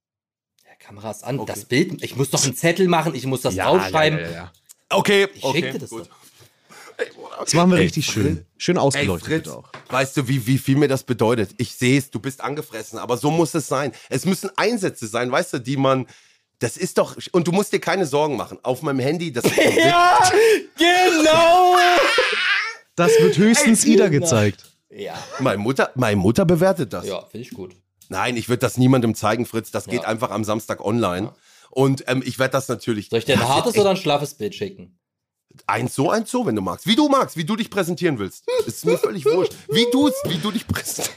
Ja, 0.64 0.70
Kamera 0.78 1.10
ist 1.10 1.24
an, 1.24 1.38
Okay. 1.40 1.52
das 1.52 1.64
Bild, 1.64 2.02
ich 2.04 2.16
muss 2.16 2.30
doch 2.30 2.42
einen 2.44 2.54
Zettel 2.54 2.88
machen, 2.88 3.14
ich 3.14 3.26
muss 3.26 3.40
das 3.42 3.54
ja, 3.54 3.66
draufschreiben. 3.66 4.18
Ja, 4.20 4.24
ja, 4.26 4.32
ja. 4.32 4.52
Okay, 4.90 5.28
Ich 5.34 5.42
okay, 5.42 5.60
schick 5.62 5.72
dir 5.72 5.78
das 5.80 5.90
gut. 5.90 6.02
doch. 6.08 6.16
Das 7.40 7.54
machen 7.54 7.70
wir 7.70 7.78
Ey, 7.78 7.84
richtig 7.84 8.04
Fritz. 8.06 8.14
schön. 8.14 8.46
Schön 8.58 8.76
Ey, 8.76 8.82
ausgeleuchtet 8.82 9.28
Fritz, 9.28 9.44
bitte 9.44 9.56
auch. 9.56 9.68
weißt 9.88 10.16
du, 10.18 10.28
wie, 10.28 10.46
wie 10.46 10.58
viel 10.58 10.76
mir 10.76 10.88
das 10.88 11.02
bedeutet? 11.02 11.50
Ich 11.56 11.74
sehe 11.74 11.98
es, 11.98 12.10
du 12.10 12.20
bist 12.20 12.40
angefressen, 12.40 12.98
aber 12.98 13.16
so 13.16 13.30
muss 13.30 13.54
es 13.54 13.66
sein. 13.66 13.92
Es 14.08 14.24
müssen 14.24 14.50
Einsätze 14.56 15.06
sein, 15.08 15.32
weißt 15.32 15.54
du, 15.54 15.58
die 15.58 15.76
man. 15.76 16.06
Das 16.62 16.76
ist 16.76 16.96
doch. 16.96 17.16
Und 17.32 17.48
du 17.48 17.52
musst 17.52 17.72
dir 17.72 17.80
keine 17.80 18.06
Sorgen 18.06 18.36
machen. 18.36 18.58
Auf 18.62 18.82
meinem 18.82 19.00
Handy, 19.00 19.32
das. 19.32 19.44
Ja, 19.76 20.30
genau. 20.78 21.74
Das 22.94 23.10
wird 23.20 23.36
höchstens 23.36 23.84
Ey, 23.84 23.94
Ida 23.94 24.08
gezeigt. 24.08 24.64
Ja, 24.90 25.14
meine, 25.40 25.58
Mutter, 25.58 25.90
meine 25.96 26.16
Mutter 26.16 26.44
bewertet 26.44 26.92
das. 26.92 27.06
ja, 27.06 27.22
finde 27.26 27.46
ich 27.46 27.50
gut. 27.50 27.74
Nein, 28.10 28.36
ich 28.36 28.48
würde 28.48 28.60
das 28.60 28.76
niemandem 28.76 29.14
zeigen, 29.14 29.44
Fritz. 29.46 29.70
Das 29.70 29.86
geht 29.86 30.02
Ja. 30.02 30.08
einfach 30.08 30.30
am 30.30 30.44
Samstag 30.44 30.84
online. 30.84 31.32
Und 31.70 32.04
ähm, 32.06 32.22
ich 32.24 32.38
werde 32.38 32.52
das 32.52 32.68
natürlich. 32.68 33.08
Soll 33.08 33.18
ich 33.20 33.24
dir 33.24 33.34
ein 33.40 33.48
hartes 33.48 33.76
oder 33.76 33.90
ein 33.90 33.96
schlaffes 33.96 34.34
Bild 34.34 34.54
schicken? 34.54 34.98
Eins 35.66 35.94
so, 35.94 36.10
eins 36.10 36.30
so, 36.30 36.46
wenn 36.46 36.54
du 36.54 36.62
magst. 36.62 36.86
Wie 36.86 36.94
du 36.94 37.08
magst, 37.08 37.36
wie 37.36 37.44
du 37.44 37.56
dich 37.56 37.70
präsentieren 37.70 38.18
willst. 38.18 38.44
Das 38.58 38.68
ist 38.76 38.84
mir 38.86 38.98
völlig 38.98 39.24
wurscht. 39.24 39.52
Wie 39.68 39.86
du 39.90 40.06
es, 40.08 40.14
wie 40.26 40.38
du 40.38 40.50
dich 40.52 40.66
präsentierst. 40.68 41.10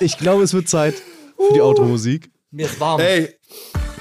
Ich 0.00 0.18
glaube, 0.18 0.42
es 0.44 0.54
wird 0.54 0.68
Zeit 0.68 0.94
für 1.36 1.52
die 1.54 1.60
Outro-Musik. 1.60 2.30
Mir 2.52 2.66
ist 2.66 2.78
warm. 2.78 3.00
Ey, 3.00 3.36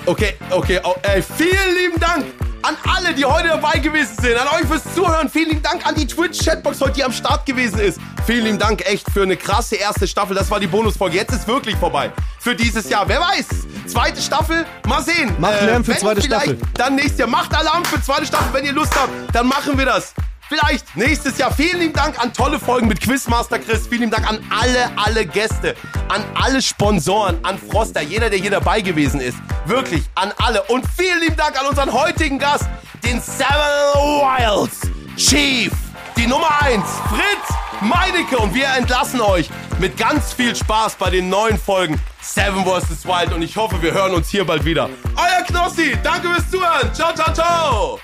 okay, 0.05 0.35
okay, 0.51 0.79
oh, 0.83 0.95
ey, 1.01 1.21
vielen 1.21 1.75
lieben 1.75 1.99
Dank 1.99 2.25
an 2.61 2.77
alle, 2.95 3.13
die 3.13 3.25
heute 3.25 3.47
dabei 3.47 3.79
gewesen 3.79 4.15
sind, 4.21 4.37
an 4.37 4.47
euch 4.49 4.67
fürs 4.67 4.83
Zuhören. 4.93 5.29
Vielen 5.29 5.49
lieben 5.49 5.63
Dank 5.63 5.85
an 5.85 5.95
die 5.95 6.05
Twitch-Chatbox 6.05 6.79
heute, 6.81 6.93
die 6.93 7.03
am 7.03 7.11
Start 7.11 7.45
gewesen 7.45 7.79
ist. 7.79 7.99
Vielen 8.25 8.45
lieben 8.45 8.59
Dank 8.59 8.85
echt 8.85 9.09
für 9.11 9.23
eine 9.23 9.35
krasse 9.35 9.75
erste 9.75 10.07
Staffel. 10.07 10.35
Das 10.35 10.49
war 10.51 10.59
die 10.59 10.67
Bonusfolge. 10.67 11.17
Jetzt 11.17 11.33
ist 11.33 11.47
wirklich 11.47 11.75
vorbei 11.75 12.11
für 12.39 12.55
dieses 12.55 12.87
Jahr. 12.87 13.07
Wer 13.07 13.19
weiß? 13.19 13.45
Zweite 13.87 14.21
Staffel, 14.21 14.65
mal 14.87 15.03
sehen. 15.03 15.29
Äh, 15.29 15.41
Macht 15.41 15.61
Lärm 15.61 15.83
für 15.83 15.91
wenn 15.91 15.97
zweite 15.99 16.21
vielleicht 16.21 16.45
Staffel. 16.45 16.61
Dann 16.75 16.95
nächstes 16.95 17.17
Jahr. 17.17 17.27
Macht 17.27 17.53
Alarm 17.55 17.83
für 17.85 18.01
zweite 18.01 18.25
Staffel, 18.27 18.53
wenn 18.53 18.65
ihr 18.65 18.73
Lust 18.73 18.95
habt. 18.95 19.11
Dann 19.33 19.47
machen 19.47 19.77
wir 19.77 19.85
das. 19.85 20.13
Vielleicht 20.47 20.95
nächstes 20.95 21.37
Jahr. 21.37 21.51
Vielen 21.51 21.79
lieben 21.79 21.93
Dank 21.93 22.19
an 22.19 22.31
tolle 22.33 22.59
Folgen 22.59 22.87
mit 22.87 23.01
Quizmaster 23.01 23.57
Chris. 23.57 23.87
Vielen 23.87 24.01
lieben 24.01 24.11
Dank 24.11 24.29
an 24.29 24.39
alle, 24.49 24.91
alle 24.95 25.25
Gäste, 25.25 25.75
an 26.09 26.23
alle 26.35 26.61
Sponsoren, 26.61 27.37
an 27.43 27.57
Froster, 27.57 28.01
jeder, 28.01 28.29
der 28.29 28.37
hier 28.39 28.51
dabei 28.51 28.81
gewesen 28.81 29.19
ist. 29.21 29.37
Wirklich 29.65 30.03
an 30.13 30.31
alle. 30.37 30.61
Und 30.63 30.85
vielen 30.95 31.19
lieben 31.21 31.35
Dank 31.35 31.59
an 31.59 31.65
unseren 31.65 31.91
heutigen 31.91 32.37
Gast, 32.37 32.65
den 33.03 33.19
Seven 33.19 33.47
Wilds 33.95 34.81
Chief, 35.17 35.71
die 36.15 36.27
Nummer 36.27 36.61
1, 36.61 36.83
Fritz 37.09 37.57
Meinecke. 37.81 38.37
Und 38.37 38.53
wir 38.53 38.67
entlassen 38.77 39.21
euch 39.21 39.49
mit 39.79 39.97
ganz 39.97 40.33
viel 40.33 40.55
Spaß 40.55 40.95
bei 40.95 41.09
den 41.09 41.29
neuen 41.29 41.57
Folgen 41.57 41.99
Seven 42.21 42.63
vs. 42.65 43.05
Wild. 43.05 43.33
Und 43.33 43.41
ich 43.41 43.57
hoffe, 43.57 43.81
wir 43.81 43.93
hören 43.93 44.13
uns 44.13 44.29
hier 44.29 44.45
bald 44.45 44.63
wieder. 44.63 44.89
Euer 45.15 45.43
Knossi, 45.47 45.97
danke 46.03 46.29
fürs 46.29 46.51
Zuhören. 46.51 46.93
Ciao, 46.93 47.13
ciao, 47.13 47.33
ciao. 47.33 47.99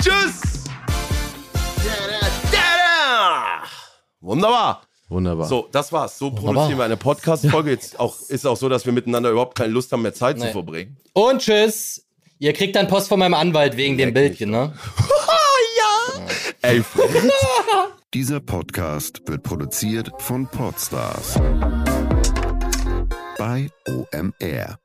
Tschüss. 0.00 0.64
Wunderbar. 4.20 4.82
Wunderbar. 5.08 5.46
So, 5.46 5.68
das 5.70 5.92
war's. 5.92 6.18
So 6.18 6.30
produzieren 6.30 6.78
wir 6.78 6.84
eine 6.84 6.96
Podcast-Folge. 6.96 7.70
Jetzt 7.70 8.00
auch, 8.00 8.18
ist 8.28 8.46
auch 8.46 8.56
so, 8.56 8.68
dass 8.68 8.86
wir 8.86 8.92
miteinander 8.92 9.30
überhaupt 9.30 9.56
keine 9.56 9.72
Lust 9.72 9.92
haben, 9.92 10.02
mehr 10.02 10.14
Zeit 10.14 10.38
zu 10.38 10.46
Nee. 10.46 10.52
verbringen. 10.52 10.96
Und 11.12 11.40
tschüss. 11.42 12.06
Ihr 12.38 12.52
kriegt 12.52 12.74
dann 12.74 12.88
Post 12.88 13.08
von 13.08 13.18
meinem 13.18 13.34
Anwalt 13.34 13.76
wegen 13.76 13.96
dem 13.98 14.12
Bildchen, 14.12 14.50
ne? 14.50 14.72
Ey, 16.62 16.82
Fritz. 16.82 17.10
Dieser 18.14 18.40
Podcast 18.40 19.20
wird 19.26 19.42
produziert 19.42 20.10
von 20.18 20.46
Podstars 20.48 21.34
bei 23.36 23.68
OMR. 23.86 24.78